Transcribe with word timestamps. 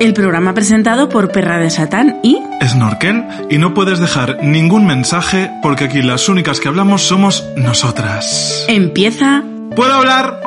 El 0.00 0.14
programa 0.14 0.54
presentado 0.54 1.08
por 1.08 1.30
Perra 1.32 1.58
de 1.58 1.70
Satán 1.70 2.20
y 2.22 2.38
Snorkel, 2.66 3.24
y 3.50 3.58
no 3.58 3.74
puedes 3.74 3.98
dejar 3.98 4.42
ningún 4.44 4.86
mensaje 4.86 5.50
porque 5.62 5.84
aquí 5.84 6.02
las 6.02 6.28
únicas 6.28 6.60
que 6.60 6.68
hablamos 6.68 7.02
somos 7.02 7.44
nosotras. 7.56 8.64
empieza 8.68 9.42
¿Puedo 9.74 9.92
hablar? 9.92 10.40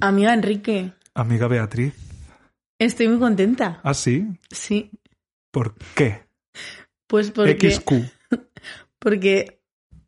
Amiga 0.00 0.34
Enrique, 0.34 0.92
Amiga 1.14 1.46
Beatriz. 1.48 1.94
estoy 2.78 3.08
muy 3.08 3.18
contenta. 3.18 3.80
¿Ah, 3.82 3.94
sí? 3.94 4.26
Sí, 4.50 4.90
¿Por 5.50 5.74
qué? 5.94 6.22
pues 7.06 7.30
porque, 7.30 7.70
XQ. 7.70 7.92
porque 8.98 9.60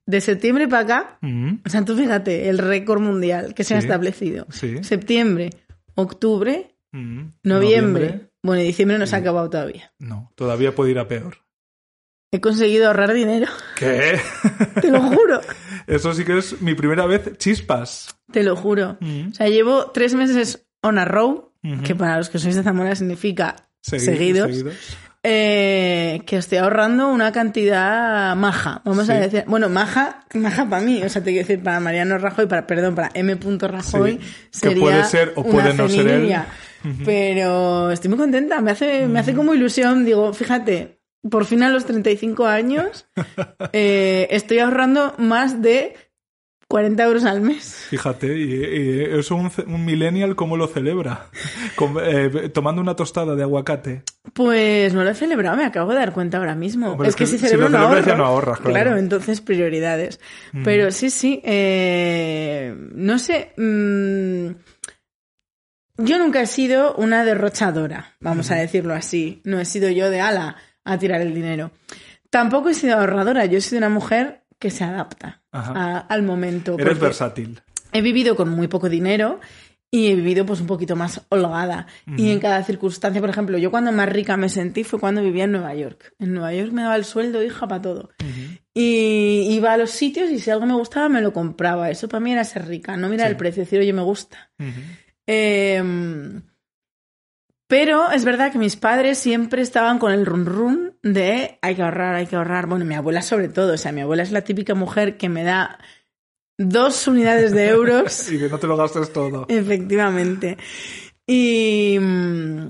de 0.06 0.20
septiembre 0.20 0.68
para 0.68 0.82
acá, 0.82 1.18
Mm, 1.20 1.58
o 1.64 1.68
sea, 1.68 1.84
tú 1.84 1.96
fíjate, 1.96 2.48
el 2.48 2.58
récord 2.58 3.00
mundial 3.00 3.54
que 3.54 3.64
se 3.64 3.74
ha 3.74 3.78
establecido. 3.78 4.46
Sí. 4.50 4.82
Septiembre, 4.82 5.50
octubre, 5.94 6.72
Mm, 6.92 7.32
noviembre. 7.42 8.30
Bueno, 8.46 8.62
y 8.62 8.66
diciembre 8.66 8.98
no 8.98 9.06
se 9.06 9.16
ha 9.16 9.18
acabado 9.18 9.50
todavía. 9.50 9.92
No, 9.98 10.32
todavía 10.36 10.74
puede 10.74 10.92
ir 10.92 10.98
a 10.98 11.08
peor. 11.08 11.38
He 12.32 12.40
conseguido 12.40 12.88
ahorrar 12.88 13.12
dinero, 13.12 13.46
¿Qué? 13.76 14.18
te 14.80 14.90
lo 14.90 15.00
juro, 15.02 15.40
Eso 15.86 16.12
sí 16.12 16.24
que 16.24 16.38
es 16.38 16.60
mi 16.60 16.74
primera 16.74 17.06
vez 17.06 17.36
chispas. 17.38 18.16
te 18.32 18.42
lo 18.42 18.56
juro. 18.56 18.96
Mm, 19.00 19.28
O 19.30 19.34
sea, 19.34 19.48
llevo 19.48 19.90
tres 19.92 20.14
meses 20.14 20.66
on 20.82 20.98
a 20.98 21.04
row, 21.04 21.52
que 21.84 21.94
para 21.94 22.18
los 22.18 22.28
que 22.28 22.38
sois 22.38 22.54
de 22.56 22.62
Zamora 22.62 22.94
significa 22.94 23.56
segui- 23.84 23.98
seguidos. 24.00 24.64
eh, 25.22 26.22
que 26.26 26.36
estoy 26.36 26.58
ahorrando 26.58 27.08
una 27.08 27.32
cantidad 27.32 28.36
maja, 28.36 28.82
vamos 28.84 29.08
a 29.10 29.14
decir, 29.14 29.44
bueno, 29.48 29.68
maja, 29.68 30.24
maja 30.34 30.68
para 30.68 30.82
mí, 30.84 31.02
o 31.02 31.08
sea, 31.08 31.22
te 31.24 31.30
quiero 31.32 31.46
decir, 31.46 31.62
para 31.64 31.80
Mariano 31.80 32.18
Rajoy, 32.18 32.46
para, 32.46 32.66
perdón, 32.66 32.94
para 32.94 33.10
M. 33.14 33.36
Rajoy, 33.60 34.20
Sí, 34.50 34.60
que 34.60 34.68
sería 34.68 34.80
puede 34.80 35.04
ser 35.04 35.32
o 35.36 35.42
puede 35.44 35.74
no 35.74 35.88
ser 35.88 36.06
él. 36.08 36.34
Pero 37.04 37.90
estoy 37.90 38.08
muy 38.10 38.18
contenta, 38.18 38.60
me 38.60 38.70
hace, 38.70 39.06
me 39.08 39.18
hace 39.20 39.34
como 39.34 39.54
ilusión, 39.54 40.04
digo, 40.04 40.32
fíjate, 40.32 40.98
por 41.30 41.44
fin 41.44 41.62
a 41.62 41.68
los 41.70 41.84
35 41.86 42.46
años 42.46 43.06
eh, 43.72 44.28
estoy 44.30 44.58
ahorrando 44.60 45.14
más 45.18 45.60
de 45.62 45.94
40 46.68 47.04
euros 47.04 47.24
al 47.24 47.40
mes. 47.42 47.86
Fíjate, 47.90 48.36
y, 48.36 48.42
y 48.54 49.00
eso 49.18 49.36
un, 49.36 49.50
un 49.68 49.84
millennial, 49.84 50.34
¿cómo 50.34 50.56
lo 50.56 50.66
celebra? 50.66 51.26
Con- 51.76 51.96
eh, 52.02 52.48
tomando 52.52 52.80
una 52.82 52.96
tostada 52.96 53.34
de 53.36 53.42
aguacate. 53.44 54.02
Pues 54.32 54.92
no 54.92 55.04
lo 55.04 55.10
he 55.10 55.14
celebrado, 55.14 55.56
me 55.56 55.64
acabo 55.64 55.92
de 55.92 55.98
dar 55.98 56.12
cuenta 56.12 56.38
ahora 56.38 56.56
mismo. 56.56 56.90
Hombre, 56.90 57.08
es 57.08 57.14
que, 57.14 57.22
que 57.24 57.30
si 57.30 57.38
si 57.38 57.46
celebro 57.46 57.68
lo 57.68 57.78
no 57.78 57.84
celebras 57.84 58.00
ahorro. 58.04 58.12
ya 58.12 58.16
no 58.18 58.24
ahorras, 58.26 58.60
claro. 58.60 58.96
entonces 58.96 59.40
prioridades. 59.40 60.18
Pero 60.64 60.90
sí, 60.90 61.10
sí, 61.10 61.40
eh, 61.44 62.74
no 62.94 63.18
sé. 63.20 63.52
mm, 63.56 64.65
yo 65.98 66.18
nunca 66.18 66.40
he 66.42 66.46
sido 66.46 66.94
una 66.96 67.24
derrochadora, 67.24 68.14
vamos 68.20 68.50
a 68.50 68.56
decirlo 68.56 68.94
así. 68.94 69.40
No 69.44 69.60
he 69.60 69.64
sido 69.64 69.88
yo 69.90 70.10
de 70.10 70.20
ala 70.20 70.56
a 70.84 70.98
tirar 70.98 71.20
el 71.20 71.34
dinero. 71.34 71.70
Tampoco 72.30 72.68
he 72.68 72.74
sido 72.74 72.96
ahorradora, 72.98 73.46
yo 73.46 73.58
he 73.58 73.60
sido 73.60 73.78
una 73.78 73.88
mujer 73.88 74.42
que 74.58 74.70
se 74.70 74.84
adapta 74.84 75.42
a- 75.52 75.98
al 75.98 76.22
momento. 76.22 76.76
Eres 76.78 76.98
versátil. 76.98 77.60
he 77.92 78.02
vivido 78.02 78.36
con 78.36 78.48
muy 78.50 78.68
poco 78.68 78.88
dinero 78.90 79.40
y 79.90 80.08
he 80.08 80.14
vivido 80.14 80.44
pues 80.44 80.60
un 80.60 80.66
poquito 80.66 80.96
más 80.96 81.22
holgada. 81.30 81.86
Y 82.16 82.30
en 82.30 82.40
cada 82.40 82.62
circunstancia, 82.64 83.20
por 83.20 83.30
ejemplo, 83.30 83.56
yo 83.56 83.70
cuando 83.70 83.92
más 83.92 84.08
rica 84.08 84.36
me 84.36 84.48
sentí 84.50 84.84
fue 84.84 84.98
cuando 84.98 85.22
vivía 85.22 85.44
en 85.44 85.52
Nueva 85.52 85.74
York. 85.74 86.12
En 86.18 86.34
Nueva 86.34 86.52
York 86.52 86.72
me 86.72 86.82
daba 86.82 86.96
el 86.96 87.04
sueldo, 87.04 87.42
hija, 87.42 87.66
para 87.68 87.80
todo. 87.80 88.10
Y 88.74 89.46
iba 89.50 89.72
a 89.72 89.76
los 89.78 89.90
sitios 89.90 90.30
y 90.30 90.38
si 90.38 90.50
algo 90.50 90.66
me 90.66 90.74
gustaba 90.74 91.08
me 91.08 91.22
lo 91.22 91.32
compraba. 91.32 91.88
Eso 91.90 92.08
para 92.08 92.20
mí 92.20 92.32
era 92.32 92.44
ser 92.44 92.66
rica, 92.66 92.96
no 92.96 93.08
mirar 93.08 93.28
Sí. 93.28 93.30
el 93.30 93.36
precio, 93.36 93.62
decir, 93.62 93.78
oye, 93.80 93.92
me 93.92 94.02
gusta. 94.02 94.50
Eh, 95.26 95.82
pero 97.68 98.10
es 98.12 98.24
verdad 98.24 98.52
que 98.52 98.58
mis 98.58 98.76
padres 98.76 99.18
siempre 99.18 99.60
estaban 99.60 99.98
con 99.98 100.12
el 100.12 100.24
run 100.24 100.46
run 100.46 100.98
de 101.02 101.58
hay 101.62 101.74
que 101.74 101.82
ahorrar, 101.82 102.14
hay 102.14 102.26
que 102.26 102.36
ahorrar. 102.36 102.66
Bueno, 102.66 102.84
mi 102.84 102.94
abuela 102.94 103.22
sobre 103.22 103.48
todo, 103.48 103.74
o 103.74 103.78
sea, 103.78 103.90
mi 103.92 104.02
abuela 104.02 104.22
es 104.22 104.30
la 104.30 104.42
típica 104.42 104.74
mujer 104.74 105.16
que 105.16 105.28
me 105.28 105.42
da 105.42 105.78
dos 106.58 107.06
unidades 107.08 107.52
de 107.52 107.68
euros 107.68 108.28
Y 108.32 108.38
que 108.38 108.48
no 108.48 108.58
te 108.58 108.66
lo 108.68 108.76
gastes 108.76 109.12
todo. 109.12 109.46
Efectivamente. 109.48 110.56
Y, 111.26 111.98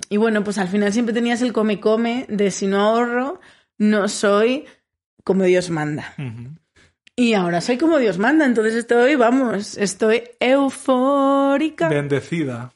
y 0.09 0.17
bueno, 0.17 0.43
pues 0.43 0.57
al 0.57 0.69
final 0.69 0.95
siempre 0.95 1.15
tenías 1.15 1.43
el 1.43 1.53
come-come 1.53 2.25
de 2.31 2.51
si 2.51 2.67
no 2.67 2.81
ahorro, 2.81 3.41
no 3.77 4.09
soy 4.09 4.65
como 5.25 5.45
Dios 5.45 5.69
manda. 5.69 6.15
Y 7.19 7.33
ahora 7.33 7.63
soy 7.63 7.79
como 7.79 7.99
Dios 7.99 8.19
manda, 8.19 8.45
entonces 8.45 8.75
estoy, 8.75 9.15
vamos, 9.17 9.79
estoy 9.79 10.25
eufórica 10.39 11.89
Bendecida. 11.89 12.75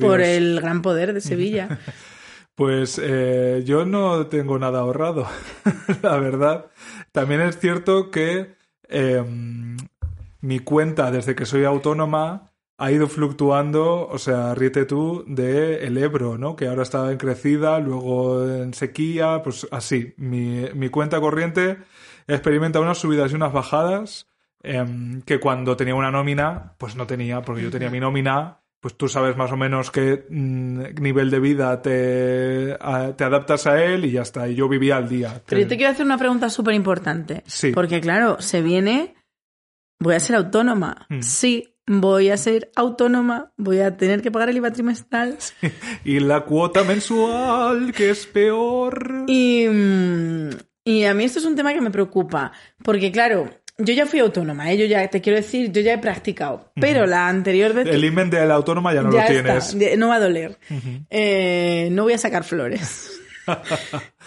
Por 0.00 0.20
el 0.20 0.60
gran 0.60 0.80
poder 0.80 1.12
de 1.12 1.20
Sevilla. 1.20 1.80
Pues 2.56 3.00
eh, 3.02 3.64
yo 3.66 3.84
no 3.84 4.28
tengo 4.28 4.60
nada 4.60 4.78
ahorrado, 4.78 5.26
la 6.02 6.18
verdad. 6.18 6.66
También 7.10 7.40
es 7.40 7.58
cierto 7.58 8.12
que 8.12 8.54
eh, 8.88 9.24
mi 10.40 10.60
cuenta 10.60 11.10
desde 11.10 11.34
que 11.34 11.46
soy 11.46 11.64
autónoma 11.64 12.52
ha 12.78 12.92
ido 12.92 13.08
fluctuando, 13.08 14.06
o 14.06 14.18
sea, 14.18 14.54
ríete 14.54 14.84
tú, 14.84 15.24
de 15.26 15.84
el 15.84 15.98
Ebro, 15.98 16.38
¿no? 16.38 16.54
Que 16.54 16.68
ahora 16.68 16.84
está 16.84 17.10
en 17.10 17.18
crecida, 17.18 17.80
luego 17.80 18.48
en 18.48 18.72
sequía, 18.72 19.42
pues 19.42 19.66
así. 19.72 20.14
Mi, 20.16 20.68
mi 20.74 20.90
cuenta 20.90 21.20
corriente 21.20 21.78
experimenta 22.26 22.80
unas 22.80 22.98
subidas 22.98 23.32
y 23.32 23.34
unas 23.34 23.52
bajadas 23.52 24.26
em, 24.62 25.20
que 25.22 25.38
cuando 25.40 25.76
tenía 25.76 25.94
una 25.94 26.10
nómina, 26.10 26.74
pues 26.78 26.96
no 26.96 27.06
tenía, 27.06 27.42
porque 27.42 27.62
yo 27.62 27.70
tenía 27.70 27.90
mi 27.90 28.00
nómina, 28.00 28.60
pues 28.80 28.96
tú 28.96 29.08
sabes 29.08 29.36
más 29.36 29.50
o 29.52 29.56
menos 29.56 29.90
qué 29.90 30.26
mm, 30.28 31.00
nivel 31.00 31.30
de 31.30 31.40
vida 31.40 31.80
te, 31.82 32.76
a- 32.80 33.14
te 33.16 33.24
adaptas 33.24 33.66
a 33.66 33.82
él 33.82 34.04
y 34.04 34.12
ya 34.12 34.22
está. 34.22 34.48
Y 34.48 34.54
yo 34.54 34.68
vivía 34.68 34.96
al 34.96 35.08
día. 35.08 35.42
Pero 35.46 35.60
yo 35.62 35.68
te 35.68 35.76
quiero 35.76 35.92
hacer 35.92 36.04
una 36.06 36.18
pregunta 36.18 36.50
súper 36.50 36.74
importante. 36.74 37.42
Sí. 37.46 37.72
Porque 37.72 38.00
claro, 38.00 38.40
se 38.40 38.60
viene, 38.62 39.14
voy 40.00 40.14
a 40.14 40.20
ser 40.20 40.36
autónoma. 40.36 41.06
Mm. 41.08 41.20
Sí, 41.22 41.76
voy 41.86 42.30
a 42.30 42.36
ser 42.36 42.70
autónoma, 42.76 43.52
voy 43.56 43.80
a 43.80 43.96
tener 43.96 44.20
que 44.22 44.30
pagar 44.30 44.48
el 44.50 44.56
IVA 44.58 44.70
trimestral. 44.72 45.36
Y 46.04 46.20
la 46.20 46.42
cuota 46.42 46.84
mensual, 46.84 47.92
que 47.92 48.10
es 48.10 48.26
peor. 48.26 49.24
Y, 49.28 49.66
mm, 49.66 50.50
y 50.84 51.04
a 51.04 51.14
mí 51.14 51.24
esto 51.24 51.38
es 51.38 51.44
un 51.44 51.56
tema 51.56 51.72
que 51.72 51.80
me 51.80 51.90
preocupa, 51.90 52.52
porque 52.82 53.10
claro, 53.10 53.48
yo 53.78 53.92
ya 53.94 54.06
fui 54.06 54.20
autónoma, 54.20 54.70
¿eh? 54.70 54.78
yo 54.78 54.86
ya 54.86 55.08
te 55.08 55.20
quiero 55.20 55.36
decir, 55.38 55.72
yo 55.72 55.80
ya 55.80 55.94
he 55.94 55.98
practicado, 55.98 56.70
pero 56.80 57.06
la 57.06 57.28
anterior 57.28 57.72
vez 57.72 57.88
El 57.88 58.04
imen 58.04 58.30
de 58.30 58.44
la 58.46 58.54
autónoma 58.54 58.94
ya 58.94 59.02
no 59.02 59.10
ya 59.12 59.28
lo 59.28 59.36
está, 59.38 59.68
tienes. 59.68 59.98
no 59.98 60.08
va 60.08 60.16
a 60.16 60.20
doler, 60.20 60.58
Eh, 61.10 61.88
no 61.90 62.04
voy 62.04 62.12
a 62.12 62.18
sacar 62.18 62.44
flores. 62.44 63.20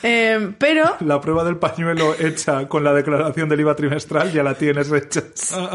Eh, 0.03 0.53
pero 0.59 0.95
La 0.99 1.19
prueba 1.19 1.43
del 1.43 1.57
pañuelo 1.57 2.13
hecha 2.19 2.67
con 2.67 2.83
la 2.83 2.93
declaración 2.93 3.49
del 3.49 3.61
IVA 3.61 3.75
trimestral 3.75 4.31
ya 4.31 4.43
la 4.43 4.53
tienes 4.53 4.91
hecha. 4.91 5.23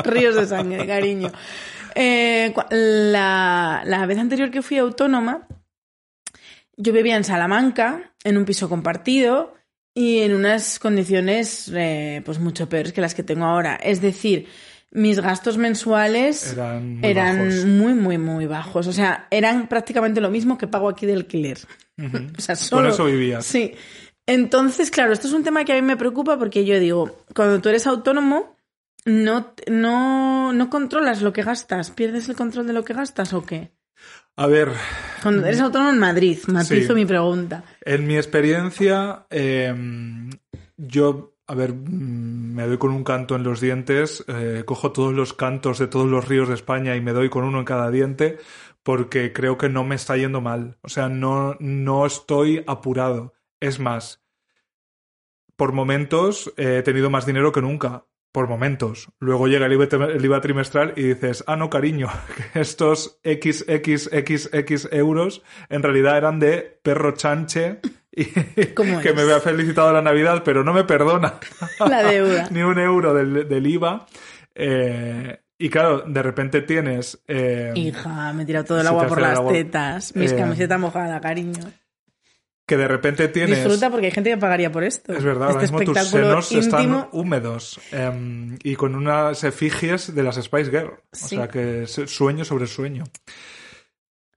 ríos 0.04 0.36
de 0.36 0.46
sangre, 0.46 0.86
cariño. 0.86 1.32
Eh, 1.96 2.54
la, 2.70 3.82
la 3.84 4.06
vez 4.06 4.18
anterior 4.18 4.52
que 4.52 4.62
fui 4.62 4.78
autónoma, 4.78 5.48
yo 6.76 6.92
vivía 6.92 7.16
en 7.16 7.24
Salamanca, 7.24 8.12
en 8.22 8.36
un 8.38 8.44
piso 8.44 8.68
compartido 8.68 9.54
y 9.94 10.20
en 10.20 10.34
unas 10.34 10.78
condiciones 10.78 11.70
eh, 11.74 12.22
pues 12.24 12.38
mucho 12.38 12.68
peores 12.68 12.92
que 12.92 13.00
las 13.00 13.14
que 13.14 13.22
tengo 13.22 13.44
ahora. 13.44 13.76
Es 13.76 14.00
decir, 14.00 14.46
mis 14.90 15.20
gastos 15.20 15.56
mensuales 15.58 16.52
Eran 16.52 16.96
muy 17.00 17.10
eran 17.10 17.38
bajos. 17.48 17.64
muy, 17.66 17.94
muy, 17.94 18.18
muy 18.18 18.46
bajos. 18.46 18.86
O 18.86 18.92
sea, 18.92 19.26
eran 19.30 19.68
prácticamente 19.68 20.20
lo 20.20 20.30
mismo 20.30 20.56
que 20.58 20.66
pago 20.66 20.88
aquí 20.88 21.06
de 21.06 21.14
alquiler. 21.14 21.58
O 22.38 22.40
sea, 22.40 22.56
solo... 22.56 22.82
Con 22.82 22.90
eso 22.92 23.04
vivías. 23.04 23.44
Sí. 23.46 23.74
Entonces, 24.26 24.90
claro, 24.90 25.12
esto 25.12 25.26
es 25.28 25.32
un 25.34 25.44
tema 25.44 25.64
que 25.64 25.72
a 25.72 25.76
mí 25.76 25.82
me 25.82 25.96
preocupa 25.96 26.38
porque 26.38 26.64
yo 26.64 26.78
digo, 26.80 27.24
cuando 27.34 27.60
tú 27.60 27.68
eres 27.68 27.86
autónomo, 27.86 28.56
no, 29.04 29.52
no, 29.70 30.52
no 30.52 30.70
controlas 30.70 31.22
lo 31.22 31.32
que 31.32 31.42
gastas. 31.42 31.90
¿Pierdes 31.90 32.28
el 32.28 32.36
control 32.36 32.66
de 32.66 32.72
lo 32.72 32.84
que 32.84 32.94
gastas 32.94 33.32
o 33.32 33.44
qué? 33.44 33.72
A 34.36 34.46
ver, 34.46 34.68
Cuando 35.22 35.44
eres 35.46 35.60
autónomo 35.60 35.90
en 35.90 35.98
Madrid, 35.98 36.38
matizo 36.46 36.88
Sí. 36.88 36.94
mi 36.94 37.04
pregunta. 37.04 37.62
En 37.84 38.06
mi 38.06 38.16
experiencia, 38.16 39.26
eh, 39.30 39.74
yo, 40.76 41.34
a 41.48 41.54
ver, 41.54 41.74
mm, 41.74 42.54
me 42.54 42.66
doy 42.66 42.78
con 42.78 42.92
un 42.92 43.02
canto 43.02 43.34
en 43.34 43.42
los 43.42 43.60
dientes, 43.60 44.24
eh, 44.28 44.62
cojo 44.64 44.92
todos 44.92 45.12
los 45.12 45.32
cantos 45.32 45.78
de 45.78 45.88
todos 45.88 46.08
los 46.08 46.28
ríos 46.28 46.48
de 46.48 46.54
España 46.54 46.94
y 46.94 47.00
me 47.00 47.12
doy 47.12 47.28
con 47.28 47.44
uno 47.44 47.58
en 47.58 47.64
cada 47.64 47.90
diente 47.90 48.38
porque 48.84 49.32
creo 49.32 49.58
que 49.58 49.68
no 49.68 49.84
me 49.84 49.96
está 49.96 50.16
yendo 50.16 50.40
mal. 50.40 50.78
O 50.82 50.88
sea, 50.88 51.08
no, 51.08 51.56
no 51.60 52.06
estoy 52.06 52.64
apurado. 52.66 53.34
Es 53.60 53.80
más, 53.80 54.24
por 55.56 55.72
momentos 55.72 56.52
eh, 56.56 56.78
he 56.78 56.82
tenido 56.82 57.10
más 57.10 57.26
dinero 57.26 57.52
que 57.52 57.62
nunca. 57.62 58.06
Por 58.32 58.48
momentos. 58.48 59.10
Luego 59.18 59.46
llega 59.46 59.66
el 59.66 59.72
IVA, 59.74 59.84
el 60.12 60.24
IVA 60.24 60.40
trimestral 60.40 60.94
y 60.96 61.02
dices, 61.02 61.44
ah, 61.46 61.54
no, 61.56 61.68
cariño, 61.70 62.08
que 62.52 62.60
estos 62.60 63.20
XXXX 63.24 64.88
euros 64.92 65.42
en 65.68 65.82
realidad 65.82 66.16
eran 66.16 66.38
de 66.40 66.78
perro 66.82 67.12
chanche 67.12 67.80
y 68.10 68.24
¿Cómo 68.74 69.00
que 69.00 69.12
me 69.12 69.22
había 69.22 69.40
felicitado 69.40 69.92
la 69.92 70.02
Navidad, 70.02 70.42
pero 70.44 70.64
no 70.64 70.72
me 70.72 70.84
perdona 70.84 71.34
La 71.88 72.02
deuda. 72.02 72.48
ni 72.50 72.62
un 72.62 72.78
euro 72.78 73.14
del, 73.14 73.48
del 73.48 73.66
IVA. 73.66 74.06
Eh, 74.54 75.38
y 75.58 75.70
claro, 75.70 76.00
de 76.00 76.22
repente 76.22 76.62
tienes... 76.62 77.22
eh, 77.28 77.72
Hija, 77.74 78.32
me 78.32 78.42
he 78.42 78.46
tirado 78.46 78.64
todo 78.64 78.80
el 78.80 78.86
agua 78.86 79.06
por 79.06 79.20
las 79.20 79.38
agua. 79.38 79.52
tetas. 79.52 80.14
Mis 80.16 80.32
Eh, 80.32 80.36
camisetas 80.36 80.78
mojadas, 80.80 81.20
cariño. 81.20 81.60
Que 82.72 82.78
de 82.78 82.88
repente 82.88 83.28
tienes... 83.28 83.58
Disfruta 83.58 83.90
porque 83.90 84.06
hay 84.06 84.12
gente 84.12 84.30
que 84.30 84.38
pagaría 84.38 84.72
por 84.72 84.82
esto. 84.82 85.12
Es 85.12 85.22
verdad, 85.22 85.48
ahora 85.48 85.62
este 85.62 85.74
mismo 85.74 85.92
tus 85.92 85.94
espectáculo 85.94 86.40
senos 86.40 86.64
están 86.64 86.82
íntimo. 86.84 87.08
húmedos 87.12 87.78
em, 87.90 88.56
y 88.62 88.76
con 88.76 88.94
unas 88.94 89.44
efigies 89.44 90.14
de 90.14 90.22
las 90.22 90.36
Spice 90.36 90.70
Girl. 90.70 90.94
O 91.12 91.14
sea 91.14 91.48
que 91.48 91.86
sueño 91.86 92.46
sobre 92.46 92.66
sueño. 92.66 93.04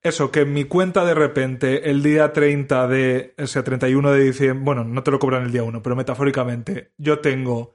Eso, 0.03 0.31
que 0.31 0.41
en 0.41 0.51
mi 0.51 0.65
cuenta 0.65 1.05
de 1.05 1.13
repente 1.13 1.89
el 1.89 2.03
día 2.03 2.33
30 2.33 2.87
de, 2.89 3.35
o 3.37 3.47
sea, 3.47 3.63
31 3.63 4.11
de 4.11 4.23
diciembre, 4.25 4.65
bueno, 4.65 4.83
no 4.83 5.01
te 5.01 5.11
lo 5.11 5.17
cobran 5.17 5.43
el 5.43 5.53
día 5.53 5.63
1, 5.63 5.81
pero 5.81 5.95
metafóricamente, 5.95 6.91
yo 6.97 7.19
tengo 7.19 7.74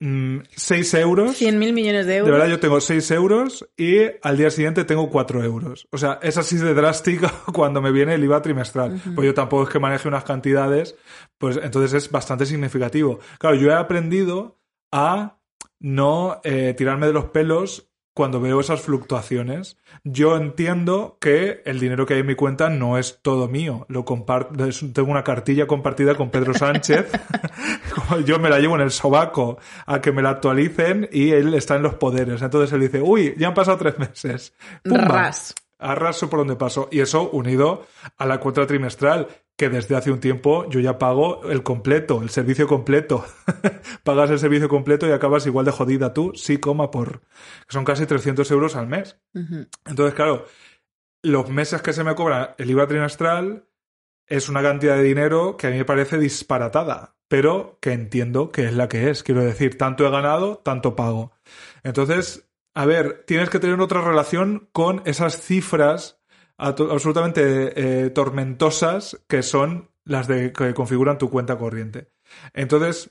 6 0.00 0.94
euros. 0.94 1.36
100 1.36 1.58
mil 1.58 1.72
millones 1.72 2.06
de 2.06 2.12
De 2.12 2.18
euros. 2.18 2.32
verdad, 2.32 2.48
yo 2.48 2.60
tengo 2.60 2.80
6 2.80 3.10
euros 3.10 3.68
y 3.76 3.98
al 4.22 4.36
día 4.36 4.50
siguiente 4.50 4.84
tengo 4.84 5.10
4 5.10 5.42
euros. 5.42 5.88
O 5.90 5.98
sea, 5.98 6.20
es 6.22 6.38
así 6.38 6.56
de 6.56 6.72
drástico 6.74 7.28
cuando 7.52 7.82
me 7.82 7.90
viene 7.90 8.14
el 8.14 8.22
IVA 8.24 8.40
trimestral. 8.42 9.00
Pues 9.14 9.26
yo 9.26 9.34
tampoco 9.34 9.64
es 9.64 9.68
que 9.70 9.78
maneje 9.78 10.06
unas 10.08 10.24
cantidades, 10.24 10.94
pues 11.38 11.58
entonces 11.62 11.92
es 11.94 12.10
bastante 12.10 12.46
significativo. 12.46 13.18
Claro, 13.38 13.56
yo 13.56 13.70
he 13.70 13.74
aprendido 13.74 14.58
a 14.92 15.38
no 15.80 16.40
eh, 16.44 16.74
tirarme 16.76 17.06
de 17.06 17.12
los 17.12 17.26
pelos 17.26 17.87
cuando 18.18 18.40
veo 18.40 18.58
esas 18.58 18.80
fluctuaciones. 18.80 19.78
Yo 20.02 20.36
entiendo 20.36 21.18
que 21.20 21.62
el 21.64 21.78
dinero 21.78 22.04
que 22.04 22.14
hay 22.14 22.20
en 22.20 22.26
mi 22.26 22.34
cuenta 22.34 22.68
no 22.68 22.98
es 22.98 23.20
todo 23.22 23.46
mío. 23.46 23.86
Lo 23.88 24.04
comparto, 24.04 24.56
tengo 24.92 25.12
una 25.12 25.22
cartilla 25.22 25.68
compartida 25.68 26.16
con 26.16 26.28
Pedro 26.28 26.52
Sánchez. 26.52 27.12
Yo 28.26 28.40
me 28.40 28.50
la 28.50 28.58
llevo 28.58 28.74
en 28.74 28.80
el 28.80 28.90
sobaco 28.90 29.58
a 29.86 30.00
que 30.00 30.10
me 30.10 30.20
la 30.20 30.30
actualicen 30.30 31.08
y 31.12 31.30
él 31.30 31.54
está 31.54 31.76
en 31.76 31.82
los 31.82 31.94
poderes. 31.94 32.42
Entonces 32.42 32.72
él 32.72 32.80
dice, 32.80 33.00
uy, 33.00 33.36
ya 33.38 33.46
han 33.46 33.54
pasado 33.54 33.78
tres 33.78 34.00
meses. 34.00 34.52
Arraso 35.78 36.28
por 36.28 36.40
donde 36.40 36.56
paso. 36.56 36.88
Y 36.90 37.00
eso 37.00 37.30
unido 37.30 37.86
a 38.16 38.26
la 38.26 38.40
cuota 38.40 38.66
trimestral, 38.66 39.28
que 39.56 39.68
desde 39.68 39.96
hace 39.96 40.12
un 40.12 40.20
tiempo 40.20 40.68
yo 40.70 40.80
ya 40.80 40.98
pago 40.98 41.50
el 41.50 41.62
completo, 41.62 42.22
el 42.22 42.30
servicio 42.30 42.66
completo. 42.66 43.24
Pagas 44.04 44.30
el 44.30 44.38
servicio 44.38 44.68
completo 44.68 45.08
y 45.08 45.12
acabas 45.12 45.46
igual 45.46 45.66
de 45.66 45.72
jodida 45.72 46.14
tú, 46.14 46.32
sí, 46.34 46.58
coma 46.58 46.90
por. 46.90 47.20
que 47.20 47.72
son 47.72 47.84
casi 47.84 48.06
300 48.06 48.50
euros 48.52 48.76
al 48.76 48.86
mes. 48.86 49.20
Entonces, 49.84 50.14
claro, 50.14 50.46
los 51.22 51.50
meses 51.50 51.82
que 51.82 51.92
se 51.92 52.04
me 52.04 52.14
cobra 52.14 52.54
el 52.58 52.70
IVA 52.70 52.86
trimestral 52.86 53.68
es 54.26 54.48
una 54.48 54.62
cantidad 54.62 54.96
de 54.96 55.02
dinero 55.02 55.56
que 55.56 55.66
a 55.66 55.70
mí 55.70 55.78
me 55.78 55.84
parece 55.84 56.18
disparatada, 56.18 57.16
pero 57.28 57.78
que 57.80 57.92
entiendo 57.92 58.52
que 58.52 58.66
es 58.66 58.74
la 58.74 58.88
que 58.88 59.10
es. 59.10 59.22
Quiero 59.22 59.44
decir, 59.44 59.76
tanto 59.76 60.06
he 60.06 60.10
ganado, 60.10 60.58
tanto 60.58 60.94
pago. 60.94 61.32
Entonces, 61.82 62.47
a 62.78 62.86
ver, 62.86 63.24
tienes 63.26 63.50
que 63.50 63.58
tener 63.58 63.80
otra 63.80 64.02
relación 64.02 64.68
con 64.70 65.02
esas 65.04 65.42
cifras 65.42 66.20
absolutamente 66.56 68.04
eh, 68.04 68.10
tormentosas 68.10 69.20
que 69.28 69.42
son 69.42 69.90
las 70.04 70.28
de 70.28 70.52
que 70.52 70.74
configuran 70.74 71.18
tu 71.18 71.28
cuenta 71.28 71.58
corriente. 71.58 72.12
Entonces, 72.54 73.10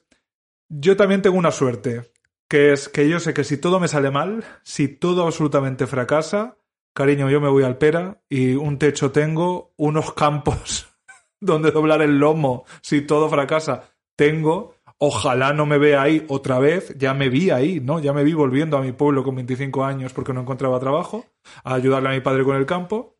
yo 0.70 0.96
también 0.96 1.22
tengo 1.22 1.38
una 1.38 1.52
suerte, 1.52 2.14
que 2.48 2.72
es 2.72 2.88
que 2.88 3.10
yo 3.10 3.20
sé 3.20 3.34
que 3.34 3.44
si 3.44 3.58
todo 3.58 3.82
me 3.82 3.90
sale 3.90 4.10
mal, 4.10 4.46
si 4.64 4.88
todo 4.88 5.26
absolutamente 5.26 5.86
fracasa, 5.86 6.58
cariño, 6.94 7.30
yo 7.30 7.42
me 7.42 7.50
voy 7.50 7.66
al 7.66 7.78
pera 7.78 8.22
y 8.30 8.56
un 8.56 8.80
techo 8.80 9.12
tengo, 9.12 9.74
unos 9.76 10.14
campos 10.14 10.88
donde 11.42 11.72
doblar 11.72 12.02
el 12.02 12.20
lomo, 12.20 12.64
si 12.82 13.02
todo 13.02 13.28
fracasa, 13.28 13.94
tengo. 14.16 14.77
Ojalá 15.00 15.54
no 15.54 15.68
me 15.68 15.78
vea 15.78 16.02
ahí 16.02 16.26
otra 16.28 16.58
vez, 16.58 16.96
ya 16.98 17.14
me 17.14 17.30
vi 17.30 17.52
ahí, 17.52 17.80
¿no? 17.80 18.00
Ya 18.00 18.14
me 18.14 18.24
vi 18.24 18.34
volviendo 18.34 18.78
a 18.78 18.82
mi 18.82 18.94
pueblo 18.94 19.24
con 19.24 19.36
25 19.36 19.84
años 19.86 20.12
porque 20.14 20.34
no 20.34 20.42
encontraba 20.42 20.80
trabajo, 20.80 21.26
a 21.64 21.76
ayudarle 21.76 22.10
a 22.10 22.14
mi 22.14 22.22
padre 22.22 22.44
con 22.44 22.56
el 22.56 22.66
campo. 22.66 23.18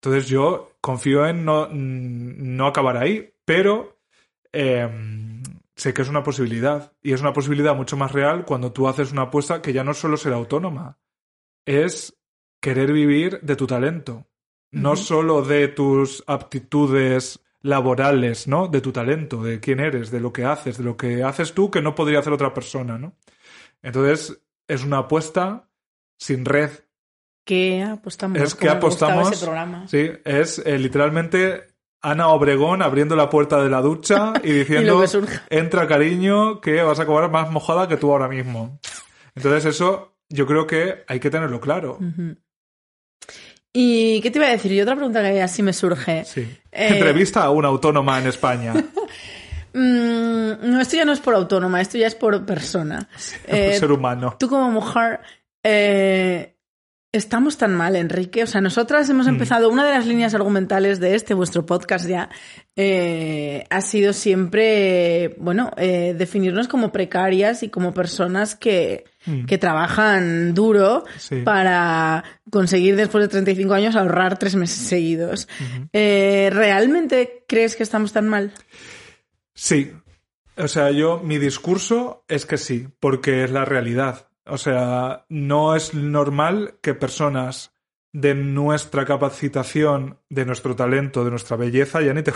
Entonces 0.00 0.28
yo 0.28 0.76
confío 0.80 1.26
en 1.26 1.44
no, 1.44 1.68
mm, 1.68 2.56
no 2.56 2.66
acabar 2.66 2.96
ahí, 2.96 3.34
pero 3.44 3.98
eh, 4.52 4.88
sé 5.74 5.92
que 5.92 6.02
es 6.02 6.08
una 6.08 6.22
posibilidad. 6.22 6.92
Y 7.02 7.12
es 7.12 7.20
una 7.20 7.32
posibilidad 7.32 7.74
mucho 7.74 7.96
más 7.96 8.12
real 8.12 8.44
cuando 8.44 8.72
tú 8.72 8.86
haces 8.86 9.10
una 9.10 9.22
apuesta 9.22 9.60
que 9.60 9.72
ya 9.72 9.82
no 9.82 9.94
solo 9.94 10.16
ser 10.16 10.32
autónoma, 10.32 10.98
es 11.66 12.16
querer 12.60 12.92
vivir 12.92 13.40
de 13.40 13.56
tu 13.56 13.66
talento. 13.66 14.26
No 14.70 14.96
solo 14.96 15.42
de 15.42 15.68
tus 15.68 16.24
aptitudes 16.26 17.40
laborales, 17.62 18.46
¿no? 18.48 18.68
De 18.68 18.80
tu 18.80 18.92
talento, 18.92 19.42
de 19.42 19.60
quién 19.60 19.80
eres, 19.80 20.10
de 20.10 20.20
lo 20.20 20.32
que 20.32 20.44
haces, 20.44 20.78
de 20.78 20.84
lo 20.84 20.96
que 20.96 21.22
haces 21.24 21.52
tú 21.54 21.70
que 21.70 21.80
no 21.82 21.94
podría 21.94 22.18
hacer 22.18 22.32
otra 22.32 22.52
persona, 22.52 22.98
¿no? 22.98 23.14
Entonces, 23.82 24.42
es 24.68 24.84
una 24.84 24.98
apuesta 24.98 25.68
sin 26.18 26.44
red, 26.44 26.70
¿Qué 27.44 27.82
apostamos? 27.82 28.38
Es 28.40 28.54
que 28.54 28.68
¿Cómo 28.68 28.78
me 28.80 28.86
gustaba 28.86 29.12
apostamos- 29.14 29.32
ese 29.32 29.44
programa? 29.44 29.88
Sí, 29.88 30.10
es 30.24 30.62
eh, 30.64 30.78
literalmente 30.78 31.66
Ana 32.00 32.28
Obregón 32.28 32.82
abriendo 32.82 33.16
la 33.16 33.28
puerta 33.28 33.60
de 33.62 33.68
la 33.68 33.80
ducha 33.80 34.32
y 34.44 34.52
diciendo, 34.52 35.02
entra 35.50 35.88
cariño, 35.88 36.60
que 36.60 36.82
vas 36.82 37.00
a 37.00 37.02
acabar 37.02 37.28
más 37.32 37.50
mojada 37.50 37.88
que 37.88 37.96
tú 37.96 38.12
ahora 38.12 38.28
mismo. 38.28 38.78
Entonces 39.34 39.64
eso 39.64 40.14
yo 40.28 40.46
creo 40.46 40.68
que 40.68 41.02
hay 41.08 41.18
que 41.18 41.30
tenerlo 41.30 41.60
claro. 41.60 41.98
¿Y 43.72 44.20
qué 44.20 44.30
te 44.30 44.38
iba 44.38 44.48
a 44.48 44.50
decir? 44.50 44.72
Y 44.72 44.80
otra 44.80 44.94
pregunta 44.96 45.22
que 45.22 45.40
así 45.40 45.62
me 45.62 45.72
surge. 45.72 46.24
Sí. 46.24 46.40
Eh, 46.70 46.88
Entrevista 46.90 47.42
a 47.42 47.50
una 47.50 47.68
autónoma 47.68 48.18
en 48.18 48.26
España. 48.26 48.74
Mm, 49.74 50.70
no, 50.70 50.80
esto 50.82 50.96
ya 50.96 51.06
no 51.06 51.12
es 51.12 51.20
por 51.20 51.34
autónoma, 51.34 51.80
esto 51.80 51.96
ya 51.96 52.06
es 52.06 52.14
por 52.14 52.44
persona. 52.44 53.08
Eh, 53.46 53.74
ser 53.78 53.90
humano. 53.90 54.36
tú 54.38 54.46
como 54.46 54.70
mujer, 54.70 55.20
eh, 55.62 56.56
estamos 57.10 57.56
tan 57.56 57.74
mal, 57.74 57.96
Enrique. 57.96 58.42
O 58.42 58.46
sea, 58.46 58.60
nosotras 58.60 59.08
hemos 59.08 59.26
empezado, 59.28 59.70
una 59.70 59.86
de 59.86 59.92
las 59.92 60.06
líneas 60.06 60.34
argumentales 60.34 61.00
de 61.00 61.14
este, 61.14 61.32
vuestro 61.32 61.64
podcast 61.64 62.06
ya, 62.06 62.28
eh, 62.76 63.64
ha 63.70 63.80
sido 63.80 64.12
siempre, 64.12 65.34
bueno, 65.38 65.70
definirnos 65.78 66.68
como 66.68 66.92
precarias 66.92 67.62
y 67.62 67.70
como 67.70 67.94
personas 67.94 68.54
que, 68.54 69.04
Mm. 69.24 69.44
que 69.44 69.56
trabajan 69.58 70.52
duro 70.54 71.04
Sí. 71.18 71.42
para 71.42 72.24
conseguir 72.50 72.96
después 72.96 73.22
de 73.22 73.28
35 73.28 73.72
años 73.74 73.94
ahorrar 73.96 74.38
tres 74.38 74.56
meses 74.56 74.78
seguidos. 74.78 75.48
Eh, 75.92 76.50
¿Realmente 76.52 77.44
crees 77.46 77.76
que 77.76 77.82
estamos 77.84 78.12
tan 78.12 78.28
mal? 78.28 78.52
Sí. 79.54 79.92
O 80.56 80.68
sea, 80.68 80.90
yo, 80.90 81.20
mi 81.24 81.38
discurso 81.38 82.24
es 82.28 82.46
que 82.46 82.58
sí, 82.58 82.88
porque 83.00 83.44
es 83.44 83.50
la 83.50 83.64
realidad. 83.64 84.28
O 84.44 84.58
sea, 84.58 85.24
no 85.28 85.76
es 85.76 85.94
normal 85.94 86.74
que 86.82 86.94
personas 86.94 87.72
de 88.12 88.34
nuestra 88.34 89.06
capacitación, 89.06 90.18
de 90.28 90.44
nuestro 90.44 90.76
talento, 90.76 91.24
de 91.24 91.30
nuestra 91.30 91.56
belleza, 91.56 92.02
ya 92.02 92.12
ni 92.12 92.22
te... 92.22 92.32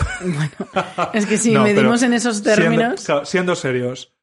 Es 1.12 1.26
que 1.26 1.36
si 1.36 1.52
No, 1.52 1.62
medimos 1.64 2.02
en 2.02 2.14
esos 2.14 2.42
términos... 2.42 3.06
siendo 3.24 3.54
serios, 3.54 4.14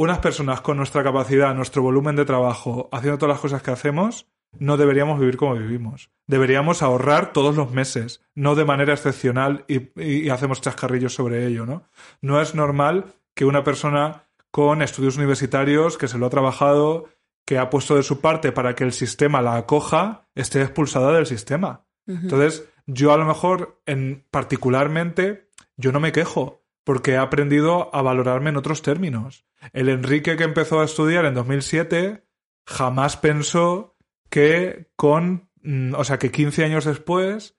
unas 0.00 0.20
personas 0.20 0.62
con 0.62 0.78
nuestra 0.78 1.04
capacidad, 1.04 1.54
nuestro 1.54 1.82
volumen 1.82 2.16
de 2.16 2.24
trabajo, 2.24 2.88
haciendo 2.90 3.18
todas 3.18 3.34
las 3.34 3.40
cosas 3.42 3.62
que 3.62 3.70
hacemos, 3.70 4.26
no 4.58 4.78
deberíamos 4.78 5.20
vivir 5.20 5.36
como 5.36 5.56
vivimos. 5.56 6.10
Deberíamos 6.26 6.80
ahorrar 6.80 7.34
todos 7.34 7.54
los 7.54 7.70
meses, 7.70 8.22
no 8.34 8.54
de 8.54 8.64
manera 8.64 8.94
excepcional 8.94 9.66
y, 9.68 10.30
hacemos 10.30 10.62
chascarrillos 10.62 11.12
sobre 11.12 11.46
ello, 11.46 11.66
¿no? 11.66 11.82
No 12.22 12.40
es 12.40 12.54
normal 12.54 13.12
que 13.34 13.44
una 13.44 13.62
persona 13.62 14.24
con 14.50 14.80
estudios 14.80 15.18
universitarios, 15.18 15.98
que 15.98 16.08
se 16.08 16.16
lo 16.16 16.24
ha 16.24 16.30
trabajado, 16.30 17.10
que 17.44 17.58
ha 17.58 17.68
puesto 17.68 17.94
de 17.94 18.02
su 18.02 18.22
parte 18.22 18.52
para 18.52 18.74
que 18.74 18.84
el 18.84 18.92
sistema 18.92 19.42
la 19.42 19.56
acoja, 19.56 20.26
esté 20.34 20.62
expulsada 20.62 21.12
del 21.12 21.26
sistema. 21.26 21.84
Entonces, 22.06 22.66
yo 22.86 23.12
a 23.12 23.18
lo 23.18 23.26
mejor, 23.26 23.82
en 23.84 24.24
particularmente, 24.30 25.50
yo 25.76 25.92
no 25.92 26.00
me 26.00 26.10
quejo, 26.10 26.59
porque 26.84 27.12
he 27.12 27.16
aprendido 27.16 27.94
a 27.94 28.02
valorarme 28.02 28.50
en 28.50 28.56
otros 28.56 28.82
términos. 28.82 29.44
El 29.72 29.88
Enrique 29.88 30.36
que 30.36 30.44
empezó 30.44 30.80
a 30.80 30.84
estudiar 30.84 31.24
en 31.24 31.34
2007 31.34 32.24
jamás 32.66 33.16
pensó 33.16 33.96
que 34.30 34.90
con, 34.96 35.50
mm, 35.62 35.94
o 35.94 36.04
sea, 36.04 36.18
que 36.18 36.30
15 36.30 36.64
años 36.64 36.84
después 36.84 37.58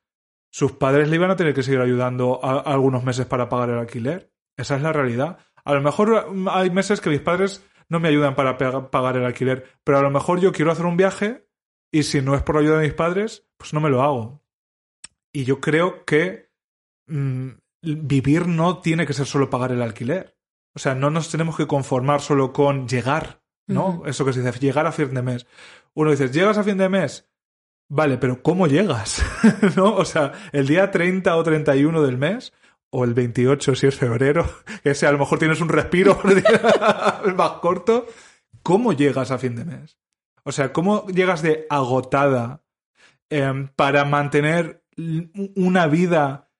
sus 0.49 0.73
padres 0.73 1.09
le 1.09 1.15
iban 1.15 1.31
a 1.31 1.35
tener 1.35 1.53
que 1.53 1.63
seguir 1.63 1.79
ayudando 1.79 2.43
algunos 2.43 3.03
meses 3.03 3.25
para 3.25 3.49
pagar 3.49 3.69
el 3.69 3.79
alquiler. 3.79 4.31
Esa 4.57 4.75
es 4.75 4.81
la 4.81 4.91
realidad. 4.91 5.37
A 5.63 5.73
lo 5.73 5.81
mejor 5.81 6.33
mm, 6.33 6.47
hay 6.49 6.69
meses 6.69 7.01
que 7.01 7.09
mis 7.09 7.21
padres 7.21 7.65
no 7.89 7.99
me 7.99 8.07
ayudan 8.07 8.35
para 8.35 8.57
pagar 8.89 9.17
el 9.17 9.25
alquiler, 9.25 9.65
pero 9.83 9.97
a 9.97 10.01
lo 10.01 10.09
mejor 10.09 10.39
yo 10.39 10.51
quiero 10.51 10.71
hacer 10.71 10.85
un 10.85 10.97
viaje 10.97 11.45
y 11.91 12.03
si 12.03 12.21
no 12.21 12.35
es 12.35 12.43
por 12.43 12.57
ayuda 12.57 12.77
de 12.77 12.87
mis 12.87 12.93
padres, 12.93 13.45
pues 13.57 13.73
no 13.73 13.81
me 13.81 13.89
lo 13.89 14.01
hago. 14.01 14.41
Y 15.33 15.43
yo 15.43 15.59
creo 15.59 16.05
que 16.05 16.49
mm, 17.07 17.49
vivir 17.81 18.47
no 18.47 18.79
tiene 18.79 19.05
que 19.05 19.13
ser 19.13 19.25
solo 19.25 19.49
pagar 19.49 19.71
el 19.71 19.81
alquiler. 19.81 20.37
O 20.73 20.79
sea, 20.79 20.95
no 20.95 21.09
nos 21.09 21.29
tenemos 21.29 21.57
que 21.57 21.67
conformar 21.67 22.21
solo 22.21 22.53
con 22.53 22.87
llegar 22.87 23.41
¿no? 23.71 24.03
Eso 24.05 24.25
que 24.25 24.33
se 24.33 24.41
dice, 24.41 24.59
llegar 24.59 24.85
a 24.85 24.91
fin 24.91 25.13
de 25.13 25.21
mes. 25.21 25.47
Uno 25.93 26.11
dice, 26.11 26.29
¿llegas 26.29 26.57
a 26.57 26.63
fin 26.63 26.77
de 26.77 26.89
mes? 26.89 27.29
Vale, 27.89 28.17
pero 28.17 28.41
¿cómo 28.41 28.67
llegas? 28.67 29.23
¿No? 29.75 29.95
O 29.95 30.05
sea, 30.05 30.31
el 30.51 30.67
día 30.67 30.91
30 30.91 31.35
o 31.35 31.43
31 31.43 32.01
del 32.01 32.17
mes, 32.17 32.53
o 32.89 33.03
el 33.03 33.13
28 33.13 33.75
si 33.75 33.87
es 33.87 33.95
febrero, 33.95 34.49
que 34.83 34.95
sea, 34.95 35.09
a 35.09 35.11
lo 35.11 35.19
mejor 35.19 35.39
tienes 35.39 35.61
un 35.61 35.69
respiro 35.69 36.19
más 37.35 37.51
corto. 37.53 38.07
¿Cómo 38.63 38.93
llegas 38.93 39.31
a 39.31 39.37
fin 39.37 39.55
de 39.55 39.65
mes? 39.65 39.97
O 40.43 40.51
sea, 40.51 40.71
¿cómo 40.71 41.07
llegas 41.07 41.41
de 41.41 41.65
agotada 41.69 42.63
em, 43.29 43.67
para 43.69 44.05
mantener 44.05 44.83
una 45.55 45.87
vida 45.87 46.50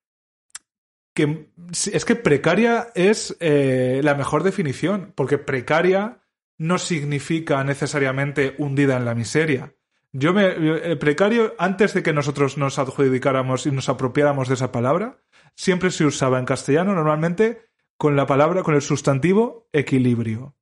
que 1.13 1.50
es 1.91 2.06
que 2.06 2.15
precaria 2.15 2.89
es 2.96 3.36
eh, 3.39 4.01
la 4.03 4.15
mejor 4.15 4.44
definición, 4.44 5.13
porque 5.15 5.38
precaria 5.38 6.22
no 6.58 6.77
significa 6.77 7.63
necesariamente 7.63 8.56
hundida 8.58 8.98
en 8.98 9.06
la 9.06 9.15
miseria. 9.15 9.75
Yo 10.13 10.34
me 10.34 10.46
el 10.46 10.98
precario 10.98 11.56
antes 11.58 11.94
de 11.94 12.03
que 12.03 12.13
nosotros 12.13 12.58
nos 12.58 12.80
adjudicáramos 12.80 13.65
y 13.65 13.72
nos 13.72 13.88
apropiáramos 13.88 14.50
de 14.50 14.56
esa 14.56 14.72
palabra, 14.72 15.22
siempre 15.56 15.89
se 15.89 16.06
usaba 16.06 16.38
en 16.38 16.46
castellano 16.46 16.94
normalmente 16.94 17.70
con 17.98 18.15
la 18.15 18.25
palabra 18.25 18.63
con 18.63 18.75
el 18.75 18.82
sustantivo 18.82 19.70
equilibrio. 19.72 20.56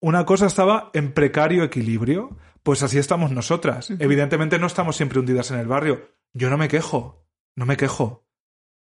Una 0.00 0.24
cosa 0.24 0.46
estaba 0.46 0.90
en 0.94 1.12
precario 1.12 1.64
equilibrio, 1.64 2.36
pues 2.62 2.82
así 2.82 2.98
estamos 2.98 3.30
nosotras. 3.30 3.90
Evidentemente 3.98 4.58
no 4.58 4.66
estamos 4.66 4.96
siempre 4.96 5.20
hundidas 5.20 5.50
en 5.50 5.58
el 5.58 5.66
barrio. 5.66 6.08
Yo 6.32 6.50
no 6.50 6.58
me 6.58 6.68
quejo, 6.68 7.26
no 7.54 7.66
me 7.66 7.76
quejo. 7.76 8.26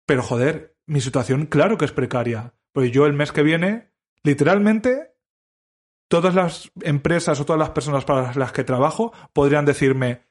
Pero 0.07 0.23
joder, 0.23 0.74
mi 0.87 1.00
situación 1.00 1.47
claro 1.47 1.79
que 1.79 1.85
es 1.85 1.93
precaria. 1.93 2.55
Pues 2.73 2.91
yo 2.93 3.07
el 3.07 3.12
mes 3.12 3.33
que 3.33 3.43
viene, 3.43 3.91
literalmente, 4.23 5.14
todas 6.09 6.35
las 6.35 6.71
empresas 6.83 7.41
o 7.41 7.45
todas 7.45 7.61
las 7.61 7.71
personas 7.71 8.05
para 8.05 8.35
las 8.35 8.53
que 8.53 8.64
trabajo 8.64 9.12
podrían 9.33 9.64
decirme, 9.64 10.23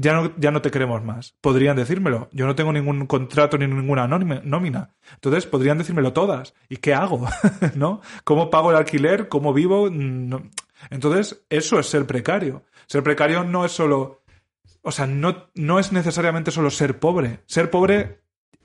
ya 0.00 0.14
no, 0.14 0.32
ya 0.38 0.50
no 0.50 0.62
te 0.62 0.70
queremos 0.70 1.04
más. 1.04 1.34
Podrían 1.40 1.76
decírmelo. 1.76 2.28
Yo 2.32 2.46
no 2.46 2.54
tengo 2.54 2.72
ningún 2.72 3.06
contrato 3.06 3.58
ni 3.58 3.66
ninguna 3.66 4.08
nómina. 4.08 4.94
Entonces 5.14 5.46
podrían 5.46 5.78
decírmelo 5.78 6.12
todas. 6.12 6.54
¿Y 6.68 6.78
qué 6.78 6.94
hago? 6.94 7.28
¿No? 7.74 8.00
¿Cómo 8.24 8.50
pago 8.50 8.70
el 8.70 8.76
alquiler? 8.76 9.28
¿Cómo 9.28 9.52
vivo? 9.52 9.88
Entonces, 10.88 11.44
eso 11.50 11.78
es 11.78 11.86
ser 11.86 12.06
precario. 12.06 12.64
Ser 12.86 13.02
precario 13.02 13.44
no 13.44 13.64
es 13.64 13.72
solo. 13.72 14.22
O 14.82 14.90
sea, 14.90 15.06
no, 15.06 15.50
no 15.54 15.78
es 15.78 15.92
necesariamente 15.92 16.50
solo 16.50 16.70
ser 16.70 16.98
pobre. 16.98 17.40
Ser 17.44 17.70
pobre 17.70 18.19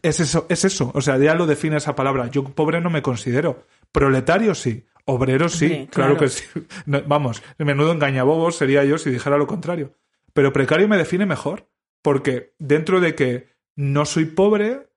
es 0.08 0.20
eso, 0.20 0.46
es 0.50 0.66
eso. 0.66 0.92
O 0.94 1.02
sea, 1.02 1.18
ya 1.18 1.34
lo 1.34 1.48
define 1.48 1.78
esa 1.78 1.96
palabra. 1.96 2.28
Yo 2.28 2.44
pobre 2.44 2.80
no 2.80 2.90
me 2.90 3.02
considero. 3.02 3.64
Proletario 3.92 4.54
sí. 4.54 4.86
Obrero 5.06 5.50
sí, 5.50 5.88
claro. 5.92 6.18
que 6.18 6.30
sí. 6.30 6.44
vamos, 6.86 7.44
menudo 7.58 7.92
engañabobos 7.92 8.56
sería 8.58 8.84
yo 8.84 8.98
si 8.98 9.12
dijera 9.12 9.38
lo 9.38 9.48
contrario. 9.48 9.94
Pero 10.34 10.54
precario 10.54 10.88
me 10.88 10.98
define 10.98 11.26
mejor. 11.26 11.68
Porque 12.02 12.54
dentro 12.60 13.00
de 13.00 13.16
que 13.16 13.50
no 13.76 14.06
soy 14.06 14.26
pobre, 14.26 14.90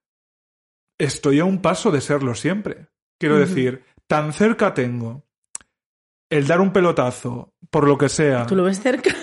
estoy 0.98 1.40
a 1.40 1.44
un 1.44 1.62
paso 1.62 1.90
de 1.90 2.00
serlo 2.00 2.34
siempre. 2.34 2.88
Quiero 3.18 3.38
decir, 3.38 3.82
tan 4.06 4.32
cerca 4.32 4.74
tengo 4.74 5.24
el 6.30 6.46
dar 6.46 6.60
un 6.60 6.72
pelotazo, 6.72 7.54
por 7.70 7.88
lo 7.88 7.96
que 7.96 8.08
sea. 8.08 8.46
¿Tú 8.46 8.54
lo 8.54 8.64
ves 8.64 8.80
cerca? 8.80 9.14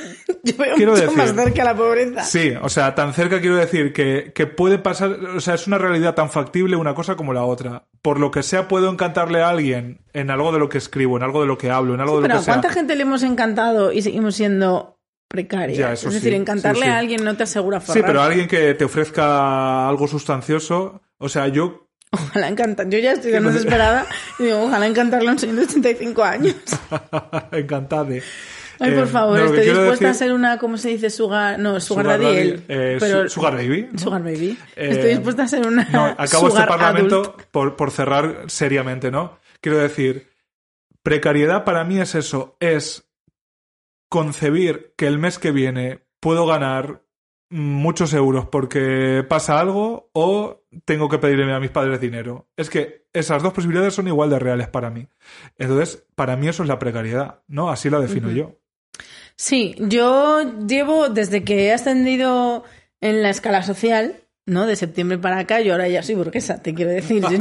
Yo 0.46 0.56
veo 0.58 0.78
mucho 0.78 1.12
más 1.14 1.34
cerca 1.34 1.64
la 1.64 1.76
pobreza. 1.76 2.24
Sí, 2.24 2.54
o 2.62 2.70
sea, 2.70 2.94
tan 2.94 3.14
cerca 3.14 3.42
quiero 3.42 3.56
decir 3.56 3.94
que, 3.94 4.32
que, 4.34 4.46
puede 4.46 4.78
pasar, 4.78 5.12
o 5.36 5.40
sea, 5.40 5.56
es 5.56 5.66
una 5.66 5.80
realidad 5.80 6.14
tan 6.14 6.30
factible 6.30 6.76
una 6.76 6.94
cosa 6.94 7.16
como 7.16 7.34
la 7.34 7.44
otra. 7.44 7.88
Por 8.04 8.20
lo 8.20 8.30
que 8.30 8.44
sea, 8.44 8.68
puedo 8.68 8.92
encantarle 8.92 9.42
a 9.42 9.50
alguien 9.50 10.02
en 10.14 10.30
algo 10.30 10.52
de 10.52 10.60
lo 10.60 10.70
que 10.70 10.78
escribo, 10.78 11.18
en 11.18 11.24
algo 11.24 11.42
de 11.42 11.48
lo 11.48 11.58
que 11.58 11.72
hablo, 11.72 11.96
en 11.96 12.02
algo 12.02 12.22
de 12.22 12.28
lo 12.28 12.36
que 12.36 12.44
sea. 12.44 12.54
¿cuánta 12.54 12.70
gente 12.70 12.96
le 12.96 13.02
hemos 13.02 13.24
encantado 13.24 13.92
y 13.92 14.04
seguimos 14.04 14.36
siendo 14.36 15.00
precarios? 15.28 16.04
es 16.04 16.14
decir, 16.14 16.34
encantarle 16.34 16.86
a 16.86 17.00
alguien 17.00 17.24
no 17.24 17.36
te 17.36 17.44
asegura 17.44 17.80
forrar. 17.80 18.04
Sí, 18.04 18.06
pero 18.06 18.22
alguien 18.22 18.48
que 18.48 18.76
te 18.76 18.86
ofrezca 18.86 19.90
algo 19.90 20.08
sustancioso, 20.08 21.02
o 21.18 21.28
sea, 21.28 21.48
yo 21.48 21.86
Ojalá 22.12 22.48
encantar. 22.48 22.90
Yo 22.90 22.98
ya 23.00 23.14
estoy 23.14 23.32
tan 23.32 23.46
desesperada 23.46 24.06
y 24.40 24.44
digo, 24.44 24.64
ojalá 24.64 24.88
encantarle 24.88 25.30
a 25.30 25.32
un 25.34 25.40
señor 25.40 25.58
de 25.58 25.64
85 25.64 26.24
años. 26.24 26.56
Encantade. 27.52 28.24
Ay, 28.80 28.92
por 28.92 29.04
eh, 29.04 29.08
favor, 29.08 29.40
estoy 29.40 29.66
dispuesta 29.66 30.10
a 30.10 30.14
ser 30.14 30.34
una, 30.34 30.58
¿cómo 30.58 30.78
se 30.78 30.90
dice? 30.90 31.10
Sugar, 31.10 31.60
no, 31.60 31.80
Sugar, 31.80 32.06
Daddy. 32.06 32.64
Eh, 32.68 32.98
pero, 33.00 33.30
sugar 33.30 33.56
Baby. 33.56 33.90
Sugar 33.98 34.24
Baby. 34.24 34.58
Eh, 34.76 34.90
estoy 34.92 35.10
dispuesta 35.12 35.44
a 35.44 35.48
ser 35.48 35.66
una. 35.66 35.88
No, 35.92 36.06
acabo 36.18 36.48
este 36.50 36.64
parlamento 36.64 37.38
por, 37.52 37.76
por 37.76 37.92
cerrar 37.92 38.46
seriamente, 38.48 39.12
¿no? 39.12 39.40
Quiero 39.62 39.78
decir, 39.78 40.30
precariedad 41.04 41.64
para 41.64 41.84
mí 41.84 42.00
es 42.00 42.16
eso, 42.16 42.58
es 42.60 43.08
concebir 44.10 44.94
que 44.98 45.08
el 45.08 45.20
mes 45.20 45.40
que 45.40 45.52
viene 45.52 46.06
puedo 46.20 46.46
ganar 46.46 47.02
muchos 47.50 48.14
euros 48.14 48.48
porque 48.48 49.26
pasa 49.28 49.60
algo 49.60 50.10
o 50.14 50.64
tengo 50.84 51.10
que 51.10 51.20
pedirle 51.20 51.52
a 51.54 51.60
mis 51.60 51.72
padres 51.72 52.02
dinero. 52.02 52.48
Es 52.58 52.70
que 52.70 53.08
esas 53.14 53.44
dos 53.44 53.54
posibilidades 53.54 53.94
son 53.94 54.08
igual 54.08 54.30
de 54.30 54.40
reales 54.40 54.68
para 54.68 54.90
mí. 54.90 55.08
Entonces, 55.58 56.06
para 56.16 56.36
mí 56.36 56.48
eso 56.48 56.64
es 56.64 56.70
la 56.70 56.80
precariedad, 56.80 57.44
¿no? 57.48 57.70
Así 57.70 57.90
la 57.90 58.00
defino 58.00 58.30
yo. 58.32 58.58
Sí, 59.38 59.76
yo 59.80 60.66
llevo 60.66 61.10
desde 61.10 61.44
que 61.44 61.66
he 61.66 61.74
ascendido 61.74 62.64
en 63.02 63.22
la 63.22 63.30
escala 63.30 63.64
social, 63.64 64.16
¿no? 64.46 64.66
De 64.66 64.76
septiembre 64.76 65.18
para 65.18 65.40
acá, 65.40 65.60
yo 65.62 65.74
ahora 65.74 65.88
ya 65.88 66.04
soy 66.04 66.16
burguesa, 66.16 66.62
te 66.62 66.74
quiero 66.74 66.92
decir, 66.92 67.22
yo 67.22 67.38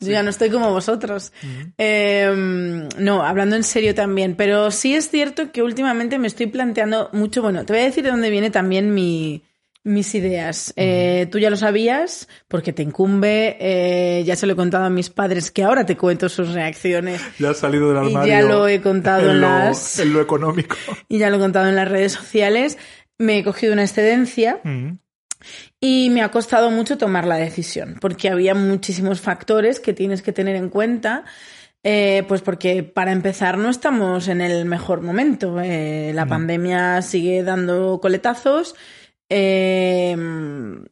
ya, 0.00 0.22
no 0.22 0.30
estoy 0.30 0.50
como 0.50 0.70
vosotros. 0.70 1.32
Em, 1.78 2.88
no, 2.98 3.24
hablando 3.24 3.56
en 3.56 3.64
serio 3.64 3.94
también, 3.94 4.36
pero 4.36 4.70
sí 4.70 4.94
es 4.94 5.10
cierto 5.10 5.50
que 5.50 5.62
últimamente 5.62 6.18
me 6.18 6.28
estoy 6.28 6.46
planteando 6.46 7.08
mucho, 7.12 7.42
bueno, 7.42 7.64
te 7.64 7.72
voy 7.72 7.82
a 7.82 7.86
decir 7.86 8.04
de 8.04 8.10
dónde 8.10 8.30
viene 8.30 8.50
también 8.50 8.94
mi, 8.94 9.42
mis 9.82 10.14
ideas. 10.14 10.72
Eh, 10.76 11.26
tú 11.30 11.38
ya 11.38 11.50
lo 11.50 11.56
sabías, 11.56 12.28
porque 12.48 12.72
te 12.72 12.82
incumbe, 12.82 13.56
eh, 13.60 14.22
ya 14.24 14.36
se 14.36 14.46
lo 14.46 14.52
he 14.52 14.56
contado 14.56 14.84
a 14.84 14.90
mis 14.90 15.10
padres, 15.10 15.50
que 15.50 15.62
ahora 15.62 15.86
te 15.86 15.96
cuento 15.96 16.28
sus 16.28 16.52
reacciones. 16.52 17.20
Ya 17.38 17.50
ha 17.50 17.54
salido 17.54 17.88
del 17.88 17.98
armario. 17.98 18.24
Y 18.24 18.28
ya 18.28 18.42
lo 18.42 18.68
he 18.68 18.80
contado 18.80 19.30
en, 19.30 19.40
las... 19.40 19.98
En 19.98 20.12
lo 20.12 20.20
económico. 20.20 20.76
Y 21.08 21.18
ya 21.18 21.30
lo 21.30 21.36
he 21.36 21.40
contado 21.40 21.68
en 21.68 21.76
las 21.76 21.88
redes 21.88 22.12
sociales. 22.12 22.78
Me 23.18 23.38
he 23.38 23.44
cogido 23.44 23.72
una 23.72 23.82
excedencia. 23.82 24.60
Y 25.80 26.10
me 26.10 26.22
ha 26.22 26.30
costado 26.30 26.70
mucho 26.70 26.98
tomar 26.98 27.26
la 27.26 27.36
decisión, 27.36 27.96
porque 28.00 28.28
había 28.28 28.54
muchísimos 28.54 29.20
factores 29.20 29.80
que 29.80 29.94
tienes 29.94 30.22
que 30.22 30.32
tener 30.32 30.56
en 30.56 30.68
cuenta. 30.68 31.24
Eh, 31.82 32.24
pues 32.28 32.42
porque 32.42 32.82
para 32.82 33.10
empezar 33.10 33.56
no 33.56 33.70
estamos 33.70 34.28
en 34.28 34.42
el 34.42 34.66
mejor 34.66 35.00
momento. 35.00 35.56
la 35.56 36.26
pandemia 36.26 37.00
sigue 37.00 37.42
dando 37.42 37.98
coletazos 38.00 38.74
Em, 39.30 40.84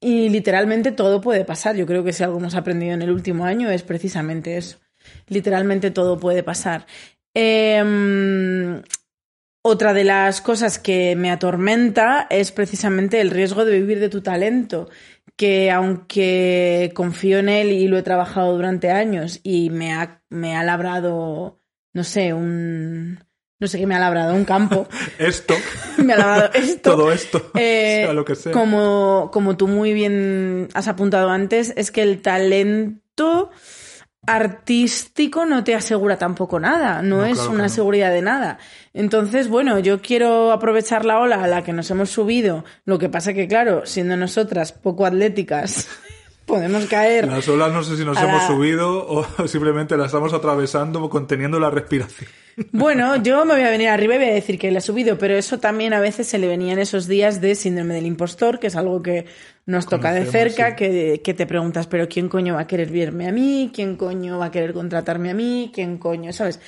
y 0.00 0.28
literalmente 0.28 0.92
todo 0.92 1.20
puede 1.20 1.44
pasar. 1.44 1.74
Yo 1.76 1.86
creo 1.86 2.04
que 2.04 2.12
si 2.12 2.22
algo 2.22 2.38
hemos 2.38 2.54
aprendido 2.54 2.92
en 2.94 3.02
el 3.02 3.10
último 3.10 3.46
año 3.46 3.70
es 3.70 3.82
precisamente 3.82 4.56
eso. 4.56 4.78
Literalmente 5.28 5.90
todo 5.90 6.18
puede 6.18 6.42
pasar. 6.42 6.86
Em, 7.34 8.82
otra 9.62 9.94
de 9.94 10.04
las 10.04 10.40
cosas 10.40 10.78
que 10.78 11.16
me 11.16 11.30
atormenta 11.30 12.26
es 12.30 12.52
precisamente 12.52 13.20
el 13.20 13.30
riesgo 13.30 13.64
de 13.64 13.78
vivir 13.78 14.00
de 14.00 14.08
tu 14.10 14.20
talento, 14.22 14.90
que 15.36 15.70
aunque 15.70 16.92
confío 16.94 17.38
en 17.38 17.48
él 17.48 17.72
y 17.72 17.88
lo 17.88 17.96
he 17.98 18.02
trabajado 18.02 18.54
durante 18.54 18.90
años 18.90 19.40
y 19.42 19.70
me 19.70 19.92
ha, 19.94 20.22
me 20.28 20.56
ha 20.56 20.64
labrado, 20.64 21.60
no 21.94 22.04
sé, 22.04 22.34
un, 22.34 23.20
no 23.62 23.68
sé 23.68 23.78
qué 23.78 23.86
me 23.86 23.94
ha 23.94 24.00
labrado, 24.00 24.34
un 24.34 24.44
campo. 24.44 24.88
esto. 25.18 25.54
me 25.98 26.14
ha 26.14 26.18
labrado 26.18 26.50
esto. 26.52 26.90
Todo 26.90 27.12
esto. 27.12 27.50
Eh, 27.54 28.02
sea 28.04 28.12
lo 28.12 28.24
que 28.24 28.34
sea. 28.34 28.50
Como, 28.50 29.30
como 29.32 29.56
tú 29.56 29.68
muy 29.68 29.92
bien 29.92 30.68
has 30.74 30.88
apuntado 30.88 31.30
antes, 31.30 31.72
es 31.76 31.92
que 31.92 32.02
el 32.02 32.20
talento 32.22 33.50
artístico 34.26 35.46
no 35.46 35.62
te 35.62 35.74
asegura 35.76 36.16
tampoco 36.16 36.58
nada, 36.58 37.02
no, 37.02 37.24
es 37.24 37.38
una 37.46 37.68
seguridad 37.68 38.10
de 38.10 38.22
nada. 38.22 38.58
Entonces, 38.94 39.48
bueno, 39.48 39.78
yo 39.78 40.00
quiero 40.00 40.50
aprovechar 40.50 41.04
la 41.04 41.20
ola 41.20 41.42
a 41.42 41.46
la 41.46 41.62
que 41.62 41.72
nos 41.72 41.90
hemos 41.90 42.10
subido, 42.10 42.64
lo 42.84 42.98
que 42.98 43.08
pasa 43.08 43.32
que, 43.32 43.46
claro, 43.46 43.82
siendo 43.84 44.16
nosotras 44.16 44.72
poco 44.72 45.06
atléticas, 45.06 45.88
podemos 46.46 46.86
caer. 46.86 47.28
Las 47.28 47.48
olas 47.48 47.72
no 47.72 47.84
sé 47.84 47.96
si 47.96 48.04
nos 48.04 48.20
hemos 48.20 48.42
subido 48.44 49.06
o 49.08 49.46
simplemente 49.46 49.96
las 49.96 50.06
estamos 50.06 50.32
atravesando 50.32 51.08
conteniendo 51.08 51.60
la 51.60 51.70
respiración. 51.70 52.28
Bueno, 52.72 53.22
yo 53.22 53.44
me 53.44 53.54
voy 53.54 53.62
a 53.62 53.70
venir 53.70 53.88
arriba 53.88 54.14
y 54.14 54.18
voy 54.18 54.28
a 54.28 54.34
decir 54.34 54.58
que 54.58 54.70
le 54.70 54.78
ha 54.78 54.80
subido, 54.80 55.18
pero 55.18 55.34
eso 55.34 55.58
también 55.58 55.94
a 55.94 56.00
veces 56.00 56.26
se 56.26 56.38
le 56.38 56.48
venía 56.48 56.72
en 56.72 56.78
esos 56.78 57.06
días 57.06 57.40
de 57.40 57.54
síndrome 57.54 57.94
del 57.94 58.06
impostor, 58.06 58.58
que 58.58 58.66
es 58.66 58.76
algo 58.76 59.02
que 59.02 59.26
nos 59.64 59.86
toca 59.86 60.12
de 60.12 60.26
cerca, 60.26 60.76
que, 60.76 61.20
que, 61.22 61.34
te 61.34 61.46
preguntas, 61.46 61.86
pero 61.86 62.08
¿quién 62.08 62.28
coño 62.28 62.54
va 62.54 62.62
a 62.62 62.66
querer 62.66 62.90
verme 62.90 63.28
a 63.28 63.32
mí? 63.32 63.70
¿Quién 63.72 63.96
coño 63.96 64.38
va 64.38 64.46
a 64.46 64.50
querer 64.50 64.72
contratarme 64.72 65.30
a 65.30 65.34
mí? 65.34 65.70
¿Quién 65.72 65.98
coño? 65.98 66.32
¿Sabes? 66.32 66.60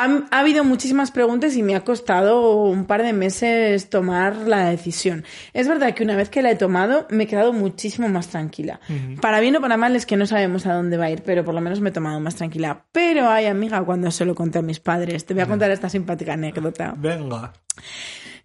Ha, 0.00 0.26
ha 0.30 0.40
habido 0.40 0.64
muchísimas 0.64 1.10
preguntas 1.10 1.56
y 1.56 1.62
me 1.62 1.76
ha 1.76 1.84
costado 1.84 2.64
un 2.64 2.86
par 2.86 3.02
de 3.02 3.12
meses 3.12 3.90
tomar 3.90 4.36
la 4.36 4.70
decisión. 4.70 5.24
Es 5.52 5.68
verdad 5.68 5.94
que 5.94 6.02
una 6.02 6.16
vez 6.16 6.30
que 6.30 6.42
la 6.42 6.50
he 6.50 6.56
tomado 6.56 7.06
me 7.10 7.24
he 7.24 7.26
quedado 7.26 7.52
muchísimo 7.52 8.08
más 8.08 8.28
tranquila. 8.28 8.80
Para 9.20 9.40
bien 9.40 9.56
o 9.56 9.60
para 9.60 9.76
mal 9.76 9.94
es 9.96 10.06
que 10.06 10.16
no 10.16 10.26
sabemos 10.26 10.66
a 10.66 10.74
dónde 10.74 10.96
va 10.96 11.06
a 11.06 11.10
ir, 11.10 11.22
pero 11.22 11.44
por 11.44 11.54
lo 11.54 11.60
menos 11.60 11.80
me 11.80 11.90
he 11.90 11.92
tomado 11.92 12.18
más 12.20 12.36
tranquila. 12.36 12.84
Pero 12.92 13.28
ay 13.28 13.46
amiga, 13.46 13.82
cuando 13.82 14.10
se 14.10 14.24
lo 14.24 14.34
conté 14.34 14.58
a 14.58 14.62
mis 14.62 14.80
padres, 14.80 15.26
te 15.26 15.34
voy 15.34 15.42
a 15.42 15.46
contar 15.46 15.70
esta 15.70 15.88
simpática 15.88 16.32
anécdota. 16.32 16.94
Venga, 16.96 17.52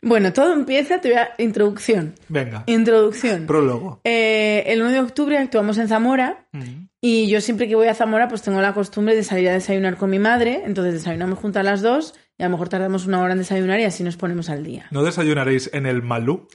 Bueno, 0.08 0.32
todo 0.34 0.54
empieza, 0.54 1.02
te 1.02 1.10
voy 1.10 1.18
a... 1.18 1.30
Introducción. 1.40 2.14
venga. 2.30 2.64
Introducción. 2.68 3.48
Prólogo. 3.48 4.02
Eh, 4.04 4.64
el 4.68 4.82
1 4.82 4.92
de 4.92 5.00
octubre 5.00 5.38
actuamos 5.38 5.78
en 5.80 5.88
Zamora 5.88 6.46
Mm. 6.54 6.88
y 7.02 7.28
yo 7.28 7.42
siempre 7.42 7.68
que 7.68 7.76
voy 7.76 7.88
a 7.88 7.94
Zamora 7.96 8.28
pues 8.30 8.42
tengo 8.44 8.62
la 8.62 8.74
costumbre 8.74 9.16
de 9.16 9.24
salir 9.24 9.50
a 9.50 9.54
desayunar 9.54 9.98
con 9.98 10.10
mi 10.10 10.20
madre, 10.20 10.62
entonces 10.64 10.94
desayunamos 10.94 11.40
juntas 11.40 11.66
las 11.66 11.82
dos 11.82 12.14
y 12.38 12.44
a 12.44 12.46
lo 12.46 12.52
mejor 12.52 12.70
tardamos 12.70 13.08
una 13.08 13.20
hora 13.22 13.34
en 13.34 13.40
desayunar 13.40 13.80
y 13.80 13.84
así 13.84 14.04
nos 14.04 14.16
ponemos 14.16 14.50
al 14.50 14.64
día. 14.64 14.86
¿No 14.92 15.04
desayunaréis 15.04 15.70
en 15.74 15.86
el 15.86 16.02
Malú? 16.02 16.48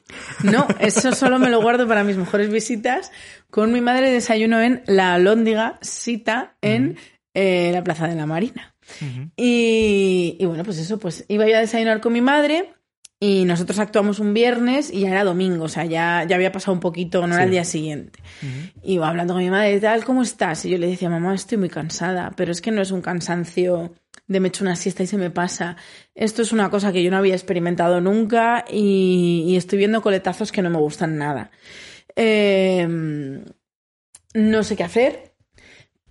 No, 0.44 0.66
eso 0.78 1.12
solo 1.12 1.38
me 1.38 1.50
lo 1.50 1.60
guardo 1.60 1.86
para 1.88 2.04
mis 2.04 2.16
mejores 2.16 2.50
visitas. 2.50 3.10
Con 3.50 3.72
mi 3.72 3.80
madre 3.80 4.10
desayuno 4.10 4.60
en 4.62 4.82
La 4.86 5.14
Alhóndiga, 5.14 5.78
cita 5.82 6.54
en 6.62 6.96
eh, 7.34 7.70
la 7.74 7.82
Plaza 7.84 8.06
de 8.08 8.14
la 8.14 8.26
Marina. 8.26 8.74
y, 9.36 10.36
y 10.38 10.44
bueno, 10.46 10.64
pues 10.64 10.78
eso, 10.78 10.98
pues 10.98 11.24
iba 11.28 11.46
yo 11.48 11.56
a 11.56 11.60
desayunar 11.60 12.00
con 12.00 12.12
mi 12.12 12.20
madre 12.20 12.72
y 13.22 13.44
nosotros 13.44 13.78
actuamos 13.78 14.18
un 14.18 14.32
viernes 14.32 14.90
y 14.90 15.00
ya 15.00 15.10
era 15.10 15.24
domingo, 15.24 15.64
o 15.64 15.68
sea, 15.68 15.84
ya, 15.84 16.24
ya 16.26 16.36
había 16.36 16.52
pasado 16.52 16.72
un 16.72 16.80
poquito, 16.80 17.20
no 17.26 17.34
era 17.34 17.42
Sí. 17.42 17.44
el 17.44 17.50
día 17.50 17.64
siguiente. 17.64 18.18
Y 18.82 18.94
iba 18.94 19.08
hablando 19.08 19.34
con 19.34 19.42
mi 19.42 19.50
madre, 19.50 19.78
tal, 19.78 20.04
¿cómo 20.06 20.22
estás? 20.22 20.64
Y 20.64 20.70
yo 20.70 20.78
le 20.78 20.86
decía, 20.86 21.10
mamá, 21.10 21.34
estoy 21.34 21.58
muy 21.58 21.68
cansada, 21.68 22.32
pero 22.34 22.50
es 22.50 22.62
que 22.62 22.70
no 22.70 22.80
es 22.80 22.90
un 22.90 23.02
cansancio 23.02 23.92
de 24.26 24.40
me 24.40 24.48
echo 24.48 24.64
una 24.64 24.74
siesta 24.76 25.02
y 25.02 25.06
se 25.06 25.18
me 25.18 25.28
pasa. 25.30 25.76
Esto 26.14 26.40
es 26.40 26.52
una 26.52 26.70
cosa 26.70 26.92
que 26.92 27.02
yo 27.02 27.10
no 27.10 27.18
había 27.18 27.34
experimentado 27.34 28.00
nunca 28.00 28.64
y, 28.70 29.44
y 29.48 29.56
estoy 29.56 29.78
viendo 29.78 30.00
coletazos 30.02 30.50
que 30.50 30.62
no 30.62 30.70
me 30.70 30.78
gustan 30.78 31.18
nada. 31.18 31.50
Eh, 32.16 32.86
no 34.34 34.62
sé 34.62 34.76
qué 34.76 34.84
hacer, 34.84 35.34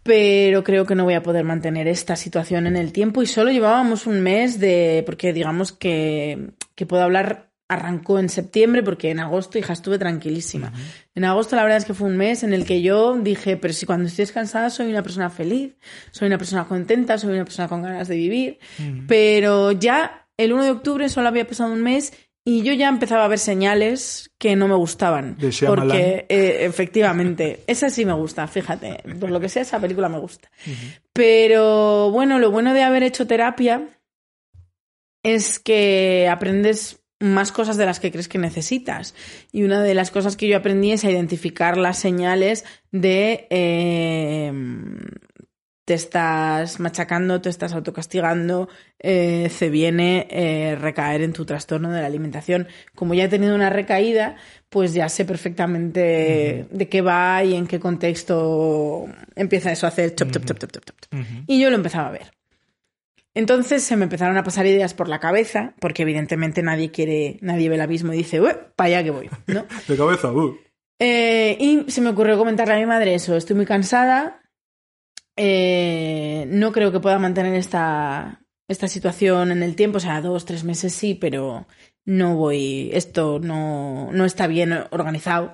pero 0.04 0.63
creo 0.63 0.86
que 0.86 0.96
no 0.96 1.06
voy 1.06 1.13
a 1.13 1.24
poder 1.24 1.44
mantener 1.46 1.88
esta 1.88 2.16
situación 2.16 2.68
en 2.68 2.75
el 2.75 2.92
tiempo 2.92 3.22
y 3.22 3.25
solo 3.25 3.51
llevábamos 3.51 4.06
un 4.08 4.22
mes 4.22 4.60
de, 4.60 5.04
porque 5.06 5.32
digamos 5.34 5.72
que, 5.72 6.51
que 6.79 6.86
puedo 6.86 7.03
hablar, 7.03 7.51
arrancó 7.67 8.19
en 8.19 8.29
septiembre 8.29 8.83
porque 8.83 9.12
en 9.12 9.19
agosto, 9.19 9.59
hija, 9.59 9.74
estuve 9.74 10.00
tranquilísima. 10.00 10.71
En 11.13 11.25
agosto 11.25 11.57
la 11.57 11.63
verdad 11.63 11.77
es 11.77 11.83
que 11.83 11.93
fue 11.93 12.07
un 12.07 12.15
mes 12.15 12.41
en 12.43 12.53
el 12.53 12.63
que 12.63 12.81
yo 12.81 13.17
dije, 13.17 13.57
pero 13.57 13.74
si 13.74 13.86
cuando 13.86 14.07
estoy 14.07 14.24
descansada 14.24 14.69
soy 14.69 14.89
una 14.89 15.03
persona 15.03 15.29
feliz, 15.29 15.75
soy 16.12 16.27
una 16.27 16.38
persona 16.38 16.69
contenta, 16.69 17.17
soy 17.17 17.33
una 17.33 17.43
persona 17.43 17.67
con 17.67 17.81
ganas 17.81 18.07
de 18.07 18.15
vivir, 18.15 18.59
pero 19.09 19.74
ya 19.74 20.29
el 20.38 20.53
1 20.53 20.63
de 20.63 20.71
octubre 20.71 21.09
solo 21.09 21.27
había 21.27 21.45
pasado 21.45 21.74
un 21.74 21.83
mes 21.83 22.13
y 22.45 22.63
yo 22.63 22.71
ya 22.71 22.88
empezaba 22.88 23.25
a 23.25 23.27
ver 23.27 23.39
señales 23.39 24.31
que 24.38 24.55
no 24.55 24.69
me 24.69 24.75
gustaban. 24.75 25.36
De. 25.36 25.51
Porque 25.67 26.27
eh, 26.29 26.59
efectivamente, 26.62 27.59
esa 27.67 27.89
sí 27.89 28.05
me 28.05 28.13
gusta, 28.13 28.48
fíjate. 28.48 29.03
Por 29.19 29.31
lo 29.31 29.41
que 29.41 29.50
sea, 29.50 29.63
esa 29.63 29.81
película 29.81 30.07
me 30.07 30.17
gusta. 30.17 30.50
Pero 31.12 32.09
bueno, 32.09 32.39
lo 32.39 32.51
bueno 32.51 32.74
de 32.74 32.83
haber 32.83 33.03
hecho 33.03 33.27
terapia 33.27 33.99
es 35.24 35.60
que 35.60 36.28
aprendes 36.30 37.00
más 37.20 37.52
cosas 37.52 37.78
de 37.78 37.86
las 37.86 38.00
que 38.00 38.12
crees 38.12 38.28
que 38.28 38.38
necesitas. 38.38 39.14
Y 39.52 39.64
una 39.64 39.84
de 39.84 39.94
las 39.94 40.12
cosas 40.12 40.38
que 40.38 40.48
yo 40.48 40.58
aprendí 40.58 40.92
es 40.92 41.04
a 41.04 41.12
identificar 41.12 41.78
las 41.78 41.98
señales 42.00 42.66
de 42.92 43.48
eh, 43.50 44.52
te 45.90 45.96
estás 45.96 46.80
machacando, 46.80 47.42
te 47.42 47.50
estás 47.50 47.74
autocastigando, 47.74 48.70
eh, 49.00 49.50
se 49.50 49.72
viene 49.72 50.28
eh, 50.30 50.78
recaer 50.80 51.24
en 51.24 51.34
tu 51.34 51.46
trastorno 51.46 51.92
de 51.92 52.02
la 52.02 52.06
alimentación. 52.06 52.68
Como 52.94 53.16
ya 53.16 53.24
he 53.24 53.28
tenido 53.28 53.56
una 53.56 53.72
recaída, 53.72 54.36
pues 54.70 54.94
ya 54.94 55.10
sé 55.10 55.26
perfectamente 55.26 56.68
de 56.70 56.90
qué 56.90 57.02
va 57.02 57.44
y 57.44 57.56
en 57.56 57.66
qué 57.66 57.80
contexto 57.80 59.08
empieza 59.36 59.72
eso 59.72 59.88
a 59.88 59.90
hacer 59.90 60.14
chop, 60.14 60.30
chop, 60.30 60.46
chop, 60.46 60.60
chop, 60.60 60.72
chop, 60.72 60.84
chop. 60.86 61.22
Y 61.48 61.60
yo 61.60 61.72
lo 61.72 61.76
empezaba 61.76 62.10
a 62.10 62.12
ver. 62.12 62.38
Entonces 63.36 63.83
se 63.83 63.95
me 63.95 64.03
empezaron 64.03 64.38
a 64.38 64.43
pasar 64.43 64.65
ideas 64.65 64.93
por 64.93 65.07
la 65.07 65.19
cabeza, 65.19 65.75
porque 65.79 66.01
evidentemente 66.01 66.63
nadie 66.63 66.91
quiere, 66.91 67.38
nadie 67.41 67.69
ve 67.69 67.75
el 67.75 67.81
abismo 67.81 68.13
y 68.13 68.17
dice, 68.17 68.41
"Ué, 68.41 68.55
para 68.75 68.88
allá 68.88 69.03
que 69.03 69.12
voy, 69.12 69.29
¿no? 69.48 69.65
De 69.88 69.98
cabeza, 69.98 70.31
uh. 70.31 70.57
Eh, 71.00 71.55
y 71.59 71.89
se 71.89 72.01
me 72.01 72.09
ocurrió 72.09 72.37
comentarle 72.37 72.74
a 72.74 72.77
mi 72.77 72.85
madre 72.85 73.15
eso, 73.15 73.37
estoy 73.37 73.55
muy 73.55 73.65
cansada, 73.65 74.42
eh, 75.37 76.46
no 76.50 76.74
creo 76.74 76.92
que 76.92 77.00
pueda 77.00 77.18
mantener 77.20 77.53
esta, 77.53 78.42
esta 78.68 78.89
situación 78.89 79.51
en 79.51 79.63
el 79.63 79.77
tiempo, 79.77 79.98
o 79.98 80.01
sea, 80.01 80.20
dos, 80.20 80.44
tres 80.44 80.65
meses 80.65 80.92
sí, 80.94 81.15
pero 81.15 81.68
no 82.03 82.35
voy, 82.35 82.89
esto 82.92 83.39
no, 83.39 84.11
no 84.11 84.25
está 84.25 84.48
bien 84.48 84.74
organizado 84.92 85.53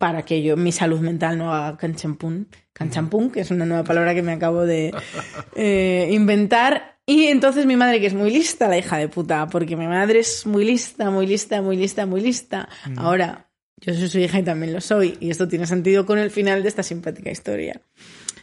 para 0.00 0.22
que 0.22 0.42
yo, 0.42 0.56
mi 0.56 0.72
salud 0.72 1.00
mental 1.00 1.36
no 1.36 1.52
haga 1.52 1.76
canchampún, 1.76 2.48
canchampún, 2.72 3.30
que 3.30 3.40
es 3.40 3.50
una 3.50 3.66
nueva 3.66 3.84
palabra 3.84 4.14
que 4.14 4.22
me 4.22 4.32
acabo 4.32 4.64
de 4.64 4.94
eh, 5.56 6.08
inventar. 6.10 6.98
Y 7.04 7.26
entonces 7.26 7.66
mi 7.66 7.76
madre, 7.76 8.00
que 8.00 8.06
es 8.06 8.14
muy 8.14 8.30
lista, 8.30 8.66
la 8.66 8.78
hija 8.78 8.96
de 8.96 9.08
puta, 9.08 9.48
porque 9.48 9.76
mi 9.76 9.86
madre 9.86 10.20
es 10.20 10.46
muy 10.46 10.64
lista, 10.64 11.10
muy 11.10 11.26
lista, 11.26 11.60
muy 11.60 11.76
lista, 11.76 12.06
muy 12.06 12.22
lista. 12.22 12.66
Ahora, 12.96 13.50
yo 13.76 13.92
soy 13.92 14.08
su 14.08 14.18
hija 14.18 14.38
y 14.38 14.42
también 14.42 14.72
lo 14.72 14.80
soy, 14.80 15.18
y 15.20 15.28
esto 15.28 15.48
tiene 15.48 15.66
sentido 15.66 16.06
con 16.06 16.18
el 16.18 16.30
final 16.30 16.62
de 16.62 16.70
esta 16.70 16.82
simpática 16.82 17.30
historia. 17.30 17.82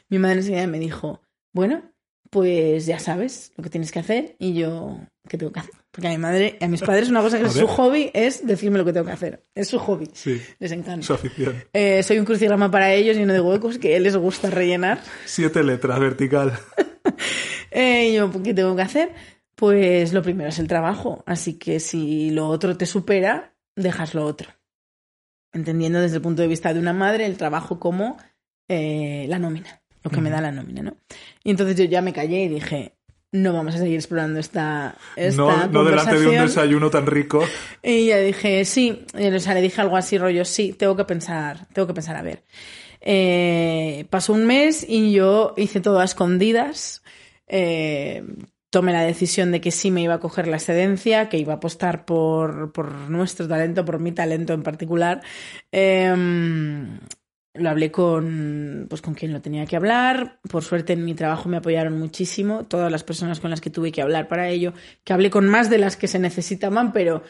Mi 0.09 0.19
madre 0.19 0.37
enseguida 0.37 0.67
me 0.67 0.77
dijo, 0.77 1.23
bueno, 1.53 1.91
pues 2.29 2.85
ya 2.85 2.99
sabes 2.99 3.51
lo 3.57 3.63
que 3.63 3.71
tienes 3.71 3.91
que 3.91 3.97
hacer 3.97 4.35
y 4.37 4.53
yo, 4.53 4.99
¿qué 5.27 5.39
tengo 5.39 5.51
que 5.51 5.61
hacer? 5.61 5.73
Porque 5.97 6.09
a 6.09 6.11
mi 6.11 6.19
madre, 6.19 6.59
a 6.61 6.67
mis 6.67 6.83
padres 6.83 7.09
una 7.09 7.21
cosa 7.21 7.39
que 7.39 7.45
es 7.45 7.53
su 7.53 7.65
hobby 7.65 8.11
es 8.13 8.45
decirme 8.45 8.77
lo 8.77 8.85
que 8.85 8.93
tengo 8.93 9.07
que 9.07 9.13
hacer. 9.13 9.43
Es 9.55 9.69
su 9.69 9.79
hobby. 9.79 10.07
Sí. 10.13 10.39
Les 10.59 10.71
encanta. 10.71 11.03
Su 11.03 11.13
afición. 11.13 11.55
Eh, 11.73 12.03
soy 12.03 12.19
un 12.19 12.25
crucigrama 12.25 12.69
para 12.69 12.93
ellos 12.93 13.17
lleno 13.17 13.33
de 13.33 13.41
huecos 13.41 13.79
que 13.79 13.99
les 13.99 14.15
gusta 14.15 14.51
rellenar. 14.51 15.01
Siete 15.25 15.63
letras, 15.63 15.99
vertical. 15.99 16.53
Eh, 17.69 18.09
y 18.09 18.15
yo, 18.15 18.31
¿qué 18.43 18.53
tengo 18.53 18.75
que 18.75 18.81
hacer? 18.81 19.13
Pues 19.53 20.13
lo 20.13 20.23
primero 20.23 20.49
es 20.49 20.57
el 20.57 20.67
trabajo. 20.67 21.23
Así 21.27 21.59
que 21.59 21.79
si 21.79 22.31
lo 22.31 22.47
otro 22.47 22.77
te 22.77 22.85
supera, 22.85 23.55
dejas 23.75 24.13
lo 24.15 24.25
otro. 24.25 24.49
Entendiendo 25.51 25.99
desde 25.99 26.15
el 26.15 26.21
punto 26.21 26.41
de 26.41 26.47
vista 26.47 26.73
de 26.73 26.79
una 26.79 26.93
madre 26.93 27.25
el 27.25 27.37
trabajo 27.37 27.79
como 27.79 28.17
eh, 28.67 29.25
la 29.27 29.37
nómina, 29.37 29.81
lo 30.01 30.09
que 30.09 30.21
me 30.21 30.29
da 30.29 30.41
la 30.41 30.51
nómina, 30.51 30.81
¿no? 30.81 30.97
Y 31.43 31.51
entonces 31.51 31.75
yo 31.75 31.83
ya 31.85 32.01
me 32.01 32.13
callé 32.13 32.43
y 32.43 32.47
dije, 32.47 32.96
no 33.31 33.53
vamos 33.53 33.75
a 33.75 33.79
seguir 33.79 33.95
explorando 33.95 34.39
esta, 34.39 34.95
esta 35.15 35.41
No, 35.41 35.67
no 35.67 35.83
delante 35.83 36.19
de 36.19 36.27
un 36.27 36.37
desayuno 36.37 36.89
tan 36.89 37.05
rico. 37.05 37.43
Y 37.83 38.07
ya 38.07 38.17
dije, 38.17 38.65
sí, 38.65 39.05
o 39.13 39.39
sea, 39.39 39.53
le 39.53 39.61
dije 39.61 39.81
algo 39.81 39.97
así, 39.97 40.17
rollo, 40.17 40.45
sí, 40.45 40.73
tengo 40.73 40.95
que 40.95 41.05
pensar, 41.05 41.67
tengo 41.73 41.87
que 41.87 41.93
pensar 41.93 42.15
a 42.15 42.21
ver. 42.21 42.43
Eh, 43.01 44.05
pasó 44.09 44.33
un 44.33 44.45
mes 44.45 44.85
y 44.87 45.11
yo 45.11 45.53
hice 45.57 45.79
todo 45.81 45.99
a 45.99 46.05
escondidas. 46.05 47.03
eh, 47.47 48.23
tomé 48.69 48.91
la 48.91 49.03
decisión 49.03 49.51
de 49.51 49.61
que 49.61 49.71
sí 49.71 49.91
me 49.91 50.01
iba 50.01 50.15
a 50.15 50.19
coger 50.19 50.47
la 50.47 50.57
excedencia, 50.57 51.29
que 51.29 51.37
iba 51.37 51.53
a 51.53 51.55
apostar 51.57 52.05
por, 52.05 52.71
por 52.73 52.91
nuestro 53.09 53.47
talento, 53.47 53.85
por 53.85 53.99
mi 53.99 54.11
talento 54.11 54.53
en 54.53 54.63
particular. 54.63 55.21
Em, 55.71 56.99
lo 57.59 57.69
hablé 57.69 57.91
con, 57.91 58.87
pues, 58.89 59.01
con 59.01 59.13
quien 59.13 59.33
lo 59.33 59.41
tenía 59.41 59.65
que 59.65 59.75
hablar. 59.75 60.39
Por 60.49 60.63
suerte 60.63 60.93
en 60.93 61.05
mi 61.05 61.13
trabajo 61.13 61.49
me 61.49 61.57
apoyaron 61.57 61.97
muchísimo. 61.99 62.65
Todas 62.65 62.91
las 62.91 63.03
personas 63.03 63.39
con 63.39 63.49
las 63.49 63.61
que 63.61 63.69
tuve 63.69 63.91
que 63.91 64.01
hablar 64.01 64.27
para 64.27 64.49
ello. 64.49 64.73
Que 65.03 65.13
hablé 65.13 65.29
con 65.29 65.47
más 65.47 65.69
de 65.69 65.77
las 65.77 65.97
que 65.97 66.07
se 66.07 66.19
necesitaban, 66.19 66.93
pero 66.93 67.23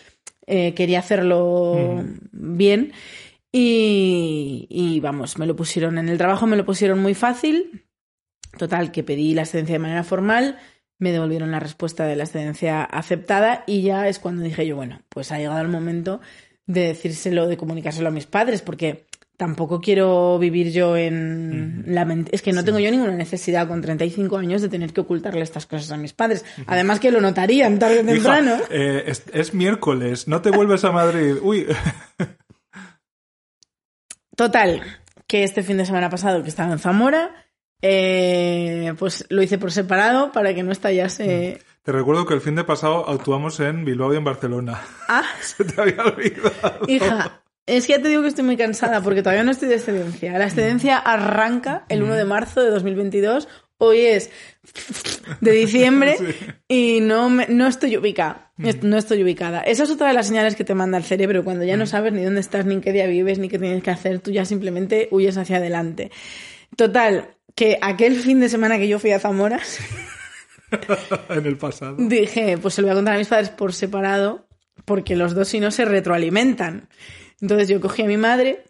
eh, 0.45 0.73
quería 0.73 0.99
hacerlo 0.99 2.03
bien. 2.31 2.93
Y, 3.51 4.67
y 4.69 4.99
vamos, 4.99 5.37
me 5.37 5.47
lo 5.47 5.55
pusieron 5.55 5.97
en 5.97 6.09
el 6.09 6.17
trabajo, 6.17 6.47
me 6.47 6.57
lo 6.57 6.65
pusieron 6.65 6.99
muy 6.99 7.13
fácil. 7.13 7.85
Total, 8.57 8.91
que 8.91 9.03
pedí 9.03 9.33
la 9.33 9.43
excedencia 9.43 9.73
de 9.73 9.79
manera 9.79 10.03
formal. 10.03 10.57
Me 10.99 11.11
devolvieron 11.11 11.51
la 11.51 11.59
respuesta 11.59 12.05
de 12.05 12.15
la 12.15 12.23
excedencia 12.23 12.83
aceptada 12.83 13.63
y 13.67 13.81
ya 13.81 14.07
es 14.07 14.19
cuando 14.19 14.43
dije 14.43 14.65
yo, 14.65 14.75
bueno, 14.75 15.01
pues 15.09 15.31
ha 15.31 15.37
llegado 15.37 15.61
el 15.61 15.67
momento 15.67 16.21
de 16.67 16.87
decírselo, 16.87 17.47
de 17.47 17.57
comunicárselo 17.57 18.09
a 18.09 18.11
mis 18.11 18.25
padres, 18.25 18.61
porque 18.61 19.06
tampoco 19.37 19.79
quiero 19.79 20.37
vivir 20.39 20.71
yo 20.71 20.97
en 20.97 21.83
la 21.87 22.05
ment- 22.05 22.29
Es 22.31 22.41
que 22.41 22.51
no 22.53 22.65
tengo 22.65 22.79
yo 22.79 22.89
ninguna 22.91 23.13
necesidad 23.13 23.67
con 23.67 23.81
35 23.81 24.35
años 24.37 24.61
de 24.63 24.69
tener 24.69 24.91
que 24.93 25.01
ocultarle 25.01 25.41
estas 25.41 25.65
cosas 25.67 25.91
a 25.91 25.97
mis 25.97 26.11
padres. 26.13 26.43
Además 26.65 26.99
que 26.99 27.11
lo 27.11 27.21
notarían 27.21 27.77
tarde 27.79 27.99
o 27.99 28.01
Hija, 28.03 28.13
temprano. 28.13 28.57
eh, 28.71 29.03
es, 29.07 29.23
es 29.33 29.53
miércoles, 29.53 30.27
no 30.27 30.41
te 30.41 30.49
vuelves 30.51 30.83
a 30.83 30.91
Madrid. 30.91 31.35
Uy, 31.41 31.67
Total, 34.35 34.81
que 35.27 35.43
este 35.43 35.63
fin 35.63 35.77
de 35.77 35.85
semana 35.85 36.09
pasado 36.09 36.43
que 36.43 36.49
estaba 36.49 36.71
en 36.71 36.79
Zamora, 36.79 37.45
eh, 37.81 38.93
pues 38.99 39.25
lo 39.29 39.41
hice 39.41 39.57
por 39.57 39.71
separado 39.71 40.31
para 40.31 40.53
que 40.53 40.63
no 40.63 40.71
estallase... 40.71 41.59
te 41.83 41.91
recuerdo 41.91 42.25
que 42.25 42.33
el 42.35 42.41
fin 42.41 42.55
de 42.55 42.63
pasado 42.63 43.07
actuamos 43.09 43.59
en 43.59 43.83
Bilbao 43.85 44.13
y 44.13 44.17
en 44.17 44.23
Barcelona. 44.23 44.81
Ah, 45.07 45.23
Se 45.41 45.63
te 45.63 45.79
había 45.81 46.03
olvidado. 46.03 46.81
hija, 46.87 47.41
es 47.67 47.85
que 47.85 47.93
ya 47.93 48.01
te 48.01 48.07
digo 48.09 48.23
que 48.23 48.29
estoy 48.29 48.43
muy 48.45 48.57
cansada 48.57 49.01
porque 49.01 49.21
todavía 49.21 49.43
no 49.43 49.51
estoy 49.51 49.67
de 49.69 49.75
excedencia. 49.75 50.37
La 50.39 50.45
excedencia 50.45 50.97
arranca 50.97 51.85
el 51.89 52.01
1 52.01 52.15
de 52.15 52.25
marzo 52.25 52.61
de 52.63 52.69
2022 52.71 53.47
hoy 53.79 53.99
es 53.99 54.31
de 55.41 55.51
diciembre 55.51 56.15
y 56.67 56.99
no, 57.01 57.29
me- 57.29 57.45
no 57.47 57.67
estoy 57.67 57.95
ubicada. 57.97 58.51
No 58.81 58.97
estoy 58.97 59.21
ubicada. 59.21 59.61
Esa 59.61 59.83
es 59.83 59.91
otra 59.91 60.07
de 60.07 60.15
las 60.15 60.25
señales 60.27 60.55
que 60.55 60.63
te 60.63 60.73
manda 60.73 60.97
el 60.97 61.03
cerebro. 61.03 61.43
Cuando 61.43 61.63
ya 61.63 61.77
no 61.77 61.85
sabes 61.85 62.11
ni 62.11 62.23
dónde 62.23 62.39
estás, 62.41 62.65
ni 62.65 62.73
en 62.73 62.81
qué 62.81 62.91
día 62.91 63.05
vives, 63.05 63.37
ni 63.37 63.49
qué 63.49 63.59
tienes 63.59 63.83
que 63.83 63.91
hacer, 63.91 64.17
tú 64.19 64.31
ya 64.31 64.45
simplemente 64.45 65.07
huyes 65.11 65.37
hacia 65.37 65.57
adelante. 65.57 66.09
Total, 66.75 67.35
que 67.53 67.77
aquel 67.83 68.15
fin 68.15 68.39
de 68.39 68.49
semana 68.49 68.79
que 68.79 68.87
yo 68.87 68.97
fui 68.97 69.11
a 69.11 69.19
Zamora, 69.19 69.59
en 71.29 71.45
el 71.45 71.57
pasado. 71.57 71.95
dije, 71.99 72.57
pues 72.57 72.73
se 72.73 72.81
lo 72.81 72.87
voy 72.87 72.93
a 72.93 72.95
contar 72.95 73.13
a 73.15 73.17
mis 73.19 73.27
padres 73.27 73.49
por 73.49 73.73
separado, 73.73 74.47
porque 74.85 75.15
los 75.15 75.35
dos 75.35 75.47
si 75.49 75.59
no 75.59 75.69
se 75.71 75.85
retroalimentan. 75.85 76.89
Entonces 77.41 77.67
yo 77.67 77.79
cogí 77.79 78.01
a 78.03 78.05
mi 78.05 78.17
madre, 78.17 78.63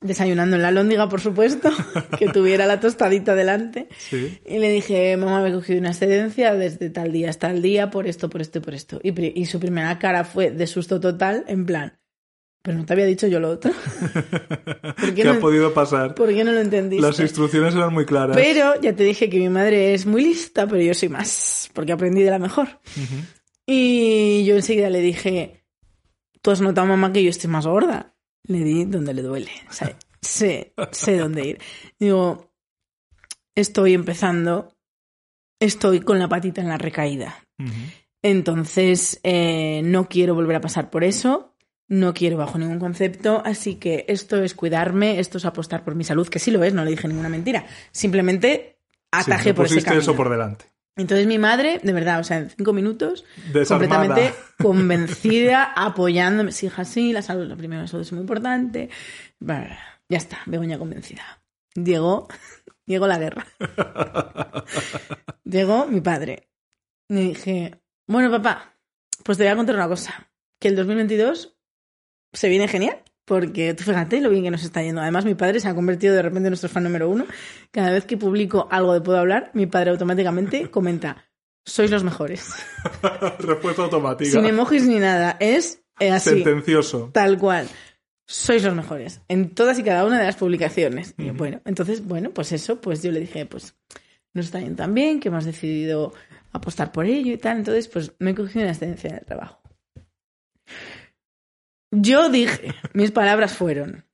desayunando 0.00 0.56
en 0.56 0.62
la 0.62 0.70
lóndiga, 0.70 1.08
por 1.08 1.20
supuesto, 1.20 1.70
que 2.18 2.28
tuviera 2.28 2.66
la 2.66 2.80
tostadita 2.80 3.34
delante, 3.34 3.88
Sí. 3.98 4.38
y 4.46 4.58
le 4.58 4.70
dije, 4.70 5.16
mamá, 5.16 5.42
me 5.42 5.48
he 5.48 5.52
cogido 5.52 5.78
una 5.80 5.90
excedencia 5.90 6.54
desde 6.54 6.90
tal 6.90 7.12
día 7.12 7.30
hasta 7.30 7.50
el 7.50 7.62
día, 7.62 7.90
por 7.90 8.06
esto, 8.06 8.28
por 8.30 8.40
esto 8.40 8.58
y 8.58 8.60
por 8.62 8.74
esto. 8.74 9.00
Y, 9.02 9.46
su 9.46 9.60
primera 9.60 9.98
cara 9.98 10.24
fue 10.24 10.50
de 10.50 10.66
susto 10.66 11.00
total, 11.00 11.44
en 11.48 11.66
plan, 11.66 11.98
pero 12.62 12.76
no 12.78 12.84
te 12.84 12.92
había 12.92 13.06
dicho 13.06 13.26
yo 13.26 13.40
lo 13.40 13.50
otro. 13.50 13.72
¿Por 14.12 15.14
qué 15.14 15.22
¿Qué 15.22 15.28
ha 15.28 15.34
no, 15.34 15.40
podido 15.40 15.72
pasar? 15.72 16.14
¿por 16.14 16.28
qué 16.28 16.44
no 16.44 16.52
lo 16.52 16.60
entendiste? 16.60 17.06
Las 17.06 17.18
instrucciones 17.20 17.74
eran 17.74 17.92
muy 17.92 18.04
claras. 18.04 18.36
Pero 18.36 18.80
ya 18.80 18.94
te 18.94 19.04
dije 19.04 19.30
que 19.30 19.38
mi 19.38 19.48
madre 19.48 19.94
es 19.94 20.06
muy 20.06 20.22
lista, 20.22 20.66
pero 20.66 20.82
yo 20.82 20.94
soy 20.94 21.08
más, 21.08 21.70
porque 21.72 21.92
aprendí 21.92 22.22
de 22.22 22.30
la 22.30 22.38
mejor. 22.38 22.68
Y 23.66 24.44
yo 24.44 24.56
enseguida 24.56 24.90
le 24.90 25.00
dije, 25.00 25.64
¿tú 26.42 26.50
has 26.50 26.60
notado, 26.60 26.86
mamá, 26.86 27.12
que 27.12 27.22
yo 27.22 27.30
estoy 27.30 27.50
más 27.50 27.66
gorda? 27.66 28.14
Le 28.44 28.58
di 28.60 28.84
donde 28.84 29.14
le 29.14 29.22
duele. 29.22 29.50
O 29.68 29.72
sea, 29.72 29.96
sé, 30.22 30.72
sé 30.92 31.18
dónde 31.18 31.46
ir. 31.46 31.58
Digo, 31.98 32.52
estoy 33.54 33.94
empezando, 33.94 34.76
estoy 35.60 36.00
con 36.00 36.18
la 36.18 36.28
patita 36.28 36.60
en 36.60 36.68
la 36.68 36.78
recaída. 36.78 37.42
Entonces, 38.22 39.20
eh, 39.22 39.82
no 39.84 40.08
quiero 40.08 40.34
volver 40.34 40.56
a 40.56 40.60
pasar 40.60 40.90
por 40.90 41.04
eso, 41.04 41.54
no 41.88 42.14
quiero 42.14 42.36
bajo 42.36 42.58
ningún 42.58 42.78
concepto, 42.78 43.42
así 43.44 43.76
que 43.76 44.04
esto 44.08 44.42
es 44.42 44.54
cuidarme, 44.54 45.20
esto 45.20 45.38
es 45.38 45.44
apostar 45.44 45.84
por 45.84 45.94
mi 45.94 46.04
salud, 46.04 46.28
que 46.28 46.38
sí 46.38 46.50
lo 46.50 46.62
es, 46.64 46.74
no 46.74 46.84
le 46.84 46.90
dije 46.90 47.08
ninguna 47.08 47.28
mentira. 47.28 47.66
Simplemente 47.92 48.76
Sí, 48.90 49.08
atajé 49.12 49.50
me 49.50 49.54
por 49.54 49.66
ese 49.66 49.82
camino. 49.82 50.02
eso 50.02 50.14
por 50.16 50.28
delante. 50.28 50.66
Entonces 50.98 51.26
mi 51.28 51.38
madre, 51.38 51.80
de 51.82 51.92
verdad, 51.92 52.18
o 52.18 52.24
sea, 52.24 52.38
en 52.38 52.50
cinco 52.50 52.72
minutos, 52.72 53.24
Desarmada. 53.52 53.88
completamente 53.88 54.34
convencida, 54.60 55.72
apoyándome. 55.76 56.52
Sí, 56.52 56.66
hija, 56.66 56.84
sí, 56.84 57.12
la 57.12 57.22
salud, 57.22 57.46
lo 57.46 57.56
primero, 57.56 57.86
salud 57.86 58.02
es 58.02 58.12
muy 58.12 58.20
importante. 58.22 58.90
Ya 59.40 60.18
está, 60.18 60.40
Begoña 60.46 60.76
convencida. 60.78 61.22
Llegó, 61.74 62.28
llegó 62.86 63.06
la 63.06 63.18
guerra. 63.18 63.46
Llegó 65.44 65.86
mi 65.86 66.00
padre. 66.00 66.48
Le 67.08 67.20
dije, 67.20 67.80
bueno, 68.06 68.30
papá, 68.30 68.74
pues 69.22 69.38
te 69.38 69.44
voy 69.44 69.52
a 69.52 69.56
contar 69.56 69.76
una 69.76 69.88
cosa. 69.88 70.28
Que 70.58 70.68
el 70.68 70.76
2022 70.76 71.56
se 72.32 72.48
viene 72.48 72.68
genial. 72.68 73.02
Porque 73.28 73.74
tú 73.74 73.84
fíjate 73.84 74.22
lo 74.22 74.30
bien 74.30 74.42
que 74.42 74.50
nos 74.50 74.64
está 74.64 74.82
yendo. 74.82 75.02
Además, 75.02 75.26
mi 75.26 75.34
padre 75.34 75.60
se 75.60 75.68
ha 75.68 75.74
convertido 75.74 76.14
de 76.14 76.22
repente 76.22 76.46
en 76.46 76.50
nuestro 76.50 76.70
fan 76.70 76.82
número 76.82 77.10
uno. 77.10 77.26
Cada 77.70 77.90
vez 77.90 78.06
que 78.06 78.16
publico 78.16 78.66
algo 78.70 78.94
de 78.94 79.02
Puedo 79.02 79.18
Hablar, 79.18 79.50
mi 79.52 79.66
padre 79.66 79.90
automáticamente 79.90 80.70
comenta, 80.70 81.28
sois 81.64 81.90
los 81.90 82.02
mejores. 82.02 82.54
Respuesta 83.38 83.82
automática. 83.82 84.30
Sin 84.30 84.46
emojis 84.46 84.86
ni 84.86 84.98
nada. 84.98 85.36
Es 85.40 85.82
eh, 86.00 86.10
así, 86.10 86.30
Sentencioso. 86.30 87.10
tal 87.12 87.38
cual. 87.38 87.68
Sois 88.26 88.64
los 88.64 88.74
mejores. 88.74 89.20
En 89.28 89.54
todas 89.54 89.78
y 89.78 89.82
cada 89.82 90.06
una 90.06 90.18
de 90.18 90.24
las 90.24 90.36
publicaciones. 90.36 91.14
Y 91.18 91.30
bueno, 91.30 91.60
entonces, 91.64 92.04
bueno, 92.04 92.30
pues 92.30 92.52
eso, 92.52 92.80
pues 92.80 93.02
yo 93.02 93.12
le 93.12 93.20
dije, 93.20 93.46
pues 93.46 93.74
no 94.32 94.40
está 94.40 94.60
yendo 94.60 94.76
tan 94.76 94.94
bien, 94.94 95.20
que 95.20 95.28
hemos 95.28 95.44
decidido 95.44 96.12
apostar 96.52 96.92
por 96.92 97.06
ello 97.06 97.32
y 97.32 97.38
tal. 97.38 97.58
Entonces, 97.58 97.88
pues 97.88 98.12
me 98.18 98.30
he 98.30 98.34
cogido 98.34 98.62
una 98.62 98.72
excedencia 98.72 99.10
en 99.10 99.16
el 99.16 99.24
trabajo. 99.24 99.60
Yo 101.90 102.28
dije, 102.28 102.74
mis 102.92 103.10
palabras 103.10 103.54
fueron, 103.54 104.04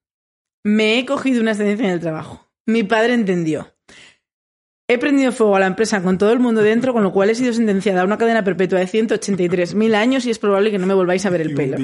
me 0.62 0.98
he 0.98 1.06
cogido 1.06 1.40
una 1.40 1.52
excedencia 1.52 1.86
en 1.86 1.92
el 1.92 2.00
trabajo. 2.00 2.48
Mi 2.66 2.82
padre 2.82 3.14
entendió. 3.14 3.74
He 4.86 4.98
prendido 4.98 5.32
fuego 5.32 5.56
a 5.56 5.60
la 5.60 5.66
empresa 5.66 6.02
con 6.02 6.18
todo 6.18 6.32
el 6.32 6.40
mundo 6.40 6.62
dentro, 6.62 6.92
con 6.92 7.02
lo 7.02 7.12
cual 7.12 7.30
he 7.30 7.34
sido 7.34 7.52
sentenciada 7.52 8.02
a 8.02 8.04
una 8.04 8.18
cadena 8.18 8.44
perpetua 8.44 8.78
de 8.78 8.86
183.000 8.86 9.94
años 9.94 10.26
y 10.26 10.30
es 10.30 10.38
probable 10.38 10.70
que 10.70 10.78
no 10.78 10.86
me 10.86 10.94
volváis 10.94 11.24
a 11.24 11.30
ver 11.30 11.40
el 11.40 11.54
pelo. 11.54 11.78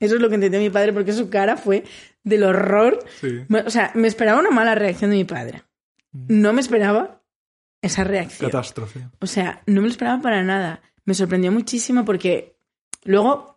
Eso 0.00 0.14
es 0.16 0.20
lo 0.20 0.28
que 0.28 0.34
entendió 0.34 0.60
mi 0.60 0.70
padre 0.70 0.92
porque 0.92 1.12
su 1.12 1.30
cara 1.30 1.56
fue 1.56 1.84
del 2.24 2.42
horror. 2.44 2.98
Sí. 3.20 3.40
O 3.64 3.70
sea, 3.70 3.92
me 3.94 4.08
esperaba 4.08 4.40
una 4.40 4.50
mala 4.50 4.74
reacción 4.74 5.10
de 5.10 5.16
mi 5.16 5.24
padre. 5.24 5.62
No 6.12 6.52
me 6.52 6.60
esperaba 6.60 7.22
esa 7.80 8.02
reacción. 8.02 8.50
Catástrofe. 8.50 9.08
O 9.20 9.26
sea, 9.26 9.62
no 9.66 9.80
me 9.80 9.88
lo 9.88 9.92
esperaba 9.92 10.20
para 10.20 10.42
nada. 10.42 10.80
Me 11.04 11.14
sorprendió 11.14 11.52
muchísimo 11.52 12.04
porque 12.04 12.56
luego, 13.04 13.53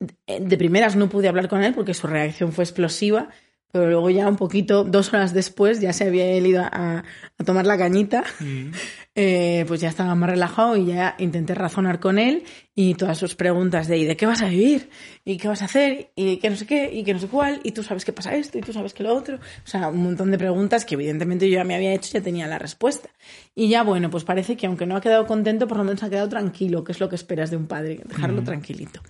de 0.00 0.40
de 0.40 0.56
primeras 0.56 0.96
no 0.96 1.08
pude 1.08 1.28
hablar 1.28 1.48
con 1.48 1.62
él 1.62 1.74
porque 1.74 1.94
su 1.94 2.06
reacción 2.06 2.52
fue 2.52 2.64
explosiva, 2.64 3.28
pero 3.72 3.86
luego 3.88 4.10
ya 4.10 4.28
un 4.28 4.36
poquito, 4.36 4.82
dos 4.82 5.12
horas 5.12 5.32
después, 5.32 5.80
ya 5.80 5.92
se 5.92 6.04
había 6.04 6.36
ido 6.36 6.62
a, 6.62 7.04
a 7.38 7.44
tomar 7.44 7.66
la 7.66 7.78
cañita, 7.78 8.24
Mm. 8.40 8.70
eh, 9.14 9.64
pues 9.68 9.80
ya 9.80 9.88
estaba 9.88 10.14
más 10.14 10.30
relajado 10.30 10.76
y 10.76 10.86
ya 10.86 11.14
intenté 11.18 11.54
razonar 11.54 12.00
con 12.00 12.18
él 12.18 12.44
y 12.74 12.94
todas 12.94 13.18
sus 13.18 13.34
preguntas 13.34 13.86
de 13.88 13.98
¿y 13.98 14.04
de 14.04 14.16
qué 14.16 14.24
vas 14.24 14.40
a 14.42 14.48
vivir? 14.48 14.88
¿y 15.24 15.36
qué 15.36 15.48
vas 15.48 15.62
a 15.62 15.66
hacer? 15.66 16.10
¿y 16.16 16.38
qué 16.38 16.48
no 16.48 16.56
sé 16.56 16.66
qué? 16.66 16.90
¿y 16.92 17.04
qué 17.04 17.12
no 17.12 17.20
sé 17.20 17.28
cuál? 17.28 17.60
¿y 17.62 17.72
tú 17.72 17.82
sabes 17.82 18.04
qué 18.04 18.12
pasa 18.12 18.34
esto? 18.34 18.58
¿y 18.58 18.62
tú 18.62 18.72
sabes 18.72 18.94
qué 18.94 19.02
lo 19.02 19.14
otro? 19.14 19.36
O 19.36 19.68
sea, 19.68 19.88
un 19.88 20.02
montón 20.02 20.30
de 20.30 20.38
preguntas 20.38 20.84
que 20.84 20.94
evidentemente 20.94 21.48
yo 21.50 21.56
ya 21.56 21.64
me 21.64 21.74
había 21.74 21.92
hecho 21.92 22.08
y 22.10 22.14
ya 22.14 22.22
tenía 22.22 22.46
la 22.46 22.58
respuesta. 22.58 23.10
Y 23.54 23.68
ya 23.68 23.82
bueno, 23.82 24.10
pues 24.10 24.24
parece 24.24 24.56
que 24.56 24.66
aunque 24.66 24.86
no 24.86 24.96
ha 24.96 25.00
quedado 25.00 25.26
contento, 25.26 25.68
por 25.68 25.78
lo 25.78 25.84
menos 25.84 26.02
ha 26.02 26.10
quedado 26.10 26.28
tranquilo, 26.28 26.84
que 26.84 26.92
es 26.92 27.00
lo 27.00 27.08
que 27.08 27.16
esperas 27.16 27.50
de 27.50 27.56
un 27.56 27.66
padre, 27.66 28.00
dejarlo 28.06 28.42
tranquilito. 28.42 29.00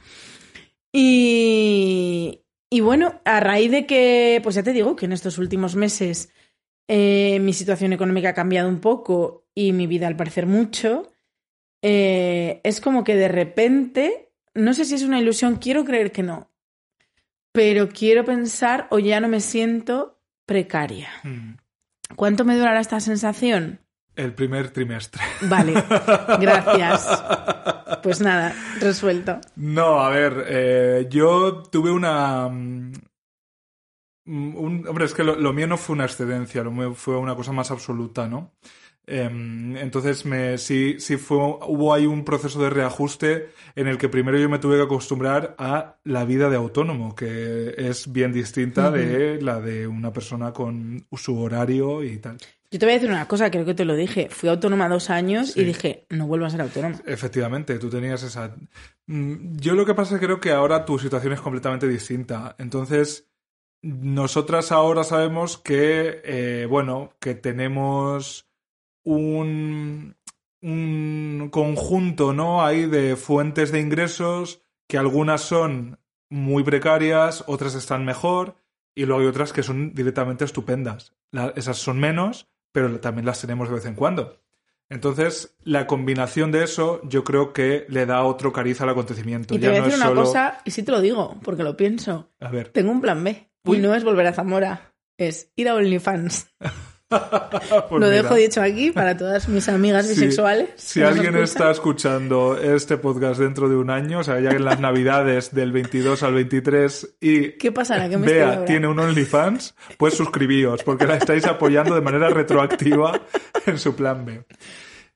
Y, 0.92 2.42
y 2.68 2.80
bueno, 2.80 3.20
a 3.24 3.40
raíz 3.40 3.70
de 3.70 3.86
que, 3.86 4.40
pues 4.42 4.54
ya 4.54 4.62
te 4.62 4.72
digo 4.72 4.96
que 4.96 5.06
en 5.06 5.12
estos 5.12 5.38
últimos 5.38 5.76
meses 5.76 6.32
eh, 6.88 7.38
mi 7.40 7.52
situación 7.52 7.92
económica 7.92 8.30
ha 8.30 8.34
cambiado 8.34 8.68
un 8.68 8.80
poco 8.80 9.46
y 9.54 9.72
mi 9.72 9.86
vida 9.86 10.08
al 10.08 10.16
parecer 10.16 10.46
mucho, 10.46 11.12
eh, 11.82 12.60
es 12.64 12.80
como 12.80 13.04
que 13.04 13.14
de 13.14 13.28
repente, 13.28 14.32
no 14.54 14.74
sé 14.74 14.84
si 14.84 14.96
es 14.96 15.02
una 15.02 15.20
ilusión, 15.20 15.56
quiero 15.56 15.84
creer 15.84 16.10
que 16.10 16.24
no, 16.24 16.50
pero 17.52 17.88
quiero 17.88 18.24
pensar 18.24 18.88
o 18.90 18.98
ya 18.98 19.20
no 19.20 19.28
me 19.28 19.40
siento 19.40 20.20
precaria. 20.46 21.10
Mm. 21.22 21.54
¿Cuánto 22.16 22.44
me 22.44 22.56
durará 22.56 22.80
esta 22.80 22.98
sensación? 22.98 23.80
El 24.16 24.34
primer 24.34 24.70
trimestre. 24.70 25.22
Vale, 25.42 25.72
gracias. 26.40 27.06
Pues 28.02 28.20
nada, 28.20 28.54
resuelto. 28.80 29.40
No, 29.56 30.00
a 30.00 30.10
ver, 30.10 30.44
eh, 30.48 31.06
yo 31.10 31.62
tuve 31.70 31.90
una... 31.90 32.48
mm, 32.48 32.92
un- 34.56 34.86
hombre, 34.88 35.04
es 35.04 35.14
que 35.14 35.24
lo, 35.24 35.34
lo 35.36 35.52
mío 35.52 35.66
no 35.66 35.76
fue 35.76 35.94
una 35.94 36.04
excedencia, 36.04 36.62
lo 36.62 36.70
mío 36.70 36.94
fue 36.94 37.16
una 37.16 37.34
cosa 37.34 37.52
más 37.52 37.70
absoluta, 37.70 38.28
¿no? 38.28 38.52
Em, 39.06 39.76
entonces 39.76 40.24
me, 40.26 40.56
sí, 40.58 40.96
sí 41.00 41.16
fue, 41.16 41.38
hubo 41.38 41.92
ahí 41.94 42.06
un 42.06 42.24
proceso 42.24 42.62
de 42.62 42.70
reajuste 42.70 43.48
en 43.74 43.88
el 43.88 43.98
que 43.98 44.08
primero 44.08 44.38
yo 44.38 44.48
me 44.48 44.58
tuve 44.60 44.76
que 44.76 44.82
acostumbrar 44.84 45.56
a 45.58 45.98
la 46.04 46.24
vida 46.24 46.48
de 46.50 46.56
autónomo, 46.56 47.14
que 47.16 47.74
es 47.76 48.12
bien 48.12 48.32
distinta 48.32 48.90
de 48.92 49.40
la 49.42 49.60
de 49.60 49.88
una 49.88 50.12
persona 50.12 50.52
con 50.52 51.06
su 51.16 51.40
horario 51.40 52.04
y 52.04 52.18
tal. 52.18 52.38
Yo 52.72 52.78
te 52.78 52.86
voy 52.86 52.92
a 52.92 52.94
decir 52.98 53.10
una 53.10 53.26
cosa, 53.26 53.50
creo 53.50 53.64
que 53.64 53.74
te 53.74 53.84
lo 53.84 53.96
dije. 53.96 54.28
Fui 54.30 54.48
autónoma 54.48 54.88
dos 54.88 55.10
años 55.10 55.52
Sí. 55.52 55.60
y 55.60 55.64
dije, 55.64 56.06
no 56.08 56.26
vuelvo 56.28 56.46
a 56.46 56.50
ser 56.50 56.60
autónoma. 56.60 57.00
Efectivamente, 57.04 57.78
tú 57.78 57.90
tenías 57.90 58.22
esa... 58.22 58.54
Mm, 59.06 59.56
Yo 59.56 59.74
lo 59.74 59.84
que 59.84 59.94
pasa 59.94 60.14
es 60.14 60.20
que 60.20 60.26
creo 60.26 60.40
que 60.40 60.52
ahora 60.52 60.84
tu 60.84 60.98
situación 60.98 61.32
es 61.32 61.40
completamente 61.40 61.88
distinta. 61.88 62.54
Entonces, 62.58 63.28
nosotras 63.82 64.70
ahora 64.70 65.02
sabemos 65.02 65.58
que, 65.58 66.20
eh, 66.24 66.66
bueno, 66.70 67.12
que 67.18 67.34
tenemos 67.34 68.48
un, 69.04 70.14
un 70.62 71.48
conjunto, 71.50 72.32
¿no? 72.32 72.64
Ahí 72.64 72.86
de 72.86 73.16
fuentes 73.16 73.72
de 73.72 73.80
ingresos, 73.80 74.62
que 74.88 74.98
algunas 74.98 75.40
son 75.40 75.98
muy 76.28 76.62
precarias, 76.62 77.42
otras 77.48 77.74
están 77.74 78.04
mejor, 78.04 78.54
y 78.94 79.06
luego 79.06 79.22
hay 79.22 79.26
otras 79.28 79.52
que 79.52 79.62
son 79.64 79.92
directamente 79.94 80.44
estupendas. 80.44 81.14
La- 81.32 81.52
esas 81.56 81.78
son 81.78 81.98
menos, 81.98 82.48
pero 82.72 83.00
también 83.00 83.26
las 83.26 83.40
tenemos 83.40 83.68
de 83.68 83.74
vez 83.74 83.86
en 83.86 83.94
cuando. 83.94 84.40
Entonces, 84.88 85.56
la 85.62 85.86
combinación 85.86 86.50
de 86.50 86.64
eso 86.64 87.00
yo 87.04 87.22
creo 87.22 87.52
que 87.52 87.86
le 87.88 88.06
da 88.06 88.24
otro 88.24 88.52
cariz 88.52 88.80
al 88.80 88.88
acontecimiento. 88.88 89.54
Y 89.54 89.58
te 89.58 89.66
ya 89.66 89.70
voy 89.70 89.78
a 89.78 89.82
no 89.82 89.88
es 89.88 89.96
una 89.96 90.06
solo... 90.06 90.22
cosa, 90.24 90.58
y 90.64 90.72
sí 90.72 90.82
te 90.82 90.90
lo 90.90 91.00
digo, 91.00 91.38
porque 91.42 91.62
lo 91.62 91.76
pienso. 91.76 92.28
A 92.40 92.50
ver, 92.50 92.70
Tengo 92.70 92.90
un 92.90 93.00
plan 93.00 93.22
B. 93.22 93.48
Uy. 93.64 93.76
Y 93.76 93.80
no 93.80 93.94
es 93.94 94.02
volver 94.02 94.26
a 94.26 94.32
Zamora, 94.32 94.94
es 95.16 95.52
ir 95.54 95.68
a 95.68 95.74
OnlyFans. 95.74 96.48
Pues 97.88 97.90
Lo 97.90 97.98
mira. 97.98 98.08
dejo 98.22 98.34
dicho 98.36 98.62
aquí 98.62 98.90
para 98.92 99.16
todas 99.16 99.48
mis 99.48 99.68
amigas 99.68 100.06
Sí. 100.06 100.14
bisexuales. 100.14 100.70
Si 100.76 101.02
alguien 101.02 101.36
está 101.36 101.70
escuchando 101.70 102.56
este 102.56 102.96
podcast 102.98 103.40
dentro 103.40 103.68
de 103.68 103.76
un 103.76 103.90
año, 103.90 104.20
o 104.20 104.24
sea, 104.24 104.38
ya 104.40 104.50
en 104.50 104.64
las 104.64 104.78
navidades 104.80 105.52
del 105.54 105.72
22 105.72 106.22
al 106.22 106.34
23 106.34 107.16
y 107.20 107.52
¿Qué 107.58 107.72
pasará? 107.72 108.08
¿Qué 108.08 108.16
me 108.16 108.26
estoy 108.26 108.38
Bea 108.40 108.48
ahora? 108.54 108.64
tiene 108.64 108.86
un 108.86 108.98
OnlyFans, 108.98 109.74
pues 109.98 110.14
suscribíos, 110.14 110.82
porque 110.84 111.06
la 111.06 111.16
estáis 111.16 111.44
apoyando 111.46 111.94
de 111.94 112.00
manera 112.00 112.28
retroactiva 112.30 113.20
en 113.66 113.78
su 113.78 113.94
plan 113.96 114.24
B. 114.24 114.44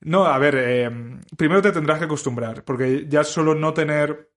No, 0.01 0.25
a 0.25 0.37
ver, 0.37 0.55
eh, 0.59 0.91
primero 1.37 1.61
te 1.61 1.71
tendrás 1.71 1.99
que 1.99 2.05
acostumbrar, 2.05 2.63
porque 2.63 3.05
ya 3.07 3.23
solo 3.23 3.55
no 3.55 3.73
tener 3.73 4.29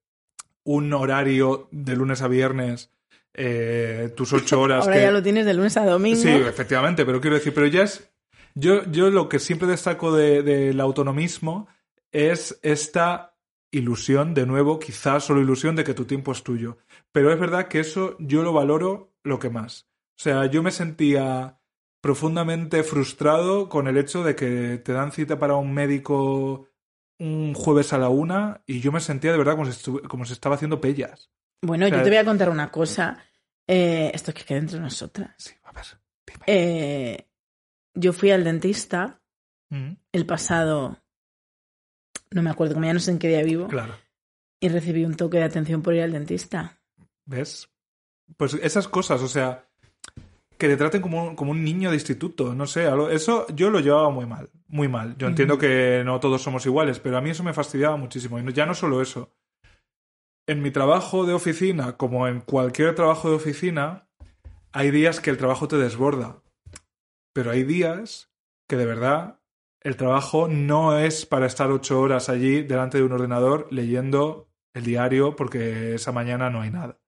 un 0.64 0.92
horario 0.92 1.68
de 1.72 1.96
lunes 1.96 2.22
a 2.22 2.28
viernes, 2.28 2.90
eh, 3.38 4.12
tus 4.16 4.32
ocho 4.32 4.60
horas 4.60 4.84
Ahora 4.84 4.96
que... 4.96 5.02
ya 5.02 5.10
lo 5.12 5.22
tienes 5.22 5.46
de 5.46 5.54
lunes 5.54 5.76
a 5.76 5.86
domingo. 5.86 6.20
Sí, 6.20 6.28
efectivamente, 6.28 7.06
pero 7.06 7.20
quiero 7.20 7.36
decir, 7.36 7.54
pero 7.54 7.66
ya 7.68 7.82
es. 7.84 8.10
Yo, 8.54 8.84
yo 8.90 9.10
lo 9.10 9.28
que 9.28 9.38
siempre 9.38 9.68
destaco 9.68 10.12
de- 10.14 10.42
del 10.42 10.80
autonomismo 10.80 11.68
es 12.12 12.58
esta 12.62 13.36
ilusión, 13.70 14.34
de 14.34 14.46
nuevo, 14.46 14.78
quizás 14.78 15.24
solo 15.24 15.40
ilusión 15.40 15.76
de 15.76 15.84
que 15.84 15.94
tu 15.94 16.04
tiempo 16.06 16.32
es 16.32 16.42
tuyo. 16.42 16.78
Pero 17.12 17.32
es 17.32 17.38
verdad 17.38 17.68
que 17.68 17.80
eso 17.80 18.16
yo 18.18 18.42
lo 18.42 18.52
valoro 18.52 19.12
lo 19.22 19.38
que 19.38 19.50
más. 19.50 19.86
O 20.18 20.22
sea, 20.22 20.46
yo 20.46 20.62
me 20.62 20.70
sentía 20.72 21.60
profundamente 22.00 22.82
frustrado 22.82 23.68
con 23.68 23.86
el 23.88 23.98
hecho 23.98 24.24
de 24.24 24.34
que 24.34 24.78
te 24.78 24.92
dan 24.92 25.12
cita 25.12 25.38
para 25.38 25.54
un 25.56 25.72
médico 25.74 26.66
un 27.20 27.52
jueves 27.52 27.92
a 27.92 27.98
la 27.98 28.08
una 28.08 28.62
y 28.66 28.80
yo 28.80 28.92
me 28.92 29.00
sentía 29.00 29.32
de 29.32 29.38
verdad 29.38 29.56
como 29.56 29.70
si, 29.70 29.90
como 30.08 30.24
si 30.24 30.32
estaba 30.32 30.54
haciendo 30.54 30.80
pellas. 30.80 31.30
Bueno, 31.62 31.86
O 31.86 31.88
sea, 31.88 31.98
yo 31.98 32.04
te 32.04 32.10
voy 32.10 32.18
a 32.18 32.24
contar 32.24 32.48
una 32.50 32.70
cosa. 32.70 33.18
Eh, 33.68 34.10
esto 34.14 34.30
es 34.30 34.34
que 34.34 34.44
queda 34.44 34.58
entre 34.58 34.80
nosotras. 34.80 35.30
Sí, 35.36 35.52
a 35.62 35.72
ver, 35.72 35.84
dime. 36.26 36.44
Eh, 36.46 37.28
yo 37.94 38.12
fui 38.12 38.30
al 38.30 38.42
dentista 38.44 39.20
Mm, 39.70 39.92
el 40.12 40.24
pasado. 40.26 40.98
No 42.30 42.42
me 42.42 42.48
acuerdo, 42.50 42.74
como 42.74 42.86
ya 42.86 42.94
no 42.94 43.00
sé 43.00 43.10
en 43.10 43.18
qué 43.18 43.28
día 43.28 43.42
vivo. 43.42 43.68
claro. 43.68 43.94
Y 44.60 44.68
recibí 44.70 45.04
un 45.04 45.14
toque 45.14 45.36
de 45.38 45.44
atención 45.44 45.82
por 45.82 45.94
ir 45.94 46.02
al 46.02 46.12
dentista. 46.12 46.80
¿Ves? 47.26 47.68
Pues 48.36 48.54
esas 48.54 48.88
cosas, 48.88 49.20
o 49.22 49.28
sea, 49.28 49.68
que 50.56 50.66
te 50.68 50.76
traten 50.76 51.00
como 51.02 51.28
un, 51.28 51.36
como 51.36 51.52
un 51.52 51.62
niño 51.62 51.90
de 51.90 51.96
instituto, 51.96 52.54
no 52.54 52.66
sé, 52.66 52.86
algo- 52.86 53.08
eso 53.10 53.46
yo 53.54 53.70
lo 53.70 53.78
llevaba 53.80 54.10
muy 54.10 54.26
mal, 54.26 54.50
muy 54.66 54.88
mal. 54.88 55.16
Yo 55.16 55.28
entiendo 55.28 55.58
que 55.58 56.02
no 56.04 56.18
todos 56.18 56.42
somos 56.42 56.66
iguales, 56.66 56.98
pero 56.98 57.16
a 57.16 57.20
mí 57.20 57.30
eso 57.30 57.44
me 57.44 57.52
fastidiaba 57.52 57.96
muchísimo. 57.96 58.38
Y 58.38 58.42
no- 58.42 58.50
ya 58.50 58.66
no 58.66 58.74
solo 58.74 59.00
eso. 59.00 59.32
En 60.48 60.62
mi 60.62 60.70
trabajo 60.70 61.26
de 61.26 61.34
oficina, 61.34 61.98
como 61.98 62.26
en 62.26 62.40
cualquier 62.40 62.94
trabajo 62.94 63.28
de 63.28 63.36
oficina, 63.36 64.08
hay 64.72 64.90
días 64.90 65.20
que 65.20 65.28
el 65.28 65.36
trabajo 65.36 65.68
te 65.68 65.76
desborda. 65.76 66.42
Pero 67.34 67.50
hay 67.50 67.64
días 67.64 68.32
que 68.66 68.78
de 68.78 68.86
verdad 68.86 69.40
el 69.82 69.98
trabajo 69.98 70.48
no 70.48 70.98
es 70.98 71.26
para 71.26 71.44
estar 71.44 71.70
ocho 71.70 72.00
horas 72.00 72.30
allí 72.30 72.62
delante 72.62 72.96
de 72.96 73.04
un 73.04 73.12
ordenador 73.12 73.68
leyendo 73.70 74.48
el 74.72 74.84
diario 74.84 75.36
porque 75.36 75.96
esa 75.96 76.12
mañana 76.12 76.48
no 76.48 76.62
hay 76.62 76.70
nada. 76.70 76.98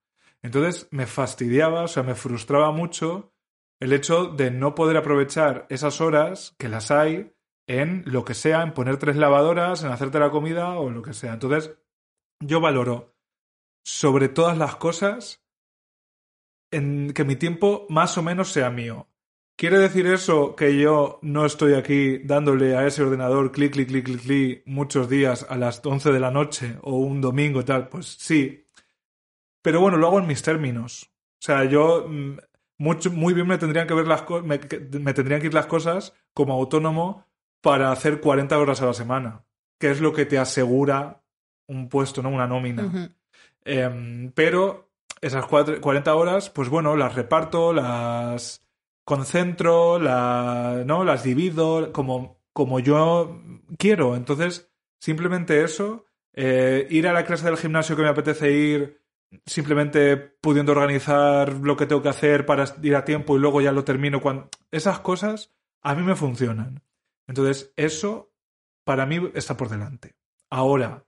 Entonces 0.43 0.87
me 0.91 1.07
fastidiaba, 1.07 1.85
o 1.85 1.87
sea, 1.87 2.03
me 2.03 2.13
frustraba 2.13 2.71
mucho 2.71 3.33
el 3.79 3.91
hecho 3.91 4.25
de 4.25 4.51
no 4.51 4.75
poder 4.75 4.97
aprovechar 4.97 5.65
esas 5.69 5.99
horas 5.99 6.53
que 6.59 6.69
las 6.69 6.91
hay 6.91 7.33
en 7.65 8.03
lo 8.05 8.23
que 8.23 8.35
sea, 8.35 8.61
en 8.61 8.75
poner 8.75 8.97
tres 8.97 9.15
lavadoras, 9.15 9.83
en 9.83 9.89
hacerte 9.89 10.19
la 10.19 10.29
comida 10.29 10.77
o 10.77 10.91
lo 10.91 11.01
que 11.01 11.13
sea. 11.13 11.33
Entonces, 11.33 11.75
yo 12.39 12.61
valoro 12.61 13.10
sobre 13.83 14.29
todas 14.29 14.57
las 14.57 14.75
cosas 14.75 15.43
en 16.71 17.13
que 17.13 17.25
mi 17.25 17.35
tiempo 17.35 17.85
más 17.89 18.17
o 18.17 18.23
menos 18.23 18.51
sea 18.51 18.69
mío. 18.69 19.07
¿Quiere 19.57 19.77
decir 19.77 20.07
eso 20.07 20.55
que 20.55 20.79
yo 20.79 21.19
no 21.21 21.45
estoy 21.45 21.75
aquí 21.75 22.17
dándole 22.19 22.75
a 22.75 22.87
ese 22.87 23.03
ordenador 23.03 23.51
clic, 23.51 23.73
clic, 23.73 23.89
clic, 23.89 24.05
clic, 24.05 24.21
clic 24.21 24.63
muchos 24.65 25.07
días 25.07 25.45
a 25.49 25.55
las 25.57 25.85
11 25.85 26.11
de 26.11 26.19
la 26.19 26.31
noche 26.31 26.77
o 26.81 26.97
un 26.97 27.21
domingo 27.21 27.63
tal? 27.63 27.87
Pues 27.89 28.07
sí. 28.07 28.65
Pero 29.61 29.79
bueno, 29.81 29.97
lo 29.97 30.07
hago 30.07 30.19
en 30.19 30.27
mis 30.27 30.41
términos. 30.41 31.11
O 31.13 31.43
sea, 31.45 31.65
yo 31.65 32.07
mm, 32.09 32.37
mucho, 32.79 33.11
muy 33.11 33.35
bien 33.35 33.45
me 33.45 33.59
tendrían 33.59 33.85
que 33.85 33.93
ver 33.93 34.07
las 34.07 34.23
me, 34.43 34.57
tendrían 34.57 35.41
que 35.41 35.47
ir 35.47 35.53
las 35.53 35.67
cosas 35.67 36.15
como 36.33 36.53
autónomo 36.53 37.27
para 37.61 37.91
hacer 37.91 38.19
40 38.19 38.57
horas 38.57 38.81
a 38.81 38.87
la 38.87 38.93
semana, 38.93 39.45
que 39.79 39.91
es 39.91 40.01
lo 40.01 40.13
que 40.13 40.25
te 40.25 40.39
asegura 40.39 41.23
un 41.67 41.89
puesto, 41.89 42.23
¿no? 42.23 42.29
Una 42.29 42.47
nómina. 42.47 43.13
Em, 43.65 44.31
pero 44.33 44.89
esas 45.21 45.45
cuatro- 45.45 45.79
40 45.81 46.15
horas, 46.15 46.49
pues 46.49 46.69
bueno, 46.69 46.95
las 46.95 47.15
reparto, 47.15 47.73
las 47.73 48.65
concentro, 49.05 49.99
la- 49.99 50.83
¿no? 50.85 51.03
las 51.03 51.23
divido 51.23 51.91
como, 51.91 52.39
como 52.53 52.79
yo 52.79 53.41
quiero. 53.77 54.15
Entonces, 54.15 54.71
simplemente 54.99 55.63
eso, 55.63 56.05
eh, 56.33 56.87
ir 56.89 57.07
a 57.07 57.13
la 57.13 57.25
clase 57.25 57.45
del 57.45 57.57
gimnasio 57.57 57.95
que 57.95 58.03
me 58.03 58.09
apetece 58.09 58.51
ir, 58.51 59.01
simplemente 59.45 60.17
pudiendo 60.17 60.71
organizar 60.73 61.53
lo 61.53 61.77
que 61.77 61.85
tengo 61.85 62.01
que 62.01 62.09
hacer 62.09 62.45
para 62.45 62.65
ir 62.81 62.95
a 62.95 63.05
tiempo 63.05 63.35
y 63.35 63.39
luego 63.39 63.61
ya 63.61 63.71
lo 63.71 63.83
termino. 63.83 64.21
Esas 64.71 64.99
cosas 64.99 65.53
a 65.81 65.95
mí 65.95 66.03
me 66.03 66.15
funcionan. 66.15 66.83
Entonces, 67.27 67.73
eso 67.75 68.31
para 68.83 69.05
mí 69.05 69.31
está 69.33 69.55
por 69.57 69.69
delante. 69.69 70.15
Ahora, 70.49 71.05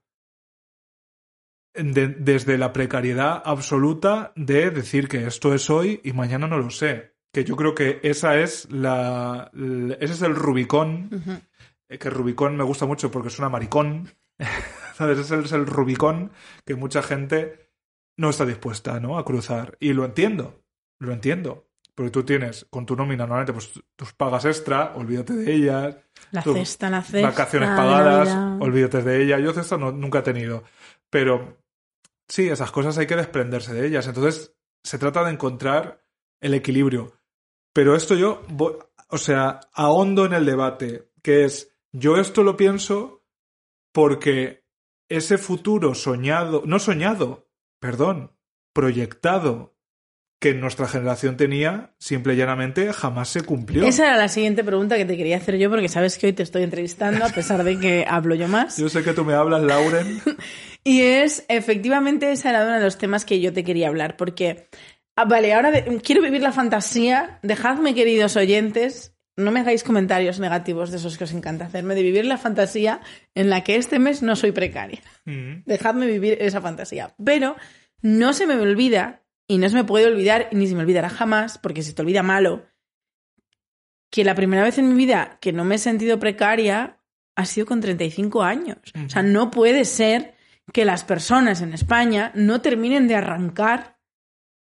de- 1.75 2.07
desde 2.09 2.57
la 2.57 2.73
precariedad 2.73 3.41
absoluta 3.45 4.31
de 4.35 4.69
decir 4.71 5.07
que 5.07 5.25
esto 5.27 5.53
es 5.53 5.69
hoy 5.69 6.01
y 6.03 6.13
mañana 6.13 6.47
no 6.47 6.57
lo 6.57 6.69
sé. 6.69 7.13
Que 7.31 7.43
yo 7.43 7.55
creo 7.55 7.73
que 7.73 7.99
esa 8.03 8.37
es 8.37 8.69
la, 8.71 9.49
ese 9.99 10.13
es 10.13 10.21
el 10.21 10.35
Rubicón, 10.35 11.09
eh, 11.89 11.97
que 11.97 12.09
Rubicón 12.11 12.55
me 12.55 12.63
gusta 12.63 12.85
mucho 12.85 13.09
porque 13.09 13.29
suena 13.31 13.49
maricón. 13.49 14.09
¿Sabes? 14.95 15.17
Ese 15.19 15.39
es 15.39 15.51
el 15.51 15.65
Rubicón 15.65 16.31
que 16.65 16.75
mucha 16.75 17.01
gente 17.01 17.71
no 18.17 18.29
está 18.29 18.45
dispuesta 18.45 18.99
¿no? 18.99 19.17
a 19.17 19.25
cruzar. 19.25 19.77
Y 19.79 19.93
lo 19.93 20.05
entiendo, 20.05 20.61
lo 20.99 21.11
entiendo. 21.11 21.67
Porque 21.95 22.09
tú 22.11 22.23
tienes 22.23 22.65
con 22.71 22.87
tu 22.87 22.95
nómina 22.95 23.25
normalmente 23.27 23.53
pues 23.53 23.71
tus 23.95 24.13
pagas 24.13 24.45
extra, 24.45 24.93
olvídate 24.95 25.33
de 25.33 25.53
ellas, 25.53 25.95
La 26.31 26.41
cesta, 26.41 26.89
la 26.89 27.03
cesta. 27.03 27.27
vacaciones 27.29 27.69
pagadas, 27.69 28.29
olvídate 28.59 29.03
de 29.03 29.23
ella. 29.23 29.37
Yo 29.39 29.53
cesta 29.53 29.77
no, 29.77 29.91
nunca 29.91 30.19
he 30.19 30.23
tenido. 30.23 30.63
Pero 31.11 31.62
sí, 32.27 32.49
esas 32.49 32.71
cosas 32.71 32.97
hay 32.97 33.07
que 33.07 33.15
desprenderse 33.15 33.73
de 33.73 33.87
ellas. 33.87 34.07
Entonces, 34.07 34.55
se 34.83 34.97
trata 34.97 35.23
de 35.23 35.31
encontrar 35.31 36.03
el 36.41 36.53
equilibrio. 36.53 37.13
Pero 37.73 37.95
esto 37.95 38.15
yo, 38.15 38.43
o 39.09 39.17
sea, 39.17 39.59
ahondo 39.73 40.25
en 40.25 40.33
el 40.33 40.45
debate, 40.45 41.11
que 41.21 41.45
es, 41.45 41.75
yo 41.91 42.17
esto 42.17 42.43
lo 42.43 42.57
pienso 42.57 43.23
porque 43.91 44.65
ese 45.09 45.37
futuro 45.37 45.95
soñado, 45.95 46.63
no 46.65 46.79
soñado, 46.79 47.49
perdón, 47.79 48.35
proyectado 48.73 49.72
que 50.43 50.53
nuestra 50.53 50.89
generación 50.89 51.37
tenía, 51.37 51.91
simple 51.99 52.33
y 52.33 52.35
llanamente 52.35 52.91
jamás 52.91 53.29
se 53.29 53.43
cumplió. 53.43 53.85
Esa 53.85 54.07
era 54.07 54.17
la 54.17 54.27
siguiente 54.27 54.61
pregunta 54.61 54.97
que 54.97 55.05
te 55.05 55.15
quería 55.15 55.37
hacer 55.37 55.57
yo, 55.57 55.69
porque 55.69 55.87
sabes 55.87 56.17
que 56.17 56.27
hoy 56.27 56.33
te 56.33 56.43
estoy 56.43 56.63
entrevistando, 56.63 57.23
a 57.23 57.29
pesar 57.29 57.63
de 57.63 57.79
que 57.79 58.05
hablo 58.05 58.35
yo 58.35 58.49
más. 58.49 58.75
Yo 58.75 58.89
sé 58.89 59.03
que 59.03 59.13
tú 59.13 59.23
me 59.23 59.33
hablas, 59.33 59.63
Lauren. 59.63 60.21
Y 60.83 60.99
es, 61.03 61.45
efectivamente, 61.47 62.29
ese 62.29 62.49
era 62.49 62.63
uno 62.65 62.73
de 62.73 62.81
los 62.81 62.97
temas 62.97 63.23
que 63.23 63.39
yo 63.39 63.53
te 63.53 63.63
quería 63.63 63.87
hablar, 63.87 64.17
porque, 64.17 64.67
ah, 65.15 65.23
vale, 65.23 65.53
ahora 65.53 65.71
de- 65.71 66.01
quiero 66.03 66.21
vivir 66.21 66.41
la 66.41 66.51
fantasía, 66.51 67.39
dejadme, 67.41 67.95
queridos 67.95 68.35
oyentes, 68.35 69.15
no 69.37 69.51
me 69.51 69.61
hagáis 69.61 69.85
comentarios 69.85 70.41
negativos 70.41 70.91
de 70.91 70.97
esos 70.97 71.17
que 71.17 71.23
os 71.23 71.31
encanta 71.31 71.63
hacerme, 71.67 71.95
de 71.95 72.03
vivir 72.03 72.25
la 72.25 72.37
fantasía 72.37 72.99
en 73.33 73.49
la 73.49 73.63
que 73.63 73.77
este 73.77 73.97
mes 73.97 74.21
no 74.21 74.35
soy 74.35 74.51
precaria. 74.51 74.99
Mm. 75.23 75.63
Dejadme 75.65 76.05
vivir 76.05 76.37
esa 76.41 76.59
fantasía. 76.59 77.15
Pero 77.23 77.55
no 78.01 78.33
se 78.33 78.45
me 78.45 78.55
olvida, 78.55 79.22
y 79.47 79.57
no 79.57 79.67
se 79.69 79.75
me 79.75 79.83
puede 79.83 80.05
olvidar, 80.07 80.49
ni 80.51 80.67
se 80.67 80.75
me 80.75 80.81
olvidará 80.81 81.09
jamás, 81.09 81.57
porque 81.57 81.83
se 81.83 81.93
te 81.93 82.01
olvida 82.01 82.23
malo, 82.23 82.65
que 84.09 84.23
la 84.23 84.35
primera 84.35 84.63
vez 84.63 84.77
en 84.77 84.89
mi 84.89 84.95
vida 84.95 85.37
que 85.41 85.51
no 85.53 85.63
me 85.65 85.75
he 85.75 85.79
sentido 85.79 86.19
precaria 86.19 86.99
ha 87.35 87.45
sido 87.45 87.65
con 87.65 87.81
35 87.81 88.43
años. 88.43 88.77
O 89.05 89.09
sea, 89.09 89.23
no 89.23 89.49
puede 89.49 89.85
ser 89.85 90.35
que 90.71 90.85
las 90.85 91.03
personas 91.03 91.61
en 91.61 91.73
España 91.73 92.31
no 92.35 92.61
terminen 92.61 93.07
de 93.07 93.15
arrancar 93.15 93.97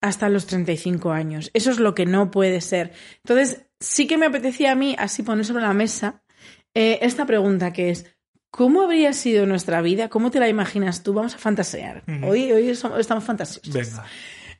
hasta 0.01 0.29
los 0.29 0.45
35 0.45 1.11
años. 1.11 1.51
Eso 1.53 1.71
es 1.71 1.79
lo 1.79 1.93
que 1.95 2.05
no 2.05 2.31
puede 2.31 2.61
ser. 2.61 2.93
Entonces, 3.23 3.65
sí 3.79 4.07
que 4.07 4.17
me 4.17 4.27
apetecía 4.27 4.71
a 4.71 4.75
mí 4.75 4.95
así 4.97 5.21
poner 5.23 5.45
sobre 5.45 5.63
la 5.63 5.73
mesa 5.73 6.23
eh, 6.73 6.99
esta 7.01 7.25
pregunta 7.25 7.73
que 7.73 7.89
es, 7.89 8.05
¿cómo 8.51 8.83
habría 8.83 9.11
sido 9.13 9.45
nuestra 9.45 9.81
vida? 9.81 10.07
¿Cómo 10.09 10.31
te 10.31 10.39
la 10.39 10.47
imaginas 10.47 11.03
tú? 11.03 11.13
Vamos 11.13 11.35
a 11.35 11.37
fantasear. 11.37 12.03
Hoy, 12.23 12.51
hoy 12.51 12.73
somos- 12.75 12.99
estamos 12.99 13.23
fantasiosos. 13.23 13.73
Venga. 13.73 14.05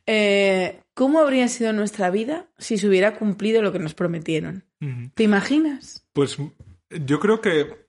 Eh, 0.06 0.80
¿Cómo 0.94 1.20
habría 1.20 1.48
sido 1.48 1.72
nuestra 1.72 2.10
vida 2.10 2.46
si 2.58 2.78
se 2.78 2.88
hubiera 2.88 3.16
cumplido 3.16 3.60
lo 3.60 3.72
que 3.72 3.78
nos 3.78 3.94
prometieron? 3.94 4.64
¿Te 5.14 5.24
imaginas? 5.24 6.06
Pues 6.12 6.38
yo 6.90 7.20
creo 7.20 7.40
que 7.40 7.86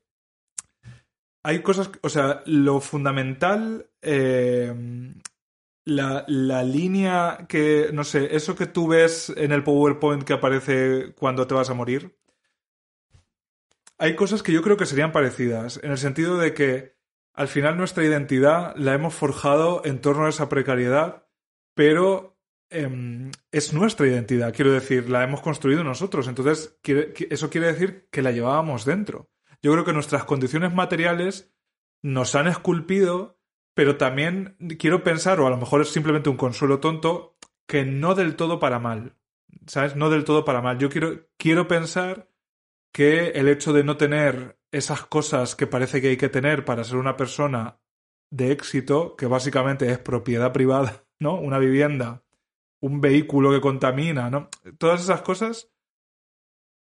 hay 1.43 1.61
cosas, 1.61 1.89
o 2.01 2.09
sea, 2.09 2.41
lo 2.45 2.81
fundamental, 2.81 3.89
eh, 4.01 4.73
la, 5.85 6.25
la 6.27 6.63
línea 6.63 7.45
que, 7.47 7.91
no 7.93 8.03
sé, 8.03 8.35
eso 8.35 8.55
que 8.55 8.65
tú 8.65 8.87
ves 8.87 9.31
en 9.37 9.53
el 9.53 9.63
PowerPoint 9.63 10.23
que 10.23 10.33
aparece 10.33 11.13
cuando 11.17 11.47
te 11.47 11.53
vas 11.53 11.69
a 11.69 11.73
morir, 11.73 12.17
hay 13.97 14.15
cosas 14.15 14.43
que 14.43 14.51
yo 14.51 14.61
creo 14.61 14.75
que 14.75 14.85
serían 14.85 15.11
parecidas, 15.11 15.79
en 15.81 15.91
el 15.91 15.97
sentido 15.97 16.37
de 16.37 16.53
que 16.53 16.97
al 17.33 17.47
final 17.47 17.77
nuestra 17.77 18.03
identidad 18.03 18.75
la 18.75 18.93
hemos 18.93 19.13
forjado 19.13 19.81
en 19.85 20.01
torno 20.01 20.25
a 20.25 20.29
esa 20.29 20.49
precariedad, 20.49 21.26
pero 21.77 22.39
em, 22.71 23.29
es 23.51 23.71
nuestra 23.71 24.07
identidad, 24.07 24.51
quiero 24.51 24.71
decir, 24.71 25.11
la 25.11 25.23
hemos 25.23 25.41
construido 25.41 25.83
nosotros, 25.83 26.27
entonces 26.27 26.79
eso 27.29 27.49
quiere 27.51 27.67
decir 27.67 28.09
que 28.11 28.23
la 28.23 28.31
llevábamos 28.31 28.83
dentro. 28.83 29.29
Yo 29.61 29.71
creo 29.73 29.85
que 29.85 29.93
nuestras 29.93 30.23
condiciones 30.23 30.73
materiales 30.73 31.53
nos 32.01 32.33
han 32.33 32.47
esculpido, 32.47 33.39
pero 33.75 33.95
también 33.95 34.57
quiero 34.79 35.03
pensar, 35.03 35.39
o 35.39 35.45
a 35.45 35.51
lo 35.51 35.57
mejor 35.57 35.81
es 35.81 35.89
simplemente 35.89 36.31
un 36.31 36.37
consuelo 36.37 36.79
tonto, 36.79 37.37
que 37.67 37.85
no 37.85 38.15
del 38.15 38.35
todo 38.35 38.59
para 38.59 38.79
mal. 38.79 39.15
¿Sabes? 39.67 39.95
No 39.95 40.09
del 40.09 40.23
todo 40.23 40.45
para 40.45 40.63
mal. 40.63 40.79
Yo 40.79 40.89
quiero, 40.89 41.27
quiero 41.37 41.67
pensar 41.67 42.31
que 42.91 43.29
el 43.35 43.49
hecho 43.49 43.71
de 43.71 43.83
no 43.83 43.97
tener 43.97 44.59
esas 44.71 45.05
cosas 45.05 45.55
que 45.55 45.67
parece 45.67 46.01
que 46.01 46.09
hay 46.09 46.17
que 46.17 46.29
tener 46.29 46.65
para 46.65 46.83
ser 46.83 46.97
una 46.97 47.17
persona 47.17 47.79
de 48.31 48.51
éxito, 48.51 49.15
que 49.15 49.27
básicamente 49.27 49.91
es 49.91 49.99
propiedad 49.99 50.51
privada, 50.53 51.06
¿no? 51.19 51.39
Una 51.39 51.59
vivienda, 51.59 52.23
un 52.81 53.01
vehículo 53.01 53.51
que 53.51 53.61
contamina, 53.61 54.29
¿no? 54.29 54.49
Todas 54.77 55.01
esas 55.01 55.21
cosas. 55.21 55.69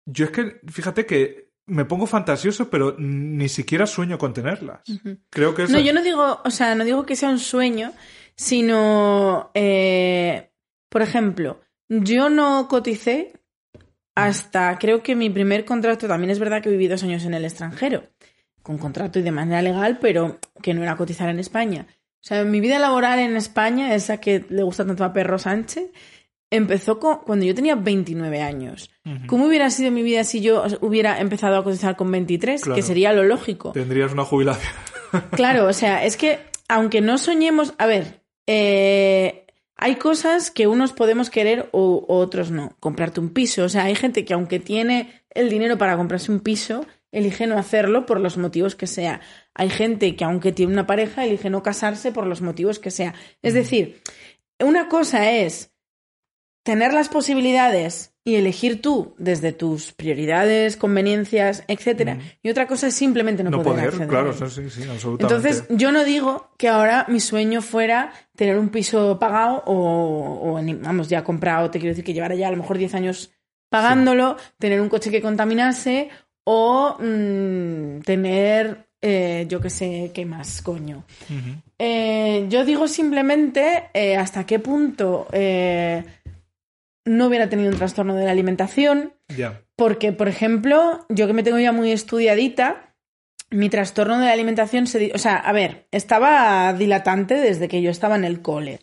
Yo 0.06 0.24
es 0.24 0.30
que, 0.30 0.60
fíjate 0.68 1.06
que 1.06 1.50
me 1.66 1.84
pongo 1.84 2.06
fantasioso, 2.06 2.68
pero 2.68 2.96
ni 2.98 3.48
siquiera 3.48 3.86
sueño 3.86 4.18
con 4.18 4.34
tenerlas. 4.34 4.82
Creo 5.30 5.54
que 5.54 5.64
es. 5.64 5.70
No, 5.70 5.78
yo 5.78 5.92
no 5.92 6.02
digo, 6.02 6.40
o 6.44 6.50
sea, 6.50 6.74
no 6.74 6.84
digo 6.84 7.06
que 7.06 7.16
sea 7.16 7.28
un 7.28 7.38
sueño, 7.38 7.92
sino, 8.34 9.50
eh, 9.54 10.50
por 10.88 11.02
ejemplo, 11.02 11.60
yo 11.88 12.28
no 12.28 12.66
coticé 12.68 13.40
hasta, 14.14 14.76
creo 14.78 15.02
que 15.02 15.14
mi 15.14 15.30
primer 15.30 15.64
contrato, 15.64 16.08
también 16.08 16.30
es 16.30 16.38
verdad 16.38 16.62
que 16.62 16.70
viví 16.70 16.88
dos 16.88 17.02
años 17.02 17.24
en 17.24 17.34
el 17.34 17.44
extranjero, 17.44 18.04
con 18.62 18.78
contrato 18.78 19.18
y 19.18 19.22
de 19.22 19.30
manera 19.30 19.62
legal, 19.62 19.98
pero 20.00 20.38
que 20.62 20.74
no 20.74 20.82
era 20.82 20.96
cotizar 20.96 21.28
en 21.28 21.38
España. 21.38 21.86
O 22.22 22.26
sea, 22.26 22.44
mi 22.44 22.60
vida 22.60 22.78
laboral 22.78 23.18
en 23.18 23.36
España, 23.36 23.94
esa 23.94 24.18
que 24.18 24.44
le 24.50 24.62
gusta 24.62 24.84
tanto 24.86 25.04
a 25.04 25.12
Perro 25.12 25.38
Sánchez, 25.38 25.90
empezó 26.50 26.98
co- 26.98 27.22
cuando 27.22 27.46
yo 27.46 27.54
tenía 27.54 27.76
29 27.76 28.42
años. 28.42 28.90
¿Cómo 29.26 29.46
hubiera 29.46 29.70
sido 29.70 29.90
mi 29.90 30.02
vida 30.02 30.24
si 30.24 30.40
yo 30.40 30.64
hubiera 30.82 31.20
empezado 31.20 31.56
a 31.56 31.64
cotizar 31.64 31.96
con 31.96 32.10
23? 32.10 32.60
Claro. 32.62 32.76
Que 32.76 32.82
sería 32.82 33.12
lo 33.12 33.22
lógico. 33.24 33.72
Tendrías 33.72 34.12
una 34.12 34.24
jubilación. 34.24 34.72
Claro, 35.32 35.66
o 35.66 35.72
sea, 35.72 36.04
es 36.04 36.16
que 36.16 36.38
aunque 36.68 37.00
no 37.00 37.18
soñemos, 37.18 37.74
a 37.78 37.86
ver, 37.86 38.20
eh, 38.46 39.44
hay 39.76 39.96
cosas 39.96 40.52
que 40.52 40.66
unos 40.68 40.92
podemos 40.92 41.30
querer 41.30 41.68
o, 41.72 42.04
o 42.06 42.16
otros 42.18 42.50
no. 42.52 42.76
Comprarte 42.78 43.18
un 43.18 43.30
piso, 43.30 43.64
o 43.64 43.68
sea, 43.68 43.84
hay 43.84 43.96
gente 43.96 44.24
que 44.24 44.34
aunque 44.34 44.60
tiene 44.60 45.22
el 45.30 45.48
dinero 45.50 45.78
para 45.78 45.96
comprarse 45.96 46.30
un 46.30 46.38
piso, 46.40 46.86
elige 47.12 47.46
no 47.46 47.58
hacerlo 47.58 48.06
por 48.06 48.20
los 48.20 48.36
motivos 48.36 48.74
que 48.74 48.86
sea. 48.86 49.20
Hay 49.54 49.70
gente 49.70 50.16
que 50.16 50.24
aunque 50.24 50.52
tiene 50.52 50.72
una 50.72 50.86
pareja, 50.86 51.24
elige 51.24 51.50
no 51.50 51.62
casarse 51.62 52.12
por 52.12 52.26
los 52.26 52.40
motivos 52.40 52.78
que 52.78 52.90
sea. 52.90 53.14
Es 53.42 53.54
decir, 53.54 54.02
una 54.58 54.88
cosa 54.88 55.30
es 55.32 55.72
tener 56.62 56.92
las 56.92 57.08
posibilidades 57.08 58.14
y 58.22 58.34
elegir 58.34 58.82
tú 58.82 59.14
desde 59.18 59.52
tus 59.52 59.92
prioridades, 59.92 60.76
conveniencias, 60.76 61.64
etcétera, 61.68 62.18
y 62.42 62.50
otra 62.50 62.66
cosa 62.66 62.88
es 62.88 62.94
simplemente 62.94 63.42
no, 63.42 63.50
No 63.50 63.62
poder, 63.62 63.90
claro, 64.06 64.32
sí, 64.34 64.68
sí, 64.68 64.82
absolutamente. 64.82 65.22
Entonces, 65.22 65.64
yo 65.70 65.90
no 65.90 66.04
digo 66.04 66.50
que 66.58 66.68
ahora 66.68 67.06
mi 67.08 67.18
sueño 67.18 67.62
fuera 67.62 68.12
tener 68.36 68.58
un 68.58 68.68
piso 68.68 69.18
pagado 69.18 69.62
o, 69.66 70.52
o 70.52 70.60
vamos, 70.82 71.08
ya 71.08 71.24
comprado, 71.24 71.70
te 71.70 71.78
quiero 71.78 71.92
decir 71.92 72.04
que 72.04 72.12
llevara 72.12 72.34
ya 72.34 72.48
a 72.48 72.50
lo 72.50 72.58
mejor 72.58 72.76
10 72.76 72.94
años 72.94 73.32
pagándolo, 73.70 74.36
tener 74.58 74.80
un 74.80 74.88
coche 74.88 75.10
que 75.10 75.22
contaminase 75.22 76.10
o 76.44 76.96
mm, 76.98 78.00
tener, 78.00 78.86
eh, 79.02 79.46
yo 79.48 79.60
qué 79.60 79.70
sé, 79.70 80.10
qué 80.14 80.24
más, 80.26 80.62
coño. 80.62 81.04
Eh, 81.78 82.46
yo 82.48 82.64
digo 82.64 82.88
simplemente 82.88 83.84
eh, 83.94 84.16
hasta 84.16 84.44
qué 84.46 84.58
punto 84.58 85.26
no 87.06 87.26
hubiera 87.26 87.48
tenido 87.48 87.70
un 87.70 87.76
trastorno 87.78 88.14
de 88.14 88.24
la 88.26 88.30
alimentación, 88.30 89.14
Ya. 89.28 89.62
porque, 89.76 90.12
por 90.12 90.28
ejemplo, 90.28 91.06
yo 91.08 91.26
que 91.26 91.32
me 91.32 91.42
tengo 91.42 91.58
ya 91.58 91.72
muy 91.72 91.90
estudiadita, 91.92 92.94
mi 93.50 93.68
trastorno 93.68 94.18
de 94.18 94.26
la 94.26 94.32
alimentación 94.32 94.86
se... 94.86 95.10
O 95.14 95.18
sea, 95.18 95.36
a 95.36 95.52
ver, 95.52 95.88
estaba 95.90 96.72
dilatante 96.74 97.34
desde 97.34 97.66
que 97.68 97.82
yo 97.82 97.90
estaba 97.90 98.14
en 98.16 98.24
el 98.24 98.42
cole. 98.42 98.80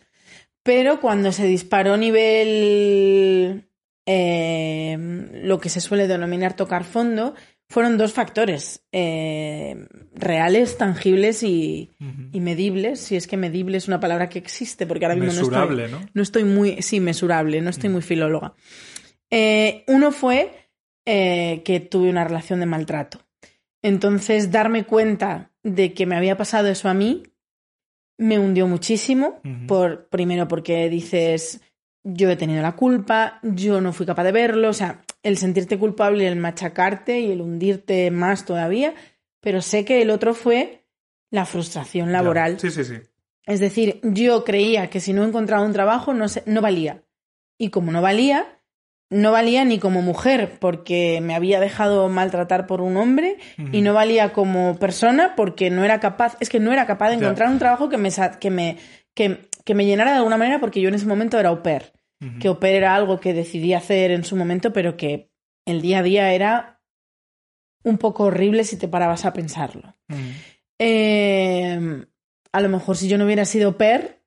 Pero 0.62 1.00
cuando 1.00 1.32
se 1.32 1.46
disparó 1.46 1.96
nivel... 1.96 3.67
eh, 4.10 4.96
lo 5.42 5.60
que 5.60 5.68
se 5.68 5.82
suele 5.82 6.08
denominar 6.08 6.56
tocar 6.56 6.84
fondo, 6.84 7.34
fueron 7.68 7.98
dos 7.98 8.14
factores 8.14 8.82
eh, 8.90 9.86
reales, 10.14 10.78
tangibles 10.78 11.42
y, 11.42 11.90
medibles, 12.32 13.00
si 13.00 13.16
es 13.16 13.26
que 13.26 13.36
medible 13.36 13.76
es 13.76 13.86
una 13.86 14.00
palabra 14.00 14.30
que 14.30 14.38
existe, 14.38 14.86
porque 14.86 15.04
ahora 15.04 15.16
mismo 15.16 15.34
Mesurable, 15.34 15.82
no 15.82 15.84
estoy, 15.84 16.00
¿no? 16.00 16.10
no 16.14 16.22
estoy 16.22 16.44
muy, 16.44 16.82
sí, 16.82 17.00
mesurable, 17.00 17.60
no 17.60 17.68
estoy 17.68 17.90
muy 17.90 18.00
filóloga. 18.00 18.54
Eh, 19.30 19.84
uno 19.88 20.10
fue 20.10 20.70
eh, 21.04 21.60
que 21.66 21.80
tuve 21.80 22.08
una 22.08 22.24
relación 22.24 22.60
de 22.60 22.66
maltrato. 22.66 23.18
Entonces, 23.82 24.50
darme 24.50 24.84
cuenta 24.84 25.52
de 25.62 25.92
que 25.92 26.06
me 26.06 26.16
había 26.16 26.38
pasado 26.38 26.68
eso 26.68 26.88
a 26.88 26.94
mí 26.94 27.24
me 28.16 28.38
hundió 28.38 28.66
muchísimo. 28.66 29.42
Por, 29.66 30.08
primero 30.08 30.48
porque 30.48 30.88
dices, 30.88 31.60
yo 32.04 32.30
he 32.30 32.36
tenido 32.36 32.62
la 32.62 32.76
culpa, 32.76 33.40
yo 33.42 33.80
no 33.80 33.92
fui 33.92 34.06
capaz 34.06 34.24
de 34.24 34.32
verlo, 34.32 34.68
o 34.70 34.72
sea, 34.72 35.02
el 35.22 35.36
sentirte 35.36 35.78
culpable, 35.78 36.26
el 36.26 36.36
machacarte 36.36 37.20
y 37.20 37.30
el 37.32 37.40
hundirte 37.40 38.10
más 38.10 38.44
todavía, 38.44 38.94
pero 39.40 39.60
sé 39.62 39.84
que 39.84 40.00
el 40.02 40.10
otro 40.10 40.34
fue 40.34 40.84
la 41.30 41.44
frustración 41.44 42.12
laboral. 42.12 42.54
Ya. 42.54 42.58
Sí, 42.60 42.70
sí, 42.70 42.84
sí. 42.84 42.94
Es 43.46 43.60
decir, 43.60 44.00
yo 44.02 44.44
creía 44.44 44.88
que 44.90 45.00
si 45.00 45.12
no 45.12 45.24
encontraba 45.24 45.64
un 45.64 45.72
trabajo 45.72 46.14
no, 46.14 46.28
se- 46.28 46.42
no 46.46 46.60
valía. 46.60 47.02
Y 47.58 47.70
como 47.70 47.92
no 47.92 48.00
valía, 48.02 48.46
no 49.10 49.32
valía 49.32 49.64
ni 49.64 49.78
como 49.78 50.02
mujer 50.02 50.58
porque 50.60 51.20
me 51.22 51.34
había 51.34 51.60
dejado 51.60 52.08
maltratar 52.10 52.66
por 52.66 52.80
un 52.82 52.96
hombre 52.98 53.38
y 53.72 53.80
no 53.80 53.94
valía 53.94 54.32
como 54.34 54.78
persona 54.78 55.34
porque 55.34 55.70
no 55.70 55.82
era 55.84 55.98
capaz, 55.98 56.36
es 56.40 56.48
que 56.50 56.60
no 56.60 56.72
era 56.72 56.86
capaz 56.86 57.08
de 57.10 57.16
Ya. 57.16 57.22
encontrar 57.24 57.48
un 57.50 57.58
trabajo 57.58 57.88
que 57.88 57.96
me, 57.96 58.10
que 58.38 58.50
me, 58.50 58.76
que, 59.14 59.48
que 59.68 59.74
me 59.74 59.84
llenara 59.84 60.12
de 60.12 60.16
alguna 60.16 60.38
manera 60.38 60.58
porque 60.60 60.80
yo 60.80 60.88
en 60.88 60.94
ese 60.94 61.04
momento 61.04 61.38
era 61.38 61.50
au 61.50 61.62
pair. 61.62 61.92
Que 62.40 62.48
au 62.48 62.58
pair 62.58 62.76
era 62.76 62.94
algo 62.96 63.20
que 63.20 63.34
decidí 63.34 63.74
hacer 63.74 64.10
en 64.10 64.24
su 64.24 64.34
momento, 64.34 64.72
pero 64.72 64.96
que 64.96 65.30
el 65.66 65.82
día 65.82 65.98
a 65.98 66.02
día 66.02 66.32
era 66.32 66.80
un 67.84 67.98
poco 67.98 68.24
horrible 68.24 68.64
si 68.64 68.78
te 68.78 68.88
parabas 68.88 69.26
a 69.26 69.34
pensarlo. 69.34 69.94
Eh, 70.78 72.04
a 72.52 72.60
lo 72.60 72.68
mejor 72.68 72.96
si 72.96 73.08
yo 73.08 73.18
no 73.18 73.24
hubiera 73.26 73.44
sido 73.44 73.76
per, 73.76 74.22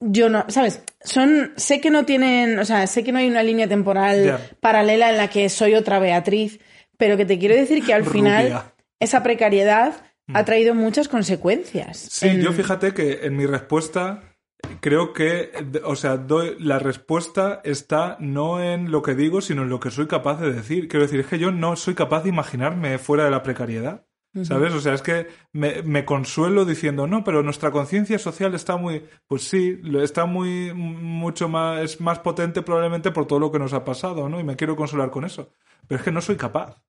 yo 0.00 0.28
no, 0.28 0.44
¿sabes? 0.48 0.82
Son, 1.02 1.52
sé 1.56 1.80
que 1.80 1.90
no 1.90 2.04
tienen, 2.04 2.58
o 2.58 2.64
sea, 2.64 2.86
sé 2.86 3.02
que 3.02 3.12
no 3.12 3.18
hay 3.18 3.28
una 3.28 3.42
línea 3.42 3.68
temporal 3.68 4.38
paralela 4.60 5.10
en 5.10 5.16
la 5.16 5.28
que 5.28 5.48
soy 5.48 5.74
otra 5.74 5.98
Beatriz, 5.98 6.60
pero 6.96 7.16
que 7.16 7.26
te 7.26 7.38
quiero 7.38 7.54
decir 7.56 7.84
que 7.84 7.92
al 7.92 8.04
final 8.14 8.62
esa 9.00 9.22
precariedad 9.22 9.94
ha 10.32 10.44
traído 10.44 10.74
muchas 10.74 11.08
consecuencias. 11.08 11.96
Sí, 11.98 12.28
En- 12.28 12.40
yo 12.40 12.52
fíjate 12.52 12.92
que 12.92 13.26
en 13.26 13.36
mi 13.36 13.46
respuesta 13.46 14.35
creo 14.80 15.12
que, 15.12 15.50
o 15.84 15.96
sea, 15.96 16.16
doy, 16.16 16.56
la 16.58 16.78
respuesta 16.78 17.60
está 17.64 18.16
no 18.20 18.62
en 18.62 18.90
lo 18.90 19.02
que 19.02 19.14
digo, 19.14 19.40
sino 19.40 19.62
en 19.62 19.68
lo 19.68 19.80
que 19.80 19.90
soy 19.90 20.06
capaz 20.06 20.40
de 20.40 20.52
decir. 20.52 20.88
Quiero 20.88 21.04
decir, 21.04 21.20
es 21.20 21.26
que 21.26 21.38
yo 21.38 21.52
no 21.52 21.76
soy 21.76 21.94
capaz 21.94 22.22
de 22.22 22.28
imaginarme 22.30 22.98
fuera 22.98 23.24
de 23.24 23.30
la 23.30 23.42
precariedad. 23.42 24.06
¿Sabes? 24.42 24.74
O 24.74 24.80
sea, 24.80 24.92
es 24.92 25.00
que 25.00 25.28
me, 25.52 25.82
me 25.82 26.04
consuelo 26.04 26.66
diciendo, 26.66 27.06
no, 27.06 27.24
pero 27.24 27.42
nuestra 27.42 27.70
conciencia 27.70 28.18
social 28.18 28.54
está 28.54 28.76
muy, 28.76 29.02
pues 29.26 29.48
sí, 29.48 29.80
está 30.02 30.26
muy, 30.26 30.74
mucho 30.74 31.48
más, 31.48 31.80
es 31.80 32.02
más 32.02 32.18
potente 32.18 32.60
probablemente 32.60 33.10
por 33.12 33.26
todo 33.26 33.38
lo 33.38 33.50
que 33.50 33.58
nos 33.58 33.72
ha 33.72 33.82
pasado, 33.82 34.28
¿no? 34.28 34.38
Y 34.38 34.44
me 34.44 34.56
quiero 34.56 34.76
consolar 34.76 35.10
con 35.10 35.24
eso. 35.24 35.52
Pero 35.88 36.00
es 36.00 36.04
que 36.04 36.12
no 36.12 36.20
soy 36.20 36.36
capaz 36.36 36.82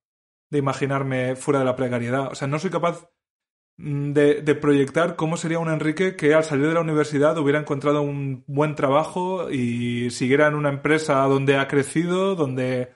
de 0.49 0.57
imaginarme 0.57 1.37
fuera 1.37 1.59
de 1.59 1.65
la 1.65 1.77
precariedad. 1.77 2.31
O 2.31 2.35
sea, 2.35 2.49
no 2.49 2.59
soy 2.59 2.69
capaz 2.69 3.07
de, 3.77 4.41
de 4.41 4.55
proyectar 4.55 5.15
cómo 5.15 5.37
sería 5.37 5.59
un 5.59 5.69
Enrique 5.69 6.15
que 6.15 6.33
al 6.33 6.43
salir 6.43 6.67
de 6.67 6.73
la 6.73 6.81
universidad 6.81 7.37
hubiera 7.37 7.59
encontrado 7.59 8.01
un 8.01 8.43
buen 8.47 8.75
trabajo 8.75 9.51
y 9.51 10.09
siguiera 10.09 10.47
en 10.47 10.55
una 10.55 10.69
empresa 10.69 11.21
donde 11.23 11.57
ha 11.57 11.67
crecido, 11.67 12.35
donde 12.35 12.91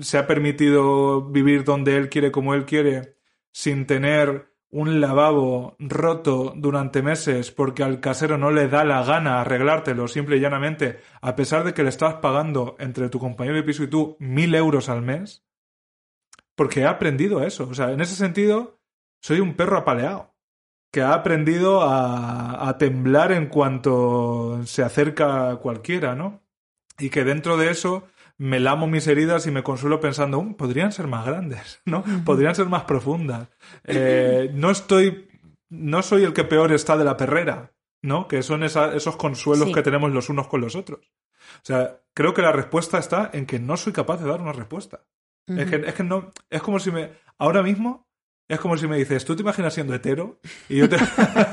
se 0.00 0.18
ha 0.18 0.26
permitido 0.26 1.22
vivir 1.30 1.64
donde 1.64 1.96
él 1.96 2.08
quiere, 2.08 2.32
como 2.32 2.54
él 2.54 2.64
quiere, 2.64 3.16
sin 3.52 3.86
tener 3.86 4.54
un 4.70 5.00
lavabo 5.00 5.76
roto 5.78 6.52
durante 6.56 7.00
meses 7.00 7.52
porque 7.52 7.84
al 7.84 8.00
casero 8.00 8.38
no 8.38 8.50
le 8.50 8.66
da 8.66 8.84
la 8.84 9.04
gana 9.04 9.40
arreglártelo 9.40 10.08
simple 10.08 10.36
y 10.36 10.40
llanamente, 10.40 10.98
a 11.20 11.36
pesar 11.36 11.62
de 11.62 11.74
que 11.74 11.84
le 11.84 11.90
estás 11.90 12.14
pagando 12.14 12.74
entre 12.80 13.08
tu 13.08 13.20
compañero 13.20 13.56
de 13.56 13.62
piso 13.62 13.84
y 13.84 13.88
tú 13.88 14.16
mil 14.18 14.52
euros 14.56 14.88
al 14.88 15.02
mes, 15.02 15.44
porque 16.56 16.80
he 16.80 16.86
aprendido 16.86 17.44
eso. 17.44 17.68
O 17.68 17.74
sea, 17.74 17.92
en 17.92 18.00
ese 18.00 18.16
sentido, 18.16 18.80
soy 19.24 19.40
un 19.40 19.54
perro 19.54 19.78
apaleado. 19.78 20.32
que 20.92 21.02
ha 21.02 21.12
aprendido 21.14 21.82
a, 21.82 22.68
a 22.68 22.78
temblar 22.78 23.32
en 23.32 23.46
cuanto 23.46 24.60
se 24.64 24.82
acerca 24.84 25.56
cualquiera, 25.56 26.14
¿no? 26.14 26.40
Y 27.00 27.10
que 27.10 27.24
dentro 27.24 27.56
de 27.56 27.70
eso 27.70 28.04
me 28.38 28.60
lamo 28.60 28.86
mis 28.86 29.08
heridas 29.08 29.46
y 29.48 29.50
me 29.50 29.64
consuelo 29.64 29.98
pensando, 29.98 30.38
"Um, 30.38 30.54
podrían 30.54 30.92
ser 30.92 31.08
más 31.08 31.26
grandes, 31.26 31.80
¿no? 31.84 32.04
Podrían 32.24 32.54
ser 32.54 32.66
más 32.66 32.84
profundas. 32.84 33.48
Eh, 33.86 34.50
no 34.54 34.70
estoy, 34.70 35.28
no 35.68 36.02
soy 36.02 36.22
el 36.22 36.32
que 36.32 36.44
peor 36.44 36.70
está 36.72 36.96
de 36.96 37.04
la 37.04 37.16
perrera, 37.16 37.72
¿no? 38.02 38.28
Que 38.28 38.42
son 38.44 38.62
esa- 38.62 38.94
esos 38.94 39.16
consuelos 39.16 39.66
Sí. 39.68 39.74
que 39.74 39.82
tenemos 39.82 40.12
los 40.12 40.28
unos 40.28 40.46
con 40.46 40.60
los 40.60 40.76
otros. 40.76 41.00
O 41.56 41.64
sea, 41.64 41.98
creo 42.14 42.34
que 42.34 42.42
la 42.42 42.52
respuesta 42.52 42.98
está 42.98 43.30
en 43.32 43.46
que 43.46 43.58
no 43.58 43.76
soy 43.76 43.92
capaz 43.92 44.18
de 44.22 44.28
dar 44.28 44.40
una 44.40 44.52
respuesta. 44.52 45.00
Es 45.48 45.68
que, 45.68 45.76
es 45.88 45.94
que 45.94 46.04
no, 46.04 46.30
es 46.50 46.62
como 46.62 46.78
si 46.78 46.92
me, 46.92 47.10
ahora 47.38 47.62
mismo, 47.64 48.06
es 48.48 48.60
como 48.60 48.76
si 48.76 48.86
me 48.86 48.98
dices, 48.98 49.24
tú 49.24 49.34
te 49.36 49.42
imaginas 49.42 49.74
siendo 49.74 49.94
hetero 49.94 50.40
y 50.68 50.76
yo 50.76 50.88
te, 50.88 50.96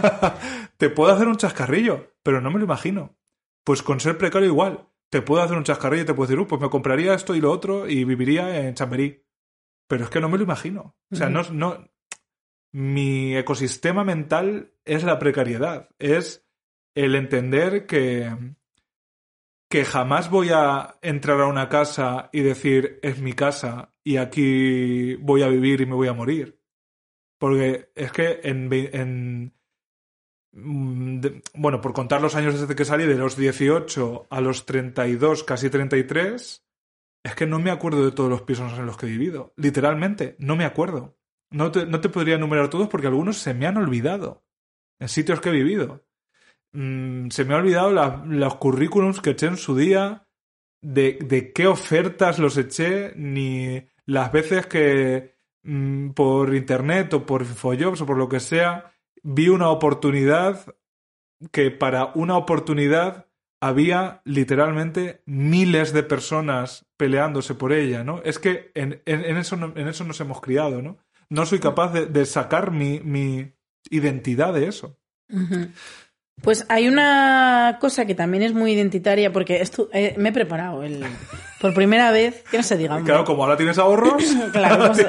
te 0.78 0.90
puedo 0.90 1.14
hacer 1.14 1.28
un 1.28 1.38
chascarrillo, 1.38 2.14
pero 2.24 2.42
no 2.42 2.52
me 2.52 2.60
lo 2.60 2.66
imagino. 2.66 3.16
Pues 3.64 3.82
con 3.84 4.00
ser 4.00 4.18
precario 4.18 4.48
igual, 4.48 4.88
te 5.10 5.22
puedo 5.22 5.42
hacer 5.42 5.58
un 5.58 5.64
chascarrillo 5.64 6.04
y 6.04 6.06
te 6.06 6.14
puedo 6.14 6.28
decir, 6.28 6.40
"Uh, 6.40 6.48
pues 6.48 6.62
me 6.62 6.70
compraría 6.70 7.14
esto 7.14 7.36
y 7.36 7.42
lo 7.42 7.52
otro 7.52 7.88
y 7.88 8.04
viviría 8.04 8.60
en 8.66 8.74
Chamberí. 8.74 9.24
Pero 9.88 10.06
es 10.06 10.10
que 10.10 10.22
no 10.22 10.30
me 10.30 10.38
lo 10.38 10.44
imagino. 10.44 10.96
O 11.12 11.16
sea, 11.16 11.30
no, 11.30 11.44
no, 11.52 11.92
mi 12.72 13.36
ecosistema 13.36 14.04
mental 14.04 14.74
es 14.86 15.04
la 15.04 15.20
precariedad, 15.20 15.90
es 16.00 16.48
el 16.96 17.16
entender 17.16 17.86
que, 17.86 18.56
que 19.70 19.86
jamás 19.86 20.30
voy 20.30 20.50
a 20.54 20.96
entrar 21.02 21.42
a 21.42 21.48
una 21.48 21.68
casa 21.70 22.30
y 22.32 22.42
decir 22.42 23.00
es 23.04 23.20
mi 23.20 23.34
casa 23.34 23.94
y 24.04 24.18
aquí 24.18 25.16
voy 25.16 25.44
a 25.44 25.48
vivir 25.48 25.82
y 25.82 25.86
me 25.86 25.96
voy 25.96 26.08
a 26.08 26.14
morir. 26.14 26.61
Porque 27.42 27.90
es 27.96 28.12
que 28.12 28.40
en, 28.44 29.52
mm, 30.52 31.22
bueno, 31.56 31.82
por 31.82 31.92
contar 31.92 32.22
los 32.22 32.36
años 32.36 32.60
desde 32.62 32.76
que 32.76 32.86
salí, 32.86 33.08
de 33.08 33.16
los 33.16 33.36
18 33.36 34.28
a 34.30 34.42
los 34.42 34.68
32, 34.68 35.44
casi 35.44 35.72
33, 35.72 36.64
es 37.24 37.36
que 37.36 37.48
no 37.48 37.58
me 37.58 37.72
acuerdo 37.72 38.06
de 38.06 38.12
todos 38.12 38.30
los 38.30 38.44
pisos 38.44 38.78
en 38.78 38.86
los 38.86 38.96
que 38.96 39.08
he 39.08 39.10
vivido. 39.10 39.54
Literalmente, 39.58 40.36
no 40.38 40.56
me 40.56 40.66
acuerdo. 40.66 41.18
No 41.50 41.72
te, 41.72 41.88
no 41.88 42.00
te 42.00 42.10
podría 42.10 42.36
enumerar 42.36 42.70
todos 42.70 42.90
porque 42.90 43.08
algunos 43.08 43.38
se 43.38 43.56
me 43.56 43.66
han 43.66 43.78
olvidado 43.78 44.46
en 45.00 45.10
sitios 45.10 45.42
que 45.42 45.50
he 45.50 45.54
vivido. 45.54 46.06
Mm, 46.74 47.30
se 47.30 47.44
me 47.44 47.56
ha 47.56 47.58
olvidado 47.58 47.90
los 48.24 48.56
currículums 48.58 49.20
que 49.20 49.32
eché 49.32 49.48
en 49.48 49.58
su 49.58 49.76
día, 49.76 50.28
de, 50.80 51.18
de 51.26 51.54
qué 51.54 51.66
ofertas 51.66 52.38
los 52.38 52.56
eché, 52.56 53.14
ni 53.16 53.84
las 54.06 54.32
veces 54.32 54.68
que 54.68 55.31
mm, 55.64 56.10
por 56.12 56.54
internet 56.56 57.14
o 57.14 57.26
por 57.26 57.42
Infojobs 57.42 58.02
o 58.02 58.06
por 58.06 58.18
lo 58.18 58.30
que 58.30 58.40
sea, 58.40 58.94
vi 59.24 59.50
una 59.50 59.70
oportunidad 59.70 60.76
que 61.52 61.72
para 61.72 62.12
una 62.16 62.38
oportunidad 62.38 63.28
había 63.62 64.22
literalmente 64.26 65.22
miles 65.26 65.94
de 65.94 66.04
personas 66.04 66.88
peleándose 66.98 67.54
por 67.56 67.74
ella, 67.74 68.04
¿no? 68.04 68.22
Es 68.24 68.40
que 68.40 68.72
en, 68.74 69.02
en- 69.06 69.38
eso, 69.38 69.56
en 69.56 69.88
eso 69.88 70.04
nos 70.04 70.20
hemos 70.20 70.42
criado, 70.42 70.82
¿no? 70.82 70.98
No 71.30 71.46
soy 71.46 71.60
capaz 71.60 71.94
de, 71.94 72.26
sacar 72.26 72.72
mi, 72.72 73.00
mi 73.02 73.54
identidad 73.90 74.54
de 74.54 74.68
eso. 74.68 74.98
Pues 76.42 76.66
hay 76.70 76.88
una 76.88 77.78
cosa 77.80 78.06
que 78.06 78.16
también 78.16 78.42
es 78.44 78.54
muy 78.54 78.72
identitaria, 78.72 79.32
porque 79.32 79.62
esto, 79.62 79.90
eh, 79.94 80.16
me 80.18 80.30
he 80.30 80.32
preparado 80.32 80.84
el, 80.84 81.04
por 81.60 81.74
primera 81.76 82.12
vez, 82.12 82.44
que 82.50 82.58
no 82.58 82.64
se 82.64 82.78
diga. 82.78 83.00
Claro, 83.04 83.24
como 83.24 83.44
ahora 83.44 83.58
tienes 83.58 83.78
ahorros, 83.78 84.24
Claro, 84.52 84.92
pues, 84.92 85.06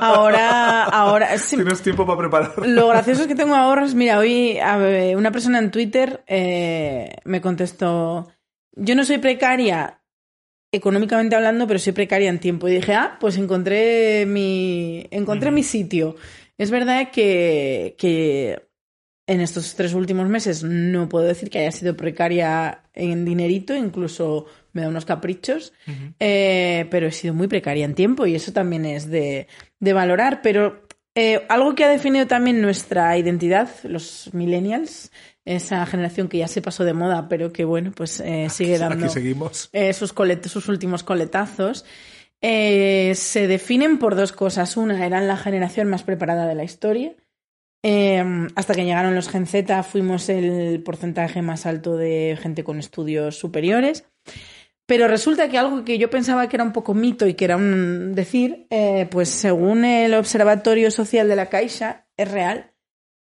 ahora, 0.00 0.84
ahora, 0.84 1.36
sí, 1.38 1.56
tienes 1.56 1.82
tiempo 1.82 2.06
para 2.06 2.18
preparar. 2.18 2.52
Lo 2.66 2.88
gracioso 2.88 3.22
es 3.22 3.26
que 3.26 3.34
tengo 3.34 3.56
ahorros. 3.56 3.94
Mira, 3.94 4.18
hoy 4.18 4.58
a 4.58 4.78
una 5.16 5.32
persona 5.32 5.58
en 5.58 5.72
Twitter 5.72 6.22
eh, 6.28 7.16
me 7.24 7.40
contestó: 7.40 8.28
Yo 8.72 8.94
no 8.94 9.04
soy 9.04 9.18
precaria 9.18 10.00
económicamente 10.72 11.34
hablando, 11.34 11.66
pero 11.66 11.78
soy 11.78 11.92
precaria 11.92 12.28
en 12.28 12.38
tiempo. 12.38 12.68
Y 12.68 12.76
dije, 12.76 12.94
ah, 12.94 13.16
pues 13.18 13.36
encontré 13.36 14.26
mi, 14.26 15.06
encontré 15.10 15.50
mi 15.50 15.62
sitio. 15.62 16.16
Es 16.58 16.70
verdad 16.70 17.10
que, 17.10 17.96
que 17.98 18.65
en 19.28 19.40
estos 19.40 19.74
tres 19.74 19.92
últimos 19.94 20.28
meses 20.28 20.62
no 20.62 21.08
puedo 21.08 21.24
decir 21.26 21.50
que 21.50 21.58
haya 21.58 21.72
sido 21.72 21.96
precaria 21.96 22.82
en 22.94 23.24
dinerito, 23.24 23.74
incluso 23.74 24.46
me 24.72 24.82
da 24.82 24.88
unos 24.88 25.04
caprichos, 25.04 25.72
eh, 26.20 26.86
pero 26.90 27.08
he 27.08 27.12
sido 27.12 27.34
muy 27.34 27.48
precaria 27.48 27.84
en 27.84 27.94
tiempo 27.94 28.26
y 28.26 28.34
eso 28.36 28.52
también 28.52 28.84
es 28.84 29.10
de, 29.10 29.48
de 29.80 29.92
valorar. 29.92 30.42
Pero 30.42 30.86
eh, 31.14 31.44
algo 31.48 31.74
que 31.74 31.84
ha 31.84 31.88
definido 31.88 32.26
también 32.26 32.60
nuestra 32.60 33.16
identidad, 33.18 33.68
los 33.84 34.30
millennials, 34.32 35.10
esa 35.44 35.84
generación 35.86 36.28
que 36.28 36.38
ya 36.38 36.48
se 36.48 36.62
pasó 36.62 36.84
de 36.84 36.92
moda, 36.92 37.28
pero 37.28 37.52
que 37.52 37.64
bueno, 37.64 37.92
pues 37.96 38.20
eh, 38.20 38.48
sigue 38.50 38.78
dando 38.78 39.06
Aquí 39.06 39.14
seguimos. 39.14 39.70
sus, 39.94 40.14
colet- 40.14 40.46
sus 40.46 40.68
últimos 40.68 41.02
coletazos, 41.02 41.84
se 42.40 43.46
definen 43.48 43.98
por 43.98 44.14
dos 44.14 44.32
cosas. 44.32 44.76
Una, 44.76 45.04
eran 45.06 45.26
la 45.26 45.36
generación 45.36 45.88
más 45.88 46.02
preparada 46.02 46.46
de 46.46 46.54
la 46.54 46.64
historia. 46.64 47.14
Eh, 47.88 48.48
hasta 48.56 48.74
que 48.74 48.84
llegaron 48.84 49.14
los 49.14 49.28
Gen 49.28 49.46
Z, 49.46 49.82
fuimos 49.84 50.28
el 50.28 50.82
porcentaje 50.82 51.40
más 51.40 51.66
alto 51.66 51.96
de 51.96 52.36
gente 52.40 52.64
con 52.64 52.80
estudios 52.80 53.38
superiores. 53.38 54.04
Pero 54.86 55.06
resulta 55.06 55.48
que 55.48 55.58
algo 55.58 55.84
que 55.84 55.98
yo 55.98 56.10
pensaba 56.10 56.48
que 56.48 56.56
era 56.56 56.64
un 56.64 56.72
poco 56.72 56.94
mito 56.94 57.28
y 57.28 57.34
que 57.34 57.44
era 57.44 57.56
un 57.56 58.14
decir, 58.14 58.66
eh, 58.70 59.06
pues 59.10 59.28
según 59.28 59.84
el 59.84 60.14
Observatorio 60.14 60.90
Social 60.90 61.28
de 61.28 61.36
la 61.36 61.48
Caixa, 61.48 62.06
es 62.16 62.30
real. 62.30 62.72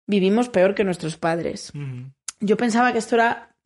Vivimos 0.08 0.48
peor 0.48 0.74
que 0.74 0.84
nuestros 0.84 1.16
padres 1.16 1.72
yo 2.40 2.56
pensaba 2.56 2.92
que 2.92 2.98
esto 2.98 3.16
era, 3.16 3.56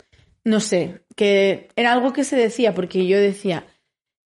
no 0.45 0.61
sé, 0.61 1.05
que 1.17 1.69
era 1.77 1.93
algo 1.93 2.13
que 2.13 2.25
se 2.25 2.37
decía, 2.37 2.75
porque 2.75 3.07
yo 3.07 3.19
decía, 3.19 3.67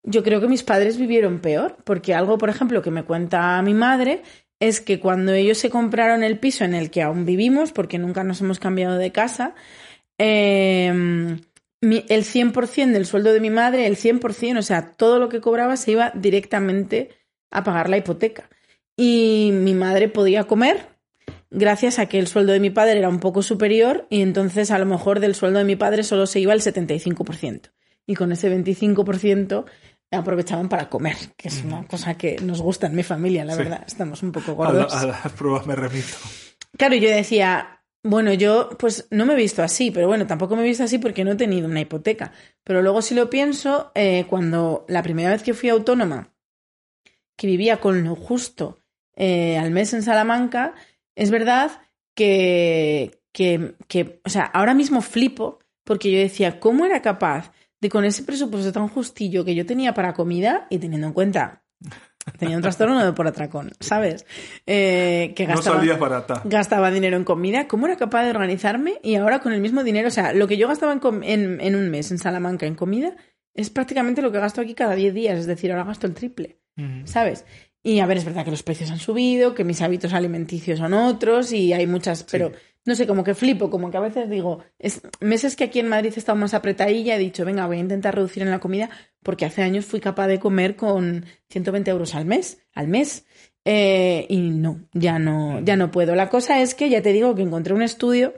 yo 0.03 0.23
creo 0.23 0.41
que 0.41 0.49
mis 0.49 0.63
padres 0.63 0.99
vivieron 0.99 1.41
peor, 1.41 1.77
porque 1.85 2.15
algo, 2.15 2.39
por 2.39 2.51
ejemplo, 2.51 2.83
que 2.83 2.91
me 2.91 3.05
cuenta 3.05 3.61
mi 3.63 3.75
madre 3.75 4.23
es 4.63 4.81
que 4.81 5.01
cuando 5.01 5.33
ellos 5.33 5.59
se 5.59 5.71
compraron 5.71 6.23
el 6.23 6.39
piso 6.39 6.63
en 6.63 6.73
el 6.73 6.89
que 6.93 7.03
aún 7.03 7.27
vivimos, 7.27 7.73
porque 7.73 7.99
nunca 7.99 8.23
nos 8.23 8.41
hemos 8.43 8.61
cambiado 8.61 8.97
de 8.97 9.11
casa, 9.11 9.57
eh, 10.19 10.87
el 11.81 12.25
100% 12.25 12.93
del 12.93 13.05
sueldo 13.05 13.33
de 13.33 13.41
mi 13.41 13.51
madre, 13.51 13.89
el 13.89 13.97
100%, 13.97 14.59
o 14.59 14.63
sea, 14.63 14.93
todo 14.93 15.19
lo 15.19 15.29
que 15.29 15.41
cobraba 15.41 15.77
se 15.77 15.91
iba 15.91 16.13
directamente 16.15 17.11
a 17.51 17.65
pagar 17.65 17.89
la 17.89 17.97
hipoteca. 17.97 18.49
Y 18.97 19.51
mi 19.53 19.75
madre 19.75 20.09
podía 20.09 20.45
comer 20.45 20.87
gracias 21.51 21.99
a 21.99 22.07
que 22.07 22.21
el 22.21 22.29
sueldo 22.29 22.53
de 22.53 22.61
mi 22.61 22.71
padre 22.71 23.01
era 23.01 23.09
un 23.09 23.19
poco 23.19 23.43
superior 23.43 24.07
y 24.11 24.23
entonces 24.23 24.71
a 24.71 24.79
lo 24.79 24.87
mejor 24.87 25.19
del 25.19 25.35
sueldo 25.35 25.59
de 25.59 25.65
mi 25.65 25.75
padre 25.75 26.05
solo 26.05 26.27
se 26.27 26.39
iba 26.39 26.53
el 26.53 26.61
75%. 26.61 27.73
Y 28.07 28.15
con 28.15 28.31
ese 28.31 28.49
25% 28.49 29.65
aprovechaban 30.17 30.69
para 30.69 30.89
comer, 30.89 31.17
que 31.37 31.49
es 31.49 31.63
una 31.65 31.87
cosa 31.87 32.15
que 32.15 32.37
nos 32.43 32.61
gusta 32.63 32.87
en 32.87 32.95
mi 32.95 33.03
familia, 33.03 33.45
la 33.45 33.53
Sí. 33.55 33.59
verdad. 33.59 33.85
Estamos 33.87 34.23
un 34.23 34.33
poco 34.33 34.53
A, 34.65 34.73
la- 34.73 34.81
gordos. 34.83 34.95
a 34.95 35.07
las 35.07 35.33
pruebas 35.33 35.67
me 35.67 35.75
remito. 35.77 36.15
Claro, 36.77 36.95
yo 36.97 37.09
decía, 37.11 37.83
bueno, 38.03 38.33
yo 38.33 38.71
pues 38.79 39.07
no 39.11 39.27
me 39.27 39.35
he 39.35 39.37
visto 39.37 39.63
así, 39.63 39.91
pero 39.91 40.07
bueno, 40.09 40.27
tampoco 40.27 40.57
me 40.57 40.63
he 40.63 40.67
visto 40.67 40.85
así 40.85 40.99
porque 40.99 41.25
no 41.25 41.33
he 41.33 41.37
tenido 41.37 41.69
una 41.69 41.81
hipoteca. 41.81 42.33
Pero 42.65 42.83
luego 42.83 43.01
si 43.03 43.15
lo 43.15 43.29
pienso, 43.31 43.93
eh, 43.95 44.25
cuando 44.29 44.85
la 44.89 45.03
primera 45.03 45.31
vez 45.31 45.43
que 45.43 45.55
fui 45.55 45.69
autónoma, 45.69 46.33
que 47.37 47.47
vivía 47.47 47.79
con 47.81 48.05
lo 48.05 48.15
justo 48.15 48.79
eh, 49.17 49.59
al 49.59 49.71
mes 49.71 49.93
en 49.95 50.03
Salamanca, 50.03 50.75
es 51.15 51.31
verdad 51.31 51.71
que, 52.15 53.21
que, 53.33 53.75
que, 53.89 54.21
o 54.25 54.29
sea, 54.31 54.45
ahora 54.45 54.75
mismo 54.75 55.01
flipo 55.03 55.59
porque 55.85 56.11
yo 56.13 56.19
decía, 56.19 56.61
¿cómo 56.61 56.85
era 56.87 57.03
capaz 57.03 57.53
de 57.83 57.89
con 57.91 58.05
ese 58.05 58.23
presupuesto 58.23 58.73
tan 58.73 58.89
justillo 58.89 59.45
que 59.45 59.55
yo 59.55 59.67
tenía 59.67 59.93
para 59.93 60.15
comida 60.15 60.67
y 60.71 60.79
teniendo 60.79 61.09
en 61.09 61.13
cuenta, 61.13 61.65
tenía 62.39 62.57
un 62.57 62.63
trastorno 62.63 63.05
de 63.05 63.13
por 63.13 63.27
atracón, 63.27 63.73
¿sabes? 63.81 64.25
Eh, 64.67 65.33
que 65.35 65.47
No 65.49 65.57
gastaba 65.57 65.79
salías 65.79 65.99
barata. 65.99 66.43
gastaba 66.45 66.93
dinero 66.93 67.17
en 67.17 67.25
comida, 67.25 67.67
¿cómo 67.67 67.87
era 67.89 67.97
capaz 67.97 68.23
de 68.23 68.31
organizarme? 68.31 69.01
Y 69.03 69.17
ahora 69.17 69.41
con 69.41 69.53
el 69.53 69.61
mismo 69.61 69.83
dinero, 69.83 70.07
o 70.09 70.13
sea, 70.13 70.33
lo 70.33 70.47
que 70.47 70.57
yo 70.57 70.69
gastaba 70.69 70.93
en, 70.93 71.01
en, 71.25 71.61
en 71.61 71.75
un 71.77 71.91
mes 71.91 72.13
en 72.13 72.19
Salamanca 72.19 72.67
en 72.67 72.77
comida 72.77 73.17
es 73.55 73.69
prácticamente 73.69 74.23
lo 74.23 74.31
que 74.31 74.39
gasto 74.39 74.61
aquí 74.61 74.75
cada 74.75 74.95
10 74.95 75.13
días, 75.13 75.39
es 75.41 75.47
decir, 75.47 75.73
ahora 75.73 75.85
gasto 75.85 76.07
el 76.07 76.15
triple. 76.15 76.59
¿sabes? 77.05 77.45
Y 77.83 77.99
a 77.99 78.07
ver, 78.07 78.17
es 78.17 78.25
verdad 78.25 78.45
que 78.45 78.51
los 78.53 78.63
precios 78.63 78.91
han 78.93 78.99
subido, 78.99 79.55
que 79.55 79.65
mis 79.65 79.83
hábitos 79.83 80.13
alimenticios 80.15 80.79
son 80.79 80.95
otros 80.95 81.53
y 81.53 81.73
hay 81.75 81.87
muchas, 81.87 82.23
pero 82.31 82.53
no 82.85 82.95
sé, 82.95 83.07
como 83.07 83.23
que 83.23 83.35
flipo, 83.35 83.71
como 83.71 83.91
que 83.91 83.97
a 83.97 84.01
veces 84.01 84.29
digo, 84.29 84.63
es, 84.79 85.03
meses 85.21 85.55
que 85.55 85.65
aquí 85.65 85.79
en 85.79 85.89
Madrid 85.89 86.13
he 86.15 86.19
estado 86.19 86.37
más 86.37 86.55
apretadilla, 86.55 87.17
he 87.17 87.19
dicho, 87.19 87.45
venga, 87.45 87.67
voy 87.67 87.77
a 87.77 87.81
intentar 87.81 88.15
reducir 88.15 88.43
en 88.43 88.51
la 88.51 88.59
comida 88.59 88.91
porque 89.23 89.45
hace 89.45 89.63
años 89.63 89.85
fui 89.85 90.01
capaz 90.01 90.27
de 90.27 90.41
comer 90.41 90.77
con 90.77 91.25
120 91.51 91.91
euros 91.91 92.15
al 92.15 92.25
mes, 92.25 92.59
al 92.75 92.89
mes. 92.89 93.25
Eh, 93.65 94.27
y 94.29 94.51
no, 94.51 94.89
ya 94.93 95.21
no, 95.21 95.61
ya 95.61 95.77
no 95.77 95.93
puedo. 95.93 96.17
La 96.17 96.29
cosa 96.29 96.61
es 96.61 96.75
que 96.75 96.91
ya 96.91 97.01
te 97.03 97.13
digo 97.13 97.37
que 97.37 97.43
encontré 97.43 97.75
un 97.75 97.83
estudio 97.83 98.35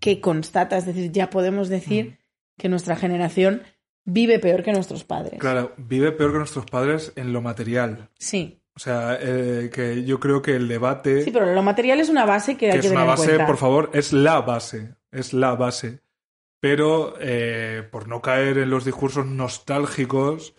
que 0.00 0.20
constata, 0.20 0.76
es 0.76 0.86
decir, 0.86 1.12
ya 1.12 1.30
podemos 1.30 1.68
decir 1.68 2.18
que 2.58 2.68
nuestra 2.68 2.96
generación 2.96 3.62
vive 4.04 4.38
peor 4.38 4.62
que 4.62 4.72
nuestros 4.72 5.04
padres. 5.04 5.38
Claro, 5.38 5.72
vive 5.76 6.12
peor 6.12 6.32
que 6.32 6.38
nuestros 6.38 6.66
padres 6.66 7.12
en 7.16 7.32
lo 7.32 7.40
material. 7.40 8.10
Sí. 8.18 8.60
O 8.76 8.78
sea, 8.78 9.18
eh, 9.20 9.70
que 9.72 10.04
yo 10.04 10.20
creo 10.20 10.42
que 10.42 10.54
el 10.54 10.68
debate, 10.68 11.22
Sí, 11.24 11.30
pero 11.30 11.52
lo 11.54 11.62
material 11.62 11.98
es 11.98 12.10
una 12.10 12.26
base 12.26 12.56
que, 12.58 12.66
hay 12.66 12.72
que 12.72 12.80
que 12.80 12.86
es 12.88 12.92
una 12.92 13.00
tener 13.00 13.08
en 13.14 13.16
base, 13.16 13.26
cuenta. 13.28 13.46
por 13.46 13.56
favor, 13.56 13.90
es 13.94 14.12
la 14.12 14.40
base, 14.42 14.94
es 15.10 15.32
la 15.32 15.54
base. 15.54 16.00
Pero 16.60 17.14
eh, 17.20 17.86
por 17.90 18.06
no 18.08 18.20
caer 18.20 18.58
en 18.58 18.68
los 18.70 18.84
discursos 18.84 19.24
nostálgicos, 19.26 20.54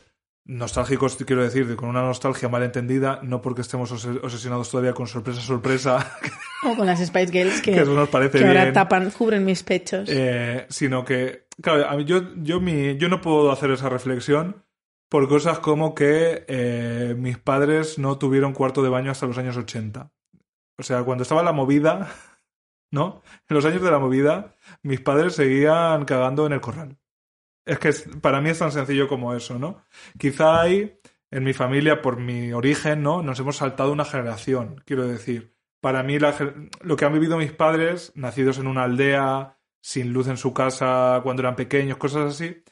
nostálgicos 0.45 1.15
quiero 1.25 1.43
decir, 1.43 1.67
de- 1.67 1.75
con 1.75 1.89
una 1.89 2.01
nostalgia 2.01 2.49
mal 2.49 2.63
entendida, 2.63 3.19
no 3.23 3.41
porque 3.41 3.61
estemos 3.61 3.91
obses- 3.91 4.19
obsesionados 4.23 4.69
todavía 4.71 4.93
con 4.93 5.07
sorpresa, 5.07 5.41
sorpresa, 5.41 6.17
O 6.63 6.75
con 6.75 6.87
las 6.87 6.99
Spice 7.05 7.31
Girls 7.31 7.61
que, 7.61 7.71
que 7.73 7.81
eso 7.81 7.93
nos 7.93 8.09
parece 8.09 8.39
que 8.39 8.47
ahora 8.47 8.63
bien. 8.63 8.73
tapan, 8.73 9.11
cubren 9.11 9.45
mis 9.45 9.61
pechos. 9.61 10.09
Eh, 10.11 10.65
sino 10.69 11.05
que, 11.05 11.45
claro, 11.61 11.87
a 11.87 11.95
mí 11.95 12.03
yo, 12.05 12.33
yo, 12.37 12.59
mi, 12.59 12.97
yo 12.97 13.09
no 13.09 13.21
puedo 13.21 13.51
hacer 13.51 13.69
esa 13.71 13.89
reflexión 13.89 14.63
por 15.09 15.27
cosas 15.27 15.59
como 15.59 15.95
que 15.95 16.45
eh, 16.47 17.15
mis 17.17 17.37
padres 17.37 17.97
no 17.97 18.17
tuvieron 18.17 18.53
cuarto 18.53 18.83
de 18.83 18.89
baño 18.89 19.11
hasta 19.11 19.25
los 19.25 19.37
años 19.37 19.57
80. 19.57 20.11
O 20.77 20.83
sea, 20.83 21.03
cuando 21.03 21.23
estaba 21.23 21.43
la 21.43 21.53
movida, 21.53 22.09
¿no? 22.91 23.21
En 23.49 23.55
los 23.55 23.65
años 23.65 23.81
de 23.81 23.91
la 23.91 23.99
movida, 23.99 24.55
mis 24.83 25.01
padres 25.01 25.35
seguían 25.35 26.05
cagando 26.05 26.45
en 26.45 26.53
el 26.53 26.61
corral. 26.61 26.97
Es 27.65 27.79
que 27.79 27.91
para 28.21 28.39
mí 28.39 28.49
es 28.49 28.59
tan 28.59 28.71
sencillo 28.71 29.07
como 29.07 29.33
eso, 29.33 29.59
¿no? 29.59 29.83
Quizá 30.17 30.61
hay, 30.61 30.99
en 31.31 31.43
mi 31.43 31.53
familia, 31.53 32.01
por 32.01 32.17
mi 32.17 32.53
origen, 32.53 33.03
¿no? 33.03 33.21
Nos 33.21 33.39
hemos 33.39 33.57
saltado 33.57 33.91
una 33.91 34.05
generación, 34.05 34.81
quiero 34.85 35.07
decir. 35.07 35.55
Para 35.81 36.01
mí, 36.01 36.17
la 36.17 36.33
lo 36.81 36.95
que 36.95 37.05
han 37.05 37.13
vivido 37.13 37.37
mis 37.37 37.51
padres, 37.51 38.11
nacidos 38.15 38.57
en 38.57 38.67
una 38.67 38.83
aldea, 38.83 39.57
sin 39.81 40.11
luz 40.11 40.27
en 40.27 40.37
su 40.37 40.53
casa 40.53 41.19
cuando 41.23 41.41
eran 41.41 41.55
pequeños, 41.55 41.97
cosas 41.97 42.33
así, 42.33 42.63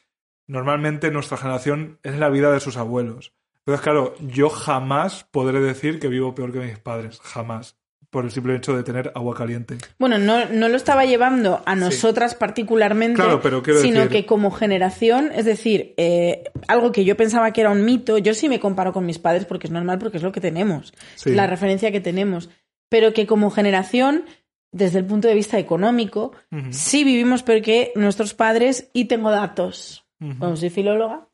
normalmente 0.48 1.12
nuestra 1.12 1.38
generación 1.38 2.00
es 2.04 2.16
la 2.18 2.30
vida 2.30 2.52
de 2.52 2.60
sus 2.60 2.78
abuelos. 2.78 3.34
Entonces, 3.60 3.82
claro, 3.82 4.14
yo 4.20 4.50
jamás 4.50 5.26
podré 5.32 5.60
decir 5.60 6.00
que 6.00 6.08
vivo 6.08 6.36
peor 6.36 6.52
que 6.52 6.60
mis 6.60 6.78
padres, 6.78 7.20
jamás, 7.22 7.76
por 8.12 8.24
el 8.24 8.32
simple 8.32 8.56
hecho 8.56 8.78
de 8.78 8.84
tener 8.84 9.12
agua 9.16 9.36
caliente. 9.36 9.78
Bueno, 9.98 10.18
no, 10.20 10.46
no 10.46 10.70
lo 10.70 10.78
estaba 10.78 11.04
llevando 11.06 11.64
a 11.66 11.76
nosotras 11.76 12.36
particularmente, 12.36 13.16
Claro, 13.22 13.41
pero 13.41 13.64
quiero 13.64 13.82
sino 13.82 14.02
decir- 14.02 14.12
que 14.12 14.26
como 14.28 14.52
generación, 14.52 15.32
es 15.34 15.46
decir, 15.46 15.96
eh, 15.98 16.43
algo 16.68 16.91
que 16.91 17.04
yo 17.06 17.18
pensaba 17.18 17.52
que 17.52 17.62
era 17.62 17.72
un 17.72 17.84
mito, 17.84 18.18
yo 18.20 18.34
sí 18.36 18.48
me 18.48 18.60
comparo 18.60 18.93
con 18.93 19.06
mis 19.06 19.18
padres 19.20 19.46
porque 19.46 19.68
es 19.68 19.72
normal, 19.72 19.98
porque 19.98 20.18
es 20.18 20.24
lo 20.24 20.32
que 20.32 20.39
tenemos, 20.41 20.93
Sí. 21.16 21.32
la 21.34 21.48
referencia 21.48 21.91
que 21.91 22.00
tenemos, 22.00 22.50
pero 22.88 23.14
que 23.14 23.26
como 23.26 23.50
generación, 23.50 24.26
desde 24.72 25.00
el 25.00 25.06
punto 25.06 25.28
de 25.28 25.34
vista 25.34 25.58
económico, 25.58 26.34
sí 26.70 27.04
vivimos 27.04 27.41
peor 27.43 27.64
que 27.64 27.91
nuestros 27.96 28.34
padres 28.36 28.89
y 28.93 29.06
tengo 29.06 29.32
datos. 29.32 30.05
Como 30.20 30.55
soy 30.55 30.70
filóloga, 30.70 31.28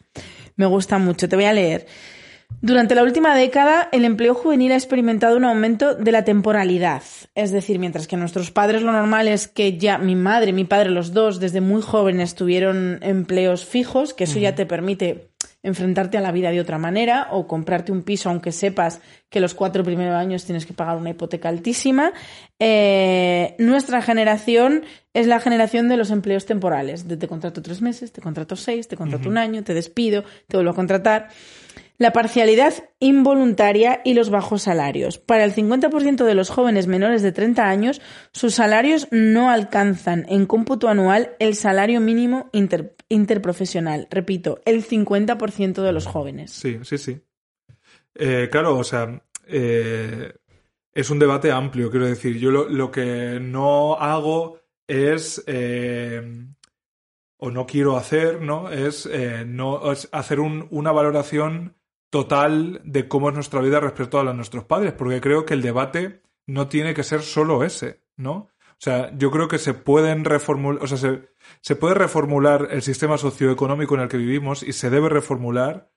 me 0.56 0.66
gusta 0.66 0.98
mucho. 0.98 1.30
Te 1.30 1.36
voy 1.36 1.46
a 1.46 1.54
leer. 1.54 1.88
Durante 2.60 2.94
la 2.94 3.04
última 3.04 3.36
década, 3.36 3.90
el 3.92 4.06
empleo 4.06 4.36
juvenil 4.36 4.72
ha 4.74 4.76
experimentado 4.76 5.38
un 5.38 5.46
aumento 5.46 5.96
de 5.96 6.12
la 6.12 6.26
temporalidad. 6.26 7.02
Es 7.34 7.52
decir, 7.52 7.80
mientras 7.80 8.08
que 8.08 8.18
nuestros 8.18 8.52
padres 8.52 8.84
lo 8.84 8.92
normal 8.92 9.28
es 9.28 9.48
que 9.48 9.78
ya 9.78 9.98
mi 9.98 10.16
madre, 10.16 10.54
mi 10.54 10.66
padre, 10.66 10.90
los 10.90 11.14
dos, 11.14 11.40
desde 11.40 11.62
muy 11.62 11.82
jóvenes 11.82 12.36
tuvieron 12.36 13.00
empleos 13.02 13.66
fijos, 13.66 14.14
que 14.14 14.26
eso 14.26 14.38
ya 14.38 14.54
te 14.54 14.66
permite 14.66 15.31
enfrentarte 15.64 16.18
a 16.18 16.22
la 16.22 16.32
vida 16.32 16.50
de 16.52 16.60
otra 16.60 16.78
manera 16.78 17.28
o 17.32 17.48
comprarte 17.48 17.92
un 17.92 18.02
piso 18.02 18.30
aunque 18.30 18.52
sepas 18.52 19.00
que 19.30 19.40
los 19.40 19.54
cuatro 19.54 19.84
primeros 19.84 20.16
años 20.16 20.44
tienes 20.46 20.66
que 20.66 20.74
pagar 20.74 20.98
una 20.98 21.12
hipoteca 21.12 21.50
altísima. 21.50 22.14
Eh, 22.60 23.56
nuestra 23.60 24.02
generación 24.02 24.84
es 25.14 25.28
la 25.28 25.40
generación 25.40 25.88
de 25.88 25.98
los 25.98 26.10
empleos 26.12 26.46
temporales. 26.46 27.08
De 27.08 27.18
te 27.18 27.28
contrato 27.28 27.62
tres 27.62 27.82
meses, 27.82 28.12
te 28.12 28.22
contrato 28.22 28.56
seis, 28.56 28.88
te 28.88 28.98
contrato 28.98 29.30
un 29.30 29.38
año, 29.38 29.64
te 29.64 29.74
despido, 29.74 30.24
te 30.48 30.58
vuelvo 30.58 30.72
a 30.72 30.76
contratar. 30.76 31.30
La 32.02 32.14
parcialidad 32.14 32.74
involuntaria 32.98 34.02
y 34.04 34.16
los 34.16 34.32
bajos 34.32 34.64
salarios. 34.64 35.20
Para 35.20 35.44
el 35.44 35.54
50% 35.54 36.26
de 36.26 36.34
los 36.34 36.50
jóvenes 36.50 36.88
menores 36.88 37.22
de 37.22 37.32
30 37.32 37.70
años, 37.70 38.02
sus 38.34 38.56
salarios 38.56 39.08
no 39.12 39.52
alcanzan 39.52 40.26
en 40.28 40.48
cómputo 40.48 40.90
anual 40.90 41.36
el 41.38 41.54
salario 41.54 42.02
mínimo 42.02 42.50
inter- 42.54 42.96
interprofesional. 43.08 44.08
Repito, 44.10 44.62
el 44.66 44.84
50% 44.84 45.84
de 45.84 45.92
los 45.94 46.08
jóvenes. 46.08 46.50
Sí, 46.50 46.80
sí, 46.82 46.98
sí. 46.98 47.22
Eh, 48.16 48.50
claro, 48.52 48.80
o 48.80 48.84
sea, 48.84 49.22
eh, 49.46 50.34
es 50.96 51.10
un 51.12 51.20
debate 51.20 51.52
amplio, 51.52 51.92
quiero 51.92 52.08
decir. 52.08 52.40
Yo 52.40 52.50
lo, 52.50 52.90
que 52.90 53.38
no 53.40 53.94
hago 53.94 54.60
es, 54.88 55.44
eh, 55.46 56.48
o 57.38 57.52
no 57.52 57.68
quiero 57.68 57.96
hacer, 57.96 58.42
¿no? 58.42 58.72
Es, 58.72 59.08
no, 59.46 59.92
es 59.92 60.10
hacer 60.12 60.40
un- 60.40 60.66
una 60.72 60.92
valoración 60.92 61.76
total 62.12 62.82
de 62.84 63.08
cómo 63.08 63.30
es 63.30 63.34
nuestra 63.36 63.62
vida 63.62 63.80
respecto 63.80 64.20
a 64.20 64.24
la 64.24 64.32
de 64.32 64.38
nuestros 64.38 64.66
padres, 64.66 64.94
porque 64.94 65.20
creo 65.22 65.46
que 65.46 65.56
el 65.56 65.64
debate 65.64 66.22
no 66.46 66.68
tiene 66.68 66.94
que 66.94 67.04
ser 67.04 67.22
solo 67.24 67.64
ese, 67.64 68.02
¿no? 68.18 68.34
O 68.34 68.84
sea, 68.84 69.12
yo 69.18 69.32
creo 69.32 69.48
que 69.48 69.58
se 69.60 69.74
pueden 69.74 70.26
reformular, 70.26 70.84
o 70.84 70.88
sea, 70.88 70.98
se, 70.98 71.30
se 71.62 71.76
puede 71.76 71.94
reformular 71.96 72.68
el 72.72 72.82
sistema 72.82 73.18
socioeconómico 73.18 73.96
en 73.96 74.02
el 74.02 74.08
que 74.10 74.18
vivimos 74.18 74.62
y 74.64 74.74
se 74.74 74.90
debe 74.90 75.08
reformular 75.10 75.90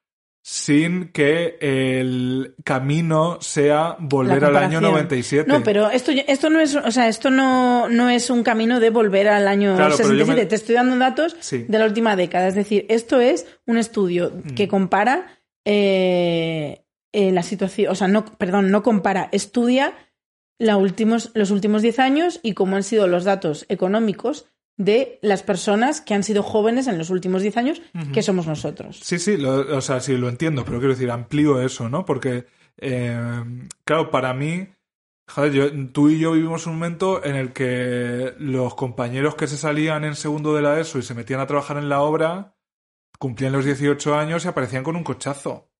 sin 0.47 1.09
que 1.09 1.57
el 1.61 2.55
camino 2.63 3.39
sea 3.41 3.97
volver 3.99 4.45
al 4.45 4.57
año 4.57 4.81
comparación. 4.81 4.83
97. 4.83 5.51
No, 5.51 5.63
pero 5.63 5.89
esto, 5.91 6.13
esto 6.29 6.51
no 6.51 6.61
es, 6.61 6.77
o 6.77 6.91
sea, 6.91 7.09
esto 7.09 7.31
no, 7.31 7.89
no 7.89 8.11
es 8.11 8.29
un 8.29 8.43
camino 8.43 8.79
de 8.79 8.91
volver 8.91 9.29
al 9.29 9.49
año 9.49 9.75
Claro, 9.75 9.95
pero 9.97 10.11
yo 10.13 10.27
67. 10.27 10.43
me- 10.43 10.47
Te 10.47 10.55
estoy 10.57 10.75
dando 10.75 10.99
datos 10.99 11.35
Sí. 11.41 11.65
de 11.67 11.79
la 11.79 11.87
última 11.87 12.15
década. 12.17 12.47
Es 12.49 12.55
decir, 12.55 12.85
esto 12.91 13.21
es 13.21 13.47
un 13.67 13.79
estudio 13.79 14.31
Mm. 14.35 14.51
que 14.55 14.69
compara 14.69 15.39
eh, 15.65 16.85
eh, 17.13 17.33
la 17.33 17.43
situación, 17.43 17.91
o 17.93 17.95
sea, 17.95 18.09
no, 18.09 18.25
perdón, 18.25 18.71
no 18.71 18.83
compara, 18.83 19.29
estudia 19.33 19.95
la 20.59 20.77
últimos, 20.77 21.31
los 21.35 21.51
últimos 21.51 21.83
10 21.83 21.99
años 21.99 22.41
y 22.43 22.55
cómo 22.55 22.77
han 22.77 22.83
sido 22.83 23.07
los 23.09 23.25
datos 23.25 23.67
económicos 23.69 24.47
de 24.77 25.19
las 25.23 25.43
personas 25.43 26.01
que 26.01 26.15
han 26.15 26.25
sido 26.25 26.43
jóvenes 26.43 26.87
en 26.89 26.99
los 26.99 27.11
últimos 27.11 27.43
10 27.43 27.57
años, 27.57 27.81
que 28.13 28.23
somos 28.23 28.47
nosotros. 28.49 28.99
Sí, 29.03 29.19
sí, 29.21 29.37
lo- 29.37 29.77
o 29.77 29.81
sea, 29.81 30.01
sí, 30.01 30.17
lo 30.17 30.29
entiendo, 30.29 30.65
pero 30.65 30.79
quiero 30.79 30.95
decir, 30.95 31.11
amplío 31.11 31.61
eso, 31.63 31.89
¿no? 31.89 32.05
Porque, 32.05 32.47
eh, 32.79 33.45
claro, 33.85 34.11
para 34.11 34.35
mí, 34.35 34.67
joder, 35.29 35.53
yo- 35.53 35.87
tú 35.93 36.09
y 36.09 36.19
yo 36.19 36.33
vivimos 36.33 36.67
un 36.67 36.75
momento 36.75 37.25
en 37.25 37.37
el 37.37 37.53
que 37.53 38.35
los 38.39 38.75
compañeros 38.75 39.37
que 39.37 39.47
se 39.47 39.57
salían 39.57 40.03
en 40.05 40.17
segundo 40.17 40.55
de 40.57 40.63
la 40.63 40.81
ESO 40.81 40.99
y 40.99 41.03
se 41.03 41.15
metían 41.15 41.39
a 41.41 41.47
trabajar 41.47 41.77
en 41.77 41.89
la 41.89 42.01
obra, 42.01 42.54
cumplían 43.19 43.53
los 43.53 43.65
18 43.65 44.15
años 44.17 44.45
y 44.45 44.49
aparecían 44.49 44.85
con 44.85 44.97
un 44.97 45.05
cochazo. 45.05 45.71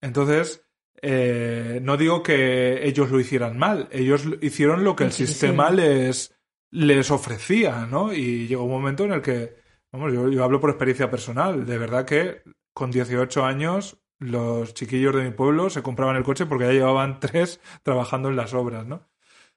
Entonces, 0.00 0.64
eh, 1.02 1.80
no 1.82 1.96
digo 1.96 2.22
que 2.22 2.86
ellos 2.86 3.10
lo 3.10 3.20
hicieran 3.20 3.58
mal, 3.58 3.88
ellos 3.92 4.24
lo- 4.26 4.36
hicieron 4.40 4.84
lo 4.84 4.96
que 4.96 5.04
el 5.04 5.12
sí, 5.12 5.26
sistema 5.26 5.70
sí. 5.70 5.76
les, 5.76 6.34
les 6.70 7.10
ofrecía, 7.10 7.86
¿no? 7.86 8.12
Y 8.12 8.46
llegó 8.46 8.64
un 8.64 8.70
momento 8.72 9.04
en 9.04 9.12
el 9.12 9.22
que, 9.22 9.56
vamos, 9.92 10.12
yo, 10.12 10.28
yo 10.28 10.44
hablo 10.44 10.60
por 10.60 10.70
experiencia 10.70 11.10
personal, 11.10 11.66
de 11.66 11.78
verdad 11.78 12.04
que 12.04 12.42
con 12.74 12.90
18 12.90 13.44
años 13.44 13.98
los 14.18 14.74
chiquillos 14.74 15.14
de 15.14 15.22
mi 15.24 15.30
pueblo 15.30 15.70
se 15.70 15.82
compraban 15.82 16.16
el 16.16 16.24
coche 16.24 16.46
porque 16.46 16.66
ya 16.66 16.72
llevaban 16.72 17.20
tres 17.20 17.60
trabajando 17.82 18.28
en 18.28 18.36
las 18.36 18.54
obras, 18.54 18.86
¿no? 18.86 19.08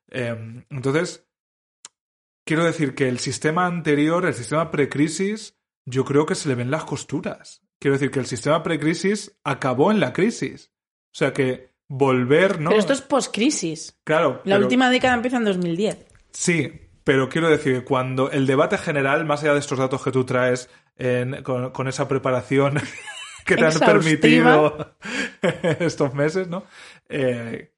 Eh, 0.10 0.64
entonces, 0.70 1.28
quiero 2.46 2.64
decir 2.66 2.96
que 2.96 3.08
el 3.08 3.20
sistema 3.20 3.66
anterior, 3.66 4.26
el 4.26 4.34
sistema 4.34 4.72
precrisis, 4.72 5.58
yo 5.86 6.06
creo 6.06 6.26
que 6.26 6.36
se 6.36 6.50
le 6.50 6.56
ven 6.56 6.72
las 6.72 6.84
costuras. 6.86 7.62
Quiero 7.80 7.94
decir 7.94 8.12
que 8.12 8.20
el 8.20 8.26
sistema 8.26 8.64
precrisis 8.64 9.38
acabó 9.44 9.92
en 9.92 10.00
la 10.00 10.14
crisis. 10.14 10.72
O 11.12 11.16
sea 11.16 11.34
que 11.34 11.74
volver, 11.88 12.60
¿no? 12.62 12.70
Pero 12.70 12.80
esto 12.80 12.94
es 12.94 13.02
post-crisis. 13.02 14.00
Claro. 14.04 14.42
La 14.46 14.56
pero- 14.56 14.66
última 14.66 14.90
década 14.90 15.14
empieza 15.16 15.38
en 15.38 15.46
2010. 15.46 16.06
Sí, 16.32 16.72
pero 17.04 17.28
quiero 17.30 17.50
decir 17.50 17.74
que 17.80 17.84
cuando 17.84 18.32
el 18.32 18.48
debate 18.48 18.78
general, 18.78 19.26
más 19.26 19.44
allá 19.44 19.54
de 19.54 19.60
estos 19.60 19.78
datos 19.78 20.02
que 20.04 20.12
tú 20.12 20.24
traes 20.26 20.70
en- 20.96 21.44
con, 21.44 21.72
con 21.72 21.88
esa 21.88 22.08
preparación 22.08 22.76
que 23.46 23.58
te 23.58 23.66
han 23.66 23.80
permitido 23.80 24.96
estos 25.80 26.14
meses, 26.14 26.48
¿no? 26.48 26.64
Eh, 27.10 27.73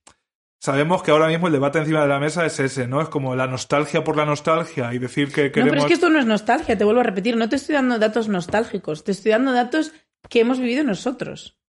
sabemos 0.65 1.03
que 1.03 1.11
ahora 1.11 1.27
mismo 1.27 1.45
el 1.45 1.53
debate 1.53 1.77
encima 1.77 2.01
de 2.01 2.07
la 2.07 2.19
mesa 2.19 2.43
es 2.43 2.59
ese, 2.59 2.87
¿no? 2.87 2.99
Es 2.99 3.07
como 3.07 3.35
la 3.35 3.45
nostalgia 3.45 4.03
por 4.03 4.17
la 4.17 4.25
nostalgia 4.25 4.91
y 4.95 4.97
decir 4.97 5.31
que 5.31 5.45
No, 5.45 5.51
queremos... 5.51 5.69
pero 5.69 5.81
es 5.81 5.87
que 5.87 5.93
esto 5.93 6.09
no 6.09 6.19
es 6.19 6.25
nostalgia, 6.25 6.75
te 6.75 6.83
vuelvo 6.83 7.01
a 7.01 7.03
repetir. 7.03 7.37
No 7.37 7.47
te 7.47 7.57
estoy 7.57 7.75
dando 7.75 7.99
datos 7.99 8.27
nostálgicos, 8.27 9.03
te 9.03 9.11
estoy 9.11 9.31
dando 9.31 9.53
datos 9.53 9.93
que 10.27 10.39
hemos 10.39 10.59
vivido 10.59 10.83
nosotros. 10.83 11.59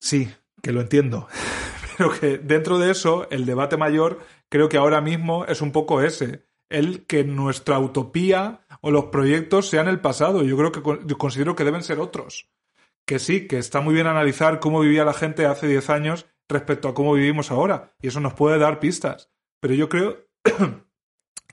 Sí, 0.00 0.28
que 0.62 0.72
lo 0.72 0.82
entiendo. 0.82 1.28
Pero 1.96 2.12
que 2.12 2.36
dentro 2.36 2.78
de 2.78 2.90
eso, 2.90 3.26
el 3.30 3.46
debate 3.46 3.78
mayor 3.78 4.18
creo 4.50 4.68
que 4.68 4.76
ahora 4.76 5.00
mismo 5.00 5.46
es 5.46 5.62
un 5.62 5.72
poco 5.72 6.02
ese. 6.02 6.46
El 6.68 7.06
que 7.06 7.24
nuestra 7.24 7.78
utopía 7.78 8.66
o 8.82 8.90
los 8.90 9.06
proyectos 9.06 9.70
sean 9.70 9.88
el 9.88 10.00
pasado. 10.00 10.44
Yo 10.44 10.58
creo 10.58 10.72
que 10.72 10.82
yo 11.06 11.16
considero 11.16 11.56
que 11.56 11.64
deben 11.64 11.82
ser 11.82 12.00
otros. 12.00 12.50
Que 13.06 13.18
sí, 13.18 13.48
que 13.48 13.56
está 13.56 13.80
muy 13.80 13.94
bien 13.94 14.06
analizar 14.06 14.60
cómo 14.60 14.80
vivía 14.80 15.06
la 15.06 15.14
gente 15.14 15.46
hace 15.46 15.66
10 15.66 15.88
años 15.88 16.26
respecto 16.48 16.88
a 16.88 16.94
cómo 16.94 17.14
vivimos 17.14 17.50
ahora. 17.50 17.94
Y 18.00 18.08
eso 18.08 18.20
nos 18.20 18.34
puede 18.34 18.58
dar 18.58 18.80
pistas. 18.80 19.30
Pero 19.60 19.74
yo 19.74 19.88
creo 19.88 20.26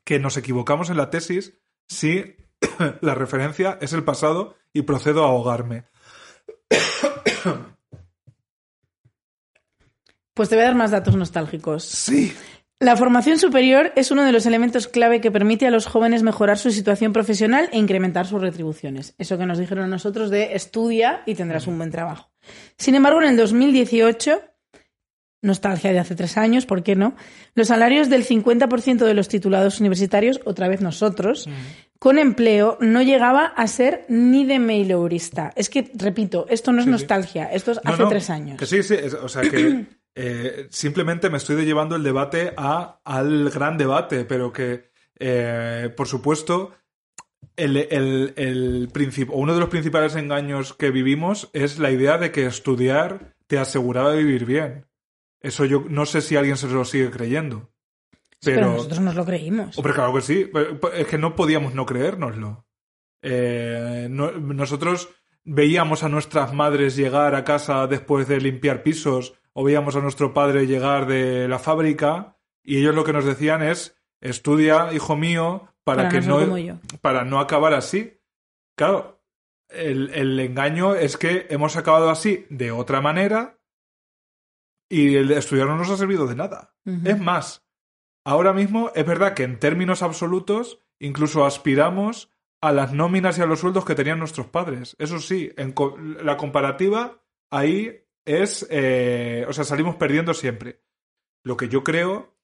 que 0.04 0.20
nos 0.20 0.38
equivocamos 0.38 0.90
en 0.90 0.98
la 0.98 1.10
tesis 1.10 1.60
si 1.88 2.36
la 3.02 3.16
referencia 3.16 3.78
es 3.82 3.94
el 3.94 4.04
pasado 4.04 4.56
y 4.74 4.84
procedo 4.84 5.24
a 5.24 5.30
ahogarme. 5.30 5.86
Pues 10.36 10.50
te 10.50 10.56
voy 10.56 10.64
a 10.64 10.68
dar 10.68 10.76
más 10.76 10.92
datos 10.92 11.16
nostálgicos. 11.16 11.86
Sí. 11.86 12.36
La 12.82 12.98
formación 12.98 13.40
superior 13.40 13.94
es 13.96 14.12
uno 14.12 14.24
de 14.26 14.34
los 14.34 14.46
elementos 14.46 14.90
clave 14.90 15.22
que 15.22 15.32
permite 15.32 15.66
a 15.66 15.72
los 15.72 15.86
jóvenes 15.86 16.24
mejorar 16.24 16.58
su 16.58 16.72
situación 16.72 17.14
profesional 17.14 17.70
e 17.72 17.78
incrementar 17.78 18.28
sus 18.28 18.42
retribuciones. 18.42 19.16
Eso 19.18 19.38
que 19.38 19.46
nos 19.46 19.60
dijeron 19.60 19.86
a 19.86 19.88
nosotros 19.88 20.30
de 20.30 20.56
estudia 20.56 21.24
y 21.26 21.36
tendrás 21.36 21.68
un 21.68 21.78
buen 21.78 21.90
trabajo. 21.90 22.32
Sin 22.78 22.96
embargo, 22.96 23.22
en 23.22 23.30
el 23.30 23.38
2018, 23.38 24.42
nostalgia 25.46 25.94
de 25.94 26.00
hace 26.00 26.16
tres 26.16 26.38
años, 26.38 26.66
¿por 26.66 26.84
qué 26.84 26.96
no? 26.96 27.16
Los 27.54 27.68
salarios 27.68 28.10
del 28.10 28.26
50% 28.26 29.06
de 29.06 29.14
los 29.14 29.28
titulados 29.30 29.80
universitarios, 29.80 30.40
otra 30.46 30.68
vez 30.68 30.82
nosotros, 30.82 31.48
con 32.00 32.18
empleo 32.20 32.78
no 32.82 33.02
llegaba 33.02 33.46
a 33.46 33.68
ser 33.68 34.06
ni 34.10 34.46
de 34.46 34.60
maileurista. 34.60 35.54
Es 35.56 35.70
que, 35.70 35.92
repito, 35.96 36.46
esto 36.50 36.72
no 36.72 36.80
es 36.80 36.86
Sí, 36.86 36.92
nostalgia, 36.92 37.46
esto 37.46 37.72
es 37.72 37.80
No, 37.84 37.94
hace 37.94 38.04
no, 38.04 38.10
tres 38.10 38.30
años. 38.30 38.58
Que 38.60 38.66
sí, 38.66 38.84
sí. 38.84 38.96
es- 38.96 39.14
o 39.14 39.30
sea 39.30 39.44
que 39.44 39.86
eh, 40.16 40.68
simplemente 40.70 41.30
me 41.30 41.38
estoy 41.38 41.64
llevando 41.66 41.96
el 41.96 42.04
debate 42.04 42.54
a, 42.58 43.00
al 43.06 43.50
gran 43.50 43.78
debate, 43.78 44.26
pero 44.26 44.52
que, 44.52 44.90
eh, 45.20 45.90
por 45.96 46.08
supuesto, 46.08 46.74
el, 47.56 47.78
el, 47.78 48.34
el 48.36 48.90
princip- 48.92 49.30
o 49.32 49.38
uno 49.38 49.54
de 49.54 49.60
los 49.62 49.70
principales 49.70 50.16
engaños 50.16 50.74
que 50.74 50.92
vivimos 50.92 51.50
es 51.54 51.80
la 51.80 51.92
idea 51.92 52.18
de 52.18 52.32
que 52.32 52.46
estudiar 52.46 53.34
te 53.48 53.58
aseguraba 53.60 54.14
vivir 54.14 54.46
bien. 54.46 54.86
Eso 55.46 55.66
yo 55.66 55.84
no 55.90 56.06
sé 56.06 56.22
si 56.22 56.36
alguien 56.36 56.58
se 56.58 56.68
lo 56.68 56.84
sigue 56.86 57.10
creyendo. 57.12 57.70
Pero, 58.44 58.58
Pero, 58.62 58.72
nosotros 58.74 59.00
nos 59.02 59.16
lo 59.16 59.26
creímos. 59.26 59.78
Hombre, 59.78 59.94
claro 59.94 60.14
que 60.14 60.22
sí. 60.22 60.50
Pero- 60.52 60.80
pero 60.80 60.94
Es 60.94 61.08
que 61.08 61.18
no 61.18 61.36
podíamos 61.36 61.74
no 61.74 61.86
creérnoslo. 61.86 62.66
Eh, 63.22 64.08
no- 64.10 64.32
nosotros 64.32 65.10
veíamos 65.44 66.04
a 66.04 66.10
nuestras 66.10 66.54
madres 66.54 66.96
llegar 66.96 67.36
a 67.36 67.44
casa 67.44 67.88
después 67.88 68.28
de 68.28 68.40
limpiar 68.40 68.84
pisos 68.84 69.34
o 69.54 69.64
veíamos 69.64 69.96
a 69.96 70.02
nuestro 70.02 70.34
padre 70.34 70.68
llegar 70.68 71.08
de 71.08 71.48
la 71.48 71.60
fábrica 71.60 72.38
y 72.64 72.78
ellos 72.78 72.96
lo 72.96 73.04
que 73.04 73.14
nos 73.14 73.26
decían 73.26 73.62
es 73.64 73.96
estudia, 74.22 74.90
hijo 74.94 75.16
mío, 75.16 75.70
para, 75.84 76.04
Para 76.04 76.10
que 76.10 76.22
no 76.28 76.40
para 77.02 77.24
no 77.26 77.40
acabar 77.40 77.74
así. 77.74 78.20
Claro, 78.76 79.22
el, 79.70 80.10
el 80.14 80.40
engaño 80.40 80.96
es 80.96 81.16
que 81.18 81.46
hemos 81.50 81.78
acabado 81.78 82.10
así 82.10 82.46
de 82.50 82.72
otra 82.72 83.02
manera 83.02 83.55
y 84.90 85.16
el 85.16 85.32
estudiar 85.32 85.68
no 85.68 85.78
nos 85.78 85.90
ha 85.90 85.98
servido 85.98 86.28
de 86.28 86.36
nada. 86.36 86.76
Es 87.08 87.20
más, 87.20 87.66
ahora 88.24 88.54
mismo 88.54 88.92
es 88.96 89.06
verdad 89.06 89.34
que 89.34 89.44
en 89.44 89.60
términos 89.60 90.02
absolutos 90.04 90.80
incluso 91.00 91.46
aspiramos 91.46 92.30
a 92.62 92.72
las 92.72 92.94
nóminas 92.94 93.38
y 93.38 93.42
a 93.42 93.46
los 93.46 93.60
sueldos 93.60 93.86
que 93.86 93.96
tenían 93.96 94.20
nuestros 94.20 94.48
padres. 94.48 94.96
Eso 95.00 95.20
sí, 95.20 95.52
en 95.58 95.72
co- 95.74 95.98
la 96.00 96.38
comparativa 96.38 97.22
ahí 97.52 98.04
es, 98.26 98.66
eh, 98.70 99.46
o 99.48 99.54
sea, 99.54 99.64
salimos 99.64 99.96
perdiendo 99.98 100.34
siempre. 100.34 100.82
Lo 101.44 101.58
que 101.58 101.68
yo 101.70 101.84
creo 101.84 102.36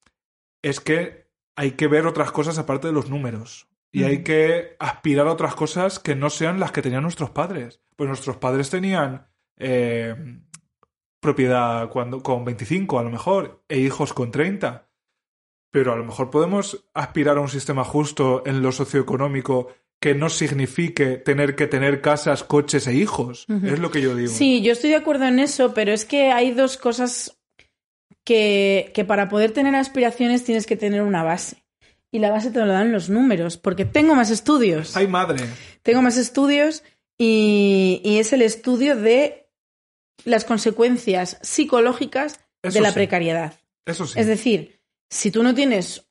es 0.62 0.80
que 0.80 1.28
hay 1.56 1.72
que 1.72 1.88
ver 1.88 2.06
otras 2.06 2.32
cosas 2.32 2.60
aparte 2.60 2.88
de 2.88 2.94
los 2.94 3.10
números. 3.10 3.68
Y 3.94 4.04
hay 4.04 4.24
que 4.24 4.76
aspirar 4.80 5.28
a 5.28 5.34
otras 5.34 5.54
cosas 5.56 6.00
que 6.00 6.16
no 6.16 6.30
sean 6.30 6.60
las 6.60 6.72
que 6.72 6.82
tenían 6.82 7.04
nuestros 7.04 7.32
padres. 7.32 7.82
Pues 7.96 8.08
nuestros 8.08 8.38
padres 8.38 8.70
tenían 8.70 9.28
eh, 9.58 10.16
propiedad 11.22 11.88
cuando, 11.90 12.22
con 12.22 12.44
25 12.44 13.00
a 13.00 13.04
lo 13.04 13.10
mejor 13.10 13.64
e 13.70 13.78
hijos 13.78 14.14
con 14.14 14.32
30. 14.32 14.90
Pero 15.72 15.94
a 15.94 15.96
lo 15.96 16.04
mejor 16.04 16.30
podemos 16.30 16.86
aspirar 16.94 17.38
a 17.38 17.42
un 17.42 17.48
sistema 17.48 17.86
justo 17.86 18.44
en 18.46 18.62
lo 18.62 18.74
socioeconómico 18.74 19.70
que 20.02 20.16
no 20.16 20.30
signifique 20.30 21.18
tener 21.18 21.56
que 21.56 21.68
tener 21.68 22.02
casas, 22.02 22.44
coches 22.44 22.88
e 22.88 22.96
hijos. 22.96 23.46
Es 23.64 23.80
lo 23.80 23.92
que 23.92 24.02
yo 24.02 24.16
digo. 24.16 24.34
Sí, 24.34 24.62
yo 24.62 24.74
estoy 24.74 24.90
de 24.90 24.96
acuerdo 24.98 25.26
en 25.26 25.40
eso, 25.40 25.74
pero 25.74 25.94
es 25.94 26.06
que 26.06 26.32
hay 26.32 26.52
dos 26.52 26.76
cosas 26.76 27.40
que, 28.26 28.92
que 28.96 29.06
para 29.06 29.30
poder 29.30 29.52
tener 29.52 29.76
aspiraciones 29.76 30.44
tienes 30.44 30.66
que 30.66 30.76
tener 30.76 31.04
una 31.04 31.24
base. 31.24 31.64
Y 32.12 32.20
la 32.20 32.32
base 32.32 32.52
te 32.52 32.60
lo 32.60 32.68
dan 32.68 32.92
los 32.92 33.10
números, 33.10 33.58
porque 33.58 33.86
tengo 33.86 34.16
más 34.16 34.32
estudios. 34.32 34.98
Ay, 34.98 35.08
madre. 35.08 35.46
Tengo 35.84 36.02
más 36.02 36.18
estudios 36.18 36.84
y, 37.18 38.02
y 38.04 38.18
es 38.18 38.34
el 38.34 38.42
estudio 38.42 38.96
de 38.98 39.51
las 40.26 40.46
consecuencias 40.46 41.38
psicológicas 41.42 42.40
Eso 42.64 42.74
de 42.74 42.82
la 42.82 42.90
sí. 42.90 42.96
precariedad. 42.96 43.54
Eso 43.86 44.06
sí. 44.08 44.20
Es 44.20 44.28
decir, 44.28 44.80
si 45.10 45.32
tú 45.32 45.44
no 45.44 45.54
tienes 45.56 46.08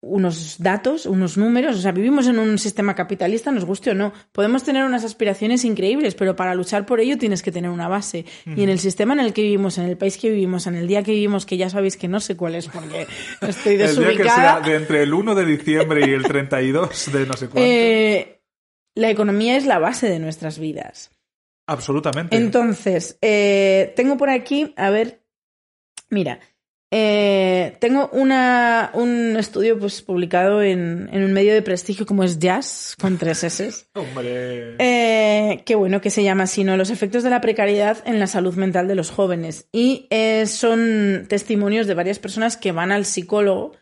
unos 0.00 0.58
datos, 0.60 1.06
unos 1.06 1.36
números, 1.36 1.76
o 1.76 1.80
sea, 1.80 1.90
vivimos 1.90 2.28
en 2.28 2.38
un 2.38 2.56
sistema 2.58 2.94
capitalista, 2.94 3.50
nos 3.50 3.64
guste 3.64 3.90
o 3.90 3.94
no, 3.94 4.12
podemos 4.30 4.62
tener 4.62 4.84
unas 4.84 5.02
aspiraciones 5.02 5.64
increíbles, 5.64 6.14
pero 6.14 6.36
para 6.36 6.54
luchar 6.54 6.86
por 6.86 7.00
ello 7.00 7.18
tienes 7.18 7.42
que 7.42 7.50
tener 7.50 7.68
una 7.68 7.88
base. 7.88 8.24
Y 8.46 8.62
en 8.62 8.68
el 8.68 8.78
sistema 8.78 9.14
en 9.14 9.20
el 9.20 9.32
que 9.32 9.42
vivimos, 9.42 9.76
en 9.76 9.86
el 9.86 9.96
país 9.98 10.16
que 10.16 10.30
vivimos, 10.30 10.68
en 10.68 10.76
el 10.76 10.86
día 10.86 11.02
que 11.02 11.10
vivimos, 11.10 11.46
que 11.46 11.56
ya 11.56 11.68
sabéis 11.68 11.96
que 11.96 12.06
no 12.06 12.20
sé 12.20 12.36
cuál 12.36 12.54
es 12.54 12.68
porque 12.68 13.08
estoy 13.42 13.74
el 13.74 13.78
día 13.78 13.86
que 13.88 13.94
sea 13.96 14.58
desubicada, 14.58 14.60
de 14.60 14.76
entre 14.76 15.02
el 15.02 15.12
1 15.12 15.34
de 15.34 15.44
diciembre 15.44 16.08
y 16.08 16.12
el 16.12 16.22
32 16.22 17.12
de 17.12 17.26
no 17.26 17.32
sé 17.32 17.46
cuánto. 17.48 17.60
eh, 17.68 18.40
la 18.94 19.10
economía 19.10 19.56
es 19.56 19.66
la 19.66 19.80
base 19.80 20.08
de 20.08 20.20
nuestras 20.20 20.60
vidas. 20.60 21.10
Absolutamente. 21.68 22.36
Entonces, 22.36 23.18
eh, 23.20 23.92
tengo 23.94 24.16
por 24.16 24.30
aquí, 24.30 24.72
a 24.76 24.90
ver, 24.90 25.22
mira, 26.10 26.40
eh, 26.90 27.76
tengo 27.80 28.08
una, 28.14 28.90
un 28.94 29.36
estudio 29.36 29.78
pues, 29.78 30.00
publicado 30.00 30.62
en, 30.62 31.10
en 31.12 31.22
un 31.22 31.34
medio 31.34 31.52
de 31.52 31.60
prestigio 31.60 32.06
como 32.06 32.24
es 32.24 32.38
Jazz, 32.38 32.96
con 32.98 33.18
tres 33.18 33.44
S. 33.44 33.70
Hombre. 33.94 34.76
Eh, 34.78 35.62
que 35.66 35.74
bueno, 35.74 36.00
que 36.00 36.08
se 36.08 36.22
llama 36.22 36.44
así, 36.44 36.64
¿no? 36.64 36.78
Los 36.78 36.88
efectos 36.88 37.22
de 37.22 37.30
la 37.30 37.42
precariedad 37.42 37.98
en 38.06 38.18
la 38.18 38.26
salud 38.26 38.54
mental 38.54 38.88
de 38.88 38.94
los 38.94 39.10
jóvenes. 39.10 39.68
Y 39.70 40.06
eh, 40.08 40.46
son 40.46 41.26
testimonios 41.28 41.86
de 41.86 41.94
varias 41.94 42.18
personas 42.18 42.56
que 42.56 42.72
van 42.72 42.92
al 42.92 43.04
psicólogo 43.04 43.72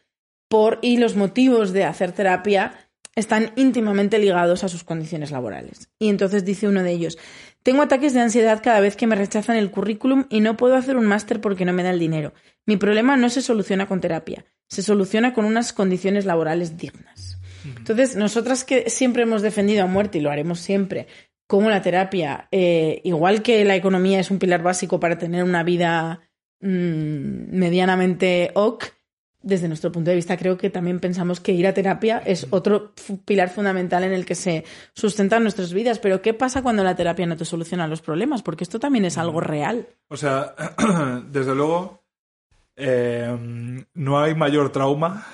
por 0.49 0.81
y 0.83 0.97
los 0.97 1.15
motivos 1.15 1.73
de 1.73 1.85
hacer 1.85 2.11
terapia 2.11 2.87
están 3.17 3.53
íntimamente 3.57 4.19
ligados 4.19 4.63
a 4.63 4.69
sus 4.69 4.85
condiciones 4.85 5.31
laborales. 5.31 5.89
Y 5.99 6.11
entonces 6.11 6.45
dice 6.45 6.69
uno 6.69 6.83
de 6.83 6.93
ellos, 6.93 7.19
tengo 7.67 7.83
ataques 7.83 8.15
de 8.15 8.21
ansiedad 8.21 8.63
cada 8.63 8.79
vez 8.79 8.95
que 8.95 9.09
me 9.09 9.17
rechazan 9.17 9.57
el 9.57 9.73
currículum 9.73 10.27
y 10.31 10.39
no 10.39 10.57
puedo 10.57 10.77
hacer 10.77 10.97
un 10.97 11.05
máster 11.05 11.41
porque 11.41 11.65
no 11.65 11.73
me 11.73 11.83
da 11.83 11.91
el 11.91 11.99
dinero. 11.99 12.33
Mi 12.65 12.77
problema 12.77 13.17
no 13.17 13.29
se 13.29 13.43
soluciona 13.43 13.89
con 13.89 14.01
terapia, 14.01 14.45
se 14.69 14.85
soluciona 14.85 15.35
con 15.35 15.45
unas 15.45 15.73
condiciones 15.73 16.27
laborales 16.27 16.77
dignas. 16.77 17.41
Entonces, 17.65 18.15
nosotras 18.15 18.63
que 18.63 18.89
siempre 18.89 19.25
hemos 19.25 19.43
defendido 19.43 19.83
a 19.83 19.89
muerte 19.89 20.19
y 20.19 20.21
lo 20.21 20.31
haremos 20.31 20.61
siempre, 20.61 21.09
como 21.49 21.69
la 21.69 21.83
terapia, 21.83 22.47
eh, 22.53 23.01
igual 23.03 23.43
que 23.43 23.65
la 23.65 23.75
economía 23.75 24.21
es 24.21 24.31
un 24.31 24.39
pilar 24.39 24.63
básico 24.63 25.01
para 25.01 25.19
tener 25.19 25.43
una 25.43 25.65
vida 25.65 26.21
mm, 26.61 27.51
medianamente 27.51 28.53
ok, 28.55 28.85
desde 29.47 29.69
nuestro 29.69 29.93
punto 29.93 30.11
de 30.11 30.17
vista 30.17 30.37
creo 30.37 30.59
que 30.59 30.71
también 30.71 30.99
pensamos 30.99 31.39
que 31.41 31.53
ir 31.53 31.67
a 31.67 31.73
terapia 31.73 32.19
es 32.19 32.49
otro 32.51 32.93
pilar 33.25 33.49
fundamental 33.49 34.03
en 34.05 34.13
el 34.13 34.27
que 34.27 34.35
se 34.35 34.65
sustentan 34.93 35.43
nuestras 35.45 35.73
vidas. 35.73 35.99
Pero 36.01 36.21
¿qué 36.21 36.35
pasa 36.35 36.63
cuando 36.63 36.83
la 36.83 36.97
terapia 36.97 37.27
no 37.27 37.37
te 37.37 37.45
soluciona 37.45 37.87
los 37.87 38.03
problemas? 38.03 38.43
Porque 38.43 38.65
esto 38.65 38.81
también 38.81 39.05
es 39.05 39.19
algo 39.19 39.41
real. 39.41 39.87
O 40.09 40.17
sea, 40.17 40.55
desde 41.31 41.55
luego, 41.55 42.03
eh, 42.77 43.85
no 43.95 44.19
hay 44.21 44.35
mayor 44.35 44.73
trauma, 44.73 45.25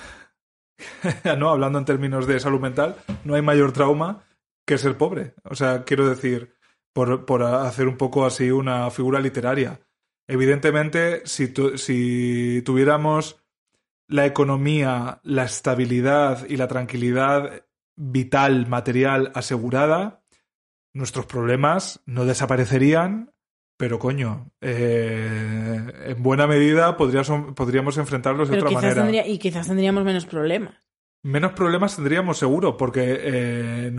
no 1.38 1.50
hablando 1.50 1.78
en 1.78 1.84
términos 1.84 2.26
de 2.26 2.38
salud 2.38 2.60
mental, 2.60 2.96
no 3.24 3.34
hay 3.34 3.42
mayor 3.42 3.72
trauma 3.72 4.24
que 4.66 4.78
ser 4.78 4.96
pobre. 4.96 5.34
O 5.44 5.54
sea, 5.54 5.84
quiero 5.84 6.08
decir, 6.08 6.54
por, 6.92 7.24
por 7.24 7.42
hacer 7.42 7.88
un 7.88 7.96
poco 7.96 8.26
así 8.26 8.50
una 8.50 8.90
figura 8.90 9.20
literaria. 9.20 9.80
Evidentemente, 10.28 11.22
si, 11.24 11.48
tu- 11.48 11.76
si 11.78 12.62
tuviéramos 12.64 13.41
la 14.12 14.26
economía, 14.26 15.20
la 15.22 15.44
estabilidad 15.44 16.46
y 16.48 16.56
la 16.56 16.68
tranquilidad 16.68 17.64
vital, 17.96 18.66
material 18.66 19.32
asegurada, 19.34 20.22
nuestros 20.92 21.24
problemas 21.26 22.00
no 22.04 22.26
desaparecerían, 22.26 23.32
pero 23.78 23.98
coño, 23.98 24.50
eh, 24.60 25.92
en 26.06 26.22
buena 26.22 26.46
medida 26.46 26.96
podríamos 26.96 27.96
enfrentarlos 27.96 28.48
de 28.48 28.56
Pero 28.56 28.66
otra 28.66 28.80
manera. 28.80 29.02
tendría, 29.02 29.26
y 29.26 29.38
quizás 29.38 29.66
tendríamos 29.66 30.04
menos 30.04 30.26
problemas. 30.26 30.74
Menos 31.24 31.52
problemas 31.52 31.96
tendríamos 31.96 32.36
seguro, 32.36 32.76
porque 32.76 33.18
eh, 33.22 33.92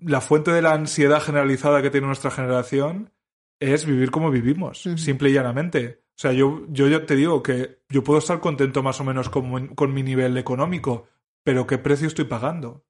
la 0.00 0.20
fuente 0.20 0.50
de 0.50 0.62
la 0.62 0.72
ansiedad 0.72 1.20
generalizada 1.20 1.82
que 1.82 1.90
tiene 1.90 2.06
nuestra 2.08 2.30
generación 2.30 3.12
es 3.60 3.86
vivir 3.86 4.10
como 4.10 4.30
vivimos, 4.30 4.82
simple 4.96 5.30
y 5.30 5.34
llanamente. 5.34 6.05
O 6.16 6.18
sea, 6.18 6.32
yo, 6.32 6.64
yo 6.68 6.88
ya 6.88 7.04
te 7.04 7.14
digo 7.14 7.42
que 7.42 7.82
yo 7.90 8.02
puedo 8.02 8.18
estar 8.18 8.40
contento 8.40 8.82
más 8.82 9.00
o 9.00 9.04
menos 9.04 9.28
con, 9.28 9.74
con 9.74 9.92
mi 9.92 10.02
nivel 10.02 10.38
económico, 10.38 11.08
pero 11.44 11.66
¿qué 11.66 11.76
precio 11.76 12.06
estoy 12.06 12.24
pagando? 12.24 12.86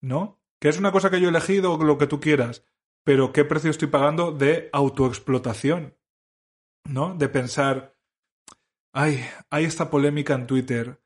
¿No? 0.00 0.40
Que 0.60 0.68
es 0.68 0.78
una 0.78 0.92
cosa 0.92 1.10
que 1.10 1.20
yo 1.20 1.26
he 1.26 1.30
elegido, 1.30 1.76
lo 1.76 1.98
que 1.98 2.06
tú 2.06 2.20
quieras, 2.20 2.64
pero 3.04 3.32
¿qué 3.32 3.44
precio 3.44 3.70
estoy 3.70 3.88
pagando 3.88 4.30
de 4.30 4.70
autoexplotación? 4.72 5.98
¿No? 6.84 7.16
De 7.16 7.28
pensar, 7.28 7.96
ay, 8.92 9.24
hay 9.50 9.64
esta 9.64 9.90
polémica 9.90 10.34
en 10.34 10.46
Twitter. 10.46 11.02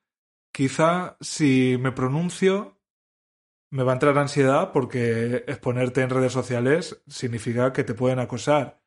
Quizá 0.53 1.17
si 1.23 1.79
me 1.81 1.93
pronuncio 1.93 2.79
me 3.71 3.83
va 3.83 3.93
a 3.93 3.95
entrar 3.95 4.19
ansiedad 4.19 4.73
porque 4.73 5.45
exponerte 5.47 6.03
en 6.03 6.11
redes 6.11 6.33
sociales 6.33 7.03
significa 7.09 7.73
que 7.73 7.85
te 7.85 7.95
pueden 7.95 8.19
acosar. 8.19 8.83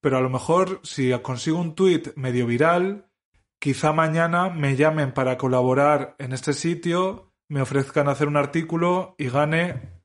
Pero 0.00 0.18
a 0.18 0.20
lo 0.20 0.30
mejor 0.30 0.80
si 0.82 1.12
consigo 1.20 1.58
un 1.58 1.74
tweet 1.74 2.12
medio 2.16 2.46
viral, 2.46 3.10
quizá 3.58 3.92
mañana 3.92 4.50
me 4.50 4.76
llamen 4.76 5.12
para 5.12 5.38
colaborar 5.38 6.16
en 6.18 6.32
este 6.32 6.52
sitio, 6.52 7.32
me 7.48 7.60
ofrezcan 7.60 8.08
hacer 8.08 8.28
un 8.28 8.36
artículo 8.36 9.14
y 9.18 9.28
gane 9.28 10.02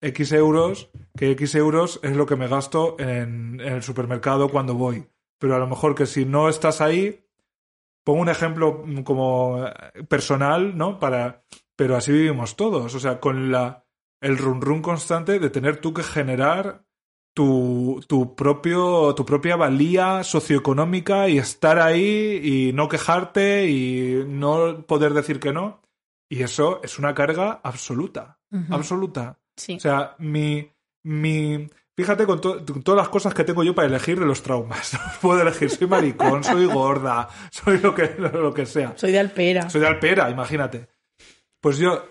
X 0.00 0.32
euros, 0.32 0.90
que 1.16 1.30
X 1.30 1.54
euros 1.54 2.00
es 2.02 2.16
lo 2.16 2.26
que 2.26 2.36
me 2.36 2.48
gasto 2.48 2.96
en, 2.98 3.60
el 3.60 3.82
supermercado 3.82 4.48
cuando 4.48 4.74
voy. 4.74 5.06
Pero 5.38 5.56
a 5.56 5.58
lo 5.58 5.66
mejor 5.66 5.94
que 5.94 6.06
si 6.06 6.24
no 6.24 6.48
estás 6.48 6.80
ahí, 6.80 7.26
pongo 8.04 8.20
un 8.20 8.28
ejemplo 8.28 8.84
como 9.04 9.66
eh, 9.66 10.04
personal, 10.04 10.76
¿no? 10.76 10.98
Para, 10.98 11.44
pero 11.76 11.96
así 11.96 12.12
vivimos 12.12 12.56
todos, 12.56 12.94
o 12.94 13.00
sea, 13.00 13.20
con 13.20 13.50
la 13.50 13.84
el 14.20 14.38
run 14.38 14.62
run 14.62 14.80
constante 14.80 15.38
de 15.38 15.50
tener 15.50 15.78
tú 15.78 15.92
que 15.92 16.02
generar 16.02 16.86
tu, 17.34 18.00
tu 18.06 18.34
propio 18.36 19.14
tu 19.14 19.24
propia 19.26 19.56
valía 19.56 20.22
socioeconómica 20.22 21.28
y 21.28 21.38
estar 21.38 21.78
ahí 21.80 22.40
y 22.42 22.72
no 22.72 22.88
quejarte 22.88 23.68
y 23.68 24.24
no 24.26 24.84
poder 24.86 25.12
decir 25.14 25.40
que 25.40 25.52
no. 25.52 25.82
Y 26.30 26.42
eso 26.42 26.80
es 26.82 26.98
una 26.98 27.14
carga 27.14 27.60
absoluta, 27.62 28.38
absoluta. 28.70 29.38
Sí. 29.56 29.76
O 29.76 29.80
sea, 29.80 30.14
mi, 30.18 30.68
mi, 31.04 31.68
fíjate 31.96 32.24
con, 32.26 32.40
to- 32.40 32.64
con 32.64 32.82
todas 32.82 32.98
las 32.98 33.08
cosas 33.08 33.34
que 33.34 33.44
tengo 33.44 33.62
yo 33.62 33.74
para 33.74 33.88
elegir 33.88 34.18
de 34.18 34.26
los 34.26 34.42
traumas. 34.42 34.98
Puedo 35.20 35.42
elegir, 35.42 35.70
soy 35.70 35.86
maricón, 35.86 36.42
soy 36.44 36.66
gorda, 36.66 37.28
soy 37.50 37.78
lo 37.78 37.94
que, 37.94 38.14
lo 38.18 38.54
que 38.54 38.64
sea. 38.66 38.94
Soy 38.96 39.12
de 39.12 39.18
Alpera. 39.18 39.68
Soy 39.70 39.80
de 39.80 39.86
Alpera, 39.88 40.30
imagínate. 40.30 40.88
Pues 41.60 41.78
yo, 41.78 42.04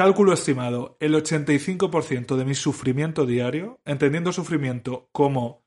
cálculo 0.00 0.32
estimado, 0.32 0.96
el 0.98 1.14
85% 1.14 2.36
de 2.36 2.46
mi 2.46 2.54
sufrimiento 2.54 3.26
diario, 3.26 3.80
entendiendo 3.84 4.32
sufrimiento 4.32 5.10
como 5.12 5.62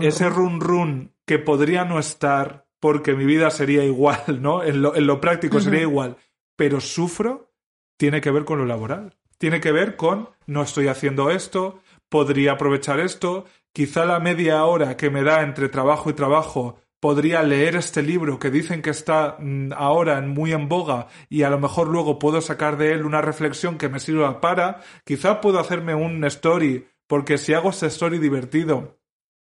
ese 0.00 0.28
run 0.28 0.60
run 0.60 1.12
que 1.26 1.40
podría 1.40 1.84
no 1.84 1.98
estar 1.98 2.68
porque 2.78 3.14
mi 3.14 3.24
vida 3.24 3.50
sería 3.50 3.82
igual, 3.82 4.20
¿no? 4.40 4.62
En 4.62 4.80
lo, 4.80 4.94
en 4.94 5.08
lo 5.08 5.20
práctico 5.20 5.58
sería 5.58 5.80
igual, 5.80 6.18
pero 6.54 6.80
sufro, 6.80 7.50
tiene 7.96 8.20
que 8.20 8.30
ver 8.30 8.44
con 8.44 8.58
lo 8.58 8.64
laboral. 8.64 9.16
Tiene 9.38 9.60
que 9.60 9.72
ver 9.72 9.96
con 9.96 10.28
no 10.46 10.62
estoy 10.62 10.86
haciendo 10.86 11.32
esto, 11.32 11.80
podría 12.08 12.52
aprovechar 12.52 13.00
esto, 13.00 13.44
quizá 13.72 14.04
la 14.04 14.20
media 14.20 14.64
hora 14.66 14.96
que 14.96 15.10
me 15.10 15.24
da 15.24 15.42
entre 15.42 15.68
trabajo 15.68 16.10
y 16.10 16.12
trabajo 16.12 16.78
podría 17.04 17.42
leer 17.42 17.76
este 17.76 18.02
libro 18.02 18.38
que 18.38 18.50
dicen 18.50 18.80
que 18.80 18.88
está 18.88 19.36
mm, 19.38 19.74
ahora 19.76 20.22
muy 20.22 20.54
en 20.54 20.70
boga 20.70 21.08
y 21.28 21.42
a 21.42 21.50
lo 21.50 21.58
mejor 21.58 21.88
luego 21.88 22.18
puedo 22.18 22.40
sacar 22.40 22.78
de 22.78 22.92
él 22.92 23.04
una 23.04 23.20
reflexión 23.20 23.76
que 23.76 23.90
me 23.90 24.00
sirva 24.00 24.40
para, 24.40 24.80
quizá 25.04 25.42
puedo 25.42 25.58
hacerme 25.58 25.94
un 25.94 26.24
story, 26.24 26.88
porque 27.06 27.36
si 27.36 27.52
hago 27.52 27.68
este 27.68 27.88
story 27.88 28.16
divertido, 28.16 28.96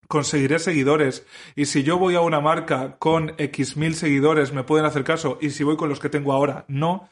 conseguiré 0.07 0.59
seguidores. 0.59 1.27
Y 1.55 1.65
si 1.65 1.83
yo 1.83 1.97
voy 1.97 2.15
a 2.15 2.21
una 2.21 2.43
marca 2.43 2.99
con 2.99 3.33
X 3.39 3.79
mil 3.79 3.95
seguidores 3.95 4.53
me 4.53 4.63
pueden 4.63 4.85
hacer 4.85 5.03
caso. 5.03 5.39
Y 5.41 5.49
si 5.49 5.65
voy 5.65 5.79
con 5.79 5.89
los 5.89 5.99
que 5.99 6.11
tengo 6.11 6.35
ahora 6.35 6.67
no. 6.69 7.09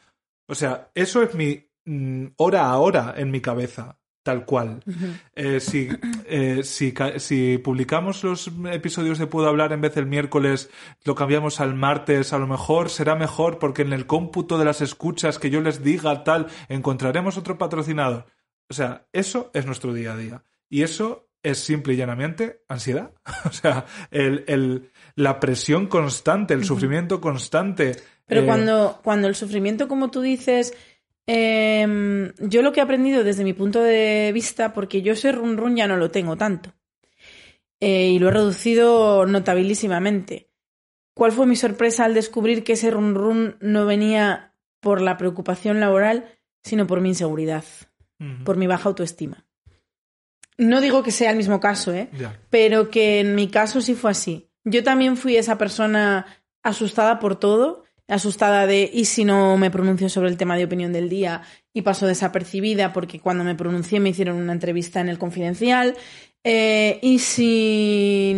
O 0.47 0.53
sea, 0.53 0.91
eso 0.93 1.23
es 1.23 1.33
mi 1.33 1.71
mm, 1.85 2.33
hora 2.37 2.69
a 2.69 2.77
hora 2.77 3.15
en 3.17 3.31
mi 3.31 3.41
cabeza, 3.41 3.97
tal 4.25 4.43
cual. 4.45 4.81
Eh, 5.35 5.59
si, 5.59 5.87
eh, 6.25 6.61
si, 6.63 6.93
si 7.17 7.59
publicamos 7.59 8.23
los 8.23 8.51
episodios 8.71 9.19
de 9.19 9.27
Puedo 9.27 9.47
Hablar 9.47 9.71
en 9.71 9.81
vez 9.81 9.93
del 9.93 10.07
miércoles, 10.07 10.71
lo 11.03 11.13
cambiamos 11.13 11.59
al 11.61 11.75
martes, 11.75 12.33
a 12.33 12.39
lo 12.39 12.47
mejor 12.47 12.89
será 12.89 13.15
mejor 13.15 13.59
porque 13.59 13.83
en 13.83 13.93
el 13.93 14.07
cómputo 14.07 14.57
de 14.57 14.65
las 14.65 14.81
escuchas 14.81 15.37
que 15.37 15.51
yo 15.51 15.61
les 15.61 15.83
diga 15.83 16.23
tal, 16.23 16.47
encontraremos 16.69 17.37
otro 17.37 17.59
patrocinador. 17.59 18.25
O 18.67 18.73
sea, 18.73 19.05
eso 19.13 19.51
es 19.53 19.67
nuestro 19.67 19.93
día 19.93 20.13
a 20.13 20.17
día. 20.17 20.43
Y 20.69 20.81
eso 20.81 21.29
es 21.43 21.59
simple 21.59 21.93
y 21.93 21.97
llanamente 21.97 22.63
ansiedad. 22.67 23.11
o 23.45 23.51
sea, 23.51 23.85
el, 24.09 24.43
el- 24.47 24.89
la 25.13 25.39
presión 25.39 25.85
constante, 25.85 26.55
el 26.55 26.65
sufrimiento 26.65 27.21
constante. 27.21 27.95
Pero 28.25 28.41
eh, 28.41 28.45
cuando, 28.47 28.99
cuando 29.03 29.27
el 29.27 29.35
sufrimiento, 29.35 29.87
como 29.87 30.09
tú 30.09 30.21
dices, 30.21 30.73
em, 31.27 32.31
yo 32.39 32.61
lo 32.61 32.71
que 32.71 32.79
he 32.79 32.83
aprendido 32.83 33.23
desde 33.23 33.43
mi 33.43 33.53
punto 33.53 33.81
de 33.81 34.31
vista, 34.33 34.73
porque 34.73 35.01
yo 35.01 35.13
ese 35.13 35.31
run 35.31 35.57
run 35.57 35.75
ya 35.75 35.87
no 35.87 35.97
lo 35.97 36.11
tengo 36.11 36.35
tanto. 36.35 36.73
Eh, 37.79 38.09
y 38.09 38.19
lo 38.19 38.29
he 38.29 38.31
reducido 38.31 39.25
notabilísimamente. 39.25 40.49
¿Cuál 41.13 41.31
fue 41.31 41.45
mi 41.45 41.55
sorpresa 41.55 42.05
al 42.05 42.13
descubrir 42.13 42.63
que 42.63 42.73
ese 42.73 42.91
run 42.91 43.15
run 43.15 43.57
no 43.61 43.85
venía 43.85 44.53
por 44.81 45.01
la 45.01 45.17
preocupación 45.17 45.79
laboral, 45.79 46.25
sino 46.63 46.87
por 46.87 47.01
mi 47.01 47.09
inseguridad, 47.09 47.63
por 48.43 48.57
mi 48.57 48.67
baja 48.67 48.89
autoestima? 48.89 49.45
No 50.57 50.81
digo 50.81 51.03
que 51.03 51.11
sea 51.11 51.31
el 51.31 51.37
mismo 51.37 51.59
caso, 51.59 51.93
¿eh? 51.93 52.09
pero 52.49 52.89
que 52.89 53.21
en 53.21 53.35
mi 53.35 53.49
caso 53.49 53.81
sí 53.81 53.95
fue 53.95 54.11
así. 54.11 54.49
Yo 54.63 54.83
también 54.83 55.15
fui 55.15 55.37
esa 55.37 55.57
persona 55.57 56.25
asustada 56.63 57.19
por 57.19 57.37
todo, 57.37 57.84
asustada 58.07 58.67
de 58.67 58.89
y 58.93 59.05
si 59.05 59.25
no 59.25 59.57
me 59.57 59.71
pronuncio 59.71 60.09
sobre 60.09 60.29
el 60.29 60.37
tema 60.37 60.55
de 60.55 60.65
opinión 60.65 60.93
del 60.93 61.09
día 61.09 61.41
y 61.73 61.81
paso 61.81 62.05
desapercibida 62.05 62.93
porque 62.93 63.19
cuando 63.19 63.43
me 63.43 63.55
pronuncié 63.55 63.99
me 63.99 64.09
hicieron 64.09 64.37
una 64.37 64.53
entrevista 64.53 65.01
en 65.01 65.09
el 65.09 65.17
confidencial. 65.17 65.95
Eh, 66.47 66.99
y 67.01 67.17
si 67.17 68.33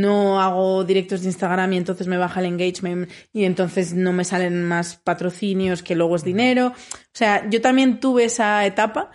no 0.00 0.40
hago 0.40 0.82
directos 0.84 1.20
de 1.20 1.26
Instagram 1.28 1.74
y 1.74 1.76
entonces 1.76 2.06
me 2.06 2.16
baja 2.16 2.40
el 2.40 2.46
engagement 2.46 3.10
y 3.34 3.44
entonces 3.44 3.92
no 3.92 4.14
me 4.14 4.24
salen 4.24 4.64
más 4.64 4.96
patrocinios 4.96 5.82
que 5.82 5.94
luego 5.94 6.16
es 6.16 6.24
dinero. 6.24 6.68
O 6.68 7.12
sea, 7.12 7.48
yo 7.50 7.60
también 7.60 8.00
tuve 8.00 8.24
esa 8.24 8.64
etapa 8.64 9.10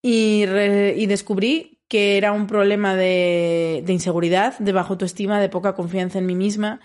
y, 0.00 0.46
re- 0.46 0.94
y 0.96 1.06
descubrí 1.06 1.80
que 1.88 2.16
era 2.18 2.32
un 2.32 2.46
problema 2.46 2.94
de, 2.94 3.82
de 3.84 3.92
inseguridad, 3.92 4.58
de 4.58 4.72
baja 4.72 4.90
autoestima, 4.90 5.40
de 5.40 5.48
poca 5.48 5.74
confianza 5.74 6.18
en 6.18 6.26
mí 6.26 6.34
misma. 6.34 6.80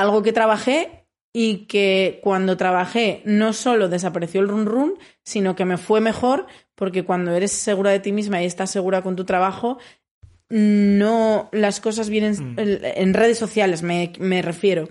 Algo 0.00 0.22
que 0.22 0.32
trabajé 0.32 1.04
y 1.32 1.66
que 1.66 2.20
cuando 2.22 2.56
trabajé 2.56 3.22
no 3.24 3.52
solo 3.52 3.88
desapareció 3.88 4.40
el 4.40 4.48
run 4.48 4.66
run, 4.66 4.94
sino 5.24 5.54
que 5.54 5.64
me 5.64 5.76
fue 5.76 6.00
mejor 6.00 6.46
porque 6.74 7.04
cuando 7.04 7.32
eres 7.32 7.52
segura 7.52 7.90
de 7.90 8.00
ti 8.00 8.10
misma 8.12 8.42
y 8.42 8.46
estás 8.46 8.70
segura 8.70 9.02
con 9.02 9.14
tu 9.14 9.24
trabajo, 9.24 9.78
no 10.48 11.48
las 11.52 11.80
cosas 11.80 12.08
vienen 12.10 12.32
Mm. 12.32 12.56
en, 12.58 13.14
redes 13.14 13.38
sociales, 13.38 13.82
me, 13.82 14.12
me 14.18 14.42
refiero. 14.42 14.88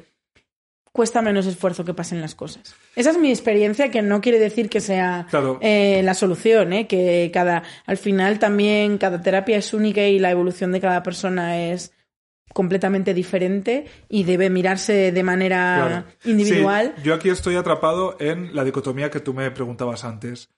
Cuesta 0.91 1.21
menos 1.21 1.45
esfuerzo 1.45 1.85
que 1.85 1.93
pasen 1.93 2.19
las 2.21 2.33
cosas. 2.35 2.73
Esa 2.95 3.11
es 3.11 3.17
mi 3.19 3.29
experiencia, 3.29 3.91
que 3.91 4.01
no 4.01 4.21
quiere 4.21 4.39
decir 4.39 4.69
que 4.69 4.81
sea 4.81 5.27
Claro. 5.29 5.59
eh, 5.61 6.01
la 6.03 6.13
solución, 6.13 6.73
¿eh? 6.73 6.87
que 6.87 7.29
cada, 7.33 7.63
al 7.85 7.97
final 7.97 8.39
también 8.39 8.97
cada 8.97 9.21
terapia 9.21 9.57
es 9.57 9.73
única 9.73 10.01
y 10.07 10.17
la 10.19 10.31
evolución 10.31 10.71
de 10.71 10.81
cada 10.81 11.03
persona 11.03 11.59
es 11.71 11.93
completamente 12.53 13.13
diferente 13.13 13.85
y 14.07 14.23
debe 14.23 14.49
mirarse 14.49 15.11
de 15.11 15.23
manera 15.23 15.85
Claro. 15.87 16.05
individual. 16.25 16.93
Sí, 16.97 17.03
yo 17.03 17.13
aquí 17.13 17.29
estoy 17.29 17.55
atrapado 17.55 18.17
en 18.19 18.55
la 18.55 18.63
dicotomía 18.63 19.09
que 19.09 19.19
tú 19.19 19.33
me 19.33 19.49
preguntabas 19.51 20.03
antes. 20.03 20.49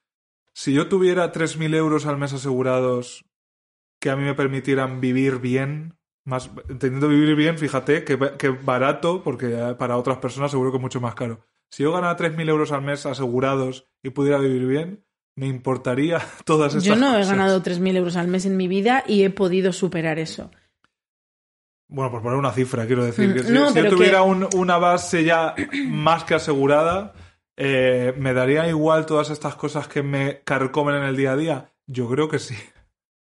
Si 0.53 0.73
yo 0.73 0.87
tuviera 0.87 1.31
3.000 1.31 1.73
euros 1.75 2.05
al 2.05 2.17
mes 2.17 2.33
asegurados 2.33 3.25
que 3.99 4.09
a 4.09 4.15
mí 4.15 4.23
me 4.23 4.33
permitieran 4.33 4.99
vivir 4.99 5.39
bien, 5.39 5.95
más 6.25 6.49
entendiendo 6.69 7.07
vivir 7.07 7.35
bien, 7.35 7.57
fíjate 7.57 8.03
que, 8.03 8.17
que 8.37 8.49
barato, 8.49 9.23
porque 9.23 9.75
para 9.77 9.97
otras 9.97 10.17
personas 10.17 10.51
seguro 10.51 10.71
que 10.71 10.77
es 10.77 10.81
mucho 10.81 11.01
más 11.01 11.15
caro. 11.15 11.45
Si 11.69 11.83
yo 11.83 11.93
ganara 11.93 12.17
3.000 12.17 12.49
euros 12.49 12.71
al 12.71 12.81
mes 12.81 13.05
asegurados 13.05 13.87
y 14.03 14.09
pudiera 14.09 14.39
vivir 14.39 14.65
bien, 14.65 15.05
me 15.35 15.47
importaría 15.47 16.19
todas 16.45 16.75
estas 16.75 16.83
Yo 16.83 16.95
no 16.95 17.17
he 17.17 17.25
ganado 17.25 17.61
3.000 17.63 17.95
euros 17.97 18.15
al 18.17 18.27
mes 18.27 18.45
en 18.45 18.57
mi 18.57 18.67
vida 18.67 19.03
y 19.07 19.23
he 19.23 19.29
podido 19.29 19.71
superar 19.71 20.19
eso. 20.19 20.51
Bueno, 21.91 22.09
por 22.09 22.21
poner 22.23 22.39
una 22.39 22.51
cifra, 22.53 22.87
quiero 22.87 23.05
decir. 23.05 23.29
Mm, 23.29 23.33
Que 23.33 23.43
si, 23.43 23.51
no, 23.51 23.69
si 23.69 23.75
yo 23.83 23.89
tuviera 23.89 24.19
que- 24.19 24.23
un- 24.23 24.47
una 24.55 24.77
base 24.79 25.23
ya 25.23 25.53
más 25.87 26.23
que 26.23 26.33
asegurada, 26.33 27.13
eh, 27.57 28.13
¿me 28.17 28.33
daría 28.33 28.67
igual 28.67 29.05
todas 29.05 29.29
estas 29.29 29.55
cosas 29.55 29.87
que 29.87 30.01
me 30.01 30.39
carcomen 30.43 30.95
en 30.95 31.03
el 31.03 31.15
día 31.17 31.33
a 31.33 31.37
día? 31.37 31.71
Yo 31.85 32.09
creo 32.09 32.27
que 32.29 32.39
sí. 32.39 32.55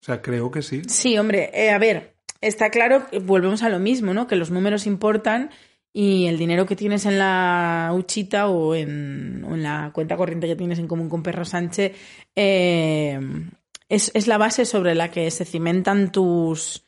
O 0.01 0.05
sea, 0.07 0.23
creo 0.23 0.51
que 0.51 0.63
sí. 0.63 0.83
Sí, 0.89 1.17
hombre, 1.19 1.51
eh, 1.53 1.71
a 1.71 1.79
ver, 1.79 2.17
está 2.41 2.71
claro, 2.71 3.07
que 3.11 3.19
volvemos 3.19 3.63
a 3.63 3.69
lo 3.69 3.79
mismo, 3.79 4.15
¿no? 4.15 4.27
Que 4.27 4.37
los 4.37 4.51
números 4.51 4.87
importan 4.87 5.51
y 5.93 6.27
el 6.27 6.39
dinero 6.39 6.65
que 6.67 6.77
tienes 6.77 7.05
en 7.07 7.19
la 7.19 7.91
huchita 7.95 8.49
o 8.49 8.75
en, 8.75 9.45
o 9.49 9.55
en 9.55 9.63
la 9.63 9.91
cuenta 9.93 10.17
corriente 10.17 10.47
que 10.47 10.57
tienes 10.57 10.79
en 10.79 10.87
común 10.89 11.09
con 11.09 11.23
Perro 11.23 11.45
Sánchez 11.45 11.93
eh, 12.35 13.19
es, 13.89 14.11
es 14.15 14.27
la 14.27 14.39
base 14.39 14.65
sobre 14.65 14.95
la 14.95 15.11
que 15.11 15.31
se 15.31 15.45
cimentan 15.45 16.13
tus, 16.13 16.86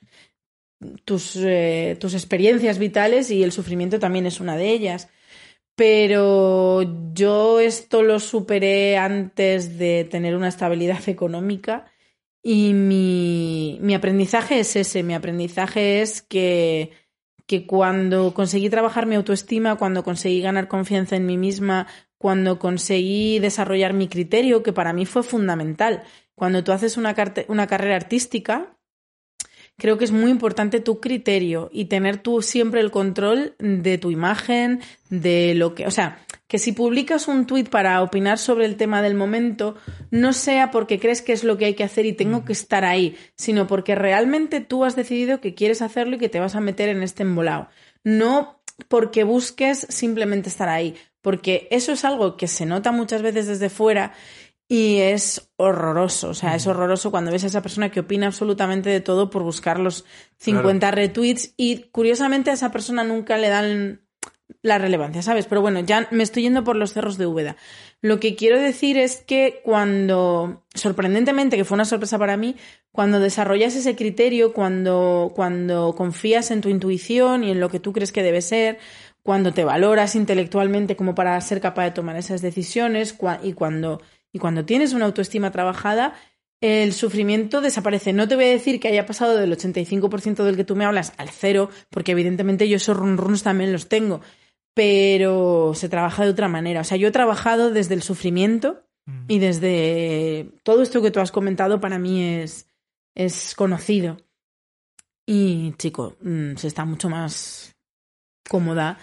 tus, 1.05 1.37
eh, 1.37 1.97
tus 2.01 2.15
experiencias 2.15 2.79
vitales 2.79 3.31
y 3.31 3.43
el 3.43 3.53
sufrimiento 3.53 3.99
también 3.99 4.27
es 4.27 4.41
una 4.41 4.57
de 4.57 4.71
ellas. 4.71 5.09
Pero 5.75 7.13
yo 7.15 7.61
esto 7.61 8.03
lo 8.03 8.19
superé 8.21 8.97
antes 8.97 9.79
de 9.79 10.05
tener 10.11 10.37
una 10.37 10.49
estabilidad 10.49 11.01
económica 11.09 11.87
y 12.43 12.73
mi, 12.73 13.79
mi 13.81 13.95
aprendizaje 13.95 14.61
es 14.61 14.77
ese, 14.77 15.03
mi 15.03 15.15
aprendizaje 15.15 16.01
es 16.01 16.23
que, 16.23 16.93
que 17.47 17.67
cuando 17.67 18.33
conseguí 18.35 18.71
trabajar 18.71 19.07
mi 19.07 19.17
autoestima, 19.17 19.77
cuando 19.77 20.05
conseguí 20.05 20.41
ganar 20.41 20.69
confianza 20.69 21.17
en 21.17 21.27
mí 21.27 21.37
misma, 21.37 21.87
cuando 22.17 22.59
conseguí 22.59 23.39
desarrollar 23.39 23.93
mi 23.93 24.09
criterio, 24.09 24.63
que 24.63 24.73
para 24.73 24.93
mí 24.93 25.07
fue 25.07 25.23
fundamental. 25.23 26.03
Cuando 26.35 26.65
tú 26.65 26.73
haces 26.73 26.97
una, 26.97 27.15
una 27.49 27.67
carrera 27.67 27.97
artística, 27.97 28.78
creo 29.79 29.97
que 29.97 30.05
es 30.05 30.13
muy 30.13 30.31
importante 30.31 30.81
tu 30.81 31.01
criterio 31.01 31.71
y 31.73 31.87
tener 31.87 32.19
tú 32.19 32.43
siempre 32.43 32.81
el 32.81 32.91
control 32.91 33.55
de 33.59 33.97
tu 33.97 34.11
imagen, 34.11 34.81
de 35.09 35.55
lo 35.55 35.75
que, 35.75 35.87
o 35.87 35.91
sea, 35.91 36.19
que 36.49 36.59
si 36.59 36.73
publicas 36.73 37.29
un 37.29 37.47
tuit 37.47 37.69
para 37.69 38.03
opinar 38.03 38.39
sobre 38.39 38.65
el 38.65 38.77
tema 38.77 39.03
del 39.03 39.15
momento, 39.15 39.77
no 40.11 40.33
sea 40.33 40.71
porque 40.71 40.99
crees 40.99 41.23
que 41.23 41.33
es 41.33 41.45
lo 41.45 41.59
que 41.59 41.67
hay 41.67 41.75
que 41.75 41.85
hacer 41.85 42.07
y 42.07 42.13
tengo 42.13 42.45
que 42.45 42.53
estar 42.53 42.85
ahí, 42.85 43.17
sino 43.37 43.67
porque 43.67 43.95
realmente 43.95 44.61
tú 44.61 44.85
has 44.85 44.97
decidido 44.97 45.41
que 45.41 45.55
quieres 45.55 45.81
hacerlo 45.83 46.17
y 46.17 46.19
que 46.19 46.29
te 46.29 46.41
vas 46.41 46.57
a 46.57 46.61
meter 46.61 46.89
en 46.89 47.03
este 47.03 47.23
embolado. 47.23 47.69
No 48.03 48.61
porque 48.89 49.25
busques 49.25 49.87
simplemente 49.91 50.49
estar 50.49 50.69
ahí, 50.69 50.95
porque 51.21 51.69
eso 51.71 51.93
es 51.93 52.05
algo 52.05 52.37
que 52.37 52.49
se 52.49 52.65
nota 52.65 52.93
muchas 52.93 53.23
veces 53.23 53.47
desde 53.47 53.69
fuera 53.69 54.15
y 54.69 54.99
es 54.99 55.51
horroroso, 55.57 56.29
o 56.29 56.35
sea, 56.35 56.55
es 56.55 56.67
horroroso 56.67 57.11
cuando 57.11 57.31
ves 57.31 57.45
a 57.45 57.47
esa 57.47 57.63
persona 57.63 57.91
que 57.91 58.01
opina 58.01 58.27
absolutamente 58.27 58.91
de 58.91 59.01
todo 59.01 59.31
por 59.31 59.43
buscar 59.43 59.79
los 59.79 60.05
50 60.37 60.91
retweets 60.91 61.55
y 61.57 61.85
curiosamente 61.91 62.51
a 62.51 62.55
esa 62.55 62.71
persona 62.71 63.03
nunca 63.03 63.39
le 63.39 63.49
dan 63.49 64.03
la 64.63 64.79
relevancia, 64.79 65.23
¿sabes? 65.23 65.47
Pero 65.47 65.61
bueno, 65.61 65.81
ya 65.81 66.09
me 66.11 66.23
estoy 66.23 66.43
yendo 66.43 66.65
por 66.65 66.77
los 66.77 66.93
cerros 66.93 67.17
de 67.17 67.27
Úbeda. 67.27 67.57
Lo 68.01 68.21
que 68.21 68.35
quiero 68.35 68.59
decir 68.59 68.99
es 68.99 69.19
que 69.19 69.61
cuando, 69.65 70.65
sorprendentemente, 70.75 71.57
que 71.57 71.65
fue 71.65 71.77
una 71.77 71.85
sorpresa 71.85 72.19
para 72.19 72.37
mí, 72.37 72.57
cuando 72.93 73.21
desarrollas 73.21 73.75
ese 73.75 73.97
criterio, 73.97 74.53
cuando, 74.53 75.33
cuando 75.35 75.95
confías 75.97 76.51
en 76.51 76.61
tu 76.61 76.69
intuición 76.69 77.45
y 77.45 77.51
en 77.51 77.61
lo 77.61 77.69
que 77.69 77.81
tú 77.81 77.93
crees 77.93 78.13
que 78.13 78.23
debe 78.23 78.43
ser, 78.43 78.79
cuando 79.23 79.53
te 79.53 79.65
valoras 79.65 80.15
intelectualmente 80.15 80.97
como 80.97 81.15
para 81.15 81.39
ser 81.41 81.61
capaz 81.61 81.85
de 81.85 81.91
tomar 81.91 82.17
esas 82.17 82.41
decisiones 82.41 83.17
y 83.43 83.53
cuando, 83.53 84.01
y 84.33 84.39
cuando 84.39 84.65
tienes 84.65 84.93
una 84.93 85.07
autoestima 85.07 85.51
trabajada, 85.51 86.15
el 86.61 86.93
sufrimiento 86.93 87.61
desaparece. 87.61 88.13
No 88.13 88.27
te 88.27 88.35
voy 88.35 88.47
a 88.47 88.51
decir 88.51 88.81
que 88.81 88.89
haya 88.89 89.07
pasado 89.07 89.37
del 89.37 89.57
85% 89.57 90.45
del 90.45 90.57
que 90.57 90.65
tú 90.65 90.77
me 90.77 90.85
hablas 90.85 91.13
al 91.17 91.31
cero, 91.31 91.71
porque 91.91 92.13
evidentemente 92.13 92.69
yo 92.69 92.77
esos 92.77 92.97
run 92.97 93.17
runs 93.17 93.43
también 93.43 93.73
los 93.73 93.89
tengo, 93.89 94.21
pero 94.75 95.73
se 95.75 95.89
trabaja 95.89 96.25
de 96.25 96.31
otra 96.31 96.49
manera. 96.49 96.81
O 96.81 96.85
sea, 96.85 96.97
yo 96.97 97.09
he 97.09 97.13
trabajado 97.13 97.71
desde 97.71 97.95
el 97.95 98.03
sufrimiento 98.03 98.85
y 99.27 99.39
desde 99.39 100.51
todo 100.65 100.83
esto 100.83 101.01
que 101.01 101.11
tú 101.11 101.21
has 101.21 101.33
comentado 101.33 101.81
para 101.81 101.99
mí 101.99 102.23
es, 102.23 102.69
es 103.15 103.55
conocido. 103.55 104.19
Y, 105.25 105.73
chico, 105.79 106.17
mm, 106.21 106.57
se 106.57 106.67
está 106.67 106.85
mucho 106.85 107.09
más 107.09 107.75
cómoda 108.49 108.99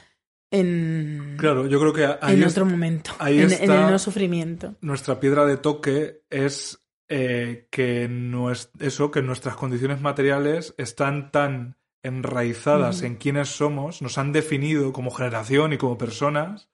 en, 0.60 1.36
Claro, 1.38 1.68
yo 1.68 1.80
creo 1.80 1.94
que 1.94 2.06
ahí 2.22 2.36
en 2.36 2.44
es- 2.44 2.52
otro 2.54 2.66
momento, 2.66 3.12
ahí 3.20 3.38
en, 3.38 3.46
en 3.46 3.52
está- 3.52 3.86
el 3.86 3.92
no 3.92 4.00
sufrimiento. 4.00 4.76
nuestra 4.82 5.20
piedra 5.20 5.46
de 5.46 5.58
toque 5.58 6.22
es 6.30 6.82
eh, 7.08 7.68
que 7.70 8.10
nues- 8.10 8.72
eso, 8.80 9.12
que 9.12 9.22
nuestras 9.22 9.56
condiciones 9.56 10.02
materiales 10.02 10.74
están 10.78 11.32
tan 11.32 11.78
enraizadas 12.04 13.02
en 13.04 13.16
quiénes 13.16 13.50
somos, 13.50 14.02
nos 14.02 14.18
han 14.18 14.32
definido 14.32 14.92
como 14.94 15.12
generación 15.12 15.74
y 15.74 15.78
como 15.78 15.98
personas, 16.00 16.70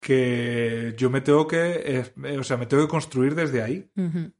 que 0.00 0.94
yo 0.96 1.10
me 1.10 1.20
tengo 1.20 1.46
que, 1.46 1.82
eh, 2.24 2.38
o 2.38 2.42
sea, 2.42 2.56
me 2.56 2.66
tengo 2.66 2.84
que 2.84 2.88
construir 2.88 3.34
desde 3.34 3.62
ahí. 3.62 3.90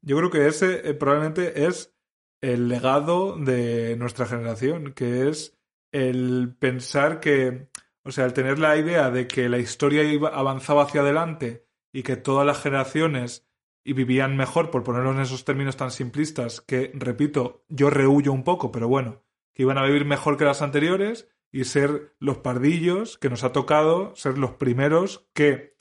Yo 0.00 0.16
creo 0.16 0.30
que 0.30 0.46
ese 0.46 0.88
eh, 0.88 0.94
probablemente 0.94 1.66
es 1.66 1.92
el 2.40 2.68
legado 2.68 3.36
de 3.36 3.96
nuestra 3.96 4.26
generación, 4.26 4.92
que 4.94 5.28
es 5.28 5.58
el 5.92 6.54
pensar 6.58 7.20
que, 7.20 7.68
o 8.10 8.12
sea, 8.12 8.24
el 8.24 8.32
tener 8.32 8.58
la 8.58 8.76
idea 8.76 9.08
de 9.12 9.28
que 9.28 9.48
la 9.48 9.58
historia 9.58 10.02
iba, 10.02 10.30
avanzaba 10.30 10.82
hacia 10.82 11.00
adelante 11.00 11.64
y 11.92 12.02
que 12.02 12.16
todas 12.16 12.44
las 12.44 12.60
generaciones 12.60 13.46
y 13.84 13.92
vivían 13.92 14.36
mejor, 14.36 14.72
por 14.72 14.82
ponerlo 14.82 15.12
en 15.12 15.20
esos 15.20 15.44
términos 15.44 15.76
tan 15.76 15.92
simplistas, 15.92 16.60
que, 16.60 16.90
repito, 16.92 17.64
yo 17.68 17.88
rehuyo 17.88 18.32
un 18.32 18.42
poco, 18.42 18.72
pero 18.72 18.88
bueno, 18.88 19.22
que 19.54 19.62
iban 19.62 19.78
a 19.78 19.84
vivir 19.84 20.06
mejor 20.06 20.36
que 20.36 20.44
las 20.44 20.60
anteriores 20.60 21.28
y 21.52 21.62
ser 21.62 22.16
los 22.18 22.38
pardillos 22.38 23.16
que 23.16 23.30
nos 23.30 23.44
ha 23.44 23.52
tocado 23.52 24.16
ser 24.16 24.38
los 24.38 24.54
primeros 24.54 25.28
que 25.32 25.76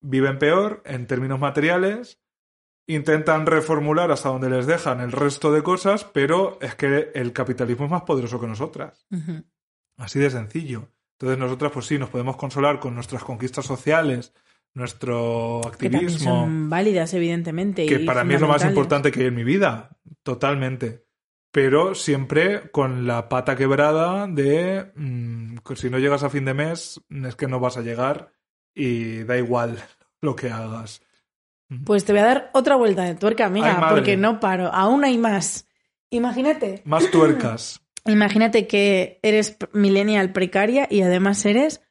viven 0.00 0.38
peor 0.38 0.82
en 0.86 1.06
términos 1.06 1.38
materiales, 1.38 2.18
intentan 2.86 3.44
reformular 3.44 4.10
hasta 4.10 4.30
donde 4.30 4.48
les 4.48 4.66
dejan 4.66 5.00
el 5.02 5.12
resto 5.12 5.52
de 5.52 5.62
cosas, 5.62 6.04
pero 6.04 6.58
es 6.62 6.74
que 6.76 7.10
el 7.14 7.34
capitalismo 7.34 7.84
es 7.84 7.90
más 7.90 8.04
poderoso 8.04 8.40
que 8.40 8.46
nosotras. 8.46 9.06
Así 9.98 10.18
de 10.18 10.30
sencillo. 10.30 10.88
Entonces 11.18 11.38
nosotras, 11.38 11.72
pues 11.72 11.86
sí, 11.86 11.98
nos 11.98 12.10
podemos 12.10 12.36
consolar 12.36 12.78
con 12.78 12.94
nuestras 12.94 13.24
conquistas 13.24 13.64
sociales, 13.64 14.34
nuestro 14.74 15.60
Que 15.78 15.88
también 15.88 16.04
activismo, 16.04 16.30
son 16.30 16.68
válidas, 16.68 17.14
evidentemente. 17.14 17.86
que 17.86 17.94
y 17.94 18.04
para 18.06 18.22
mí 18.22 18.34
es 18.34 18.40
lo 18.40 18.48
más 18.48 18.64
importante 18.64 19.10
que 19.10 19.20
hay 19.20 19.26
en 19.26 19.34
mi 19.34 19.44
vida, 19.44 19.96
totalmente. 20.22 21.06
Pero 21.50 21.94
siempre 21.94 22.70
con 22.70 23.06
la 23.06 23.30
pata 23.30 23.56
quebrada 23.56 24.26
de 24.26 24.92
mm, 24.94 25.56
que 25.66 25.76
si 25.76 25.88
no 25.88 25.98
llegas 25.98 26.22
a 26.22 26.28
fin 26.28 26.44
de 26.44 26.52
mes 26.52 27.00
es 27.08 27.34
que 27.34 27.46
no 27.46 27.60
vas 27.60 27.78
a 27.78 27.82
llegar 27.82 28.32
y 28.74 29.22
da 29.22 29.38
igual 29.38 29.82
lo 30.20 30.36
que 30.36 30.50
hagas. 30.50 31.00
Pues 31.84 32.04
te 32.04 32.12
voy 32.12 32.20
a 32.20 32.26
dar 32.26 32.50
otra 32.52 32.76
vuelta 32.76 33.04
de 33.04 33.14
tuerca, 33.14 33.46
amiga, 33.46 33.78
Ay, 33.80 33.94
porque 33.94 34.16
no 34.18 34.38
paro. 34.38 34.66
Aún 34.72 35.02
hay 35.04 35.16
más. 35.16 35.66
Imagínate, 36.10 36.82
Más 36.84 37.10
tuercas. 37.10 37.80
imagínate 38.06 38.66
que 38.66 39.18
eres 39.22 39.56
millennial 39.72 40.32
precaria 40.32 40.86
y 40.90 41.02
además 41.02 41.44
eres 41.44 41.82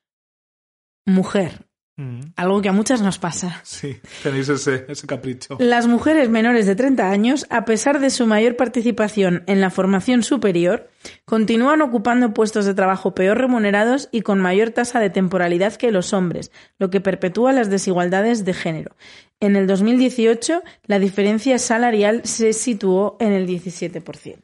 mujer. 1.05 1.65
Mm, 1.97 2.19
Algo 2.35 2.61
que 2.61 2.67
a 2.67 2.73
muchas 2.73 3.01
nos 3.01 3.19
pasa. 3.19 3.61
Sí, 3.63 3.95
tenéis 4.21 4.49
ese, 4.49 4.85
ese 4.89 5.07
capricho. 5.07 5.55
Las 5.59 5.87
mujeres 5.87 6.27
menores 6.29 6.65
de 6.65 6.75
30 6.75 7.09
años, 7.09 7.47
a 7.49 7.63
pesar 7.63 8.01
de 8.01 8.09
su 8.09 8.27
mayor 8.27 8.57
participación 8.57 9.43
en 9.47 9.61
la 9.61 9.69
formación 9.69 10.21
superior, 10.21 10.89
continúan 11.23 11.81
ocupando 11.81 12.33
puestos 12.33 12.65
de 12.65 12.73
trabajo 12.73 13.15
peor 13.15 13.37
remunerados 13.37 14.09
y 14.11 14.21
con 14.21 14.41
mayor 14.41 14.71
tasa 14.71 14.99
de 14.99 15.09
temporalidad 15.09 15.75
que 15.75 15.91
los 15.91 16.11
hombres, 16.11 16.51
lo 16.79 16.89
que 16.89 16.99
perpetúa 16.99 17.53
las 17.53 17.69
desigualdades 17.69 18.43
de 18.43 18.53
género. 18.53 18.97
En 19.39 19.55
el 19.55 19.65
2018, 19.65 20.63
la 20.87 20.99
diferencia 20.99 21.57
salarial 21.59 22.21
se 22.25 22.51
situó 22.51 23.15
en 23.21 23.31
el 23.31 23.47
17%. 23.47 24.43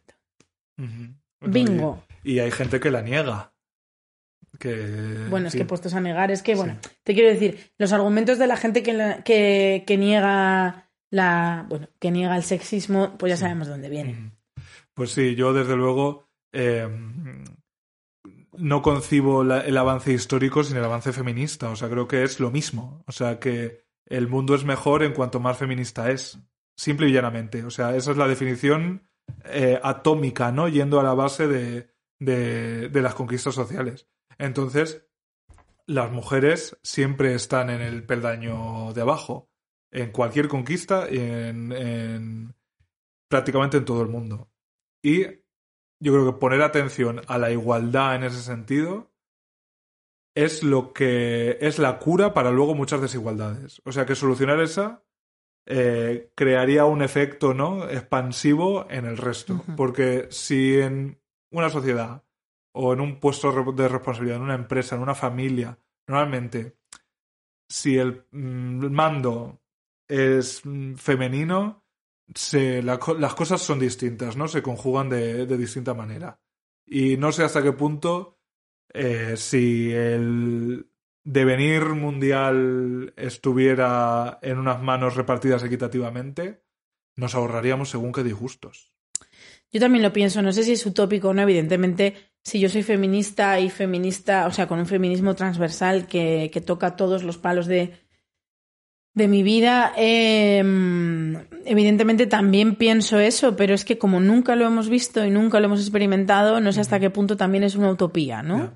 Ujú. 0.77 1.20
Bingo. 1.41 2.03
Y, 2.23 2.33
y 2.33 2.39
hay 2.39 2.51
gente 2.51 2.79
que 2.79 2.91
la 2.91 3.01
niega. 3.01 3.53
Que, 4.59 5.25
Bueno, 5.29 5.47
es 5.47 5.53
sí. 5.53 5.57
que 5.59 5.65
puestos 5.65 5.93
a 5.93 6.01
negar, 6.01 6.29
es 6.29 6.43
que, 6.43 6.55
bueno, 6.55 6.77
te 7.03 7.13
quiero 7.13 7.29
decir, 7.29 7.71
los 7.77 7.93
argumentos 7.93 8.37
de 8.37 8.47
la 8.47 8.57
gente 8.57 8.83
que, 8.83 8.93
la- 8.93 9.23
que, 9.23 9.83
que 9.87 9.97
niega 9.97 10.89
la, 11.09 11.65
bueno, 11.69 11.87
que 11.99 12.11
niega 12.11 12.35
el 12.35 12.43
sexismo, 12.43 13.17
pues 13.17 13.31
ya 13.31 13.37
sabemos 13.37 13.67
de 13.67 13.71
dónde 13.73 13.89
vienen. 13.89 14.37
Pues 14.93 15.11
sí, 15.11 15.35
yo 15.35 15.53
desde 15.53 15.75
luego 15.75 16.27
eh, 16.53 16.87
no 18.57 18.81
concibo 18.81 19.43
la- 19.43 19.61
el 19.61 19.77
avance 19.77 20.11
histórico 20.11 20.63
sin 20.63 20.77
el 20.77 20.83
avance 20.83 21.13
feminista. 21.13 21.69
O 21.69 21.75
sea, 21.75 21.89
creo 21.89 22.07
que 22.07 22.23
es 22.23 22.39
lo 22.39 22.51
mismo. 22.51 23.03
O 23.07 23.11
sea, 23.11 23.39
que 23.39 23.85
el 24.05 24.27
mundo 24.27 24.53
es 24.55 24.63
mejor 24.65 25.03
en 25.03 25.13
cuanto 25.13 25.39
más 25.39 25.57
feminista 25.57 26.11
es. 26.11 26.37
Simple 26.77 27.09
y 27.09 27.13
llanamente. 27.13 27.63
O 27.63 27.69
sea, 27.69 27.95
esa 27.95 28.11
es 28.11 28.17
la 28.17 28.27
definición 28.27 29.03
eh, 29.45 29.79
atómica, 29.81 30.51
¿no? 30.51 30.67
Yendo 30.67 30.99
a 30.99 31.03
la 31.03 31.13
base 31.13 31.47
de, 31.47 31.91
de, 32.19 33.01
las 33.01 33.15
conquistas 33.15 33.55
sociales. 33.55 34.07
Entonces, 34.37 35.05
las 35.85 36.11
mujeres 36.11 36.77
siempre 36.83 37.33
están 37.33 37.69
en 37.69 37.81
el 37.81 38.05
peldaño 38.05 38.93
de 38.93 39.01
abajo. 39.01 39.49
En 39.91 40.11
cualquier 40.11 40.47
conquista 40.47 41.05
en, 41.09 41.71
en 41.73 42.55
prácticamente 43.27 43.77
en 43.77 43.85
todo 43.85 44.01
el 44.01 44.07
mundo. 44.07 44.49
Y 45.03 45.23
yo 45.99 46.13
creo 46.13 46.25
que 46.25 46.39
poner 46.39 46.61
atención 46.61 47.21
a 47.27 47.37
la 47.37 47.51
igualdad 47.51 48.15
en 48.15 48.23
ese 48.23 48.41
sentido 48.41 49.11
es 50.35 50.63
lo 50.63 50.93
que 50.93 51.57
es 51.61 51.77
la 51.77 51.99
cura 51.99 52.33
para 52.33 52.51
luego 52.51 52.73
muchas 52.73 53.01
desigualdades. 53.01 53.81
O 53.85 53.91
sea 53.91 54.05
que 54.05 54.15
solucionar 54.15 54.59
esa 54.61 55.03
eh, 55.65 56.31
crearía 56.35 56.85
un 56.85 57.01
efecto 57.01 57.53
¿no? 57.53 57.89
expansivo 57.89 58.87
en 58.89 59.05
el 59.05 59.17
resto. 59.17 59.63
Porque 59.75 60.27
si 60.29 60.79
en 60.79 61.19
una 61.51 61.69
sociedad 61.69 62.23
o 62.73 62.93
en 62.93 63.01
un 63.01 63.19
puesto 63.19 63.51
de 63.73 63.87
responsabilidad, 63.87 64.37
en 64.37 64.43
una 64.43 64.55
empresa, 64.55 64.95
en 64.95 65.01
una 65.01 65.15
familia, 65.15 65.77
normalmente, 66.07 66.77
si 67.67 67.97
el 67.97 68.25
mm, 68.31 68.91
mando 68.91 69.61
es 70.07 70.61
mm, 70.65 70.95
femenino, 70.95 71.85
se, 72.33 72.81
la 72.81 72.99
las 73.19 73.35
cosas 73.35 73.61
son 73.61 73.79
distintas, 73.79 74.37
¿no? 74.37 74.47
Se 74.47 74.61
conjugan 74.61 75.09
de, 75.09 75.45
de 75.45 75.57
distinta 75.57 75.93
manera. 75.93 76.39
Y 76.85 77.17
no 77.17 77.31
sé 77.31 77.43
hasta 77.43 77.61
qué 77.61 77.73
punto 77.73 78.39
eh, 78.93 79.37
si 79.37 79.91
el 79.93 80.90
devenir 81.23 81.83
mundial 81.89 83.13
estuviera 83.15 84.39
en 84.41 84.57
unas 84.57 84.81
manos 84.81 85.15
repartidas 85.15 85.63
equitativamente, 85.63 86.63
nos 87.15 87.35
ahorraríamos 87.35 87.89
según 87.89 88.11
qué 88.11 88.23
disgustos. 88.23 88.91
Yo 89.71 89.79
también 89.79 90.03
lo 90.03 90.11
pienso, 90.11 90.41
no 90.41 90.51
sé 90.51 90.63
si 90.63 90.73
es 90.73 90.85
utópico 90.85 91.29
o 91.29 91.33
no, 91.33 91.43
evidentemente, 91.43 92.15
si 92.43 92.59
yo 92.59 92.67
soy 92.67 92.83
feminista 92.83 93.59
y 93.59 93.69
feminista, 93.69 94.47
o 94.47 94.51
sea, 94.51 94.67
con 94.67 94.79
un 94.79 94.85
feminismo 94.85 95.35
transversal 95.35 96.07
que, 96.07 96.49
que 96.51 96.61
toca 96.61 96.95
todos 96.97 97.23
los 97.23 97.37
palos 97.37 97.67
de, 97.67 97.93
de 99.13 99.27
mi 99.27 99.43
vida, 99.43 99.93
eh, 99.97 100.59
evidentemente 101.65 102.27
también 102.27 102.75
pienso 102.75 103.19
eso, 103.19 103.55
pero 103.55 103.73
es 103.73 103.85
que 103.85 103.97
como 103.97 104.19
nunca 104.19 104.55
lo 104.55 104.65
hemos 104.65 104.89
visto 104.89 105.25
y 105.25 105.29
nunca 105.29 105.59
lo 105.59 105.67
hemos 105.67 105.81
experimentado, 105.81 106.59
no 106.59 106.71
sé 106.71 106.81
hasta 106.81 106.99
qué 106.99 107.09
punto 107.09 107.37
también 107.37 107.63
es 107.63 107.75
una 107.75 107.91
utopía, 107.91 108.41
¿no? 108.41 108.73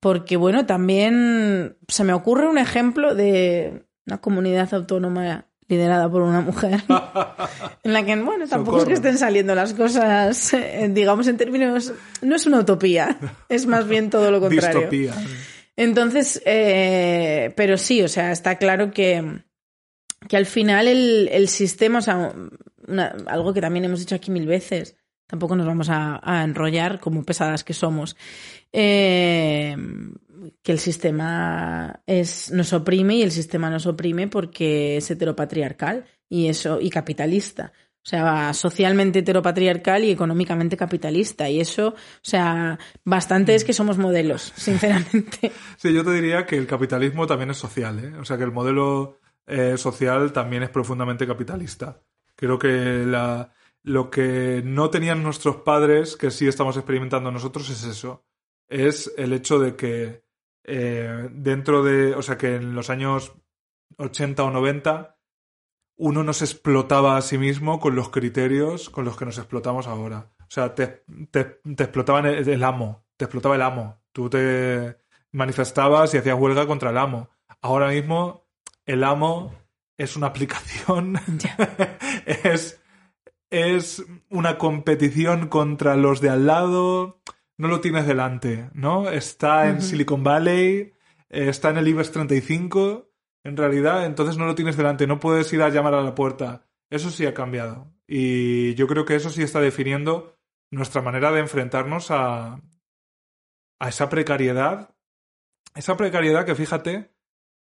Porque, 0.00 0.36
bueno, 0.36 0.64
también 0.66 1.76
se 1.88 2.04
me 2.04 2.12
ocurre 2.12 2.46
un 2.48 2.58
ejemplo 2.58 3.14
de 3.14 3.84
una 4.06 4.18
comunidad 4.20 4.72
autónoma 4.72 5.46
liderada 5.66 6.08
por 6.10 6.22
una 6.22 6.40
mujer, 6.40 6.80
en 7.82 7.92
la 7.92 8.02
que, 8.04 8.16
bueno, 8.16 8.46
tampoco 8.48 8.78
es 8.78 8.84
que 8.84 8.94
estén 8.94 9.18
saliendo 9.18 9.54
las 9.54 9.74
cosas, 9.74 10.54
eh, 10.54 10.88
digamos, 10.90 11.26
en 11.28 11.36
términos... 11.36 11.92
No 12.22 12.36
es 12.36 12.46
una 12.46 12.60
utopía, 12.60 13.18
es 13.50 13.66
más 13.66 13.86
bien 13.86 14.08
todo 14.08 14.30
lo 14.30 14.40
contrario. 14.40 14.88
Distopía. 14.88 15.14
Entonces, 15.76 16.40
eh, 16.46 17.52
pero 17.56 17.76
sí, 17.76 18.02
o 18.02 18.08
sea, 18.08 18.32
está 18.32 18.56
claro 18.56 18.90
que, 18.92 19.42
que 20.26 20.36
al 20.36 20.46
final 20.46 20.88
el, 20.88 21.28
el 21.30 21.48
sistema, 21.48 21.98
o 21.98 22.02
sea, 22.02 22.32
una- 22.86 23.14
algo 23.26 23.52
que 23.52 23.60
también 23.60 23.84
hemos 23.84 24.00
dicho 24.00 24.14
aquí 24.14 24.30
mil 24.30 24.46
veces, 24.46 24.96
tampoco 25.28 25.54
nos 25.54 25.66
vamos 25.66 25.88
a, 25.90 26.20
a 26.22 26.42
enrollar 26.42 26.98
como 26.98 27.22
pesadas 27.22 27.62
que 27.62 27.74
somos, 27.74 28.16
eh, 28.72 29.76
que 30.62 30.72
el 30.72 30.78
sistema 30.78 32.00
es, 32.06 32.50
nos 32.50 32.72
oprime 32.72 33.16
y 33.16 33.22
el 33.22 33.30
sistema 33.30 33.70
nos 33.70 33.86
oprime 33.86 34.26
porque 34.26 34.96
es 34.96 35.10
heteropatriarcal 35.10 36.06
y 36.28 36.48
eso 36.48 36.80
y 36.80 36.90
capitalista. 36.90 37.72
O 37.98 38.08
sea, 38.08 38.54
socialmente 38.54 39.18
heteropatriarcal 39.18 40.02
y 40.02 40.10
económicamente 40.10 40.78
capitalista. 40.78 41.50
Y 41.50 41.60
eso, 41.60 41.88
o 41.88 41.94
sea, 42.22 42.78
bastante 43.04 43.54
es 43.54 43.64
que 43.64 43.74
somos 43.74 43.98
modelos, 43.98 44.50
sinceramente. 44.56 45.52
Sí, 45.76 45.92
yo 45.92 46.02
te 46.02 46.12
diría 46.12 46.46
que 46.46 46.56
el 46.56 46.66
capitalismo 46.66 47.26
también 47.26 47.50
es 47.50 47.58
social, 47.58 47.98
¿eh? 48.02 48.16
O 48.18 48.24
sea, 48.24 48.38
que 48.38 48.44
el 48.44 48.52
modelo 48.52 49.18
eh, 49.46 49.76
social 49.76 50.32
también 50.32 50.62
es 50.62 50.70
profundamente 50.70 51.26
capitalista. 51.26 52.00
Creo 52.34 52.58
que 52.58 53.04
la, 53.04 53.52
lo 53.82 54.10
que 54.10 54.62
no 54.64 54.90
tenían 54.90 55.22
nuestros 55.22 55.56
padres, 55.56 56.16
que 56.16 56.30
sí 56.30 56.46
estamos 56.46 56.76
experimentando 56.76 57.30
nosotros, 57.30 57.70
es 57.70 57.84
eso. 57.84 58.24
Es 58.68 59.12
el 59.16 59.32
hecho 59.32 59.58
de 59.58 59.76
que 59.76 60.24
eh, 60.64 61.28
dentro 61.32 61.82
de, 61.82 62.14
o 62.14 62.22
sea, 62.22 62.36
que 62.36 62.56
en 62.56 62.74
los 62.74 62.90
años 62.90 63.32
80 63.96 64.44
o 64.44 64.50
90 64.50 65.18
uno 65.96 66.22
no 66.22 66.32
se 66.32 66.44
explotaba 66.44 67.16
a 67.16 67.22
sí 67.22 67.38
mismo 67.38 67.80
con 67.80 67.96
los 67.96 68.10
criterios 68.10 68.88
con 68.88 69.04
los 69.04 69.16
que 69.16 69.24
nos 69.24 69.38
explotamos 69.38 69.86
ahora. 69.86 70.30
O 70.40 70.50
sea, 70.50 70.74
te, 70.74 71.04
te, 71.30 71.44
te 71.44 71.82
explotaban 71.82 72.26
el, 72.26 72.48
el 72.48 72.64
amo, 72.64 73.04
te 73.16 73.24
explotaba 73.24 73.56
el 73.56 73.62
amo. 73.62 74.00
Tú 74.12 74.30
te 74.30 74.98
manifestabas 75.32 76.14
y 76.14 76.18
hacías 76.18 76.38
huelga 76.38 76.66
contra 76.66 76.90
el 76.90 76.98
amo. 76.98 77.30
Ahora 77.60 77.88
mismo 77.88 78.46
el 78.86 79.04
amo 79.04 79.52
es 79.96 80.16
una 80.16 80.26
aplicación, 80.28 81.20
es, 82.26 82.80
es 83.50 84.04
una 84.28 84.58
competición 84.58 85.48
contra 85.48 85.96
los 85.96 86.20
de 86.20 86.30
al 86.30 86.46
lado, 86.46 87.20
no 87.56 87.68
lo 87.68 87.80
tienes 87.80 88.06
delante, 88.06 88.70
¿no? 88.72 89.08
Está 89.10 89.68
en. 89.68 89.82
Silicon 89.82 90.22
Valley, 90.22 90.92
eh, 91.30 91.48
está 91.48 91.70
en 91.70 91.78
el 91.78 91.88
IBEX 91.88 92.12
35, 92.12 93.10
en 93.44 93.56
realidad, 93.56 94.06
entonces 94.06 94.36
no 94.36 94.46
lo 94.46 94.54
tienes 94.54 94.76
delante, 94.76 95.06
no 95.06 95.20
puedes 95.20 95.52
ir 95.52 95.62
a 95.62 95.68
llamar 95.68 95.94
a 95.94 96.02
la 96.02 96.14
puerta. 96.14 96.66
Eso 96.90 97.10
sí 97.10 97.26
ha 97.26 97.34
cambiado. 97.34 97.92
Y 98.06 98.74
yo 98.74 98.86
creo 98.86 99.04
que 99.04 99.14
eso 99.14 99.30
sí 99.30 99.42
está 99.42 99.60
definiendo 99.60 100.38
nuestra 100.70 101.02
manera 101.02 101.32
de 101.32 101.40
enfrentarnos 101.40 102.10
a, 102.10 102.60
a 103.78 103.88
esa 103.88 104.08
precariedad. 104.08 104.94
Esa 105.74 105.96
precariedad 105.96 106.46
que 106.46 106.54
fíjate 106.54 107.12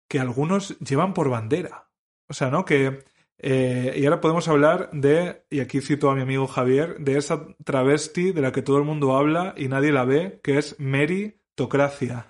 que 0.07 0.19
algunos 0.19 0.79
llevan 0.79 1.13
por 1.13 1.29
bandera. 1.29 1.89
O 2.29 2.33
sea, 2.33 2.49
¿no? 2.49 2.65
Que. 2.65 3.05
Eh, 3.39 3.93
y 3.95 4.05
ahora 4.05 4.19
podemos 4.19 4.47
hablar 4.47 4.89
de, 4.91 5.43
y 5.49 5.59
aquí 5.59 5.81
cito 5.81 6.09
a 6.09 6.15
mi 6.15 6.21
amigo 6.21 6.47
Javier, 6.47 6.97
de 6.99 7.17
esa 7.17 7.47
travesti 7.63 8.31
de 8.31 8.41
la 8.41 8.51
que 8.51 8.61
todo 8.61 8.77
el 8.77 8.83
mundo 8.83 9.15
habla 9.15 9.53
y 9.57 9.67
nadie 9.67 9.91
la 9.91 10.05
ve, 10.05 10.39
que 10.43 10.57
es 10.57 10.79
meritocracia. 10.79 12.25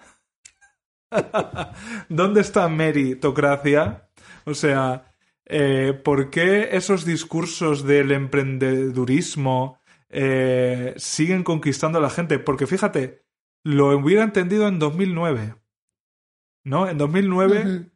¿Dónde 2.10 2.42
está 2.42 2.68
meritocracia? 2.68 4.10
O 4.46 4.54
sea, 4.54 5.14
eh, 5.46 6.00
¿por 6.04 6.30
qué 6.30 6.70
esos 6.76 7.06
discursos 7.06 7.86
del 7.86 8.12
emprendedurismo 8.12 9.80
eh, 10.10 10.94
siguen 10.98 11.44
conquistando 11.44 12.00
a 12.00 12.02
la 12.02 12.10
gente? 12.10 12.38
Porque 12.40 12.68
fíjate, 12.68 13.24
lo 13.64 13.96
hubiera 13.98 14.24
entendido 14.24 14.68
en 14.68 14.80
2009. 14.80 15.56
¿No? 16.66 16.90
En 16.90 16.98
2009 16.98 17.62
Ujú. 17.62 17.92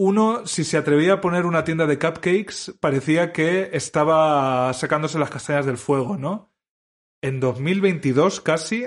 Uno, 0.00 0.46
si 0.46 0.62
se 0.62 0.76
atrevía 0.76 1.14
a 1.14 1.20
poner 1.20 1.44
una 1.44 1.64
tienda 1.64 1.84
de 1.84 1.98
cupcakes, 1.98 2.72
parecía 2.78 3.32
que 3.32 3.70
estaba 3.72 4.72
sacándose 4.72 5.18
las 5.18 5.28
castañas 5.28 5.66
del 5.66 5.76
fuego, 5.76 6.16
¿no? 6.16 6.52
En 7.20 7.40
2022 7.40 8.40
casi, 8.40 8.86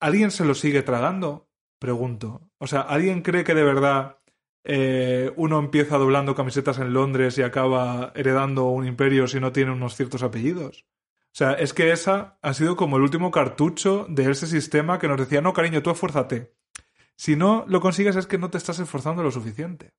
¿alguien 0.00 0.30
se 0.30 0.44
lo 0.44 0.54
sigue 0.54 0.82
tragando? 0.82 1.48
Pregunto. 1.78 2.50
O 2.58 2.66
sea, 2.66 2.82
¿alguien 2.82 3.22
cree 3.22 3.42
que 3.42 3.54
de 3.54 3.62
verdad 3.62 4.18
eh, 4.64 5.32
uno 5.36 5.58
empieza 5.58 5.96
doblando 5.96 6.34
camisetas 6.34 6.78
en 6.78 6.92
Londres 6.92 7.38
y 7.38 7.42
acaba 7.42 8.12
heredando 8.14 8.66
un 8.66 8.86
imperio 8.86 9.28
si 9.28 9.40
no 9.40 9.50
tiene 9.52 9.72
unos 9.72 9.96
ciertos 9.96 10.22
apellidos? 10.22 10.84
O 11.28 11.38
sea, 11.38 11.54
es 11.54 11.72
que 11.72 11.90
esa 11.90 12.38
ha 12.42 12.52
sido 12.52 12.76
como 12.76 12.98
el 12.98 13.02
último 13.02 13.30
cartucho 13.30 14.04
de 14.10 14.30
ese 14.30 14.46
sistema 14.46 14.98
que 14.98 15.08
nos 15.08 15.16
decía, 15.16 15.40
no, 15.40 15.54
cariño, 15.54 15.82
tú 15.82 15.88
esfuérzate. 15.88 16.54
Si 17.16 17.34
no 17.34 17.64
lo 17.66 17.80
consigues 17.80 18.16
es 18.16 18.26
que 18.26 18.36
no 18.36 18.50
te 18.50 18.58
estás 18.58 18.78
esforzando 18.78 19.22
lo 19.22 19.30
suficiente. 19.30 19.94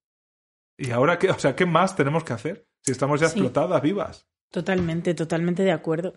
¿Y 0.80 0.92
ahora 0.92 1.20
qué? 1.20 1.30
O 1.30 1.38
sea, 1.40 1.56
¿qué 1.56 1.66
más 1.66 1.96
tenemos 1.96 2.24
que 2.24 2.34
hacer? 2.34 2.66
Si 2.82 2.92
estamos 2.92 3.20
ya 3.20 3.28
Sí. 3.28 3.34
explotadas, 3.40 3.82
vivas. 3.82 4.26
Totalmente, 4.52 5.14
totalmente 5.14 5.64
de 5.64 5.72
acuerdo. 5.72 6.14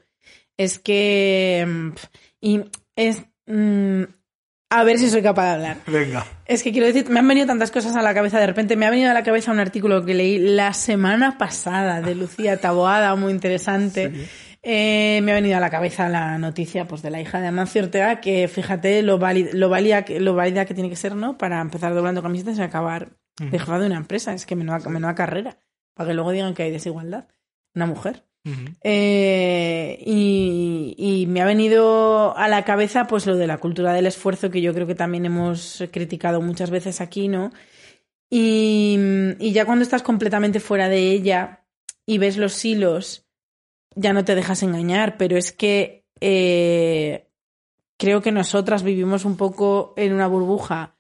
Es 0.56 0.78
que. 0.78 1.64
mm, 1.68 1.90
Y 2.40 2.60
es. 2.96 3.22
mm, 3.46 4.02
a 4.70 4.84
ver 4.84 4.98
si 4.98 5.10
soy 5.10 5.22
capaz 5.22 5.44
de 5.44 5.50
hablar. 5.50 5.76
Venga. 5.86 6.24
Es 6.46 6.62
que 6.62 6.72
quiero 6.72 6.86
decir, 6.86 7.10
me 7.10 7.18
han 7.20 7.28
venido 7.28 7.46
tantas 7.46 7.70
cosas 7.70 7.94
a 7.94 8.00
la 8.02 8.14
cabeza. 8.14 8.40
De 8.40 8.46
repente 8.46 8.74
me 8.74 8.86
ha 8.86 8.90
venido 8.90 9.10
a 9.10 9.14
la 9.14 9.22
cabeza 9.22 9.52
un 9.52 9.60
artículo 9.60 10.02
que 10.04 10.14
leí 10.14 10.38
la 10.38 10.72
semana 10.72 11.36
pasada 11.36 12.00
de 12.00 12.14
Lucía 12.14 12.58
Taboada, 12.58 13.14
muy 13.16 13.32
interesante. 13.32 14.10
Sí. 14.14 14.26
Eh, 14.64 15.20
me 15.22 15.32
ha 15.32 15.34
venido 15.34 15.56
a 15.56 15.60
la 15.60 15.70
cabeza 15.70 16.08
la 16.08 16.38
noticia 16.38 16.86
pues, 16.86 17.02
de 17.02 17.10
la 17.10 17.20
hija 17.20 17.40
de 17.40 17.48
Amancio 17.48 17.82
Ortega, 17.82 18.20
que 18.20 18.46
fíjate 18.46 19.02
lo, 19.02 19.18
lo, 19.18 19.68
valía 19.68 20.04
lo 20.20 20.34
válida 20.34 20.64
que 20.64 20.74
tiene 20.74 20.88
que 20.88 20.96
ser, 20.96 21.16
¿no? 21.16 21.36
Para 21.36 21.60
empezar 21.60 21.94
doblando 21.94 22.22
camisetas 22.22 22.58
y 22.58 22.62
acabar 22.62 23.16
de 23.40 23.58
jefa 23.58 23.78
de 23.78 23.86
una 23.86 23.96
empresa. 23.96 24.32
Es 24.32 24.46
que 24.46 24.54
menuda, 24.54 24.78
menuda 24.88 25.14
carrera. 25.14 25.58
Para 25.94 26.08
que 26.08 26.14
luego 26.14 26.30
digan 26.30 26.54
que 26.54 26.62
hay 26.62 26.70
desigualdad. 26.70 27.28
Una 27.74 27.86
mujer. 27.86 28.24
Eh, 28.82 30.02
y, 30.04 30.94
y 30.98 31.26
me 31.26 31.42
ha 31.42 31.44
venido 31.44 32.36
a 32.36 32.48
la 32.48 32.64
cabeza 32.64 33.06
pues 33.06 33.24
lo 33.26 33.36
de 33.36 33.46
la 33.46 33.58
cultura 33.58 33.92
del 33.92 34.06
esfuerzo 34.06 34.50
que 34.50 34.60
yo 34.60 34.74
creo 34.74 34.86
que 34.86 34.96
también 34.96 35.26
hemos 35.26 35.84
criticado 35.92 36.40
muchas 36.40 36.70
veces 36.70 37.00
aquí, 37.00 37.28
¿no? 37.28 37.52
Y, 38.28 38.98
y 39.38 39.52
ya 39.52 39.64
cuando 39.64 39.82
estás 39.82 40.02
completamente 40.02 40.58
fuera 40.58 40.88
de 40.88 41.10
ella 41.10 41.66
y 42.04 42.18
ves 42.18 42.36
los 42.36 42.64
hilos, 42.64 43.21
ya 43.94 44.12
no 44.12 44.24
te 44.24 44.34
dejas 44.34 44.62
engañar, 44.62 45.16
pero 45.16 45.36
es 45.36 45.52
que 45.52 46.04
eh, 46.20 47.28
creo 47.96 48.22
que 48.22 48.32
nosotras 48.32 48.82
vivimos 48.82 49.24
un 49.24 49.36
poco 49.36 49.94
en 49.96 50.12
una 50.12 50.26
burbuja 50.26 50.96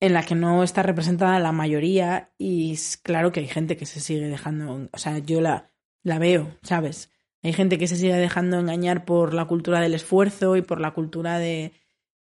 en 0.00 0.14
la 0.14 0.24
que 0.24 0.34
no 0.34 0.62
está 0.64 0.82
representada 0.82 1.38
la 1.38 1.52
mayoría 1.52 2.30
y 2.36 2.72
es 2.72 2.96
claro 2.96 3.30
que 3.30 3.40
hay 3.40 3.48
gente 3.48 3.76
que 3.76 3.86
se 3.86 4.00
sigue 4.00 4.26
dejando, 4.28 4.88
o 4.92 4.98
sea, 4.98 5.18
yo 5.18 5.40
la, 5.40 5.70
la 6.02 6.18
veo, 6.18 6.56
¿sabes? 6.62 7.10
Hay 7.42 7.52
gente 7.52 7.78
que 7.78 7.86
se 7.86 7.96
sigue 7.96 8.14
dejando 8.14 8.58
engañar 8.58 9.04
por 9.04 9.34
la 9.34 9.46
cultura 9.46 9.80
del 9.80 9.94
esfuerzo 9.94 10.56
y 10.56 10.62
por 10.62 10.80
la 10.80 10.92
cultura 10.92 11.38
de 11.38 11.72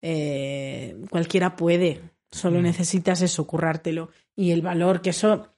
eh, 0.02 0.98
cualquiera 1.10 1.56
puede, 1.56 2.02
solo 2.32 2.60
Mm. 2.60 2.64
necesitas 2.64 3.22
eso, 3.22 3.46
currártelo. 3.46 4.10
Y 4.36 4.52
el 4.52 4.62
valor 4.62 5.02
que 5.02 5.12
eso, 5.12 5.54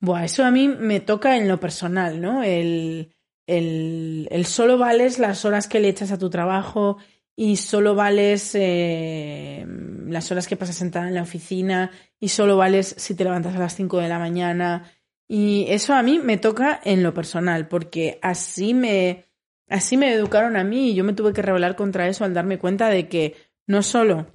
buah, 0.00 0.24
eso 0.24 0.44
a 0.44 0.50
mí 0.50 0.68
me 0.68 1.00
toca 1.00 1.36
en 1.36 1.48
lo 1.48 1.58
personal, 1.58 2.20
¿no? 2.20 2.42
El, 2.42 3.14
el, 3.50 4.44
solo 4.46 4.78
vales 4.78 5.18
las 5.18 5.44
horas 5.44 5.68
que 5.68 5.80
le 5.80 5.88
echas 5.88 6.12
a 6.12 6.18
tu 6.18 6.30
trabajo 6.30 6.98
y 7.36 7.56
solo 7.56 7.94
vales 7.94 8.54
eh, 8.54 9.66
las 10.06 10.30
horas 10.30 10.46
que 10.46 10.56
pasas 10.56 10.76
sentada 10.76 11.08
en 11.08 11.14
la 11.14 11.22
oficina 11.22 11.90
y 12.18 12.28
solo 12.28 12.56
vales 12.56 12.94
si 12.98 13.14
te 13.14 13.24
levantas 13.24 13.56
a 13.56 13.58
las 13.58 13.74
5 13.74 13.98
de 13.98 14.08
la 14.08 14.18
mañana. 14.18 14.90
Y 15.26 15.66
eso 15.68 15.94
a 15.94 16.02
mí 16.02 16.18
me 16.18 16.36
toca 16.36 16.80
en 16.84 17.02
lo 17.02 17.14
personal, 17.14 17.68
porque 17.68 18.18
así 18.22 18.74
me, 18.74 19.26
así 19.68 19.96
me 19.96 20.12
educaron 20.12 20.56
a 20.56 20.64
mí 20.64 20.90
y 20.90 20.94
yo 20.94 21.04
me 21.04 21.12
tuve 21.12 21.32
que 21.32 21.42
rebelar 21.42 21.76
contra 21.76 22.08
eso 22.08 22.24
al 22.24 22.34
darme 22.34 22.58
cuenta 22.58 22.88
de 22.88 23.08
que 23.08 23.36
no 23.66 23.82
solo 23.82 24.26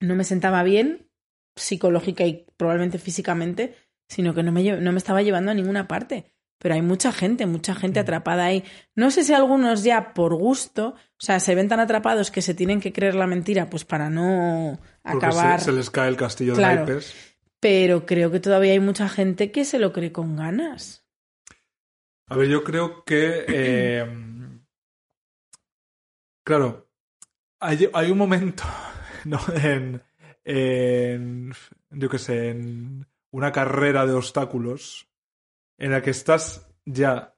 no 0.00 0.14
me 0.14 0.24
sentaba 0.24 0.62
bien 0.62 1.08
psicológica 1.56 2.24
y 2.24 2.46
probablemente 2.56 2.98
físicamente, 2.98 3.74
sino 4.08 4.34
que 4.34 4.42
no 4.42 4.52
me, 4.52 4.62
no 4.80 4.92
me 4.92 4.98
estaba 4.98 5.22
llevando 5.22 5.50
a 5.50 5.54
ninguna 5.54 5.88
parte. 5.88 6.37
Pero 6.58 6.74
hay 6.74 6.82
mucha 6.82 7.12
gente, 7.12 7.46
mucha 7.46 7.74
gente 7.74 8.00
atrapada 8.00 8.44
ahí. 8.46 8.64
No 8.96 9.10
sé 9.10 9.22
si 9.24 9.32
algunos 9.32 9.84
ya 9.84 10.12
por 10.14 10.34
gusto, 10.34 10.88
o 10.96 11.20
sea, 11.20 11.38
se 11.40 11.54
ven 11.54 11.68
tan 11.68 11.80
atrapados 11.80 12.30
que 12.30 12.42
se 12.42 12.54
tienen 12.54 12.80
que 12.80 12.92
creer 12.92 13.14
la 13.14 13.26
mentira, 13.28 13.70
pues 13.70 13.84
para 13.84 14.10
no 14.10 14.80
Porque 15.02 15.26
acabar. 15.26 15.60
se, 15.60 15.66
se 15.66 15.72
les 15.72 15.90
cae 15.90 16.08
el 16.08 16.16
castillo 16.16 16.54
Claro. 16.54 16.80
de 16.84 16.86
naipes. 16.86 17.14
pero 17.60 18.06
creo 18.06 18.30
que 18.30 18.40
todavía 18.40 18.72
hay 18.72 18.80
mucha 18.80 19.08
gente 19.08 19.50
que 19.52 19.64
se 19.64 19.78
lo 19.78 19.92
cree 19.92 20.10
con 20.12 20.36
ganas. 20.36 21.04
A 22.30 22.36
ver, 22.36 22.48
yo 22.48 22.62
creo 22.64 23.04
que. 23.04 23.44
eh, 23.48 24.06
claro, 26.44 26.88
hay, 27.60 27.88
hay 27.92 28.10
un 28.10 28.18
momento, 28.18 28.64
¿no? 29.24 29.38
En, 29.54 30.02
en. 30.44 31.52
Yo 31.90 32.08
qué 32.08 32.18
sé, 32.18 32.50
en 32.50 33.06
una 33.30 33.52
carrera 33.52 34.06
de 34.06 34.12
obstáculos 34.12 35.07
en 35.78 35.92
la 35.92 36.02
que 36.02 36.10
estás 36.10 36.68
ya. 36.84 37.34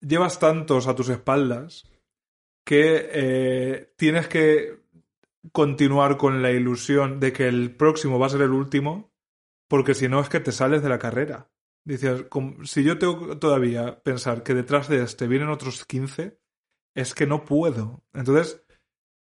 Llevas 0.00 0.38
tantos 0.38 0.86
a 0.86 0.94
tus 0.94 1.08
espaldas 1.10 1.84
que 2.64 3.10
eh, 3.12 3.92
tienes 3.96 4.28
que 4.28 4.80
continuar 5.52 6.16
con 6.16 6.42
la 6.42 6.52
ilusión 6.52 7.20
de 7.20 7.32
que 7.32 7.48
el 7.48 7.74
próximo 7.76 8.18
va 8.18 8.26
a 8.26 8.30
ser 8.30 8.42
el 8.42 8.52
último, 8.52 9.12
porque 9.68 9.94
si 9.94 10.08
no 10.08 10.20
es 10.20 10.28
que 10.28 10.40
te 10.40 10.52
sales 10.52 10.82
de 10.82 10.88
la 10.88 10.98
carrera. 10.98 11.50
Dices, 11.84 12.26
si 12.64 12.84
yo 12.84 12.98
tengo 12.98 13.28
que 13.28 13.36
todavía 13.36 14.02
pensar 14.02 14.42
que 14.42 14.54
detrás 14.54 14.88
de 14.88 15.02
este 15.02 15.26
vienen 15.26 15.48
otros 15.48 15.84
15, 15.84 16.38
es 16.94 17.14
que 17.14 17.26
no 17.26 17.44
puedo. 17.44 18.04
Entonces, 18.12 18.64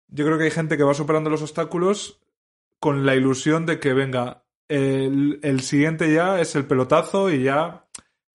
yo 0.08 0.24
creo 0.24 0.38
que 0.38 0.44
hay 0.44 0.50
gente 0.50 0.76
que 0.76 0.84
va 0.84 0.94
superando 0.94 1.30
los 1.30 1.42
obstáculos 1.42 2.20
con 2.80 3.04
la 3.04 3.14
ilusión 3.14 3.66
de 3.66 3.78
que 3.78 3.92
venga, 3.92 4.46
el 4.68 5.60
siguiente 5.60 6.12
ya 6.12 6.40
es 6.40 6.56
el 6.56 6.66
pelotazo 6.66 7.30
y 7.30 7.44
ya 7.44 7.85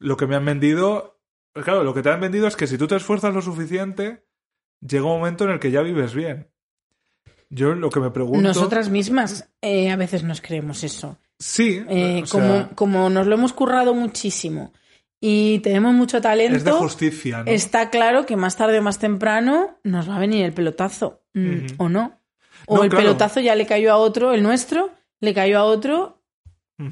lo 0.01 0.17
que 0.17 0.27
me 0.27 0.35
han 0.35 0.45
vendido. 0.45 1.21
Claro, 1.53 1.83
lo 1.83 1.93
que 1.93 2.01
te 2.01 2.09
han 2.09 2.19
vendido 2.19 2.47
es 2.47 2.55
que 2.55 2.67
si 2.67 2.77
tú 2.77 2.87
te 2.87 2.95
esfuerzas 2.95 3.33
lo 3.33 3.41
suficiente, 3.41 4.25
llega 4.81 5.05
un 5.05 5.19
momento 5.19 5.45
en 5.45 5.51
el 5.51 5.59
que 5.59 5.71
ya 5.71 5.81
vives 5.81 6.13
bien. 6.13 6.49
Yo 7.49 7.75
lo 7.75 7.89
que 7.89 7.99
me 7.99 8.11
pregunto. 8.11 8.41
Nosotras 8.41 8.89
mismas 8.89 9.49
eh, 9.61 9.91
a 9.91 9.95
veces 9.97 10.23
nos 10.23 10.41
creemos 10.41 10.83
eso. 10.83 11.17
Sí. 11.37 11.83
Eh, 11.89 12.23
sea, 12.25 12.39
como, 12.39 12.69
como 12.75 13.09
nos 13.09 13.27
lo 13.27 13.35
hemos 13.35 13.53
currado 13.53 13.93
muchísimo 13.93 14.73
y 15.19 15.59
tenemos 15.59 15.93
mucho 15.93 16.21
talento, 16.21 16.57
es 16.57 16.63
de 16.63 16.71
justicia, 16.71 17.43
¿no? 17.43 17.51
está 17.51 17.89
claro 17.89 18.25
que 18.25 18.35
más 18.35 18.55
tarde 18.57 18.79
o 18.79 18.81
más 18.81 18.99
temprano 18.99 19.79
nos 19.83 20.09
va 20.09 20.15
a 20.15 20.19
venir 20.19 20.45
el 20.45 20.53
pelotazo, 20.53 21.21
mm. 21.33 21.65
¿o 21.77 21.89
no? 21.89 22.19
O 22.65 22.77
No, 22.77 22.83
el 22.83 22.89
claro. 22.89 23.05
pelotazo 23.05 23.39
ya 23.39 23.55
le 23.55 23.67
cayó 23.67 23.91
a 23.91 23.97
otro, 23.97 24.33
el 24.33 24.41
nuestro, 24.41 24.91
le 25.19 25.33
cayó 25.33 25.59
a 25.59 25.63
otro 25.65 26.20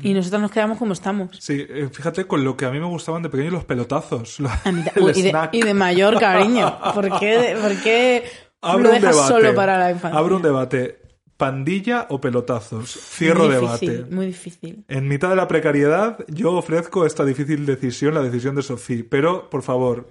Y 0.01 0.13
nosotros 0.13 0.41
nos 0.41 0.51
quedamos 0.51 0.77
como 0.77 0.93
estamos. 0.93 1.37
Sí, 1.39 1.65
eh, 1.67 1.89
fíjate 1.91 2.25
con 2.25 2.43
lo 2.43 2.55
que 2.55 2.65
a 2.65 2.71
mí 2.71 2.79
me 2.79 2.85
gustaban 2.85 3.23
de 3.23 3.29
pequeño 3.29 3.51
los 3.51 3.65
pelotazos. 3.65 4.39
Uy, 4.95 5.11
y, 5.15 5.21
de, 5.21 5.29
snack. 5.29 5.53
y 5.53 5.61
de 5.61 5.73
mayor 5.73 6.19
cariño. 6.19 6.77
¿Por 6.93 7.19
qué, 7.19 7.57
por 7.61 7.75
qué 7.81 8.23
lo 8.61 8.77
dejas 8.79 9.15
debate. 9.15 9.27
solo 9.27 9.55
para 9.55 9.77
la 9.77 9.91
infancia? 9.91 10.19
Abro 10.19 10.37
un 10.37 10.41
debate. 10.41 11.01
¿Pandilla 11.37 12.07
o 12.09 12.19
pelotazos? 12.19 12.89
Cierro 12.91 13.45
muy 13.45 13.53
debate. 13.53 13.85
difícil, 13.85 14.13
muy 14.13 14.25
difícil. 14.25 14.85
En 14.89 15.07
mitad 15.07 15.29
de 15.29 15.37
la 15.37 15.47
precariedad, 15.47 16.17
yo 16.27 16.51
ofrezco 16.51 17.05
esta 17.05 17.23
difícil 17.23 17.65
decisión, 17.65 18.13
la 18.13 18.21
decisión 18.21 18.55
de 18.55 18.61
Sofía. 18.61 19.05
Pero, 19.09 19.49
por 19.49 19.63
favor, 19.63 20.09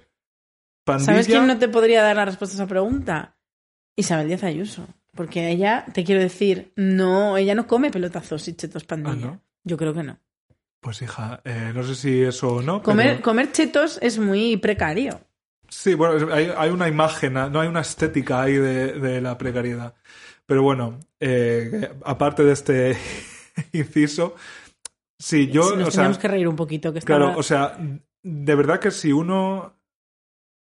pandilla. 0.85 1.13
¿Sabes 1.13 1.27
quién 1.27 1.47
no 1.47 1.59
te 1.59 1.69
podría 1.69 2.03
dar 2.03 2.17
la 2.17 2.25
respuesta 2.25 2.55
a 2.57 2.59
esa 2.61 2.67
pregunta? 2.67 3.37
Isabel 3.95 4.29
Díaz 4.29 4.43
Ayuso. 4.45 4.87
Porque 5.15 5.51
ella, 5.51 5.85
te 5.93 6.05
quiero 6.05 6.23
decir, 6.23 6.73
no, 6.77 7.37
ella 7.37 7.55
no 7.55 7.67
come 7.67 7.91
pelotazos 7.91 8.47
y 8.49 8.55
chetos 8.55 8.85
pandilla. 8.85 9.13
Ah, 9.13 9.33
¿no? 9.33 9.48
Yo 9.65 9.77
creo 9.77 9.95
que 9.95 10.03
no. 10.03 10.19
Pues 10.81 11.03
hija, 11.03 11.41
eh, 11.45 11.73
no 11.75 11.83
sé 11.83 11.95
si 11.95 12.23
eso 12.23 12.55
o 12.57 12.63
no. 12.63 12.83
Comer, 12.83 13.13
pero- 13.15 13.23
comer 13.23 13.53
chetos 13.53 13.99
es 14.01 14.19
muy 14.19 14.57
precario. 14.57 15.21
Sí, 15.69 15.93
bueno, 15.95 16.33
hay, 16.33 16.51
hay 16.57 16.71
una 16.71 16.89
imagen, 16.89 17.35
no 17.35 17.61
hay 17.61 17.69
una 17.69 17.81
estética 17.81 18.41
ahí 18.43 18.55
de, 18.55 18.93
de 18.95 19.21
la 19.21 19.37
precariedad. 19.37 19.95
Pero 20.47 20.63
bueno, 20.63 20.99
eh, 21.21 21.91
aparte 22.05 22.43
de 22.43 22.53
este 22.53 22.97
inciso, 23.73 24.35
sí, 25.19 25.49
yo, 25.49 25.65
Sí, 25.65 25.77
nos 25.77 25.89
o 25.89 25.91
sea, 25.91 26.01
tenemos 26.05 26.19
que 26.19 26.29
reír 26.29 26.49
un 26.49 26.57
poquito. 26.57 26.93
Que 26.93 27.01
estaba- 27.01 27.19
claro, 27.27 27.39
o 27.39 27.43
sea, 27.43 27.77
de 28.23 28.55
verdad 28.55 28.81
que 28.81 28.91
si 28.91 29.13
uno, 29.13 29.75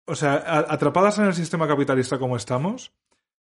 o 0.07 0.15
sea, 0.17 0.35
atrapadas 0.69 1.19
en 1.19 1.27
el 1.27 1.35
sistema 1.35 1.69
capitalista 1.69 2.19
como 2.19 2.37
estamos, 2.37 2.93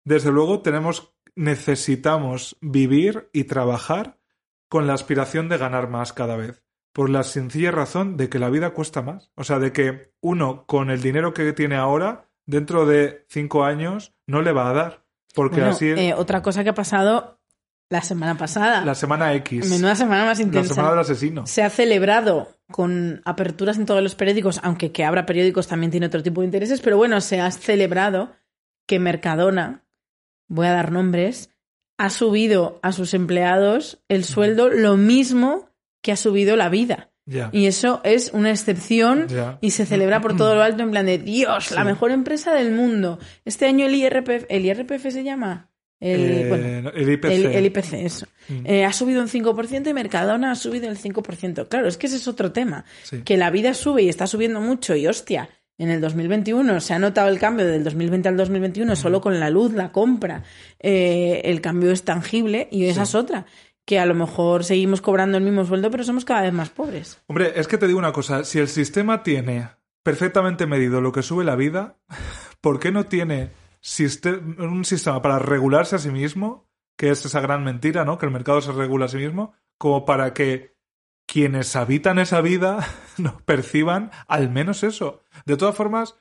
desde 0.04 0.30
luego 0.30 0.60
tenemos, 0.60 1.12
necesitamos 1.34 2.56
vivir 2.62 3.28
y 3.34 3.44
trabajar 3.44 4.16
con 4.70 4.86
la 4.86 4.94
aspiración 4.94 5.50
de 5.50 5.58
ganar 5.58 5.88
más 5.88 6.14
cada 6.14 6.36
vez. 6.36 6.62
Por 6.92 7.10
la 7.10 7.24
sencilla 7.24 7.72
razón 7.72 8.16
de 8.16 8.28
que 8.30 8.38
la 8.38 8.48
vida 8.48 8.70
cuesta 8.70 9.02
más. 9.02 9.30
O 9.34 9.44
sea, 9.44 9.58
de 9.58 9.72
que 9.72 10.12
uno 10.20 10.64
con 10.64 10.90
el 10.90 11.02
dinero 11.02 11.34
que 11.34 11.52
tiene 11.52 11.76
ahora, 11.76 12.30
dentro 12.46 12.86
de 12.86 13.26
cinco 13.28 13.64
años, 13.64 14.14
no 14.26 14.40
le 14.40 14.52
va 14.52 14.70
a 14.70 14.72
dar. 14.72 15.04
Porque 15.34 15.56
Bueno, 15.56 15.72
así 15.72 15.90
es 15.90 15.98
eh, 15.98 16.14
otra 16.14 16.40
cosa 16.40 16.64
que 16.64 16.70
ha 16.70 16.74
pasado 16.74 17.40
la 17.90 18.00
semana 18.02 18.38
pasada. 18.38 18.84
la 18.84 18.94
semana 18.94 19.34
X. 19.34 19.68
Menuda 19.68 19.96
semana 19.96 20.24
más 20.24 20.38
la 20.38 20.44
intensa. 20.44 20.74
semana 20.74 20.92
del 20.92 21.00
asesino. 21.00 21.46
Se 21.46 21.62
ha 21.62 21.70
celebrado 21.70 22.48
con 22.70 23.22
aperturas 23.24 23.76
en 23.76 23.86
todos 23.86 24.02
los 24.02 24.14
periódicos, 24.14 24.60
aunque 24.62 24.92
que 24.92 25.04
abra 25.04 25.26
periódicos 25.26 25.66
también 25.66 25.90
tiene 25.90 26.06
otro 26.06 26.22
tipo 26.22 26.40
de 26.40 26.46
intereses, 26.46 26.80
pero 26.80 26.96
bueno, 26.96 27.20
se 27.20 27.40
ha 27.40 27.50
celebrado 27.50 28.30
que 28.86 29.00
Mercadona, 29.00 29.84
voy 30.46 30.68
a 30.68 30.72
dar 30.72 30.92
nombres, 30.92 31.49
ha 32.00 32.08
subido 32.08 32.78
a 32.82 32.92
sus 32.92 33.12
empleados 33.12 33.98
el 34.08 34.24
sueldo 34.24 34.70
lo 34.70 34.96
mismo 34.96 35.68
que 36.00 36.12
ha 36.12 36.16
subido 36.16 36.56
la 36.56 36.70
vida. 36.70 37.10
Y 37.52 37.66
eso 37.66 38.00
es 38.04 38.30
una 38.32 38.50
excepción 38.50 39.26
y 39.60 39.72
se 39.72 39.84
celebra 39.84 40.22
por 40.22 40.34
todo 40.34 40.54
lo 40.54 40.62
alto 40.62 40.82
en 40.82 40.92
plan 40.92 41.04
de 41.04 41.18
Dios, 41.18 41.72
la 41.72 41.84
mejor 41.84 42.10
empresa 42.10 42.54
del 42.54 42.72
mundo. 42.72 43.18
Este 43.44 43.66
año 43.66 43.84
el 43.84 43.94
IRPF, 43.94 44.46
¿el 44.48 44.64
IRPF 44.64 45.10
se 45.10 45.22
llama? 45.22 45.70
El, 46.00 46.20
Eh, 46.30 46.48
bueno, 46.48 46.90
el 46.94 47.10
IPC. 47.12 47.30
el, 47.30 47.46
el 47.46 47.66
IPC, 47.66 47.92
eso. 47.92 48.26
Mm. 48.48 48.66
Eh, 48.66 48.84
ha 48.86 48.92
subido 48.94 49.20
un 49.20 49.28
5% 49.28 49.90
y 49.90 49.92
Mercadona 49.92 50.52
ha 50.52 50.54
subido 50.54 50.88
el 50.88 50.96
5%. 50.96 51.68
Claro, 51.68 51.86
es 51.86 51.98
que 51.98 52.06
ese 52.06 52.16
es 52.16 52.26
otro 52.26 52.50
tema. 52.50 52.86
Sí. 53.02 53.20
Que 53.22 53.36
la 53.36 53.50
vida 53.50 53.74
sube 53.74 54.02
y 54.04 54.08
está 54.08 54.26
subiendo 54.26 54.62
mucho 54.62 54.96
y 54.96 55.06
hostia, 55.06 55.50
en 55.80 55.90
el 55.90 56.00
2021 56.02 56.78
se 56.80 56.92
ha 56.92 56.98
notado 56.98 57.28
el 57.30 57.38
cambio 57.38 57.66
del 57.66 57.82
2020 57.82 58.28
al 58.28 58.36
2021 58.36 58.96
solo 58.96 59.22
con 59.22 59.40
la 59.40 59.48
luz, 59.48 59.72
la 59.72 59.92
compra. 59.92 60.42
eh, 60.78 61.40
el 61.44 61.62
cambio 61.62 61.90
es 61.90 62.04
tangible 62.04 62.68
y 62.70 62.84
esa 62.84 63.04
es 63.04 63.14
otra. 63.14 63.46
Que 63.86 63.98
a 63.98 64.04
lo 64.04 64.14
mejor 64.14 64.62
seguimos 64.62 65.00
cobrando 65.00 65.38
el 65.38 65.44
mismo 65.44 65.64
sueldo, 65.64 65.90
pero 65.90 66.04
somos 66.04 66.26
cada 66.26 66.42
vez 66.42 66.52
más 66.52 66.68
pobres. 66.68 67.22
Hombre, 67.26 67.54
es 67.56 67.66
que 67.66 67.78
te 67.78 67.86
digo 67.86 67.98
una 67.98 68.12
cosa, 68.12 68.44
si 68.44 68.58
el 68.58 68.68
sistema 68.68 69.22
tiene 69.22 69.70
perfectamente 70.02 70.66
medido 70.66 71.00
lo 71.00 71.12
que 71.12 71.22
sube 71.22 71.44
la 71.44 71.56
vida, 71.56 71.96
¿por 72.60 72.78
qué 72.78 72.92
no 72.92 73.06
tiene 73.06 73.50
un 74.58 74.84
sistema 74.84 75.22
para 75.22 75.38
regularse 75.38 75.96
a 75.96 75.98
sí 75.98 76.10
mismo? 76.10 76.68
Que 76.96 77.08
es 77.08 77.24
esa 77.24 77.40
gran 77.40 77.64
mentira, 77.64 78.04
¿no? 78.04 78.18
Que 78.18 78.26
el 78.26 78.32
mercado 78.32 78.60
se 78.60 78.72
regula 78.72 79.06
a 79.06 79.08
sí 79.08 79.16
mismo, 79.16 79.54
como 79.78 80.04
para 80.04 80.34
que 80.34 80.76
quienes 81.30 81.76
habitan 81.76 82.18
esa 82.18 82.40
vida 82.40 82.84
no 83.16 83.38
perciban 83.44 84.10
al 84.26 84.50
menos 84.50 84.82
eso. 84.82 85.22
De 85.46 85.56
todas 85.56 85.76
formas, 85.76 86.16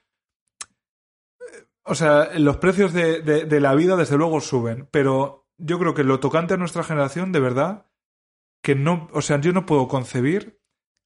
eh, 1.40 1.66
o 1.84 1.96
sea, 1.96 2.30
los 2.38 2.58
precios 2.58 2.94
de, 2.94 3.48
la 3.60 3.74
vida 3.74 3.96
desde 3.96 4.18
luego 4.18 4.40
suben, 4.40 4.88
pero 4.92 5.48
yo 5.58 5.80
creo 5.80 5.96
que 5.96 6.04
lo 6.04 6.20
tocante 6.20 6.54
a 6.54 6.58
nuestra 6.58 6.84
generación, 6.84 7.32
de 7.32 7.40
verdad, 7.40 7.88
que 8.62 8.76
no, 8.76 9.10
o 9.12 9.22
sea, 9.22 9.42
yo 9.42 9.52
no 9.52 9.66
puedo 9.66 9.88
concebir 9.88 10.62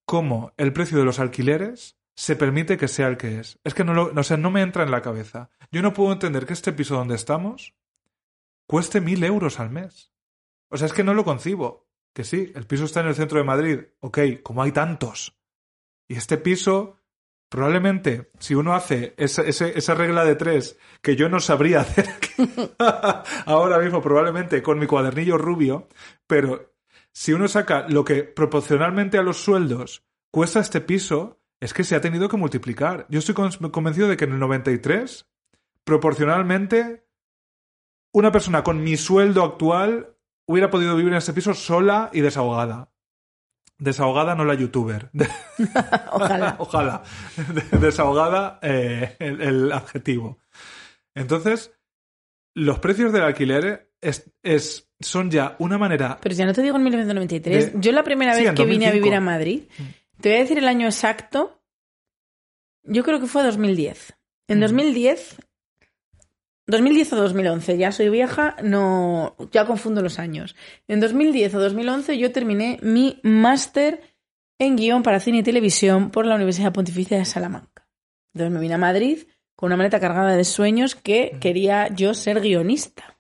cómo 0.06 0.52
el 0.58 0.74
precio 0.74 0.98
de 0.98 1.06
los 1.06 1.20
alquileres 1.20 1.98
se 2.16 2.36
permite 2.36 2.78
que 2.78 2.90
sea 2.90 3.08
el 3.08 3.16
que 3.16 3.40
es. 3.40 3.60
Es 3.64 3.74
que 3.74 3.86
no, 3.86 3.94
lo, 3.94 4.12
o 4.12 4.38
no 4.38 4.52
me 4.52 4.62
entra 4.62 4.84
en 4.84 4.92
la 4.92 5.02
cabeza. 5.02 5.50
Yo 5.72 5.82
no 5.82 5.94
puedo 5.94 6.12
entender 6.12 6.46
que 6.46 6.54
este 6.54 6.74
piso 6.74 6.96
donde 6.96 7.16
estamos 7.16 7.74
cueste 8.68 9.00
mil 9.00 9.24
euros 9.24 9.62
al 9.62 9.70
mes. 9.70 10.12
O 10.68 10.78
sea, 10.78 10.88
es 10.88 10.94
que 10.94 11.04
no 11.04 11.14
lo 11.14 11.24
concibo. 11.24 11.83
Que 12.14 12.24
sí, 12.24 12.52
el 12.56 12.66
piso 12.68 12.86
está 12.86 13.02
en 13.02 13.08
el 13.08 13.16
centro 13.16 13.38
de 13.40 13.44
Madrid. 13.44 13.80
Ok, 14.00 14.20
como 14.44 14.62
hay 14.64 14.72
tantos. 14.72 15.36
Y 16.08 16.16
este 16.16 16.38
piso, 16.38 16.98
probablemente, 17.50 18.30
si 18.40 18.54
uno 18.56 18.74
hace 18.76 19.14
esa, 19.18 19.42
ese- 19.44 19.78
esa 19.78 19.96
regla 19.96 20.24
de 20.26 20.36
tres 20.36 20.78
que 21.02 21.16
yo 21.16 21.28
no 21.30 21.40
sabría 21.40 21.80
hacer 21.82 22.08
ahora 23.46 23.80
mismo, 23.80 24.02
probablemente 24.02 24.62
con 24.62 24.80
mi 24.80 24.86
cuadernillo 24.88 25.38
rubio, 25.38 25.88
pero 26.28 26.74
si 27.12 27.34
uno 27.34 27.48
saca 27.48 27.88
lo 27.90 28.04
que 28.06 28.24
proporcionalmente 28.24 29.18
a 29.18 29.24
los 29.24 29.38
sueldos 29.38 30.04
cuesta 30.32 30.60
este 30.60 30.82
piso, 30.82 31.40
es 31.60 31.74
que 31.74 31.84
se 31.84 31.96
ha 31.96 32.02
tenido 32.02 32.28
que 32.30 32.38
multiplicar. 32.38 33.06
Yo 33.10 33.20
estoy 33.20 33.34
con- 33.36 33.52
convencido 33.72 34.08
de 34.08 34.18
que 34.18 34.26
en 34.26 34.34
el 34.34 34.40
93, 34.40 35.26
proporcionalmente, 35.84 37.06
una 38.14 38.32
persona 38.32 38.64
con 38.64 38.84
mi 38.84 38.98
sueldo 38.98 39.44
actual 39.44 40.13
hubiera 40.48 40.70
podido 40.70 40.96
vivir 40.96 41.12
en 41.12 41.18
este 41.18 41.34
piso 41.34 41.54
sola 41.54 42.10
y 42.14 42.22
desahogada. 42.22 42.90
Desahogada, 43.78 44.36
no 44.36 44.46
la 44.46 44.54
youtuber. 44.54 45.10
Ojalá. 46.12 46.56
Ojalá. 46.60 47.04
Desahogada, 47.72 48.60
eh, 48.62 49.16
el, 49.20 49.42
el 49.42 49.72
adjetivo. 49.72 50.40
Entonces, 51.16 51.72
los 52.56 52.80
precios 52.80 53.12
del 53.12 53.24
alquiler 53.24 53.92
es, 54.02 54.32
es- 54.44 54.90
son 55.00 55.30
ya 55.32 55.56
una 55.60 55.78
manera. 55.78 56.18
Pero 56.22 56.34
ya 56.36 56.46
no 56.46 56.54
te 56.54 56.62
digo 56.62 56.78
en 56.78 56.84
1993. 56.84 57.74
De- 57.74 57.80
Yo 57.82 57.92
la 57.92 58.04
primera 58.04 58.34
vez 58.36 58.54
que 58.54 58.66
vine 58.66 58.86
a 58.86 58.90
2005. 58.92 58.94
vivir 59.04 59.16
a 59.16 59.20
Madrid, 59.22 59.64
te 60.22 60.30
voy 60.30 60.38
a 60.38 60.42
decir 60.42 60.58
el 60.58 60.68
año 60.68 60.86
exacto. 60.88 61.62
Yo 62.84 63.04
creo 63.04 63.20
que 63.20 63.28
fue 63.28 63.44
2010. 63.44 64.14
En 64.48 64.58
Mm. 64.60 64.62
2010 64.62 65.38
2010 66.68 67.14
o 67.14 67.16
2011, 67.18 67.78
ya 67.78 67.92
soy 67.92 68.10
vieja, 68.10 68.56
no, 68.64 69.36
ya 69.52 69.66
confundo 69.66 70.02
los 70.02 70.20
años. 70.20 70.56
En 70.88 71.00
2010 71.00 71.56
o 71.56 71.60
2011 71.60 72.18
yo 72.18 72.32
terminé 72.32 72.80
mi 72.82 73.20
máster 73.24 74.02
en 74.60 74.78
guion 74.78 75.04
para 75.04 75.20
cine 75.20 75.40
y 75.40 75.44
televisión 75.44 76.10
por 76.10 76.26
la 76.26 76.36
Universidad 76.36 76.74
Pontificia 76.74 77.18
de 77.18 77.26
Salamanca. 77.26 77.88
Entonces 78.34 78.54
me 78.54 78.60
vine 78.60 78.76
a 78.76 78.78
Madrid 78.78 79.20
con 79.56 79.68
una 79.68 79.78
maleta 79.78 80.00
cargada 80.00 80.36
de 80.36 80.44
sueños 80.44 80.96
que 80.96 81.38
quería 81.40 81.94
yo 81.94 82.14
ser 82.14 82.42
guionista. 82.42 83.18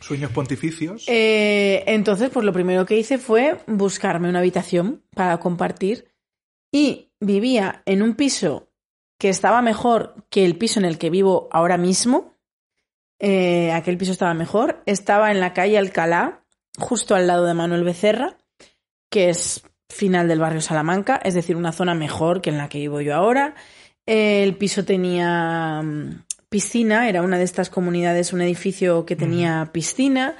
Sueños 0.00 0.30
pontificios. 0.30 1.04
Eh, 1.08 1.84
entonces, 1.86 2.30
pues 2.30 2.44
lo 2.44 2.52
primero 2.52 2.86
que 2.86 2.98
hice 2.98 3.18
fue 3.18 3.58
buscarme 3.66 4.28
una 4.28 4.38
habitación 4.38 5.02
para 5.14 5.38
compartir 5.38 6.08
y 6.72 7.10
vivía 7.20 7.82
en 7.84 8.02
un 8.02 8.14
piso 8.14 8.70
que 9.18 9.28
estaba 9.28 9.60
mejor 9.60 10.24
que 10.30 10.46
el 10.46 10.56
piso 10.56 10.80
en 10.80 10.86
el 10.86 10.96
que 10.96 11.10
vivo 11.10 11.48
ahora 11.52 11.76
mismo. 11.76 12.34
Eh, 13.20 13.70
aquel 13.72 13.98
piso 13.98 14.12
estaba 14.12 14.34
mejor. 14.34 14.82
Estaba 14.86 15.30
en 15.30 15.38
la 15.40 15.52
calle 15.52 15.78
Alcalá, 15.78 16.42
justo 16.78 17.14
al 17.14 17.26
lado 17.26 17.44
de 17.46 17.54
Manuel 17.54 17.84
Becerra, 17.84 18.38
que 19.10 19.28
es 19.28 19.62
final 19.90 20.26
del 20.28 20.38
barrio 20.38 20.60
Salamanca, 20.60 21.20
es 21.22 21.34
decir, 21.34 21.56
una 21.56 21.72
zona 21.72 21.94
mejor 21.94 22.40
que 22.40 22.50
en 22.50 22.58
la 22.58 22.68
que 22.68 22.78
vivo 22.78 23.00
yo 23.00 23.14
ahora. 23.14 23.54
El 24.06 24.56
piso 24.56 24.84
tenía 24.84 25.82
mm, 25.82 26.24
piscina, 26.48 27.08
era 27.08 27.22
una 27.22 27.38
de 27.38 27.44
estas 27.44 27.70
comunidades, 27.70 28.32
un 28.32 28.40
edificio 28.40 29.04
que 29.04 29.16
tenía 29.16 29.70
piscina, 29.72 30.36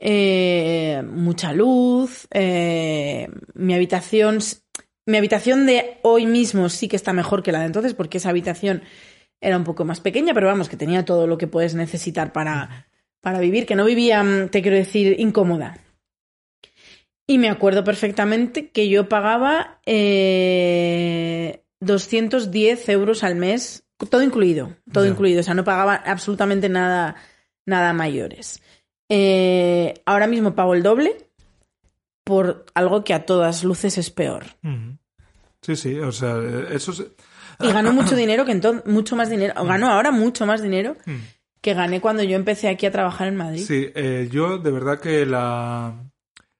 eh, 0.00 1.02
mucha 1.08 1.52
luz, 1.52 2.26
eh, 2.32 3.28
mi 3.54 3.74
habitación, 3.74 4.38
mi 5.06 5.16
habitación 5.16 5.66
de 5.66 5.98
hoy 6.02 6.26
mismo 6.26 6.68
sí 6.68 6.88
que 6.88 6.96
está 6.96 7.12
mejor 7.12 7.42
que 7.42 7.52
la 7.52 7.60
de 7.60 7.66
entonces 7.66 7.94
porque 7.94 8.18
esa 8.18 8.30
habitación 8.30 8.82
era 9.40 9.56
un 9.56 9.64
poco 9.64 9.84
más 9.84 10.00
pequeña, 10.00 10.34
pero 10.34 10.46
vamos, 10.46 10.68
que 10.68 10.76
tenía 10.76 11.04
todo 11.04 11.26
lo 11.26 11.38
que 11.38 11.46
puedes 11.46 11.74
necesitar 11.74 12.32
para, 12.32 12.88
para 13.20 13.40
vivir, 13.40 13.66
que 13.66 13.76
no 13.76 13.84
vivía, 13.84 14.22
mm, 14.22 14.48
te 14.48 14.62
quiero 14.62 14.76
decir, 14.76 15.16
incómoda. 15.18 15.78
Y 17.26 17.38
me 17.38 17.48
acuerdo 17.48 17.82
perfectamente 17.82 18.70
que 18.70 18.88
yo 18.88 19.08
pagaba 19.08 19.80
eh, 19.84 21.64
210 21.80 22.88
euros 22.88 23.24
al 23.24 23.34
mes, 23.34 23.84
todo 24.10 24.22
incluido, 24.22 24.76
todo 24.92 25.06
incluido, 25.06 25.40
o 25.40 25.42
sea, 25.42 25.54
no 25.54 25.64
pagaba 25.64 25.94
absolutamente 25.94 26.68
nada, 26.68 27.16
nada 27.64 27.92
mayores. 27.92 28.62
Eh, 29.08 29.94
ahora 30.04 30.26
mismo 30.26 30.54
pago 30.54 30.74
el 30.74 30.82
doble 30.82 31.30
por 32.22 32.66
algo 32.74 33.04
que 33.04 33.14
a 33.14 33.26
todas 33.26 33.64
luces 33.64 33.98
es 33.98 34.10
peor. 34.10 34.44
Sí, 35.62 35.76
sí, 35.76 35.98
o 35.98 36.12
sea, 36.12 36.38
eso 36.70 36.92
es... 36.92 37.04
Y 37.60 37.72
gano 37.72 37.92
mucho 37.92 38.14
dinero, 38.16 38.44
que 38.44 38.52
entonces, 38.52 38.84
mucho 38.86 39.16
más 39.16 39.30
dinero, 39.30 39.54
gano 39.64 39.88
ahora 39.90 40.10
mucho 40.10 40.46
más 40.46 40.62
dinero 40.62 40.96
Mm. 41.06 41.16
que 41.60 41.74
gané 41.74 42.00
cuando 42.00 42.22
yo 42.22 42.36
empecé 42.36 42.68
aquí 42.68 42.86
a 42.86 42.90
trabajar 42.92 43.28
en 43.28 43.36
Madrid. 43.36 43.64
Sí, 43.66 43.88
eh, 43.94 44.28
yo 44.30 44.58
de 44.58 44.70
verdad 44.70 45.00
que 45.00 45.24
la... 45.26 45.94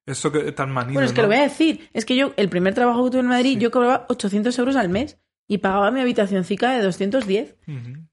Eso 0.06 0.30
que 0.30 0.52
tan 0.52 0.70
manido, 0.70 0.94
Bueno, 0.94 1.06
es 1.06 1.12
que 1.12 1.16
¿no? 1.20 1.22
lo 1.22 1.28
voy 1.34 1.38
a 1.38 1.42
decir. 1.48 1.88
Es 1.92 2.04
que 2.04 2.14
yo, 2.14 2.32
el 2.36 2.48
primer 2.48 2.74
trabajo 2.74 3.04
que 3.04 3.10
tuve 3.10 3.20
en 3.20 3.26
Madrid, 3.26 3.54
Sí. 3.54 3.58
yo 3.58 3.70
cobraba 3.72 4.06
800 4.08 4.56
euros 4.58 4.76
al 4.76 4.88
mes 4.88 5.18
y 5.48 5.58
pagaba 5.58 5.90
mi 5.90 6.00
habitacioncica 6.00 6.70
de 6.72 6.82
210. 6.82 7.56
Ujú. 7.66 8.06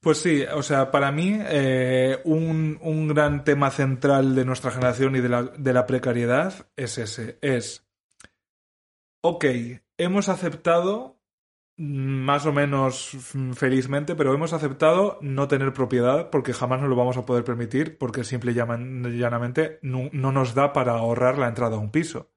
Pues 0.00 0.18
sí, 0.18 0.42
o 0.52 0.62
sea, 0.62 0.90
para 0.90 1.10
mí 1.12 1.38
eh, 1.40 2.18
un, 2.24 2.78
un 2.82 3.08
gran 3.08 3.42
tema 3.44 3.70
central 3.70 4.34
de 4.34 4.44
nuestra 4.44 4.70
generación 4.70 5.16
y 5.16 5.20
de 5.20 5.28
la, 5.30 5.42
de 5.44 5.72
la 5.72 5.86
precariedad 5.86 6.66
es 6.76 6.98
ese, 6.98 7.38
es, 7.40 7.86
ok, 9.22 9.46
hemos 9.96 10.28
aceptado, 10.28 11.13
más 11.76 12.46
o 12.46 12.52
menos 12.52 13.16
felizmente, 13.54 14.14
pero 14.14 14.32
hemos 14.32 14.52
aceptado 14.52 15.18
no 15.20 15.48
tener 15.48 15.72
propiedad 15.72 16.30
porque 16.30 16.52
jamás 16.52 16.80
nos 16.80 16.88
lo 16.88 16.96
vamos 16.96 17.16
a 17.16 17.26
poder 17.26 17.44
permitir 17.44 17.98
porque 17.98 18.22
simple 18.22 18.52
y 18.52 18.54
llanamente 18.54 19.80
no, 19.82 20.08
no 20.12 20.30
nos 20.30 20.54
da 20.54 20.72
para 20.72 20.92
ahorrar 20.92 21.38
la 21.38 21.48
entrada 21.48 21.76
a 21.76 21.80
un 21.80 21.90
piso. 21.90 22.30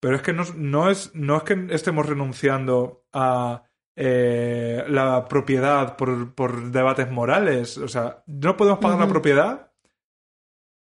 Pero 0.00 0.16
es 0.16 0.22
que 0.22 0.32
no, 0.32 0.44
no 0.56 0.90
es, 0.90 1.14
no 1.14 1.36
es 1.36 1.42
que 1.44 1.66
estemos 1.70 2.06
renunciando 2.06 3.06
a 3.12 3.64
eh, 3.96 4.82
la 4.88 5.28
propiedad 5.28 5.96
por, 5.96 6.34
por 6.34 6.70
debates 6.70 7.10
morales. 7.10 7.76
O 7.78 7.86
sea, 7.86 8.24
no 8.26 8.56
podemos 8.56 8.80
pagar 8.80 8.98
la 8.98 9.08
propiedad, 9.08 9.72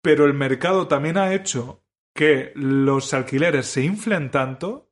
pero 0.02 0.26
el 0.26 0.34
mercado 0.36 0.88
también 0.88 1.18
ha 1.18 1.34
hecho 1.34 1.84
que 2.14 2.52
los 2.56 3.14
alquileres 3.14 3.66
se 3.66 3.82
inflen 3.84 4.32
tanto 4.32 4.89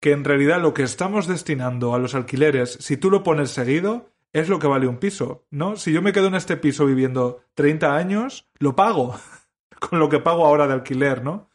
que 0.00 0.12
en 0.12 0.24
realidad 0.24 0.60
lo 0.60 0.74
que 0.74 0.82
estamos 0.82 1.26
destinando 1.26 1.94
a 1.94 1.98
los 1.98 2.14
alquileres, 2.14 2.78
si 2.80 2.96
tú 2.96 3.10
lo 3.10 3.22
pones 3.22 3.50
seguido, 3.50 4.12
es 4.32 4.48
lo 4.48 4.58
que 4.58 4.66
vale 4.66 4.86
un 4.86 4.98
piso, 4.98 5.46
¿no? 5.50 5.76
Si 5.76 5.92
yo 5.92 6.02
me 6.02 6.12
quedo 6.12 6.28
en 6.28 6.34
este 6.34 6.56
piso 6.56 6.86
viviendo 6.86 7.44
30 7.54 7.96
años, 7.96 8.48
lo 8.58 8.76
pago 8.76 9.18
con 9.80 9.98
lo 9.98 10.08
que 10.08 10.20
pago 10.20 10.46
ahora 10.46 10.66
de 10.66 10.74
alquiler, 10.74 11.24
¿no? 11.24 11.50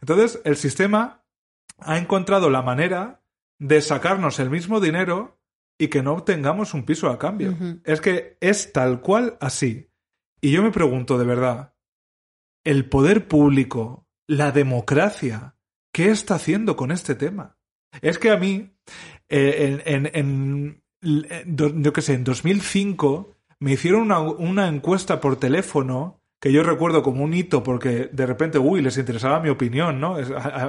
Entonces, 0.00 0.40
el 0.44 0.56
sistema 0.56 1.24
ha 1.78 1.98
encontrado 1.98 2.50
la 2.50 2.62
manera 2.62 3.22
de 3.58 3.80
sacarnos 3.80 4.40
el 4.40 4.50
mismo 4.50 4.80
dinero 4.80 5.38
y 5.78 5.88
que 5.88 6.02
no 6.02 6.12
obtengamos 6.12 6.74
un 6.74 6.84
piso 6.84 7.08
a 7.08 7.18
cambio. 7.18 7.56
Es 7.84 8.00
que 8.00 8.36
es 8.40 8.72
tal 8.72 9.00
cual 9.00 9.36
así. 9.40 9.90
Y 10.40 10.50
yo 10.50 10.62
me 10.62 10.70
pregunto 10.70 11.18
de 11.18 11.24
verdad, 11.24 11.74
el 12.64 12.88
poder 12.88 13.28
público, 13.28 14.08
la 14.26 14.52
democracia, 14.52 15.56
¿qué 15.92 16.10
está 16.10 16.36
haciendo 16.36 16.76
con 16.76 16.90
este 16.90 17.14
tema? 17.14 17.58
Es 18.00 18.18
que 18.18 18.30
a 18.30 18.36
mí, 18.36 18.70
eh, 19.28 19.80
en, 19.84 20.06
en- 20.06 20.10
en- 20.14 20.82
en 21.02 21.82
yo 21.82 21.92
qué 21.92 22.00
sé, 22.02 22.14
en 22.14 22.24
2005 22.24 23.34
me 23.60 23.72
hicieron 23.72 24.02
una, 24.02 24.20
una 24.20 24.68
encuesta 24.68 25.20
por 25.20 25.36
teléfono 25.36 26.20
que 26.40 26.52
yo 26.52 26.62
recuerdo 26.64 27.02
como 27.02 27.22
un 27.22 27.34
hito 27.34 27.62
porque 27.62 28.08
de 28.12 28.26
repente, 28.26 28.58
uy, 28.58 28.82
les 28.82 28.98
interesaba 28.98 29.38
mi 29.40 29.48
opinión, 29.48 30.00
¿no? 30.00 30.16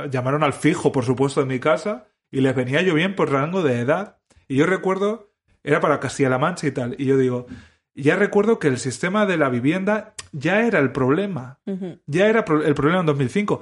Llamaron 0.10 0.44
al 0.44 0.54
fijo, 0.54 0.92
por 0.92 1.04
supuesto, 1.06 1.40
de 1.40 1.48
mi 1.48 1.60
casa 1.60 2.06
y 2.32 2.42
les 2.42 2.56
venía 2.56 2.82
yo 2.84 2.94
bien 2.94 3.16
por 3.16 3.32
rango 3.32 3.64
de 3.64 3.80
edad. 3.80 4.18
Y 4.48 4.58
yo 4.58 4.66
recuerdo, 4.68 5.32
era 5.64 5.80
para 5.80 6.00
Castilla-La 6.00 6.38
Mancha 6.38 6.68
y 6.68 6.72
tal, 6.72 6.96
y 7.00 7.06
yo 7.06 7.18
digo, 7.18 7.48
ya 7.96 8.16
recuerdo 8.16 8.60
que 8.60 8.68
el 8.68 8.78
sistema 8.78 9.26
de 9.26 9.38
la 9.38 9.50
vivienda 9.50 10.14
ya 10.32 10.66
era 10.66 10.80
el 10.80 10.92
problema 10.92 11.60
ya 12.06 12.28
era 12.28 12.40
el 12.66 12.74
problema 12.76 13.00
en 13.00 13.06
2005. 13.08 13.62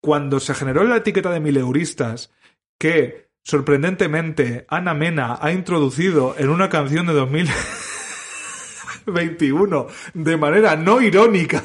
Cuando 0.00 0.40
se 0.40 0.54
generó 0.54 0.82
la 0.82 0.96
etiqueta 0.96 1.30
de 1.30 1.38
mileuristas, 1.40 2.32
que 2.82 3.30
sorprendentemente 3.44 4.66
Ana 4.68 4.92
Mena 4.92 5.38
ha 5.40 5.52
introducido 5.52 6.34
en 6.36 6.48
una 6.48 6.68
canción 6.68 7.06
de 7.06 7.12
2021 7.12 9.86
de 10.14 10.36
manera 10.36 10.74
no 10.74 11.00
irónica. 11.00 11.62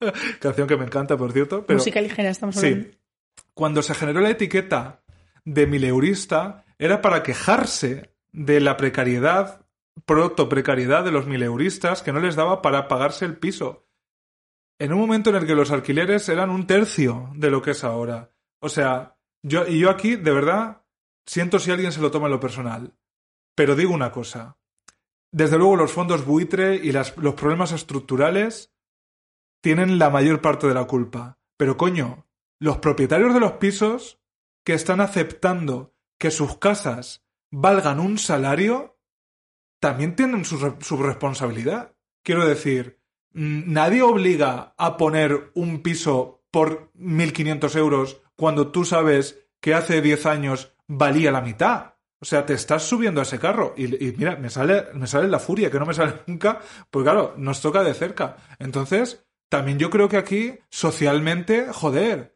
canción 0.40 0.66
que 0.66 0.76
me 0.76 0.86
encanta, 0.86 1.16
por 1.16 1.32
cierto. 1.32 1.64
Pero, 1.64 1.78
Música 1.78 2.00
ligera, 2.00 2.30
estamos 2.30 2.56
hablando. 2.56 2.88
Sí. 2.88 2.98
Cuando 3.54 3.80
se 3.80 3.94
generó 3.94 4.20
la 4.20 4.30
etiqueta 4.30 5.04
de 5.44 5.68
mileurista, 5.68 6.64
era 6.80 7.00
para 7.00 7.22
quejarse 7.22 8.12
de 8.32 8.58
la 8.58 8.76
precariedad, 8.76 9.66
proto-precariedad 10.04 11.04
de 11.04 11.12
los 11.12 11.28
mileuristas 11.28 12.02
que 12.02 12.12
no 12.12 12.18
les 12.18 12.34
daba 12.34 12.60
para 12.60 12.88
pagarse 12.88 13.24
el 13.24 13.36
piso. 13.36 13.86
En 14.80 14.92
un 14.92 14.98
momento 14.98 15.30
en 15.30 15.36
el 15.36 15.46
que 15.46 15.54
los 15.54 15.70
alquileres 15.70 16.28
eran 16.28 16.50
un 16.50 16.66
tercio 16.66 17.30
de 17.36 17.52
lo 17.52 17.62
que 17.62 17.70
es 17.70 17.84
ahora. 17.84 18.32
O 18.58 18.68
sea, 18.68 19.14
yo, 19.42 19.66
y 19.66 19.78
yo 19.78 19.90
aquí, 19.90 20.16
de 20.16 20.32
verdad, 20.32 20.82
siento 21.26 21.58
si 21.58 21.70
alguien 21.70 21.92
se 21.92 22.00
lo 22.00 22.10
toma 22.10 22.26
en 22.26 22.32
lo 22.32 22.40
personal. 22.40 22.94
Pero 23.54 23.76
digo 23.76 23.92
una 23.92 24.12
cosa. 24.12 24.58
Desde 25.32 25.58
luego, 25.58 25.76
los 25.76 25.92
fondos 25.92 26.24
buitre 26.24 26.76
y 26.76 26.92
las- 26.92 27.16
los 27.16 27.34
problemas 27.34 27.72
estructurales 27.72 28.72
tienen 29.62 29.98
la 29.98 30.10
mayor 30.10 30.40
parte 30.40 30.66
de 30.66 30.74
la 30.74 30.86
culpa. 30.86 31.38
Pero 31.56 31.76
coño, 31.76 32.26
los 32.60 32.78
propietarios 32.78 33.34
de 33.34 33.40
los 33.40 33.52
pisos 33.52 34.20
que 34.64 34.74
están 34.74 35.00
aceptando 35.00 35.94
que 36.18 36.30
sus 36.30 36.56
casas 36.58 37.24
valgan 37.50 38.00
un 38.00 38.18
salario, 38.18 38.98
también 39.80 40.16
tienen 40.16 40.44
su, 40.44 40.76
su 40.80 40.96
responsabilidad. 40.96 41.94
Quiero 42.24 42.46
decir, 42.46 43.00
nadie 43.32 44.02
obliga 44.02 44.74
a 44.76 44.96
poner 44.96 45.50
un 45.54 45.82
piso 45.82 46.44
por 46.50 46.90
1.500 46.94 47.76
euros 47.76 48.22
cuando 48.38 48.68
tú 48.68 48.84
sabes 48.84 49.40
que 49.60 49.74
hace 49.74 50.00
10 50.00 50.24
años 50.26 50.72
valía 50.86 51.32
la 51.32 51.40
mitad. 51.42 51.94
O 52.20 52.24
sea, 52.24 52.46
te 52.46 52.54
estás 52.54 52.84
subiendo 52.84 53.20
a 53.20 53.24
ese 53.24 53.38
carro. 53.38 53.74
Y, 53.76 53.84
y 54.06 54.14
mira, 54.16 54.36
me 54.36 54.48
sale, 54.48 54.84
me 54.94 55.06
sale 55.06 55.28
la 55.28 55.38
furia, 55.40 55.70
que 55.70 55.78
no 55.78 55.86
me 55.86 55.94
sale 55.94 56.14
nunca, 56.26 56.60
pues 56.90 57.02
claro, 57.04 57.34
nos 57.36 57.60
toca 57.60 57.82
de 57.82 57.94
cerca. 57.94 58.36
Entonces, 58.58 59.24
también 59.48 59.78
yo 59.78 59.90
creo 59.90 60.08
que 60.08 60.16
aquí, 60.16 60.54
socialmente, 60.70 61.66
joder, 61.72 62.34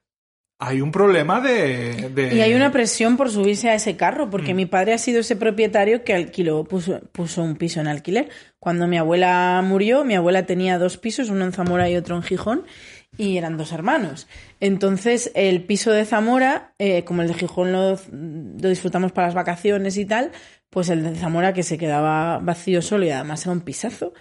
hay 0.60 0.80
un 0.80 0.92
problema 0.92 1.40
de... 1.40 2.10
de- 2.14 2.34
Y 2.36 2.40
hay 2.40 2.54
una 2.54 2.70
presión 2.70 3.16
por 3.16 3.28
subirse 3.30 3.70
a 3.70 3.74
ese 3.74 3.96
carro, 3.96 4.30
porque 4.30 4.54
Mm. 4.54 4.56
mi 4.56 4.66
padre 4.66 4.92
ha 4.94 4.98
sido 4.98 5.18
ese 5.20 5.34
propietario 5.34 6.04
que 6.04 6.14
alquiló, 6.14 6.62
puso, 6.64 7.00
puso 7.10 7.42
un 7.42 7.56
piso 7.56 7.80
en 7.80 7.88
alquiler. 7.88 8.28
Cuando 8.60 8.86
mi 8.86 8.96
abuela 8.98 9.60
murió, 9.64 10.04
mi 10.04 10.14
abuela 10.14 10.46
tenía 10.46 10.78
dos 10.78 10.98
pisos, 10.98 11.28
uno 11.30 11.44
en 11.44 11.52
Zamora 11.52 11.90
y 11.90 11.96
otro 11.96 12.14
en 12.14 12.22
Gijón, 12.22 12.64
y 13.16 13.36
eran 13.36 13.56
dos 13.56 13.72
hermanos. 13.72 14.26
Entonces, 14.60 15.30
el 15.34 15.64
piso 15.64 15.90
de 15.92 16.04
Zamora, 16.04 16.74
eh, 16.78 17.04
como 17.04 17.22
el 17.22 17.28
de 17.28 17.34
Gijón 17.34 17.72
lo, 17.72 17.98
lo 18.10 18.68
disfrutamos 18.68 19.12
para 19.12 19.28
las 19.28 19.34
vacaciones 19.34 19.96
y 19.96 20.06
tal, 20.06 20.32
pues 20.70 20.88
el 20.88 21.02
de 21.02 21.14
Zamora 21.16 21.52
que 21.52 21.62
se 21.62 21.76
quedaba 21.76 22.38
vacío 22.38 22.80
solo 22.80 23.04
y 23.04 23.10
además 23.10 23.44
era 23.44 23.52
un 23.52 23.60
pisazo, 23.60 24.14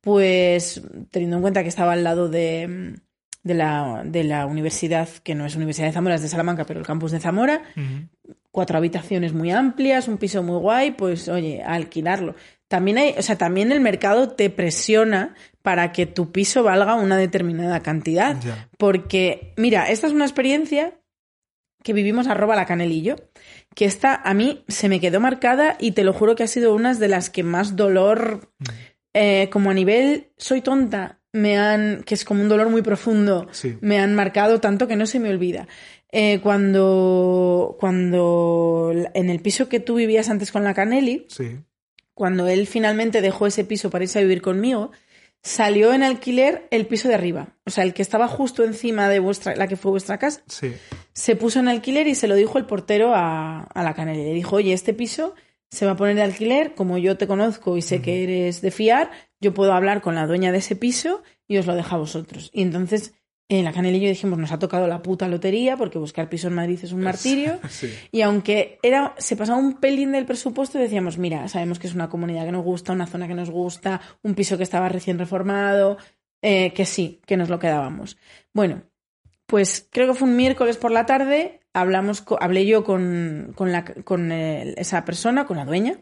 pues 0.00 0.82
teniendo 1.10 1.36
en 1.36 1.42
cuenta 1.42 1.62
que 1.62 1.68
estaba 1.68 1.94
al 1.94 2.04
lado 2.04 2.28
de, 2.28 2.94
de, 3.42 3.54
la, 3.54 4.02
de 4.04 4.22
la 4.22 4.46
universidad, 4.46 5.08
que 5.24 5.34
no 5.34 5.44
es 5.46 5.56
Universidad 5.56 5.88
de 5.88 5.92
Zamora, 5.92 6.14
es 6.14 6.22
de 6.22 6.28
Salamanca, 6.28 6.64
pero 6.64 6.78
el 6.78 6.86
campus 6.86 7.10
de 7.10 7.18
Zamora, 7.18 7.62
cuatro 8.52 8.78
habitaciones 8.78 9.32
muy 9.32 9.50
amplias, 9.50 10.06
un 10.06 10.18
piso 10.18 10.44
muy 10.44 10.58
guay, 10.60 10.92
pues 10.92 11.28
oye, 11.28 11.62
a 11.62 11.74
alquilarlo. 11.74 12.36
También 12.68 12.98
hay, 12.98 13.14
o 13.16 13.22
sea, 13.22 13.36
también 13.38 13.70
el 13.70 13.80
mercado 13.80 14.30
te 14.30 14.50
presiona 14.50 15.34
para 15.62 15.92
que 15.92 16.06
tu 16.06 16.32
piso 16.32 16.62
valga 16.62 16.94
una 16.94 17.16
determinada 17.16 17.80
cantidad. 17.80 18.36
Porque, 18.78 19.52
mira, 19.56 19.88
esta 19.90 20.06
es 20.06 20.12
una 20.12 20.24
experiencia 20.24 20.98
que 21.82 21.92
vivimos 21.92 22.26
arroba 22.26 22.56
la 22.56 22.66
canelillo, 22.66 23.16
que 23.74 23.84
esta 23.84 24.14
a 24.16 24.34
mí 24.34 24.64
se 24.66 24.88
me 24.88 24.98
quedó 24.98 25.20
marcada 25.20 25.76
y 25.78 25.92
te 25.92 26.02
lo 26.02 26.12
juro 26.12 26.34
que 26.34 26.42
ha 26.42 26.48
sido 26.48 26.74
una 26.74 26.94
de 26.94 27.06
las 27.08 27.30
que 27.30 27.44
más 27.44 27.76
dolor, 27.76 28.52
eh, 29.14 29.48
como 29.52 29.70
a 29.70 29.74
nivel 29.74 30.32
soy 30.36 30.62
tonta, 30.62 31.20
me 31.32 31.58
han, 31.58 32.02
que 32.02 32.14
es 32.14 32.24
como 32.24 32.42
un 32.42 32.48
dolor 32.48 32.70
muy 32.70 32.82
profundo, 32.82 33.46
Sí. 33.52 33.76
me 33.80 34.00
han 34.00 34.14
marcado 34.16 34.58
tanto 34.58 34.88
que 34.88 34.96
no 34.96 35.06
se 35.06 35.20
me 35.20 35.28
olvida. 35.30 35.68
Eh, 36.10 36.40
cuando, 36.42 37.76
cuando 37.78 38.92
en 39.14 39.30
el 39.30 39.40
piso 39.40 39.68
que 39.68 39.78
tú 39.80 39.94
vivías 39.96 40.28
antes 40.30 40.50
con 40.50 40.64
la 40.64 40.74
Caneli, 40.74 41.26
Sí. 41.28 41.58
Cuando 42.16 42.48
él 42.48 42.66
finalmente 42.66 43.20
dejó 43.20 43.46
ese 43.46 43.62
piso 43.64 43.90
para 43.90 44.04
irse 44.04 44.18
a 44.18 44.22
vivir 44.22 44.40
conmigo, 44.40 44.90
salió 45.42 45.92
en 45.92 46.02
alquiler 46.02 46.66
el 46.70 46.86
piso 46.86 47.08
de 47.08 47.14
arriba. 47.14 47.50
O 47.66 47.70
sea, 47.70 47.84
el 47.84 47.92
que 47.92 48.00
estaba 48.00 48.26
justo 48.26 48.64
encima 48.64 49.08
de 49.10 49.18
vuestra, 49.18 49.54
la 49.54 49.68
que 49.68 49.76
fue 49.76 49.90
vuestra 49.90 50.16
casa, 50.18 50.42
Sí. 50.48 50.72
se 51.12 51.36
puso 51.36 51.60
en 51.60 51.68
alquiler 51.68 52.06
y 52.08 52.14
se 52.14 52.26
lo 52.26 52.34
dijo 52.34 52.56
el 52.56 52.64
portero 52.64 53.14
a, 53.14 53.60
a 53.64 53.82
la 53.82 53.92
Caneli. 53.94 54.24
Le 54.24 54.32
dijo, 54.32 54.56
oye, 54.56 54.72
este 54.72 54.94
piso 54.94 55.34
se 55.70 55.84
va 55.84 55.92
a 55.92 55.96
poner 55.96 56.14
de 56.16 56.22
alquiler, 56.22 56.74
como 56.74 56.96
yo 56.96 57.18
te 57.18 57.26
conozco 57.26 57.76
y 57.76 57.82
sé 57.82 58.00
que 58.00 58.22
eres 58.24 58.62
de 58.62 58.70
fiar, 58.70 59.10
yo 59.40 59.52
puedo 59.52 59.74
hablar 59.74 60.00
con 60.00 60.14
la 60.14 60.26
dueña 60.26 60.52
de 60.52 60.58
ese 60.58 60.74
piso 60.74 61.22
y 61.46 61.58
os 61.58 61.66
lo 61.66 61.74
dejo 61.74 61.94
a 61.94 61.98
vosotros. 61.98 62.50
Y 62.54 62.62
entonces 62.62 63.12
eh, 63.48 63.62
la 63.62 63.72
Caneli 63.72 63.98
y 63.98 64.00
yo 64.00 64.08
dijimos, 64.08 64.38
nos 64.38 64.50
ha 64.52 64.58
tocado 64.58 64.86
la 64.88 65.02
puta 65.02 65.28
lotería 65.28 65.76
porque 65.76 65.98
buscar 65.98 66.28
piso 66.28 66.48
en 66.48 66.54
Madrid 66.54 66.80
es 66.82 66.92
un 66.92 67.00
martirio. 67.00 67.60
Sí. 67.68 67.92
Y 68.10 68.22
aunque 68.22 68.78
era, 68.82 69.14
se 69.18 69.36
pasaba 69.36 69.58
un 69.58 69.74
pelín 69.74 70.12
del 70.12 70.26
presupuesto, 70.26 70.78
decíamos, 70.78 71.16
mira, 71.18 71.46
sabemos 71.48 71.78
que 71.78 71.86
es 71.86 71.94
una 71.94 72.08
comunidad 72.08 72.44
que 72.44 72.52
nos 72.52 72.64
gusta, 72.64 72.92
una 72.92 73.06
zona 73.06 73.28
que 73.28 73.34
nos 73.34 73.50
gusta, 73.50 74.00
un 74.22 74.34
piso 74.34 74.56
que 74.56 74.62
estaba 74.64 74.88
recién 74.88 75.18
reformado, 75.18 75.96
eh, 76.42 76.72
que 76.72 76.84
sí, 76.86 77.20
que 77.26 77.36
nos 77.36 77.48
lo 77.48 77.58
quedábamos. 77.58 78.16
Bueno, 78.52 78.82
pues 79.46 79.88
creo 79.92 80.08
que 80.08 80.14
fue 80.18 80.28
un 80.28 80.36
miércoles 80.36 80.76
por 80.76 80.90
la 80.90 81.06
tarde, 81.06 81.60
hablamos, 81.72 82.24
hablé 82.40 82.66
yo 82.66 82.82
con, 82.82 83.52
con, 83.54 83.70
la, 83.70 83.84
con 83.84 84.32
el- 84.32 84.74
esa 84.76 85.04
persona, 85.04 85.46
con 85.46 85.56
la 85.56 85.64
dueña, 85.64 86.00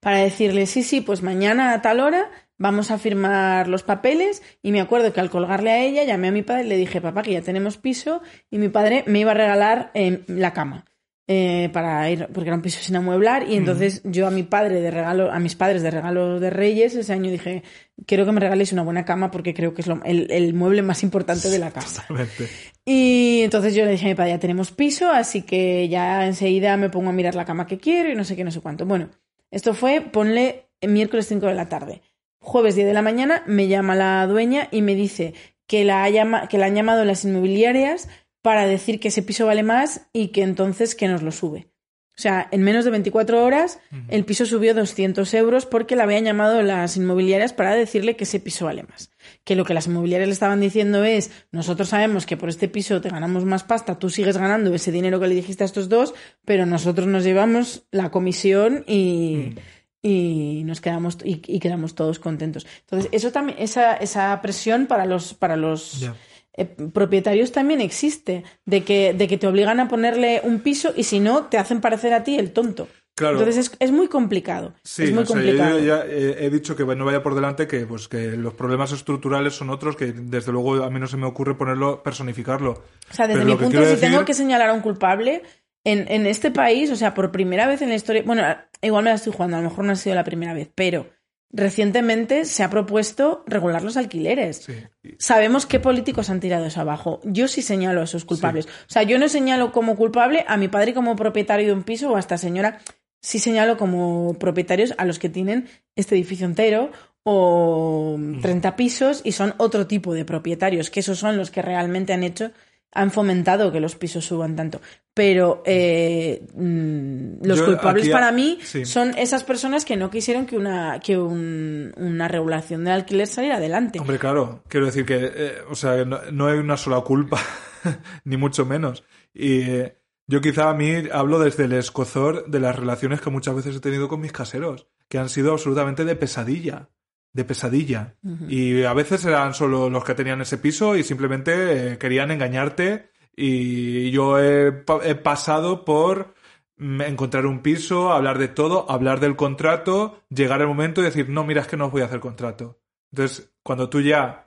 para 0.00 0.18
decirle, 0.20 0.64
sí, 0.66 0.82
sí, 0.82 1.02
pues 1.02 1.22
mañana 1.22 1.74
a 1.74 1.82
tal 1.82 2.00
hora 2.00 2.30
vamos 2.60 2.92
a 2.92 2.98
firmar 2.98 3.66
los 3.66 3.82
papeles 3.82 4.42
y 4.62 4.70
me 4.70 4.80
acuerdo 4.80 5.12
que 5.12 5.18
al 5.20 5.30
colgarle 5.30 5.70
a 5.72 5.82
ella 5.82 6.04
llamé 6.04 6.28
a 6.28 6.32
mi 6.32 6.42
padre 6.42 6.64
y 6.66 6.68
le 6.68 6.76
dije, 6.76 7.00
papá, 7.00 7.22
que 7.22 7.32
ya 7.32 7.42
tenemos 7.42 7.76
piso 7.78 8.22
y 8.50 8.58
mi 8.58 8.68
padre 8.68 9.02
me 9.08 9.18
iba 9.18 9.32
a 9.32 9.34
regalar 9.34 9.90
eh, 9.94 10.20
la 10.28 10.52
cama. 10.52 10.84
eh, 11.32 11.70
para 11.72 12.10
ir, 12.10 12.26
porque 12.34 12.48
era 12.48 12.56
un 12.56 12.62
piso 12.62 12.80
sin 12.82 12.96
amueblar, 12.96 13.46
y 13.48 13.54
entonces 13.54 14.02
yo 14.04 14.26
a 14.26 14.32
mi 14.32 14.42
padre 14.42 14.80
de 14.80 14.90
regalo, 14.90 15.30
a 15.30 15.38
mis 15.38 15.54
padres 15.54 15.80
de 15.82 15.90
regalo 15.92 16.40
de 16.40 16.50
Reyes, 16.50 16.96
ese 16.96 17.12
año 17.12 17.30
dije, 17.30 17.62
quiero 18.04 18.26
que 18.26 18.32
me 18.32 18.40
regaléis 18.40 18.72
una 18.72 18.82
buena 18.82 19.04
cama 19.04 19.30
porque 19.30 19.54
creo 19.54 19.72
que 19.72 19.82
es 19.82 19.86
lo- 19.86 20.02
el, 20.04 20.26
el 20.32 20.54
mueble 20.54 20.82
más 20.82 21.04
importante 21.04 21.48
de 21.48 21.58
la 21.60 21.70
casa. 21.78 22.02
Totalmente. 22.02 22.48
Y 22.84 23.42
entonces 23.44 23.74
yo 23.76 23.84
le 23.84 23.92
dije 23.92 24.06
a 24.06 24.08
mi 24.08 24.14
padre, 24.16 24.30
ya 24.32 24.38
tenemos 24.40 24.72
piso, 24.72 25.10
así 25.10 25.42
que 25.42 25.88
ya 25.88 26.26
enseguida 26.26 26.76
me 26.76 26.90
pongo 26.90 27.10
a 27.10 27.12
mirar 27.12 27.36
la 27.36 27.44
cama 27.44 27.66
que 27.66 27.78
quiero 27.78 28.10
y 28.10 28.16
no 28.16 28.24
sé 28.24 28.34
qué, 28.34 28.42
no 28.42 28.50
sé 28.50 28.60
cuánto. 28.60 28.84
Bueno, 28.84 29.08
esto 29.52 29.72
fue, 29.74 30.00
ponle 30.00 30.66
miércoles 30.82 31.28
5 31.28 31.46
de 31.46 31.54
la 31.54 31.68
tarde. 31.68 32.02
Jueves 32.40 32.74
10 32.74 32.86
de 32.88 32.94
la 32.94 33.02
mañana 33.02 33.42
me 33.46 33.68
llama 33.68 33.94
la 33.94 34.26
dueña 34.26 34.68
y 34.70 34.82
me 34.82 34.94
dice 34.94 35.34
que 35.66 35.84
la, 35.84 36.04
ha 36.04 36.48
que 36.48 36.58
la 36.58 36.66
han 36.66 36.74
llamado 36.74 37.04
las 37.04 37.24
inmobiliarias 37.24 38.08
para 38.42 38.66
decir 38.66 38.98
que 38.98 39.08
ese 39.08 39.22
piso 39.22 39.46
vale 39.46 39.62
más 39.62 40.08
y 40.12 40.28
que 40.28 40.42
entonces 40.42 40.94
que 40.94 41.06
nos 41.06 41.22
lo 41.22 41.32
sube. 41.32 41.68
O 42.16 42.22
sea, 42.22 42.48
en 42.50 42.62
menos 42.62 42.84
de 42.84 42.90
24 42.90 43.42
horas 43.42 43.78
el 44.08 44.26
piso 44.26 44.44
subió 44.44 44.74
200 44.74 45.32
euros 45.34 45.64
porque 45.64 45.96
la 45.96 46.02
habían 46.02 46.24
llamado 46.24 46.60
las 46.60 46.98
inmobiliarias 46.98 47.54
para 47.54 47.74
decirle 47.74 48.14
que 48.14 48.24
ese 48.24 48.40
piso 48.40 48.66
vale 48.66 48.82
más. 48.82 49.10
Que 49.44 49.54
lo 49.54 49.64
que 49.64 49.72
las 49.72 49.86
inmobiliarias 49.86 50.28
le 50.28 50.34
estaban 50.34 50.60
diciendo 50.60 51.02
es, 51.04 51.30
nosotros 51.50 51.88
sabemos 51.88 52.26
que 52.26 52.36
por 52.36 52.50
este 52.50 52.68
piso 52.68 53.00
te 53.00 53.08
ganamos 53.08 53.46
más 53.46 53.64
pasta, 53.64 53.98
tú 53.98 54.10
sigues 54.10 54.36
ganando 54.36 54.74
ese 54.74 54.92
dinero 54.92 55.18
que 55.18 55.28
le 55.28 55.34
dijiste 55.34 55.64
a 55.64 55.66
estos 55.66 55.88
dos, 55.88 56.12
pero 56.44 56.66
nosotros 56.66 57.06
nos 57.06 57.24
llevamos 57.24 57.84
la 57.90 58.10
comisión 58.10 58.84
y, 58.86 59.54
y 60.02 60.62
nos 60.64 60.80
quedamos 60.80 61.18
y, 61.24 61.42
y 61.46 61.60
quedamos 61.60 61.94
todos 61.94 62.18
contentos. 62.18 62.66
Entonces, 62.80 63.08
eso 63.12 63.32
también, 63.32 63.58
esa, 63.60 63.94
esa 63.96 64.40
presión 64.42 64.86
para 64.86 65.04
los, 65.06 65.34
para 65.34 65.56
los 65.56 66.08
eh, 66.54 66.64
propietarios 66.92 67.52
también 67.52 67.80
existe, 67.80 68.44
de 68.64 68.82
que, 68.82 69.12
de 69.14 69.28
que 69.28 69.38
te 69.38 69.46
obligan 69.46 69.78
a 69.80 69.88
ponerle 69.88 70.40
un 70.44 70.60
piso 70.60 70.92
y 70.96 71.04
si 71.04 71.20
no, 71.20 71.44
te 71.46 71.58
hacen 71.58 71.80
parecer 71.80 72.12
a 72.14 72.24
ti 72.24 72.38
el 72.38 72.52
tonto. 72.52 72.88
Claro. 73.16 73.38
Entonces 73.38 73.66
es, 73.68 73.76
es 73.80 73.92
muy 73.92 74.08
complicado. 74.08 74.72
Sí, 74.82 75.02
es 75.04 75.12
muy 75.12 75.24
o 75.24 75.26
sea, 75.26 75.36
complicado. 75.36 75.78
yo 75.78 75.84
ya 75.84 76.04
he, 76.06 76.46
he 76.46 76.48
dicho 76.48 76.74
que 76.74 76.86
no 76.86 77.04
vaya 77.04 77.22
por 77.22 77.34
delante 77.34 77.66
que 77.66 77.84
pues 77.84 78.08
que 78.08 78.28
los 78.30 78.54
problemas 78.54 78.92
estructurales 78.92 79.52
son 79.54 79.68
otros 79.68 79.94
que 79.94 80.12
desde 80.14 80.52
luego 80.52 80.82
a 80.82 80.88
mí 80.88 80.98
no 80.98 81.06
se 81.06 81.18
me 81.18 81.26
ocurre 81.26 81.54
ponerlo 81.54 82.02
personificarlo. 82.02 82.70
O 83.10 83.14
sea, 83.14 83.26
desde 83.26 83.40
Pero 83.42 83.52
mi 83.52 83.62
punto, 83.62 83.84
si 83.84 83.96
tengo 84.00 84.20
decir- 84.20 84.24
que 84.24 84.32
señalar 84.32 84.70
a 84.70 84.72
un 84.72 84.80
culpable, 84.80 85.42
en, 85.84 86.10
en 86.10 86.26
este 86.26 86.50
país, 86.50 86.90
o 86.90 86.96
sea, 86.96 87.14
por 87.14 87.32
primera 87.32 87.66
vez 87.66 87.82
en 87.82 87.88
la 87.88 87.94
historia, 87.94 88.22
bueno, 88.24 88.42
igual 88.82 89.04
me 89.04 89.10
la 89.10 89.16
estoy 89.16 89.32
jugando, 89.32 89.56
a 89.56 89.60
lo 89.60 89.68
mejor 89.68 89.84
no 89.84 89.92
ha 89.92 89.96
sido 89.96 90.14
la 90.14 90.24
primera 90.24 90.52
vez, 90.52 90.70
pero 90.74 91.08
recientemente 91.52 92.44
se 92.44 92.62
ha 92.62 92.70
propuesto 92.70 93.42
regular 93.46 93.82
los 93.82 93.96
alquileres. 93.96 94.64
Sí. 94.64 94.74
Sabemos 95.18 95.66
qué 95.66 95.80
políticos 95.80 96.30
han 96.30 96.40
tirado 96.40 96.66
eso 96.66 96.80
abajo. 96.80 97.20
Yo 97.24 97.48
sí 97.48 97.62
señalo 97.62 98.00
a 98.00 98.04
esos 98.04 98.24
culpables. 98.24 98.66
O 98.66 98.88
sea, 98.88 99.02
yo 99.02 99.18
no 99.18 99.28
señalo 99.28 99.72
como 99.72 99.96
culpable 99.96 100.44
a 100.46 100.56
mi 100.56 100.68
padre 100.68 100.94
como 100.94 101.16
propietario 101.16 101.66
de 101.66 101.72
un 101.72 101.82
piso 101.82 102.10
o 102.10 102.16
a 102.16 102.20
esta 102.20 102.38
señora. 102.38 102.78
Sí 103.20 103.38
señalo 103.38 103.76
como 103.76 104.34
propietarios 104.38 104.94
a 104.96 105.04
los 105.04 105.18
que 105.18 105.28
tienen 105.28 105.68
este 105.96 106.14
edificio 106.14 106.46
entero 106.46 106.92
o 107.22 108.18
30 108.40 108.76
pisos 108.76 109.20
y 109.24 109.32
son 109.32 109.54
otro 109.58 109.86
tipo 109.86 110.14
de 110.14 110.24
propietarios, 110.24 110.90
que 110.90 111.00
esos 111.00 111.18
son 111.18 111.36
los 111.36 111.50
que 111.50 111.60
realmente 111.60 112.12
han 112.14 112.22
hecho, 112.22 112.52
han 112.92 113.10
fomentado 113.10 113.70
que 113.72 113.80
los 113.80 113.94
pisos 113.94 114.24
suban 114.24 114.56
tanto. 114.56 114.80
Pero 115.14 115.62
eh, 115.66 116.46
mm, 116.54 117.44
los 117.46 117.58
Yo 117.58 117.66
culpables 117.66 118.04
aquí- 118.04 118.12
para 118.12 118.32
mí 118.32 118.58
sí. 118.62 118.84
son 118.84 119.16
esas 119.18 119.44
personas 119.44 119.84
que 119.84 119.96
no 119.96 120.10
quisieron 120.10 120.46
que 120.46 120.56
una, 120.56 120.98
que 121.00 121.18
un- 121.18 121.92
una 121.96 122.28
regulación 122.28 122.84
del 122.84 122.94
alquiler 122.94 123.26
saliera 123.26 123.56
adelante. 123.56 123.98
Hombre, 124.00 124.18
claro, 124.18 124.62
quiero 124.68 124.86
decir 124.86 125.04
que, 125.04 125.18
eh, 125.34 125.52
o 125.68 125.74
sea, 125.74 126.04
no, 126.04 126.20
no 126.32 126.46
hay 126.48 126.58
una 126.58 126.76
sola 126.76 127.00
culpa, 127.02 127.40
ni 128.24 128.36
mucho 128.36 128.64
menos. 128.66 129.04
Y 129.34 129.60
eh, 129.62 129.96
yo 130.26 130.40
quizá 130.40 130.70
a 130.70 130.74
mí 130.74 130.92
hablo 131.12 131.38
desde 131.38 131.64
el 131.64 131.72
escozor 131.72 132.48
de 132.50 132.60
las 132.60 132.76
relaciones 132.76 133.20
que 133.20 133.30
muchas 133.30 133.54
veces 133.56 133.76
he 133.76 133.80
tenido 133.80 134.08
con 134.08 134.20
mis 134.20 134.32
caseros, 134.32 134.86
que 135.08 135.18
han 135.18 135.28
sido 135.28 135.52
absolutamente 135.52 136.04
de 136.04 136.16
pesadilla, 136.16 136.88
de 137.32 137.44
pesadilla. 137.44 138.14
Y 138.48 138.82
a 138.84 138.92
veces 138.94 139.24
eran 139.24 139.54
solo 139.54 139.88
los 139.90 140.04
que 140.04 140.14
tenían 140.14 140.40
ese 140.40 140.58
piso 140.58 140.96
y 140.96 141.02
simplemente 141.04 141.92
eh, 141.92 141.98
querían 141.98 142.30
engañarte. 142.30 143.10
Y 143.36 144.10
yo 144.10 144.38
he, 144.38 144.72
pa- 144.72 145.00
he 145.04 145.14
pasado 145.14 145.84
por 145.84 146.34
mm, 146.76 147.02
encontrar 147.02 147.46
un 147.46 147.60
piso, 147.62 148.12
hablar 148.12 148.38
de 148.38 148.48
todo, 148.48 148.90
hablar 148.90 149.20
del 149.20 149.36
contrato, 149.36 150.20
llegar 150.28 150.60
el 150.60 150.66
momento 150.66 151.00
y 151.00 151.04
decir, 151.04 151.28
no, 151.28 151.44
mira, 151.44 151.60
es 151.62 151.66
que 151.68 151.76
no 151.76 151.86
os 151.86 151.92
voy 151.92 152.02
a 152.02 152.06
hacer 152.06 152.20
contrato. 152.20 152.78
Entonces, 153.12 153.52
cuando 153.62 153.88
tú 153.88 154.00
ya 154.00 154.44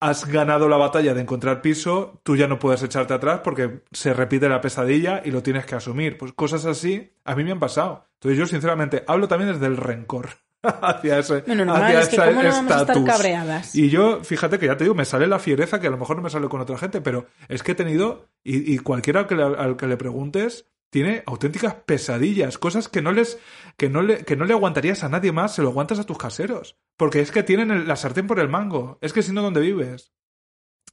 has 0.00 0.26
ganado 0.26 0.68
la 0.68 0.76
batalla 0.76 1.14
de 1.14 1.20
encontrar 1.20 1.62
piso, 1.62 2.20
tú 2.24 2.36
ya 2.36 2.48
no 2.48 2.58
puedes 2.58 2.82
echarte 2.82 3.14
atrás 3.14 3.40
porque 3.44 3.82
se 3.92 4.12
repite 4.12 4.48
la 4.48 4.60
pesadilla 4.60 5.22
y 5.24 5.30
lo 5.30 5.42
tienes 5.42 5.64
que 5.64 5.76
asumir. 5.76 6.18
Pues 6.18 6.32
cosas 6.32 6.64
así 6.66 7.12
a 7.24 7.36
mí 7.36 7.44
me 7.44 7.52
han 7.52 7.60
pasado. 7.60 8.04
Entonces 8.14 8.38
yo 8.38 8.46
sinceramente 8.46 9.04
hablo 9.06 9.28
también 9.28 9.52
desde 9.52 9.66
el 9.66 9.76
rencor 9.76 10.28
hacia 10.82 11.18
ese 11.18 11.40
Bueno, 11.46 11.64
normal, 11.64 11.84
hacia 11.84 12.00
es 12.00 12.08
que 12.08 12.16
ese 12.16 12.24
cómo 12.26 12.42
no 12.42 12.48
vamos 12.50 12.72
a 12.72 12.80
estar 12.80 12.96
estatus. 12.96 13.04
cabreadas. 13.04 13.74
Y 13.74 13.90
yo, 13.90 14.22
fíjate 14.24 14.58
que 14.58 14.66
ya 14.66 14.76
te 14.76 14.84
digo, 14.84 14.94
me 14.94 15.04
sale 15.04 15.26
la 15.26 15.38
fiereza 15.38 15.80
que 15.80 15.86
a 15.88 15.90
lo 15.90 15.98
mejor 15.98 16.16
no 16.16 16.22
me 16.22 16.30
sale 16.30 16.48
con 16.48 16.60
otra 16.60 16.78
gente, 16.78 17.00
pero 17.00 17.26
es 17.48 17.62
que 17.62 17.72
he 17.72 17.74
tenido, 17.74 18.28
y, 18.44 18.72
y 18.74 18.78
cualquiera 18.78 19.20
al 19.20 19.26
que, 19.26 19.34
le, 19.34 19.42
al 19.42 19.76
que 19.76 19.86
le 19.86 19.96
preguntes, 19.96 20.66
tiene 20.90 21.22
auténticas 21.26 21.74
pesadillas, 21.74 22.58
cosas 22.58 22.88
que 22.88 23.00
no 23.02 23.12
les, 23.12 23.38
que 23.78 23.88
no 23.88 24.02
le, 24.02 24.24
que 24.24 24.36
no 24.36 24.44
le 24.44 24.52
aguantarías 24.52 25.02
a 25.04 25.08
nadie 25.08 25.32
más, 25.32 25.54
se 25.54 25.62
lo 25.62 25.68
aguantas 25.70 25.98
a 25.98 26.04
tus 26.04 26.18
caseros. 26.18 26.76
Porque 26.98 27.20
es 27.20 27.30
que 27.32 27.42
tienen 27.42 27.70
el- 27.70 27.88
la 27.88 27.96
sartén 27.96 28.26
por 28.26 28.38
el 28.38 28.48
mango, 28.50 28.98
es 29.00 29.12
que 29.12 29.22
si 29.22 29.32
no, 29.32 29.40
¿dónde 29.42 29.60
vives? 29.62 30.12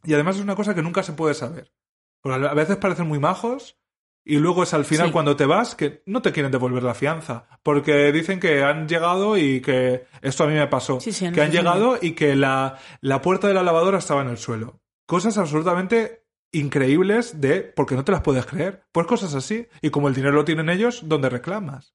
Y 0.05 0.13
además 0.13 0.37
es 0.37 0.41
una 0.41 0.55
cosa 0.55 0.73
que 0.73 0.81
nunca 0.81 1.03
se 1.03 1.13
puede 1.13 1.33
saber. 1.33 1.73
Porque 2.21 2.47
a 2.47 2.53
veces 2.53 2.77
parecen 2.77 3.07
muy 3.07 3.19
majos, 3.19 3.77
y 4.25 4.37
luego 4.37 4.63
es 4.63 4.73
al 4.73 4.85
final 4.85 5.07
Sí. 5.07 5.13
cuando 5.13 5.35
te 5.35 5.45
vas 5.45 5.75
que 5.75 6.03
no 6.05 6.21
te 6.21 6.31
quieren 6.31 6.51
devolver 6.51 6.83
la 6.83 6.93
fianza. 6.93 7.47
Porque 7.63 8.11
dicen 8.11 8.39
que 8.39 8.63
han 8.63 8.87
llegado 8.87 9.37
y 9.37 9.61
que. 9.61 10.05
Esto 10.21 10.43
a 10.43 10.47
mí 10.47 10.53
me 10.53 10.67
pasó. 10.67 10.99
Sí, 10.99 11.11
sí, 11.11 11.31
que 11.31 11.41
han 11.41 11.51
llegado 11.51 11.97
y 12.01 12.11
que 12.11 12.35
la, 12.35 12.77
la 13.01 13.21
puerta 13.21 13.47
de 13.47 13.53
la 13.53 13.63
lavadora 13.63 13.97
estaba 13.97 14.21
en 14.21 14.29
el 14.29 14.37
suelo. 14.37 14.79
Cosas 15.05 15.37
absolutamente 15.37 16.25
increíbles 16.51 17.41
de. 17.41 17.61
porque 17.61 17.95
no 17.95 18.03
te 18.03 18.11
las 18.11 18.21
puedes 18.21 18.45
creer. 18.45 18.83
Pues 18.91 19.07
cosas 19.07 19.33
así. 19.35 19.67
Y 19.81 19.89
como 19.89 20.07
el 20.07 20.13
dinero 20.13 20.33
lo 20.35 20.45
tienen 20.45 20.69
ellos, 20.69 21.01
¿dónde 21.05 21.29
reclamas? 21.29 21.93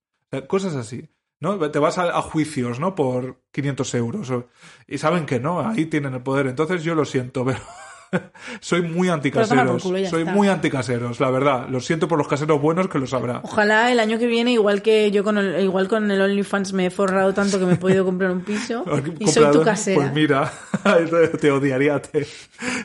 Cosas 0.49 0.75
así. 0.75 1.11
¿no? 1.41 1.59
Te 1.71 1.79
vas 1.79 1.99
a, 1.99 2.17
a 2.17 2.23
juicios, 2.23 2.81
¿no? 2.81 2.95
Por 2.95 3.43
500 3.53 3.95
euros. 3.97 4.31
o- 4.31 4.49
y 4.89 4.99
saben 4.99 5.27
que 5.27 5.39
no, 5.41 5.61
ahí 5.61 5.87
tienen 5.87 6.15
el 6.15 6.23
poder. 6.23 6.47
Entonces 6.47 6.83
yo 6.83 6.95
lo 6.95 7.05
siento, 7.05 7.45
pero 7.45 7.59
soy 8.61 8.83
muy 8.83 9.09
anticaseros. 9.09 9.83
culo, 9.83 9.99
Soy 10.09 10.23
está. 10.23 10.33
muy 10.33 10.49
anticaseros, 10.49 11.21
la 11.21 11.31
verdad. 11.31 11.69
Lo 11.69 11.81
siento 11.81 12.09
por 12.09 12.19
los 12.19 12.29
caseros 12.29 12.61
buenos 12.61 12.89
que 12.89 12.99
lo 12.99 13.07
sabrá. 13.07 13.41
Ojalá 13.45 13.91
el 13.93 14.01
año 14.01 14.19
que 14.19 14.27
viene, 14.27 14.53
igual 14.53 14.83
que 14.83 15.11
yo 15.11 15.25
con 15.25 15.39
el, 15.39 15.63
igual 15.65 15.89
con 15.89 16.11
el 16.11 16.21
OnlyFans 16.21 16.73
me 16.73 16.87
he 16.87 16.91
forrado 16.91 17.33
tanto 17.35 17.59
que 17.59 17.67
me 17.67 17.75
he 17.75 17.77
podido 17.77 18.05
comprar 18.07 18.31
un 18.31 18.43
piso 18.43 18.85
y 19.19 19.27
soy 19.29 19.51
tu 19.53 19.63
casera. 19.63 19.97
Pues 20.01 20.13
mira, 20.13 20.53
te 21.41 21.51
odiaría 21.51 22.01
te- 22.01 22.27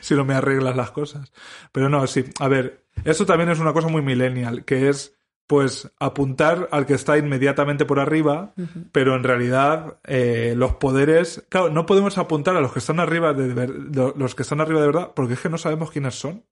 si 0.00 0.14
no 0.14 0.24
me 0.24 0.34
arreglas 0.34 0.76
las 0.76 0.90
cosas. 0.90 1.32
Pero 1.72 1.88
no, 1.88 2.06
sí. 2.06 2.24
A 2.40 2.48
ver, 2.48 2.84
esto 3.04 3.24
también 3.26 3.50
es 3.50 3.58
una 3.58 3.72
cosa 3.72 3.88
muy 3.88 4.02
millennial, 4.02 4.64
que 4.64 4.88
es 4.88 5.14
pues 5.50 5.90
apuntar 5.98 6.68
al 6.70 6.86
que 6.86 6.94
está 6.94 7.18
inmediatamente 7.18 7.84
por 7.84 7.98
arriba, 7.98 8.54
pero 8.92 9.16
en 9.16 9.24
realidad 9.24 9.98
eh, 10.06 10.54
los 10.56 10.74
poderes, 10.74 11.42
claro, 11.48 11.70
no 11.70 11.86
podemos 11.86 12.18
apuntar 12.18 12.54
a 12.54 12.60
los 12.60 12.72
que 12.72 12.78
están 12.78 13.00
arriba 13.00 13.32
de, 13.34 13.52
ver- 13.52 13.70
lo- 13.92 14.14
los 14.16 14.36
que 14.36 14.42
están 14.42 14.60
arriba 14.60 14.80
de 14.80 14.86
verdad, 14.86 15.10
porque 15.12 15.34
es 15.34 15.40
que 15.40 15.48
no 15.48 15.58
sabemos 15.58 15.90
quiénes 15.90 16.14
son. 16.14 16.44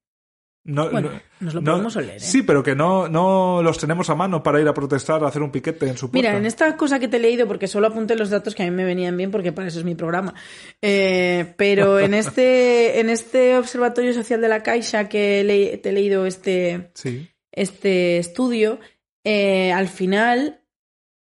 No, 0.65 0.91
Bueno, 0.91 1.11
no- 1.13 1.21
nos 1.47 1.55
lo 1.55 1.61
no- 1.61 1.71
podemos 1.71 1.95
oler, 1.97 2.17
¿eh? 2.17 2.21
Sí, 2.21 2.43
pero 2.43 2.65
que 2.65 2.75
no, 2.75 3.07
no 3.09 3.63
los 3.63 3.79
tenemos 3.79 4.11
a 4.11 4.17
mano 4.17 4.43
para 4.43 4.61
ir 4.61 4.67
a 4.67 4.75
protestar, 4.75 5.23
a 5.23 5.29
hacer 5.29 5.43
un 5.43 5.53
piquete 5.53 5.87
en 5.89 5.97
su 5.97 6.11
puerta. 6.11 6.29
Mira, 6.31 6.37
en 6.37 6.45
esta 6.45 6.77
cosa 6.77 6.99
que 6.99 7.07
te 7.07 7.19
he 7.19 7.21
leído, 7.21 7.47
porque 7.47 7.69
solo 7.69 7.87
apunté 7.87 8.17
los 8.17 8.31
datos 8.31 8.57
que 8.57 8.65
a 8.65 8.67
mí 8.67 8.73
me 8.73 8.85
venían 8.85 9.17
bien, 9.17 9.31
porque 9.31 9.53
para 9.53 9.69
eso 9.69 9.79
es 9.79 9.85
mi 9.85 9.95
programa. 9.95 10.35
Eh, 10.83 11.55
pero 11.57 12.01
en 12.01 12.15
este, 12.15 12.99
en 12.99 13.11
este 13.11 13.57
Observatorio 13.57 14.13
Social 14.13 14.41
de 14.41 14.49
la 14.49 14.65
Caixa 14.65 15.09
que 15.09 15.45
le- 15.45 15.79
te 15.79 15.91
he 15.91 15.93
leído 15.93 16.27
este, 16.27 16.91
Sí. 16.95 17.31
Este 17.61 18.19
estudio, 18.19 18.79
eh, 19.25 19.73
al 19.73 19.89
final 19.89 20.63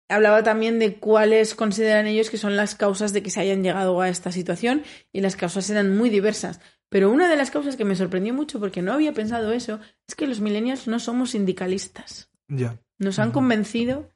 hablaba 0.09 0.43
también 0.43 0.79
de 0.79 0.95
cuáles 0.95 1.53
consideran 1.55 2.07
ellos 2.07 2.29
que 2.29 2.37
son 2.37 2.55
las 2.55 2.75
causas 2.75 3.11
de 3.13 3.21
que 3.23 3.29
se 3.29 3.41
hayan 3.41 3.63
llegado 3.63 3.99
a 3.99 4.07
esta 4.09 4.31
situación 4.31 4.83
y 5.11 5.21
las 5.21 5.35
causas 5.35 5.69
eran 5.69 5.97
muy 5.97 6.09
diversas. 6.09 6.61
Pero 6.89 7.11
una 7.11 7.27
de 7.29 7.35
las 7.35 7.51
causas 7.51 7.75
que 7.75 7.83
me 7.83 7.95
sorprendió 7.97 8.33
mucho 8.33 8.59
porque 8.61 8.81
no 8.81 8.93
había 8.93 9.11
pensado 9.11 9.51
eso 9.51 9.79
es 10.07 10.15
que 10.15 10.25
los 10.27 10.39
millennials 10.39 10.87
no 10.87 10.99
somos 10.99 11.31
sindicalistas. 11.31 12.29
Ya. 12.47 12.79
Nos 12.97 13.19
han 13.19 13.31
convencido 13.31 14.09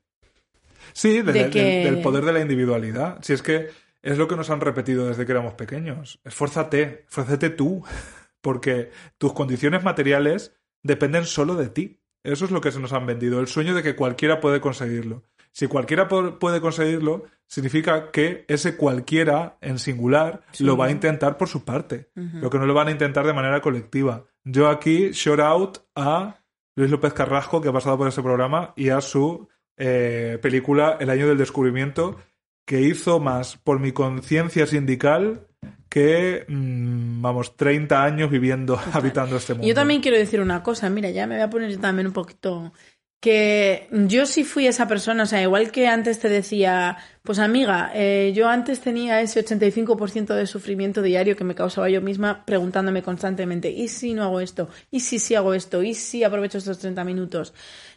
Sí, 0.93 1.21
de- 1.21 1.49
que- 1.49 1.83
del 1.83 2.01
poder 2.01 2.23
de 2.25 2.33
la 2.33 2.39
individualidad. 2.41 3.19
Si 3.21 3.33
es 3.33 3.41
que 3.41 3.69
es 4.01 4.17
lo 4.17 4.27
que 4.27 4.35
nos 4.37 4.49
han 4.49 4.61
repetido 4.61 5.07
desde 5.07 5.25
que 5.25 5.31
éramos 5.33 5.53
pequeños. 5.53 6.19
Esfuérzate, 6.23 7.03
esfuérzate 7.07 7.49
tú, 7.49 7.83
porque 8.41 8.91
tus 9.17 9.33
condiciones 9.33 9.83
materiales 9.83 10.53
dependen 10.81 11.25
solo 11.25 11.55
de 11.55 11.69
ti. 11.69 12.00
Eso 12.23 12.45
es 12.45 12.51
lo 12.51 12.61
que 12.61 12.71
se 12.71 12.79
nos 12.79 12.93
han 12.93 13.05
vendido, 13.05 13.39
el 13.39 13.47
sueño 13.47 13.73
de 13.73 13.83
que 13.83 13.95
cualquiera 13.95 14.39
puede 14.39 14.61
conseguirlo. 14.61 15.23
Si 15.51 15.67
cualquiera 15.67 16.07
puede 16.07 16.61
conseguirlo, 16.61 17.25
significa 17.45 18.11
que 18.11 18.45
ese 18.47 18.77
cualquiera 18.77 19.57
en 19.59 19.79
singular 19.79 20.43
lo 20.59 20.77
va 20.77 20.85
a 20.85 20.91
intentar 20.91 21.37
por 21.37 21.49
su 21.49 21.65
parte, 21.65 22.09
lo 22.15 22.49
que 22.49 22.57
no 22.57 22.65
lo 22.65 22.73
van 22.73 22.87
a 22.87 22.91
intentar 22.91 23.25
de 23.25 23.33
manera 23.33 23.59
colectiva. 23.59 24.25
Yo 24.45 24.69
aquí, 24.69 25.11
shout 25.11 25.39
out 25.39 25.77
a 25.95 26.37
Luis 26.75 26.89
López 26.89 27.13
Carrasco, 27.13 27.59
que 27.59 27.67
ha 27.67 27.73
pasado 27.73 27.97
por 27.97 28.07
este 28.07 28.21
programa, 28.21 28.73
y 28.77 28.89
a 28.89 29.01
su 29.01 29.49
eh, 29.77 30.39
película 30.41 30.97
El 30.99 31.09
año 31.09 31.27
del 31.27 31.37
descubrimiento, 31.37 32.17
que 32.65 32.81
hizo 32.81 33.19
más 33.19 33.57
por 33.57 33.79
mi 33.79 33.91
conciencia 33.91 34.65
sindical 34.65 35.47
que, 35.91 36.45
mm, 36.47 37.21
vamos, 37.21 37.57
30 37.57 38.01
años 38.01 38.31
viviendo, 38.31 38.79
habitando 38.93 39.35
este 39.35 39.53
mundo. 39.53 39.67
Yo 39.67 39.75
también 39.75 39.99
quiero 40.01 40.17
decir 40.17 40.39
una 40.39 40.63
cosa, 40.63 40.89
mira, 40.89 41.09
ya 41.09 41.27
me 41.27 41.35
voy 41.35 41.43
a 41.43 41.49
poner 41.49 41.69
yo 41.69 41.79
también 41.79 42.07
un 42.07 42.13
poquito 42.13 42.71
que 43.19 43.87
yo 43.91 44.25
sí 44.25 44.43
fui 44.45 44.65
esa 44.65 44.87
persona, 44.87 45.23
o 45.23 45.25
sea, 45.27 45.41
igual 45.43 45.69
que 45.71 45.87
antes 45.87 46.19
te 46.19 46.29
decía, 46.29 46.97
pues 47.21 47.37
amiga, 47.37 47.91
eh, 47.93 48.31
yo 48.33 48.47
antes 48.47 48.79
tenía 48.79 49.21
ese 49.21 49.45
85% 49.45 50.33
de 50.33 50.47
sufrimiento 50.47 51.03
diario 51.03 51.35
que 51.35 51.43
me 51.43 51.53
causaba 51.53 51.87
yo 51.89 52.01
misma 52.01 52.45
preguntándome 52.45 53.03
constantemente, 53.03 53.69
¿y 53.69 53.89
si 53.89 54.15
no 54.15 54.23
hago 54.23 54.39
esto? 54.39 54.69
¿Y 54.89 55.01
si 55.01 55.19
sí 55.19 55.35
hago 55.35 55.53
esto? 55.53 55.83
¿Y 55.83 55.93
si 55.93 56.23
aprovecho 56.23 56.57
estos 56.57 56.79
30 56.79 57.03
minutos? 57.03 57.53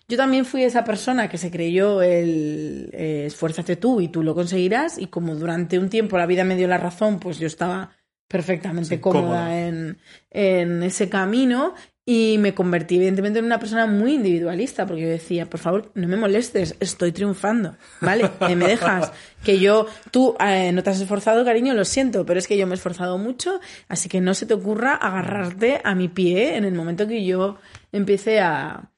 Yo 0.09 0.17
también 0.17 0.45
fui 0.45 0.63
esa 0.65 0.85
persona 0.85 1.29
que 1.29 1.39
se 1.39 1.51
creyó 1.51 2.03
el 2.03 2.91
eh, 2.93 3.25
esfuérzate 3.27 3.77
tú 3.77 4.01
y 4.01 4.09
tú 4.09 4.23
lo 4.23 4.35
conseguirás 4.35 4.99
y 4.99 5.07
como 5.07 5.35
durante 5.35 5.79
un 5.79 5.89
tiempo 5.89 6.19
la 6.19 6.27
vida 6.27 6.45
me 6.45 6.57
dio 6.57 6.69
la 6.69 6.79
razón, 6.79 7.19
pues 7.21 7.39
yo 7.39 7.47
estaba 7.47 7.91
perfectamente 8.29 8.97
Sí, 8.97 9.01
cómoda 9.01 9.23
cómoda. 9.23 9.67
en, 9.67 9.99
en 10.31 10.83
ese 10.83 11.09
camino 11.09 11.75
y 12.07 12.37
me 12.39 12.53
convertí 12.55 12.97
evidentemente 12.97 13.39
en 13.39 13.47
una 13.47 13.59
persona 13.59 13.87
muy 13.87 14.15
individualista 14.15 14.85
porque 14.87 15.03
yo 15.03 15.09
decía, 15.09 15.49
por 15.49 15.59
favor, 15.61 15.91
no 15.95 16.07
me 16.07 16.17
molestes, 16.17 16.77
estoy 16.81 17.13
triunfando, 17.13 17.77
¿vale? 18.01 18.31
Eh, 18.41 18.57
me 18.57 18.67
dejas 18.67 19.11
que 19.43 19.59
yo, 19.59 19.87
tú 20.11 20.37
eh, 20.39 20.71
no 20.73 20.83
te 20.83 20.91
has 20.91 21.01
esforzado, 21.01 21.45
cariño, 21.47 21.73
lo 21.73 21.85
siento, 21.87 22.27
pero 22.27 22.39
es 22.39 22.47
que 22.47 22.59
yo 22.59 22.67
me 22.67 22.75
he 22.75 22.77
esforzado 22.77 23.17
mucho, 23.17 23.59
así 23.89 24.11
que 24.11 24.21
no 24.21 24.35
se 24.35 24.45
te 24.45 24.53
ocurra 24.53 24.95
agarrarte 24.95 25.81
a 25.83 25.95
mi 25.95 26.09
pie 26.09 26.57
en 26.57 26.65
el 26.65 26.75
momento 26.75 27.07
que 27.09 27.25
yo 27.25 27.57
empiece 27.91 28.41
a, 28.41 28.91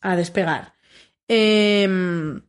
a 0.00 0.16
despegar. 0.16 0.74
Em, 1.28 2.42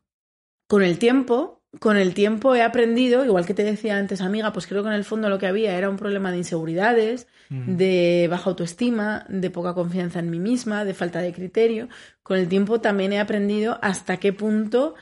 con 0.67 0.83
el 0.83 0.97
tiempo, 0.97 1.61
con 1.79 1.97
el 1.97 2.13
tiempo 2.13 2.55
he 2.55 2.61
aprendido, 2.63 3.23
igual 3.25 3.45
que 3.45 3.53
te 3.53 3.63
decía 3.63 3.97
antes, 3.97 4.21
amiga, 4.21 4.51
pues 4.53 4.67
creo 4.67 4.81
que 4.83 4.89
en 4.89 4.95
el 4.95 5.03
fondo 5.05 5.29
lo 5.29 5.37
que 5.39 5.47
había 5.47 5.77
era 5.77 5.89
un 5.89 5.97
problema 5.97 6.31
de 6.31 6.37
inseguridades, 6.37 7.27
de 7.49 8.27
baja 8.31 8.49
autoestima, 8.49 9.25
de 9.27 9.49
poca 9.49 9.73
confianza 9.73 10.19
en 10.19 10.29
mí 10.29 10.39
misma, 10.39 10.85
de 10.85 10.93
falta 10.93 11.19
de 11.19 11.33
criterio. 11.33 11.89
Con 12.23 12.37
el 12.37 12.47
tiempo 12.47 12.79
también 12.79 13.11
he 13.13 13.19
aprendido 13.19 13.77
hasta 13.81 14.17
qué 14.17 14.31
punto 14.33 14.95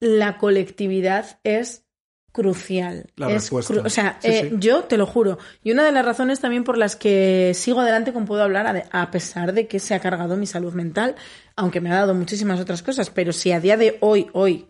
la 0.00 0.38
colectividad 0.38 1.38
es 1.44 1.84
crucial. 2.32 3.10
La 3.16 3.26
es 3.28 3.34
respuesta. 3.34 3.74
cru- 3.74 3.84
o 3.84 3.90
sea, 3.90 4.16
Sí, 4.22 4.28
eh, 4.28 4.48
sí. 4.50 4.56
yo 4.58 4.84
te 4.84 4.96
lo 4.96 5.04
juro. 5.04 5.38
Y 5.62 5.72
una 5.72 5.84
de 5.84 5.92
las 5.92 6.04
razones 6.06 6.40
también 6.40 6.64
por 6.64 6.78
las 6.78 6.96
que 6.96 7.52
sigo 7.54 7.80
adelante 7.80 8.12
con 8.14 8.24
Puedo 8.24 8.42
Hablar, 8.42 8.66
a, 8.92 9.02
a 9.02 9.10
pesar 9.10 9.52
de 9.52 9.66
que 9.66 9.78
se 9.78 9.94
ha 9.94 10.00
cargado 10.00 10.36
mi 10.38 10.46
salud 10.46 10.72
mental, 10.72 11.16
aunque 11.60 11.80
me 11.80 11.90
ha 11.90 11.96
dado 11.96 12.14
muchísimas 12.14 12.58
otras 12.60 12.82
cosas, 12.82 13.10
pero 13.10 13.32
si 13.32 13.52
a 13.52 13.60
día 13.60 13.76
de 13.76 13.98
hoy, 14.00 14.28
hoy, 14.32 14.66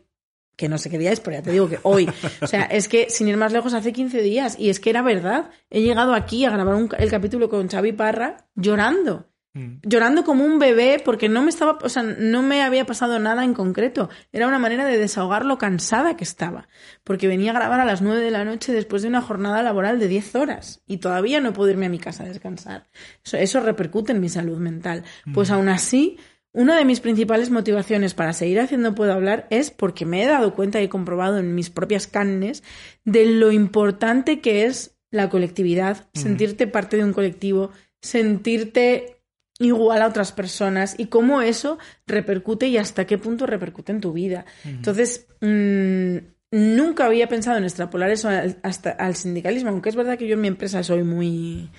que 0.56 0.68
no 0.68 0.76
sé 0.76 0.90
qué 0.90 0.98
día 0.98 1.12
es, 1.12 1.20
pero 1.20 1.36
ya 1.36 1.42
te 1.42 1.52
digo 1.52 1.68
que 1.68 1.78
hoy, 1.82 2.10
o 2.42 2.46
sea, 2.46 2.62
es 2.64 2.88
que 2.88 3.08
sin 3.08 3.28
ir 3.28 3.36
más 3.36 3.52
lejos, 3.52 3.72
hace 3.74 3.92
15 3.92 4.20
días, 4.22 4.56
y 4.58 4.70
es 4.70 4.80
que 4.80 4.90
era 4.90 5.02
verdad, 5.02 5.50
he 5.70 5.80
llegado 5.80 6.14
aquí 6.14 6.44
a 6.44 6.50
grabar 6.50 6.74
un 6.74 6.88
el 6.98 7.10
capítulo 7.10 7.48
con 7.48 7.68
Xavi 7.68 7.92
Parra 7.92 8.48
llorando 8.54 9.30
Mm. 9.52 9.80
llorando 9.82 10.22
como 10.22 10.44
un 10.44 10.60
bebé 10.60 11.02
porque 11.04 11.28
no 11.28 11.42
me 11.42 11.50
estaba, 11.50 11.76
o 11.82 11.88
sea, 11.88 12.04
no 12.04 12.40
me 12.40 12.62
había 12.62 12.86
pasado 12.86 13.18
nada 13.18 13.42
en 13.42 13.52
concreto. 13.52 14.08
Era 14.30 14.46
una 14.46 14.60
manera 14.60 14.84
de 14.84 14.96
desahogar 14.96 15.44
lo 15.44 15.58
cansada 15.58 16.16
que 16.16 16.22
estaba, 16.22 16.68
porque 17.02 17.26
venía 17.26 17.50
a 17.50 17.54
grabar 17.54 17.80
a 17.80 17.84
las 17.84 18.00
9 18.00 18.20
de 18.20 18.30
la 18.30 18.44
noche 18.44 18.72
después 18.72 19.02
de 19.02 19.08
una 19.08 19.20
jornada 19.20 19.60
laboral 19.62 19.98
de 19.98 20.06
10 20.06 20.36
horas 20.36 20.82
y 20.86 20.98
todavía 20.98 21.40
no 21.40 21.52
puedo 21.52 21.68
irme 21.70 21.86
a 21.86 21.90
mi 21.90 21.98
casa 21.98 22.22
a 22.22 22.28
descansar. 22.28 22.86
Eso, 23.24 23.38
eso 23.38 23.60
repercute 23.60 24.12
en 24.12 24.20
mi 24.20 24.28
salud 24.28 24.58
mental. 24.58 25.02
Pues 25.34 25.50
aún 25.50 25.68
así, 25.68 26.18
una 26.52 26.77
de 26.77 26.85
mis 26.85 27.01
principales 27.01 27.51
motivaciones 27.51 28.14
para 28.14 28.32
seguir 28.32 28.60
haciendo 28.60 28.94
Puedo 28.94 29.12
Hablar 29.12 29.47
es 29.51 29.70
porque 29.70 30.05
me 30.05 30.22
he 30.22 30.27
dado 30.27 30.55
cuenta 30.55 30.81
y 30.81 30.85
he 30.85 30.89
comprobado 30.89 31.39
en 31.39 31.55
mis 31.55 31.70
propias 31.70 32.06
carnes 32.06 32.62
de 33.05 33.27
lo 33.27 33.52
importante 33.52 34.40
que 34.40 34.64
es 34.64 34.97
la 35.10 35.28
colectividad, 35.28 36.09
sentirte 36.14 36.66
parte 36.66 36.97
de 36.97 37.05
un 37.05 37.12
colectivo, 37.12 37.70
sentirte 38.01 39.22
igual 39.59 40.02
a 40.02 40.09
otras 40.09 40.32
personas 40.32 40.94
y 40.98 41.06
cómo 41.06 41.43
eso 41.43 41.78
repercute 42.06 42.66
y 42.66 42.78
hasta 42.78 43.06
qué 43.06 43.18
punto 43.18 43.47
repercute 43.47 43.93
en 43.93 44.01
tu 44.01 44.12
vida. 44.12 44.47
Entonces, 44.64 45.27
mm, 45.40 46.16
nunca 46.51 47.06
había 47.06 47.28
pensado 47.28 47.59
en 47.59 47.64
extrapolar 47.64 48.10
eso 48.10 48.28
al, 48.28 48.59
hasta 48.62 48.90
al 48.90 49.16
sindicalismo, 49.16 49.70
aunque 49.70 49.90
es 49.90 49.97
verdad 49.97 50.18
que 50.18 50.27
yo 50.27 50.35
en 50.35 50.40
mi 50.40 50.48
empresa 50.48 50.82
soy 50.82 51.05
muy... 51.05 51.70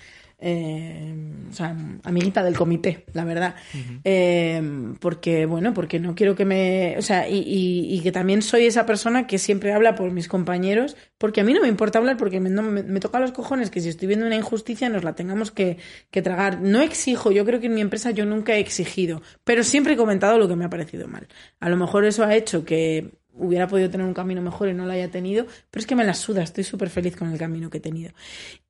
eh, 0.42 1.14
o 1.50 1.54
sea, 1.54 1.76
amiguita 2.04 2.44
del 2.44 2.58
comité, 2.58 3.06
la 3.14 3.24
verdad. 3.26 3.56
Eh, 4.04 4.62
porque, 5.00 5.46
bueno, 5.46 5.74
porque 5.74 6.00
no 6.00 6.16
quiero 6.16 6.36
que 6.36 6.46
me. 6.46 6.96
O 6.98 7.02
sea, 7.02 7.30
y, 7.30 7.38
y- 7.40 7.94
y 7.96 8.00
que 8.02 8.12
también 8.12 8.42
soy 8.42 8.66
esa 8.66 8.86
persona 8.86 9.28
que 9.28 9.38
siempre 9.38 9.72
habla 9.74 9.96
por 9.96 10.12
mis 10.12 10.28
compañeros, 10.28 10.98
porque 11.18 11.42
a 11.42 11.44
mí 11.44 11.54
no 11.54 11.62
me 11.62 11.68
importa 11.68 12.00
hablar, 12.00 12.18
porque 12.18 12.40
me, 12.40 12.50
no- 12.50 12.64
me, 12.64 12.84
me 12.84 13.00
toca 13.00 13.20
los 13.20 13.32
cojones 13.32 13.70
que 13.70 13.80
si 13.82 13.90
estoy 13.90 14.08
viendo 14.08 14.26
una 14.26 14.36
injusticia 14.36 14.90
nos 14.90 15.04
la 15.04 15.14
tengamos 15.14 15.52
que, 15.52 15.78
que 16.10 16.22
tragar. 16.22 16.62
No 16.62 16.82
exijo, 16.82 17.32
yo 17.32 17.46
creo 17.46 17.60
que 17.60 17.68
en 17.68 17.76
mi 17.76 17.82
empresa 17.82 18.12
yo 18.12 18.26
nunca 18.26 18.56
he 18.56 18.60
exigido, 18.60 19.22
pero 19.44 19.64
siempre 19.64 19.94
he 19.94 19.98
comentado 19.98 20.40
lo 20.40 20.48
que 20.48 20.56
me 20.56 20.66
ha 20.66 20.70
parecido 20.70 21.08
mal. 21.08 21.28
A 21.60 21.70
lo 21.70 21.78
mejor 21.78 22.06
eso 22.06 22.24
ha 22.24 22.36
hecho 22.36 22.66
que 22.66 23.12
hubiera 23.42 23.68
podido 23.68 23.90
tener 23.90 24.06
un 24.06 24.14
camino 24.14 24.42
mejor 24.42 24.70
y 24.70 24.74
no 24.74 24.86
lo 24.86 24.92
haya 24.94 25.10
tenido, 25.12 25.46
pero 25.70 25.82
es 25.82 25.88
que 25.88 25.96
me 25.96 26.04
la 26.04 26.14
suda, 26.14 26.44
estoy 26.44 26.64
súper 26.64 26.90
feliz 26.90 27.16
con 27.16 27.32
el 27.32 27.38
camino 27.40 27.70
que 27.70 27.78
he 27.80 27.82
tenido. 27.82 28.12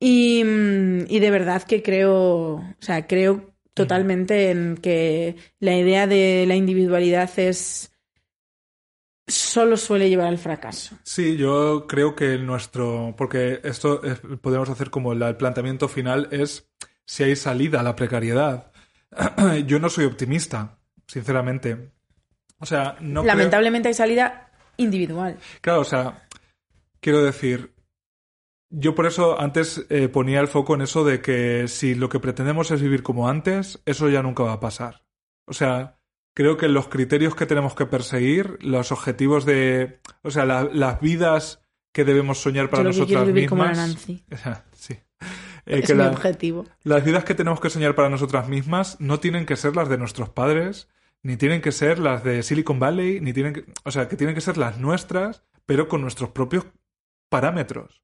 Y, 0.00 0.42
mm, 0.44 1.04
y 1.08 1.18
de 1.20 1.30
verdad 1.30 1.62
que 1.62 1.82
creo, 1.82 2.54
o 2.54 2.74
sea, 2.80 3.06
creo 3.06 3.52
totalmente 3.74 4.50
en 4.50 4.76
que 4.76 5.36
la 5.60 5.74
idea 5.76 6.06
de 6.06 6.44
la 6.46 6.54
individualidad 6.56 7.30
es 7.38 7.90
solo 9.26 9.76
suele 9.76 10.08
llevar 10.08 10.26
al 10.26 10.38
fracaso. 10.38 10.96
Sí, 11.04 11.36
yo 11.36 11.86
creo 11.88 12.14
que 12.14 12.38
nuestro. 12.38 13.14
Porque 13.16 13.60
esto 13.64 14.02
es- 14.02 14.20
podemos 14.40 14.68
hacer 14.68 14.90
como 14.90 15.14
la- 15.14 15.28
el 15.28 15.36
planteamiento 15.36 15.88
final 15.88 16.28
es 16.32 16.68
si 17.04 17.22
hay 17.24 17.36
salida 17.36 17.80
a 17.80 17.82
la 17.82 17.96
precariedad. 17.96 18.72
yo 19.66 19.78
no 19.78 19.88
soy 19.88 20.04
optimista, 20.06 20.78
sinceramente. 21.06 21.92
O 22.58 22.66
sea, 22.66 22.96
no. 23.00 23.22
creo- 23.22 23.34
Lamentablemente 23.34 23.88
hay 23.88 23.94
salida 23.94 24.50
individual. 24.76 25.36
Claro, 25.60 25.80
o 25.80 25.84
sea, 25.84 26.26
quiero 27.00 27.22
decir, 27.22 27.72
yo 28.70 28.94
por 28.94 29.06
eso 29.06 29.38
antes 29.40 29.84
eh, 29.90 30.08
ponía 30.08 30.40
el 30.40 30.48
foco 30.48 30.74
en 30.74 30.82
eso 30.82 31.04
de 31.04 31.20
que 31.20 31.68
si 31.68 31.94
lo 31.94 32.08
que 32.08 32.20
pretendemos 32.20 32.70
es 32.70 32.80
vivir 32.80 33.02
como 33.02 33.28
antes, 33.28 33.80
eso 33.86 34.08
ya 34.08 34.22
nunca 34.22 34.42
va 34.44 34.54
a 34.54 34.60
pasar. 34.60 35.02
O 35.46 35.52
sea, 35.52 35.98
creo 36.34 36.56
que 36.56 36.68
los 36.68 36.88
criterios 36.88 37.34
que 37.34 37.46
tenemos 37.46 37.74
que 37.74 37.86
perseguir, 37.86 38.58
los 38.62 38.90
objetivos 38.92 39.44
de, 39.44 40.00
o 40.22 40.30
sea, 40.30 40.46
la- 40.46 40.64
las 40.72 41.00
vidas 41.00 41.60
que 41.92 42.04
debemos 42.04 42.38
soñar 42.38 42.70
para 42.70 42.84
Yo 42.84 42.88
lo 42.88 42.94
nosotras 42.94 43.26
vivir 43.26 43.48
como 43.50 43.64
la 43.64 43.70
mismas. 43.70 43.88
Nancy. 43.88 44.24
sí. 44.72 44.94
Eh, 45.66 45.80
Es 45.80 45.86
que 45.86 45.94
mi 45.94 45.98
la- 46.02 46.10
objetivo. 46.10 46.66
las 46.84 47.04
vidas 47.04 47.24
que 47.24 47.34
tenemos 47.34 47.60
que 47.60 47.68
soñar 47.70 47.94
para 47.94 48.08
nosotras 48.08 48.48
mismas 48.48 48.98
no 49.00 49.20
tienen 49.20 49.44
que 49.44 49.56
ser 49.56 49.76
las 49.76 49.88
de 49.90 49.98
nuestros 49.98 50.30
padres, 50.30 50.88
ni 51.22 51.36
tienen 51.36 51.60
que 51.60 51.72
ser 51.72 51.98
las 51.98 52.24
de 52.24 52.42
Silicon 52.42 52.78
Valley, 52.78 53.20
ni 53.20 53.32
tienen 53.32 53.52
que, 53.52 53.64
o 53.84 53.90
sea, 53.90 54.08
que 54.08 54.16
tienen 54.16 54.34
que 54.34 54.40
ser 54.40 54.56
las 54.58 54.78
nuestras, 54.78 55.44
pero 55.66 55.88
con 55.88 56.00
nuestros 56.02 56.30
propios 56.30 56.66
parámetros. 57.28 58.02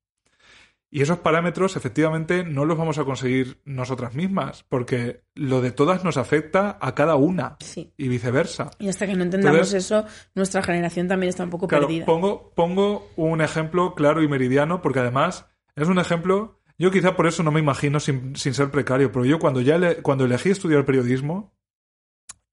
Y 0.90 1.02
esos 1.02 1.18
parámetros 1.18 1.76
efectivamente 1.76 2.44
no 2.44 2.64
los 2.64 2.78
vamos 2.78 2.96
a 2.96 3.04
conseguir 3.04 3.60
nosotras 3.66 4.14
mismas, 4.14 4.64
porque 4.70 5.20
lo 5.34 5.60
de 5.60 5.70
todas 5.70 6.02
nos 6.02 6.16
afecta 6.16 6.78
a 6.80 6.94
cada 6.94 7.16
una 7.16 7.56
Sí. 7.60 7.92
y 7.98 8.08
viceversa. 8.08 8.70
Y 8.78 8.88
hasta 8.88 9.06
que 9.06 9.14
no 9.14 9.22
entendamos 9.24 9.56
Entonces- 9.72 9.84
eso, 9.84 10.06
nuestra 10.34 10.62
generación 10.62 11.06
también 11.06 11.28
está 11.28 11.44
un 11.44 11.50
poco 11.50 11.68
Claro, 11.68 11.88
perdida. 11.88 12.06
pongo, 12.06 12.52
pongo 12.54 13.10
un 13.16 13.42
ejemplo 13.42 13.94
claro 13.94 14.22
y 14.22 14.28
meridiano, 14.28 14.80
porque 14.80 15.00
además 15.00 15.44
es 15.76 15.88
un 15.88 15.98
ejemplo. 15.98 16.58
Yo 16.78 16.90
quizá 16.90 17.16
por 17.16 17.26
eso 17.26 17.42
no 17.42 17.50
me 17.50 17.60
imagino 17.60 18.00
sin, 18.00 18.34
sin 18.36 18.54
ser 18.54 18.70
precario, 18.70 19.12
pero 19.12 19.26
yo 19.26 19.38
cuando 19.38 19.60
ya 19.60 20.00
cuando 20.00 20.24
elegí 20.24 20.48
estudiar 20.50 20.86
periodismo, 20.86 21.52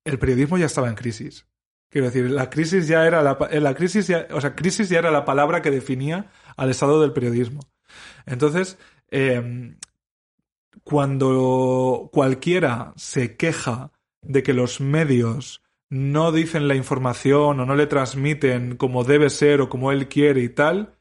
el 0.05 0.19
periodismo 0.19 0.57
ya 0.57 0.67
estaba 0.67 0.87
en 0.87 0.95
crisis. 0.95 1.45
Quiero 1.89 2.07
decir, 2.07 2.29
la 2.29 2.49
crisis 2.49 2.87
ya 2.87 3.05
era 3.05 3.37
eh, 3.51 3.59
la 3.59 3.75
crisis 3.75 4.07
ya, 4.07 4.27
o 4.31 4.39
sea, 4.39 4.55
crisis 4.55 4.89
ya 4.89 4.99
era 4.99 5.11
la 5.11 5.25
palabra 5.25 5.61
que 5.61 5.71
definía 5.71 6.31
al 6.55 6.69
estado 6.69 7.01
del 7.01 7.13
periodismo. 7.13 7.61
Entonces, 8.25 8.77
eh, 9.11 9.75
cuando 10.83 12.09
cualquiera 12.13 12.93
se 12.95 13.35
queja 13.35 13.91
de 14.21 14.43
que 14.43 14.53
los 14.53 14.81
medios 14.81 15.61
no 15.89 16.31
dicen 16.31 16.67
la 16.67 16.75
información 16.75 17.59
o 17.59 17.65
no 17.65 17.75
le 17.75 17.87
transmiten 17.87 18.75
como 18.75 19.03
debe 19.03 19.29
ser 19.29 19.61
o 19.61 19.69
como 19.69 19.91
él 19.91 20.07
quiere 20.07 20.41
y 20.41 20.49
tal, 20.49 20.94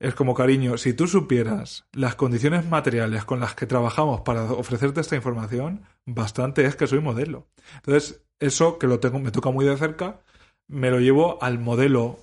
es 0.00 0.14
como 0.14 0.34
cariño, 0.34 0.76
si 0.76 0.92
tú 0.92 1.06
supieras 1.06 1.86
las 1.92 2.14
condiciones 2.14 2.68
materiales 2.68 3.24
con 3.24 3.40
las 3.40 3.54
que 3.54 3.66
trabajamos 3.66 4.20
para 4.20 4.44
ofrecerte 4.52 5.00
esta 5.00 5.16
información, 5.16 5.84
bastante 6.04 6.66
es 6.66 6.76
que 6.76 6.86
soy 6.86 7.00
modelo. 7.00 7.46
Entonces, 7.76 8.24
eso 8.40 8.78
que 8.78 8.86
lo 8.86 9.00
tengo, 9.00 9.18
me 9.20 9.30
toca 9.30 9.50
muy 9.50 9.64
de 9.64 9.76
cerca, 9.76 10.20
me 10.66 10.90
lo 10.90 11.00
llevo 11.00 11.42
al 11.42 11.58
modelo 11.58 12.18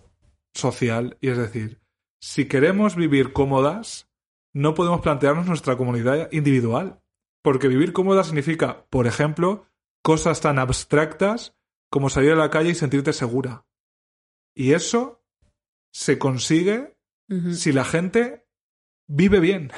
social, 0.54 1.18
y 1.22 1.30
es 1.30 1.38
decir, 1.38 1.80
si 2.20 2.48
queremos 2.48 2.96
vivir 2.96 3.34
cómodas, 3.34 4.10
no 4.54 4.76
podemos 4.76 5.02
plantearnos 5.02 5.48
nuestra 5.48 5.78
comunidad 5.78 6.32
individual. 6.32 7.02
Porque 7.42 7.68
vivir 7.68 7.94
cómoda 7.94 8.24
significa, 8.24 8.86
por 8.90 9.08
ejemplo, 9.08 9.66
cosas 10.04 10.42
tan 10.42 10.60
abstractas 10.60 11.56
como 11.90 12.10
salir 12.10 12.34
a 12.34 12.36
la 12.36 12.52
calle 12.52 12.70
y 12.70 12.76
sentirte 12.76 13.14
segura. 13.14 13.66
Y 14.54 14.74
eso 14.74 15.24
se 15.92 16.20
consigue 16.20 16.96
Si 17.54 17.72
la 17.72 17.86
gente 17.86 18.46
vive 19.08 19.40
bien. 19.40 19.72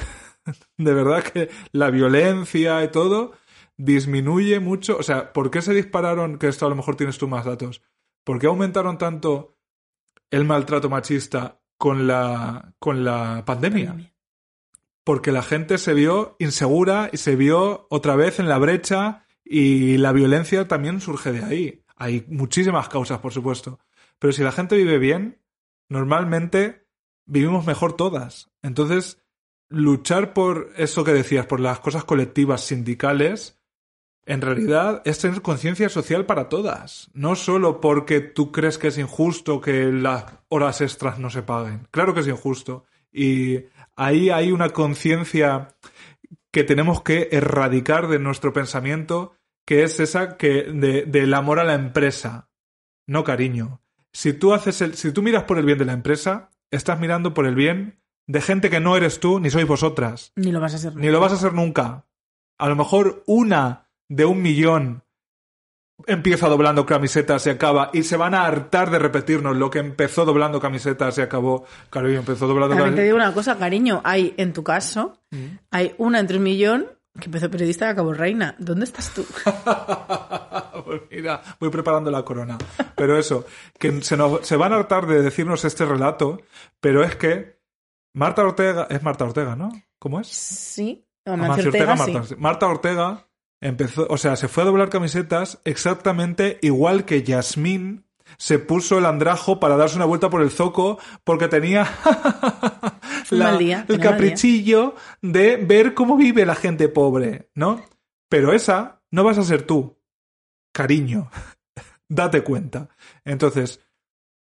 De 0.76 0.92
verdad 0.92 1.22
que 1.22 1.50
la 1.72 1.90
violencia 1.90 2.82
y 2.82 2.90
todo 2.90 3.32
disminuye 3.76 4.60
mucho. 4.60 4.96
O 4.98 5.02
sea, 5.02 5.32
¿por 5.32 5.50
qué 5.50 5.62
se 5.62 5.74
dispararon? 5.74 6.38
Que 6.38 6.48
esto 6.48 6.66
a 6.66 6.68
lo 6.68 6.76
mejor 6.76 6.96
tienes 6.96 7.18
tú 7.18 7.28
más 7.28 7.44
datos. 7.44 7.82
¿Por 8.24 8.38
qué 8.38 8.46
aumentaron 8.46 8.98
tanto 8.98 9.56
el 10.30 10.44
maltrato 10.44 10.88
machista 10.88 11.60
con 11.78 12.06
la, 12.06 12.74
con 12.78 13.04
la 13.04 13.44
pandemia? 13.44 14.14
Porque 15.04 15.32
la 15.32 15.42
gente 15.42 15.78
se 15.78 15.94
vio 15.94 16.36
insegura 16.38 17.10
y 17.12 17.18
se 17.18 17.36
vio 17.36 17.86
otra 17.90 18.16
vez 18.16 18.40
en 18.40 18.48
la 18.48 18.58
brecha 18.58 19.26
y 19.44 19.98
la 19.98 20.12
violencia 20.12 20.66
también 20.66 21.00
surge 21.00 21.32
de 21.32 21.44
ahí. 21.44 21.84
Hay 21.96 22.24
muchísimas 22.28 22.88
causas, 22.88 23.18
por 23.20 23.32
supuesto. 23.32 23.78
Pero 24.18 24.32
si 24.32 24.42
la 24.42 24.52
gente 24.52 24.76
vive 24.76 24.98
bien, 24.98 25.42
normalmente 25.88 26.83
vivimos 27.26 27.66
mejor 27.66 27.94
todas. 27.94 28.50
Entonces, 28.62 29.18
luchar 29.68 30.32
por 30.32 30.70
eso 30.76 31.04
que 31.04 31.12
decías, 31.12 31.46
por 31.46 31.60
las 31.60 31.80
cosas 31.80 32.04
colectivas 32.04 32.62
sindicales, 32.62 33.58
en 34.26 34.40
realidad 34.40 35.02
es 35.04 35.18
tener 35.18 35.42
conciencia 35.42 35.88
social 35.88 36.24
para 36.24 36.48
todas. 36.48 37.10
No 37.12 37.36
solo 37.36 37.80
porque 37.80 38.20
tú 38.20 38.52
crees 38.52 38.78
que 38.78 38.88
es 38.88 38.98
injusto 38.98 39.60
que 39.60 39.92
las 39.92 40.24
horas 40.48 40.80
extras 40.80 41.18
no 41.18 41.30
se 41.30 41.42
paguen. 41.42 41.88
Claro 41.90 42.14
que 42.14 42.20
es 42.20 42.28
injusto. 42.28 42.84
Y 43.12 43.64
ahí 43.96 44.30
hay 44.30 44.50
una 44.50 44.70
conciencia 44.70 45.76
que 46.50 46.64
tenemos 46.64 47.02
que 47.02 47.28
erradicar 47.32 48.08
de 48.08 48.18
nuestro 48.18 48.52
pensamiento, 48.52 49.34
que 49.66 49.82
es 49.82 50.00
esa 50.00 50.36
que 50.36 50.62
de, 50.62 51.04
del 51.04 51.34
amor 51.34 51.58
a 51.58 51.64
la 51.64 51.74
empresa. 51.74 52.48
No 53.06 53.24
cariño. 53.24 53.82
Si 54.12 54.32
tú 54.32 54.54
haces 54.54 54.80
el, 54.80 54.94
si 54.94 55.12
tú 55.12 55.22
miras 55.22 55.44
por 55.44 55.58
el 55.58 55.66
bien 55.66 55.78
de 55.78 55.84
la 55.84 55.92
empresa, 55.92 56.50
estás 56.70 56.98
mirando 57.00 57.34
por 57.34 57.46
el 57.46 57.54
bien 57.54 58.00
de 58.26 58.40
gente 58.40 58.70
que 58.70 58.80
no 58.80 58.96
eres 58.96 59.20
tú 59.20 59.38
ni 59.40 59.50
sois 59.50 59.66
vosotras. 59.66 60.32
Ni 60.36 60.50
lo 60.52 60.60
vas 60.60 60.72
a 60.72 60.76
hacer. 60.76 60.96
Ni 60.96 61.08
lo 61.10 61.20
vas 61.20 61.32
a 61.32 61.36
hacer 61.36 61.52
nunca. 61.52 62.04
A 62.58 62.68
lo 62.68 62.76
mejor 62.76 63.22
una 63.26 63.88
de 64.08 64.24
un 64.24 64.40
millón 64.42 65.02
empieza 66.06 66.48
doblando 66.48 66.84
camisetas 66.86 67.46
y 67.46 67.50
acaba 67.50 67.90
y 67.92 68.02
se 68.02 68.16
van 68.16 68.34
a 68.34 68.44
hartar 68.46 68.90
de 68.90 68.98
repetirnos 68.98 69.56
lo 69.56 69.70
que 69.70 69.78
empezó 69.78 70.24
doblando 70.24 70.60
camisetas 70.60 71.16
y 71.18 71.20
acabó. 71.20 71.64
Claro, 71.90 72.10
y 72.10 72.16
empezó 72.16 72.46
doblando 72.48 72.74
También 72.74 72.94
te 72.94 72.96
camisetas. 72.96 73.04
digo 73.04 73.16
una 73.16 73.32
cosa, 73.34 73.58
cariño. 73.58 74.00
Hay, 74.04 74.34
en 74.36 74.52
tu 74.52 74.64
caso, 74.64 75.18
Mm. 75.30 75.58
hay 75.70 75.94
una 75.98 76.18
entre 76.20 76.38
un 76.38 76.42
millón 76.44 76.86
que 77.18 77.26
empezó 77.26 77.50
periodista 77.50 77.86
y 77.86 77.90
acabó 77.90 78.12
reina. 78.12 78.54
¿Dónde 78.58 78.84
estás 78.84 79.12
tú? 79.12 79.24
Pues 80.84 81.00
mira, 81.10 81.40
voy 81.60 81.70
preparando 81.70 82.10
la 82.10 82.24
corona. 82.24 82.58
Pero 82.94 83.18
eso, 83.18 83.46
que 83.78 84.02
se, 84.02 84.18
nos, 84.18 84.46
se 84.46 84.56
van 84.56 84.72
a 84.72 84.76
hartar 84.76 85.06
de 85.06 85.22
decirnos 85.22 85.64
este 85.64 85.86
relato, 85.86 86.42
pero 86.78 87.02
es 87.02 87.16
que 87.16 87.58
Marta 88.12 88.42
Ortega, 88.42 88.86
es 88.90 89.02
Marta 89.02 89.24
Ortega, 89.24 89.56
¿no? 89.56 89.70
¿Cómo 89.98 90.20
es? 90.20 90.28
Sí. 90.28 91.08
Amancio 91.24 91.44
Amancio 91.44 91.70
Ortega, 91.70 91.96
sí. 91.96 92.12
Marta, 92.12 92.36
Marta 92.36 92.66
Ortega 92.66 93.28
empezó, 93.62 94.06
o 94.10 94.18
sea, 94.18 94.36
se 94.36 94.48
fue 94.48 94.64
a 94.64 94.66
doblar 94.66 94.90
camisetas 94.90 95.60
exactamente 95.64 96.58
igual 96.60 97.06
que 97.06 97.22
Yasmín 97.22 98.04
se 98.38 98.58
puso 98.58 98.98
el 98.98 99.06
andrajo 99.06 99.60
para 99.60 99.76
darse 99.76 99.96
una 99.96 100.04
vuelta 100.04 100.30
por 100.30 100.42
el 100.42 100.50
zoco 100.50 100.98
porque 101.24 101.48
tenía 101.48 101.86
día, 103.58 103.84
el 103.88 104.00
caprichillo 104.00 104.94
de 105.22 105.56
ver 105.56 105.94
cómo 105.94 106.16
vive 106.16 106.46
la 106.46 106.54
gente 106.54 106.88
pobre, 106.88 107.50
¿no? 107.54 107.82
Pero 108.28 108.52
esa 108.52 109.02
no 109.10 109.24
vas 109.24 109.38
a 109.38 109.44
ser 109.44 109.62
tú, 109.62 109.98
cariño. 110.72 111.30
Date 112.08 112.42
cuenta. 112.42 112.88
Entonces, 113.24 113.80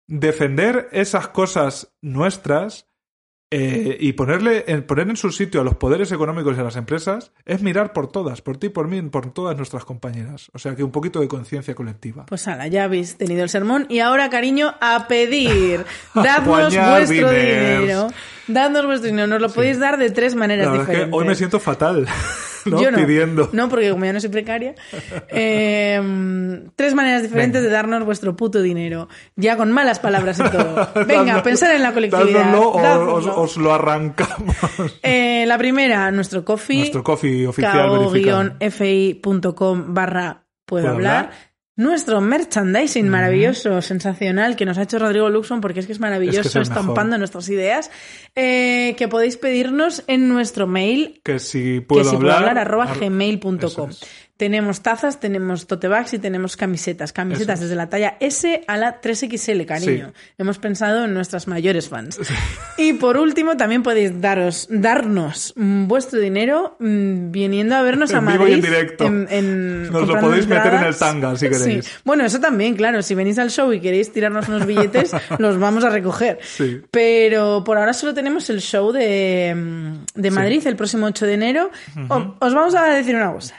defender 0.07 0.89
esas 0.91 1.27
cosas 1.27 1.93
nuestras 2.01 2.86
eh, 3.49 3.97
y 3.99 4.11
ponerle 4.13 4.65
en, 4.67 4.83
poner 4.83 5.09
en 5.09 5.15
su 5.15 5.31
sitio 5.31 5.61
a 5.61 5.63
los 5.63 5.75
poderes 5.75 6.11
económicos 6.11 6.57
y 6.57 6.59
a 6.59 6.63
las 6.63 6.75
empresas 6.75 7.31
es 7.45 7.61
mirar 7.61 7.93
por 7.93 8.11
todas, 8.11 8.41
por 8.41 8.57
ti, 8.57 8.67
por 8.67 8.89
mí, 8.89 9.01
por 9.03 9.31
todas 9.31 9.55
nuestras 9.55 9.85
compañeras. 9.85 10.51
O 10.53 10.59
sea 10.59 10.75
que 10.75 10.83
un 10.83 10.91
poquito 10.91 11.21
de 11.21 11.29
conciencia 11.29 11.73
colectiva. 11.73 12.25
Pues 12.25 12.47
ala, 12.47 12.67
ya 12.67 12.83
habéis 12.83 13.17
tenido 13.17 13.43
el 13.43 13.49
sermón. 13.49 13.85
Y 13.89 13.99
ahora, 13.99 14.29
cariño, 14.29 14.75
a 14.81 15.07
pedir. 15.07 15.85
Dadnos 16.13 16.75
vuestro 16.75 17.31
diners. 17.31 17.81
dinero. 17.81 18.07
Dadnos 18.47 18.85
vuestro 18.85 19.09
dinero. 19.09 19.27
Nos 19.27 19.41
lo 19.41 19.49
podéis 19.49 19.79
dar 19.79 19.97
de 19.97 20.09
tres 20.09 20.35
maneras 20.35 20.65
La 20.65 20.71
verdad 20.71 20.83
es 20.83 20.87
diferentes. 20.89 21.13
que 21.13 21.17
hoy 21.21 21.27
me 21.27 21.35
siento 21.35 21.59
fatal, 21.59 22.07
¿no? 22.65 22.81
Yo 22.81 22.91
no. 22.91 22.97
Pidiendo. 22.97 23.49
No, 23.53 23.69
porque 23.69 23.89
como 23.91 24.05
ya 24.05 24.13
no 24.13 24.19
soy 24.19 24.29
precaria. 24.29 24.75
Eh, 25.29 26.61
tres 26.75 26.93
maneras 26.93 27.21
diferentes 27.23 27.61
Venga. 27.61 27.69
de 27.69 27.73
darnos 27.75 28.05
vuestro 28.05 28.35
puto 28.35 28.61
dinero. 28.61 29.07
Ya 29.35 29.57
con 29.57 29.71
malas 29.71 29.99
palabras 29.99 30.39
y 30.39 30.43
todo. 30.43 30.89
Venga, 31.07 31.41
pensar 31.43 31.75
en 31.75 31.83
la 31.83 31.93
colectividad. 31.93 32.53
o 32.55 33.13
os, 33.13 33.25
os 33.27 33.57
lo 33.57 33.73
arrancamos. 33.73 34.55
Eh, 35.03 35.45
la 35.47 35.57
primera, 35.57 36.09
nuestro 36.11 36.43
coffee. 36.45 36.79
Nuestro 36.79 37.03
coffee 37.03 37.47
oficial 37.47 37.89
ko-fi.com 37.89 39.93
barra 39.93 40.43
puedo 40.65 40.83
¿Puedo 40.83 40.95
hablar. 40.95 41.15
hablar? 41.25 41.46
Nuestro 41.77 42.21
merchandising 42.21 43.07
maravilloso, 43.07 43.81
sensacional, 43.83 44.55
que 44.55 44.65
nos 44.65 44.77
ha 44.79 44.81
hecho 44.81 44.97
Rodrigo 44.99 45.29
Luxon 45.29 45.61
porque 45.61 45.79
es 45.79 45.85
que 45.85 45.91
es 45.93 45.99
maravilloso 45.99 46.39
Es 46.41 46.43
que 46.45 46.49
es 46.49 46.55
el 46.55 46.61
estampando 46.63 47.03
mejor. 47.11 47.19
nuestras 47.19 47.47
ideas, 47.49 47.91
eh, 48.35 48.95
que 48.97 49.07
podéis 49.07 49.37
pedirnos 49.37 50.03
en 50.07 50.27
nuestro 50.27 50.65
mail 50.67 51.21
Que 51.23 51.37
si 51.39 51.79
puedo 51.79 52.03
que 52.03 52.09
si 52.09 52.15
puedo 52.15 52.31
hablar, 52.31 52.49
hablar 52.49 52.57
arroba 52.67 52.83
ar- 52.85 52.99
gmail.com. 52.99 53.89
Es. 53.91 54.26
Tenemos 54.37 54.81
tazas, 54.81 55.19
tenemos 55.19 55.65
tote 55.67 55.87
bags 55.87 56.13
y 56.13 56.19
tenemos 56.19 56.55
camisetas. 56.57 57.11
Camisetas 57.11 57.55
Eso 57.59 57.63
desde 57.63 57.75
la 57.75 57.89
talla 57.89 58.17
S 58.19 58.63
a 58.67 58.77
la 58.77 59.01
3XL, 59.01 59.65
cariño. 59.65 60.11
Sí. 60.15 60.21
Hemos 60.37 60.59
pensado 60.59 61.05
en 61.05 61.13
nuestras 61.13 61.47
mayores 61.47 61.89
fans. 61.89 62.19
Y 62.77 62.93
por 62.93 63.17
último, 63.17 63.57
también 63.57 63.81
podéis 63.83 64.21
daros, 64.21 64.67
darnos 64.69 65.53
vuestro 65.55 66.19
dinero 66.19 66.75
mm, 66.79 67.31
viniendo 67.31 67.75
a 67.75 67.81
vernos 67.81 68.13
a 68.13 68.19
En 68.19 68.25
vivo 68.27 68.39
Madrid. 68.39 68.51
y 68.51 68.53
en 68.53 68.61
directo. 68.61 69.05
en- 69.05 69.27
en- 69.31 69.91
Nos 69.91 70.07
lo 70.07 70.19
podéis 70.19 70.47
meter 70.47 70.73
en 70.75 70.83
el 70.83 70.95
tanga, 70.95 71.35
si 71.35 71.49
queréis. 71.49 71.85
Sí. 71.85 71.91
Bueno, 72.05 72.23
eso 72.23 72.39
también, 72.39 72.75
claro. 72.75 73.01
Si 73.01 73.15
venís 73.15 73.39
al 73.39 73.49
show 73.49 73.73
y 73.73 73.79
queréis 73.79 74.13
tirarnos 74.13 74.47
unos 74.47 74.65
billetes, 74.65 75.11
los 75.39 75.59
vamos 75.59 75.83
a 75.83 75.89
recoger. 75.89 76.39
Sí. 76.43 76.81
Pero 76.91 77.63
por 77.63 77.77
ahora 77.77 77.93
solo 77.93 78.13
tenemos 78.13 78.49
el 78.49 78.61
show 78.61 78.91
de, 78.91 79.53
mm, 79.55 79.93
de 80.21 80.31
Madrid 80.31 80.61
el 80.67 80.75
próximo 80.75 81.07
8 81.07 81.25
de 81.25 81.33
enero. 81.33 81.71
Os 82.39 82.53
vamos 82.53 82.75
a 82.75 82.85
decir 82.85 83.15
una 83.15 83.31
cosa. 83.33 83.55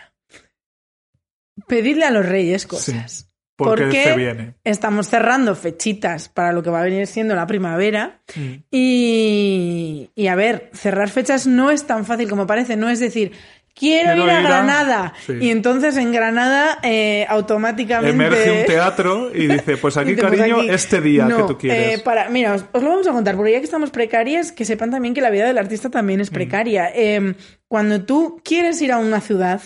Pedidle 1.69 2.05
a 2.07 2.11
los 2.11 2.27
reyes 2.27 2.67
cosas. 2.67 3.27
Porque 3.57 4.05
se 4.05 4.15
viene. 4.17 4.55
estamos 4.63 5.09
cerrando 5.09 5.57
fechitas 5.57 6.29
para 6.29 6.53
lo 6.53 6.63
que 6.63 6.71
va 6.71 6.81
a 6.81 6.85
venir 6.85 7.09
siendo 7.09 7.35
la 7.35 7.47
primavera. 7.49 8.21
Mm. 8.37 8.55
Y, 8.71 10.11
y 10.15 10.27
a 10.29 10.35
ver, 10.37 10.71
cerrar 10.73 11.09
fechas 11.11 11.47
no 11.47 11.71
es 11.71 11.85
tan 11.87 12.05
fácil 12.05 12.29
como 12.29 12.47
parece. 12.47 12.77
No 12.77 12.89
es 12.89 13.01
decir, 13.01 13.33
quiero, 13.75 14.13
Quiero 14.13 14.25
ir 14.25 14.31
a 14.31 14.41
ir 14.41 14.47
a- 14.47 14.49
Granada. 14.49 15.13
Sí. 15.27 15.33
Y 15.41 15.51
entonces 15.51 15.97
en 15.97 16.13
Granada 16.13 16.79
eh, 16.85 17.27
automáticamente... 17.29 18.11
Emerge 18.15 18.61
un 18.61 18.67
teatro 18.67 19.31
y 19.35 19.49
dice, 19.49 19.77
pues 19.77 19.97
aquí, 19.97 20.11
Dice, 20.15 20.23
pues 20.23 20.39
cariño, 20.39 20.59
aquí- 20.61 20.69
este 20.71 21.01
día 21.01 21.25
No, 21.25 21.37
que 21.39 21.43
tú 21.55 21.59
quieres. 21.59 21.99
eh, 21.99 22.03
para, 22.03 22.29
mira, 22.29 22.55
os, 22.55 22.65
os 22.73 22.83
lo 22.83 22.91
vamos 22.91 23.09
a 23.09 23.13
contar, 23.13 23.35
porque 23.35 23.51
ya 23.53 23.59
que 23.59 23.65
estamos 23.65 23.91
precarias, 23.91 24.53
que 24.53 24.65
sepan 24.65 24.93
también 24.93 25.15
que 25.15 25.21
la 25.21 25.31
vida 25.31 25.47
del 25.47 25.59
artista 25.59 25.91
también 25.91 26.21
Mm. 26.21 26.23
es 26.23 26.31
precaria. 26.31 26.91
Eh, 26.95 27.35
cuando 27.67 28.05
tú 28.05 28.41
quieres 28.45 28.81
ir 28.83 28.93
a 28.93 28.99
una 28.99 29.21
ciudad, 29.21 29.61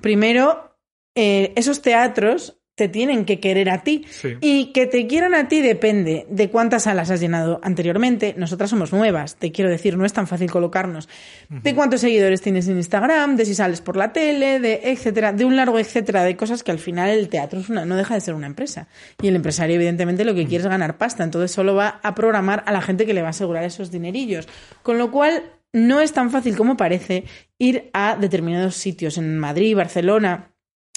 primero, 0.00 0.73
eh, 1.14 1.52
esos 1.56 1.82
teatros 1.82 2.58
te 2.74 2.88
tienen 2.88 3.24
que 3.24 3.38
querer 3.38 3.70
a 3.70 3.82
ti. 3.82 4.04
Sí. 4.10 4.36
Y 4.40 4.72
que 4.72 4.86
te 4.86 5.06
quieran 5.06 5.34
a 5.34 5.48
ti 5.48 5.62
depende 5.62 6.26
de 6.28 6.50
cuántas 6.50 6.84
salas 6.84 7.10
has 7.10 7.20
llenado 7.20 7.60
anteriormente. 7.62 8.34
Nosotras 8.36 8.70
somos 8.70 8.92
nuevas, 8.92 9.36
te 9.36 9.52
quiero 9.52 9.70
decir, 9.70 9.96
no 9.96 10.04
es 10.04 10.12
tan 10.12 10.26
fácil 10.26 10.50
colocarnos. 10.50 11.08
De 11.48 11.74
cuántos 11.74 12.00
seguidores 12.00 12.40
tienes 12.40 12.66
en 12.68 12.76
Instagram, 12.76 13.36
de 13.36 13.44
si 13.44 13.54
sales 13.54 13.80
por 13.80 13.96
la 13.96 14.12
tele, 14.12 14.58
de 14.58 14.80
etcétera, 14.84 15.32
de 15.32 15.44
un 15.44 15.56
largo 15.56 15.78
etcétera 15.78 16.24
de 16.24 16.36
cosas 16.36 16.64
que 16.64 16.72
al 16.72 16.78
final 16.78 17.10
el 17.10 17.28
teatro 17.28 17.60
es 17.60 17.68
una, 17.68 17.84
no 17.84 17.96
deja 17.96 18.14
de 18.14 18.20
ser 18.20 18.34
una 18.34 18.46
empresa. 18.46 18.88
Y 19.22 19.28
el 19.28 19.36
empresario, 19.36 19.76
evidentemente, 19.76 20.24
lo 20.24 20.34
que 20.34 20.46
quiere 20.46 20.64
es 20.64 20.68
ganar 20.68 20.98
pasta. 20.98 21.22
Entonces 21.22 21.52
solo 21.52 21.76
va 21.76 22.00
a 22.02 22.14
programar 22.14 22.64
a 22.66 22.72
la 22.72 22.82
gente 22.82 23.06
que 23.06 23.14
le 23.14 23.22
va 23.22 23.28
a 23.28 23.30
asegurar 23.30 23.62
esos 23.62 23.92
dinerillos. 23.92 24.48
Con 24.82 24.98
lo 24.98 25.12
cual, 25.12 25.44
no 25.72 26.00
es 26.00 26.12
tan 26.12 26.30
fácil 26.30 26.56
como 26.56 26.76
parece 26.76 27.24
ir 27.58 27.90
a 27.92 28.16
determinados 28.16 28.76
sitios 28.76 29.18
en 29.18 29.38
Madrid, 29.38 29.76
Barcelona, 29.76 30.53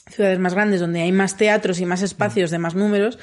ciudades 0.10 0.40
más 0.40 0.54
grandes 0.54 0.80
donde 0.80 1.02
hay 1.02 1.12
más 1.12 1.38
teatros 1.38 1.80
y 1.80 1.86
más 1.86 2.02
espacios 2.02 2.52
de 2.52 2.60
más 2.60 2.76
números, 2.76 3.18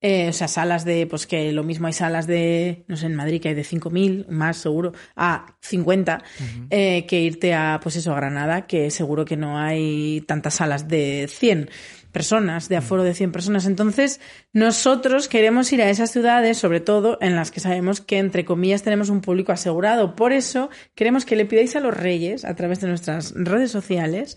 eh, 0.00 0.28
o 0.28 0.32
sea, 0.32 0.46
salas 0.46 0.84
de, 0.84 1.08
pues 1.08 1.26
que 1.26 1.50
lo 1.50 1.64
mismo 1.64 1.88
hay 1.88 1.92
salas 1.92 2.28
de, 2.28 2.84
no 2.86 2.96
sé, 2.96 3.06
en 3.06 3.16
Madrid 3.16 3.42
que 3.42 3.48
hay 3.48 3.54
de 3.54 3.64
5.000, 3.64 4.28
más 4.28 4.56
seguro, 4.56 4.92
a 5.16 5.56
50, 5.60 6.22
eh, 6.70 7.04
que 7.06 7.20
irte 7.20 7.52
a, 7.52 7.80
pues 7.82 7.96
eso, 7.96 8.12
a 8.12 8.16
Granada, 8.16 8.68
que 8.68 8.92
seguro 8.92 9.24
que 9.24 9.36
no 9.36 9.58
hay 9.58 10.20
tantas 10.20 10.54
salas 10.54 10.86
de 10.86 11.26
100 11.28 11.70
personas, 12.12 12.68
de 12.68 12.76
aforo 12.76 13.02
de 13.02 13.14
100 13.14 13.32
personas. 13.32 13.66
Entonces, 13.66 14.20
nosotros 14.52 15.28
queremos 15.28 15.72
ir 15.72 15.82
a 15.82 15.90
esas 15.90 16.10
ciudades, 16.10 16.58
sobre 16.58 16.80
todo 16.80 17.18
en 17.20 17.36
las 17.36 17.50
que 17.50 17.60
sabemos 17.60 18.00
que, 18.00 18.18
entre 18.18 18.44
comillas, 18.44 18.82
tenemos 18.82 19.08
un 19.08 19.20
público 19.20 19.52
asegurado. 19.52 20.16
Por 20.16 20.32
eso, 20.32 20.70
queremos 20.94 21.24
que 21.24 21.36
le 21.36 21.44
pidáis 21.44 21.76
a 21.76 21.80
los 21.80 21.94
reyes, 21.96 22.44
a 22.44 22.54
través 22.54 22.80
de 22.80 22.88
nuestras 22.88 23.34
redes 23.34 23.70
sociales, 23.70 24.36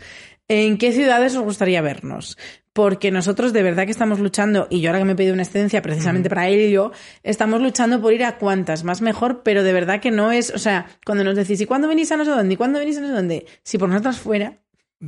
en 0.52 0.78
qué 0.78 0.92
ciudades 0.92 1.34
os 1.38 1.44
gustaría 1.44 1.82
vernos. 1.82 2.38
Porque 2.74 3.10
nosotros 3.10 3.54
de 3.54 3.64
verdad 3.64 3.86
que 3.86 3.92
estamos 3.92 4.20
luchando, 4.20 4.68
y 4.70 4.82
yo 4.82 4.90
ahora 4.90 5.00
que 5.00 5.06
me 5.06 5.14
he 5.14 5.16
pedido 5.16 5.34
una 5.34 5.44
excedencia 5.44 5.82
precisamente 5.82 6.28
para 6.28 6.50
ello, 6.50 6.92
estamos 7.24 7.62
luchando 7.62 8.02
por 8.02 8.12
ir 8.12 8.26
a 8.26 8.38
cuantas 8.38 8.84
más 8.84 9.02
mejor, 9.02 9.44
pero 9.44 9.64
de 9.64 9.72
verdad 9.72 10.02
que 10.02 10.12
no 10.12 10.32
es, 10.32 10.50
o 10.54 10.58
sea, 10.58 10.88
cuando 11.06 11.24
nos 11.24 11.38
decís, 11.38 11.62
¿y 11.62 11.66
cuándo 11.66 11.88
venís 11.88 12.12
a 12.12 12.18
no 12.18 12.26
sé 12.26 12.32
dónde? 12.32 12.54
¿Y 12.54 12.58
cuándo 12.58 12.80
venís 12.80 12.98
a 12.98 13.02
no 13.02 13.08
sé 13.08 13.14
dónde? 13.14 13.46
Si 13.64 13.78
por 13.78 13.88
nosotras 13.88 14.20
fuera, 14.20 14.60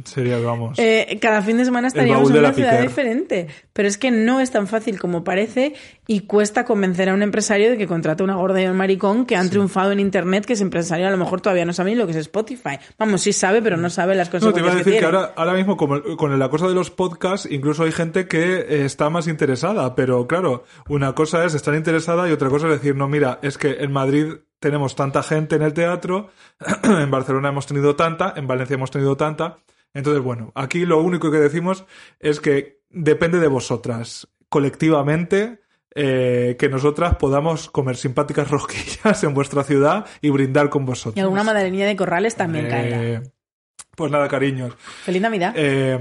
Sería, 0.05 0.39
vamos. 0.39 0.77
eh, 0.79 1.19
cada 1.21 1.41
fin 1.41 1.57
de 1.57 1.65
semana 1.65 1.87
estaríamos 1.87 2.29
en 2.31 2.37
una 2.37 2.53
ciudad 2.53 2.81
diferente. 2.81 3.47
Pero 3.73 3.87
es 3.87 3.97
que 3.97 4.11
no 4.11 4.39
es 4.39 4.51
tan 4.51 4.67
fácil 4.67 4.99
como 4.99 5.23
parece 5.23 5.73
y 6.07 6.21
cuesta 6.21 6.65
convencer 6.65 7.09
a 7.09 7.13
un 7.13 7.21
empresario 7.23 7.69
de 7.69 7.77
que 7.77 7.87
contrate 7.87 8.23
una 8.23 8.35
gorda 8.35 8.61
y 8.61 8.65
un 8.65 8.75
maricón 8.75 9.25
que 9.25 9.35
han 9.35 9.49
triunfado 9.49 9.91
en 9.91 9.99
Internet, 9.99 10.45
que 10.45 10.53
ese 10.53 10.63
empresario 10.63 11.07
a 11.07 11.11
lo 11.11 11.17
mejor 11.17 11.41
todavía 11.41 11.65
no 11.65 11.73
sabe 11.73 11.91
ni 11.91 11.95
lo 11.95 12.05
que 12.05 12.11
es 12.11 12.17
Spotify. 12.17 12.77
Vamos, 12.97 13.21
sí 13.21 13.33
sabe, 13.33 13.61
pero 13.61 13.77
no 13.77 13.89
sabe 13.89 14.15
las 14.15 14.27
No, 14.27 14.39
te 14.39 14.39
consecuencias 14.39 14.63
iba 14.65 14.73
a 14.73 14.77
decir 14.77 14.93
que, 14.93 14.99
tiene. 14.99 15.05
ahora, 15.17 15.33
ahora 15.35 15.53
mismo, 15.53 15.77
como, 15.77 16.01
con 16.17 16.37
la 16.37 16.49
cosa 16.49 16.67
de 16.67 16.73
los 16.73 16.89
podcasts, 16.89 17.47
incluso 17.51 17.83
hay 17.83 17.91
gente 17.91 18.27
que 18.27 18.57
eh, 18.59 18.85
está 18.85 19.09
más 19.09 19.27
interesada, 19.27 19.95
pero 19.95 20.27
claro, 20.27 20.63
una 20.89 21.13
cosa 21.13 21.45
es 21.45 21.53
estar 21.53 21.73
interesada 21.75 22.27
y 22.27 22.31
otra 22.31 22.49
cosa 22.49 22.67
es 22.67 22.73
decir, 22.73 22.95
no, 22.95 23.07
mira, 23.07 23.39
es 23.41 23.57
que 23.57 23.77
en 23.79 23.91
Madrid 23.91 24.33
tenemos 24.63 24.95
tanta 24.95 25.23
gente 25.23 25.57
en 25.57 25.61
el 25.61 25.73
teatro, 25.73 26.29
en 26.83 27.11
Barcelona 27.11 27.49
hemos 27.49 27.67
tenido 27.67 27.97
tanta, 27.97 28.33
en 28.37 28.47
Valencia 28.47 28.75
hemos 28.75 28.91
tenido 28.91 29.17
tanta. 29.17 29.57
Entonces, 29.93 30.23
bueno, 30.23 30.53
aquí 30.55 30.85
lo 30.85 31.01
único 31.01 31.29
que 31.31 31.37
decimos 31.37 31.83
es 32.21 32.39
que 32.39 32.79
depende 32.89 33.39
de 33.39 33.49
vosotras, 33.49 34.29
colectivamente, 34.47 35.59
eh, 35.93 36.55
que 36.57 36.69
nosotras 36.69 37.17
podamos 37.17 37.69
comer 37.69 37.97
simpáticas 37.97 38.49
rosquillas 38.55 39.21
en 39.25 39.33
vuestra 39.33 39.65
ciudad 39.65 40.05
y 40.21 40.29
brindar 40.29 40.69
con 40.69 40.85
vosotros. 40.85 41.17
Y 41.17 41.19
alguna 41.19 41.43
madaleña 41.43 41.85
de 41.85 41.97
corrales 41.97 42.35
también 42.35 42.69
caerá. 42.69 43.03
Eh, 43.03 43.21
Pues 43.97 44.11
nada, 44.11 44.29
cariños. 44.29 44.73
Feliz 45.03 45.21
Navidad. 45.21 45.53
Eh, 45.57 45.99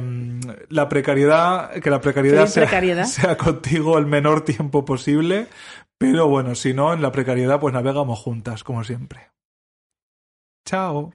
la 0.68 0.88
precariedad, 0.88 1.72
que 1.72 1.90
la 1.90 2.00
precariedad 2.00 2.46
sea, 2.46 2.62
precariedad. 2.62 3.04
sea 3.06 3.36
contigo 3.36 3.98
el 3.98 4.06
menor 4.06 4.44
tiempo 4.44 4.84
posible, 4.84 5.48
pero 5.98 6.28
bueno, 6.28 6.54
si 6.54 6.74
no, 6.74 6.92
en 6.92 7.02
la 7.02 7.12
precariedad 7.12 7.60
pues 7.60 7.74
navegamos 7.74 8.18
juntas, 8.18 8.64
como 8.64 8.84
siempre. 8.84 9.30
Chao. 10.64 11.12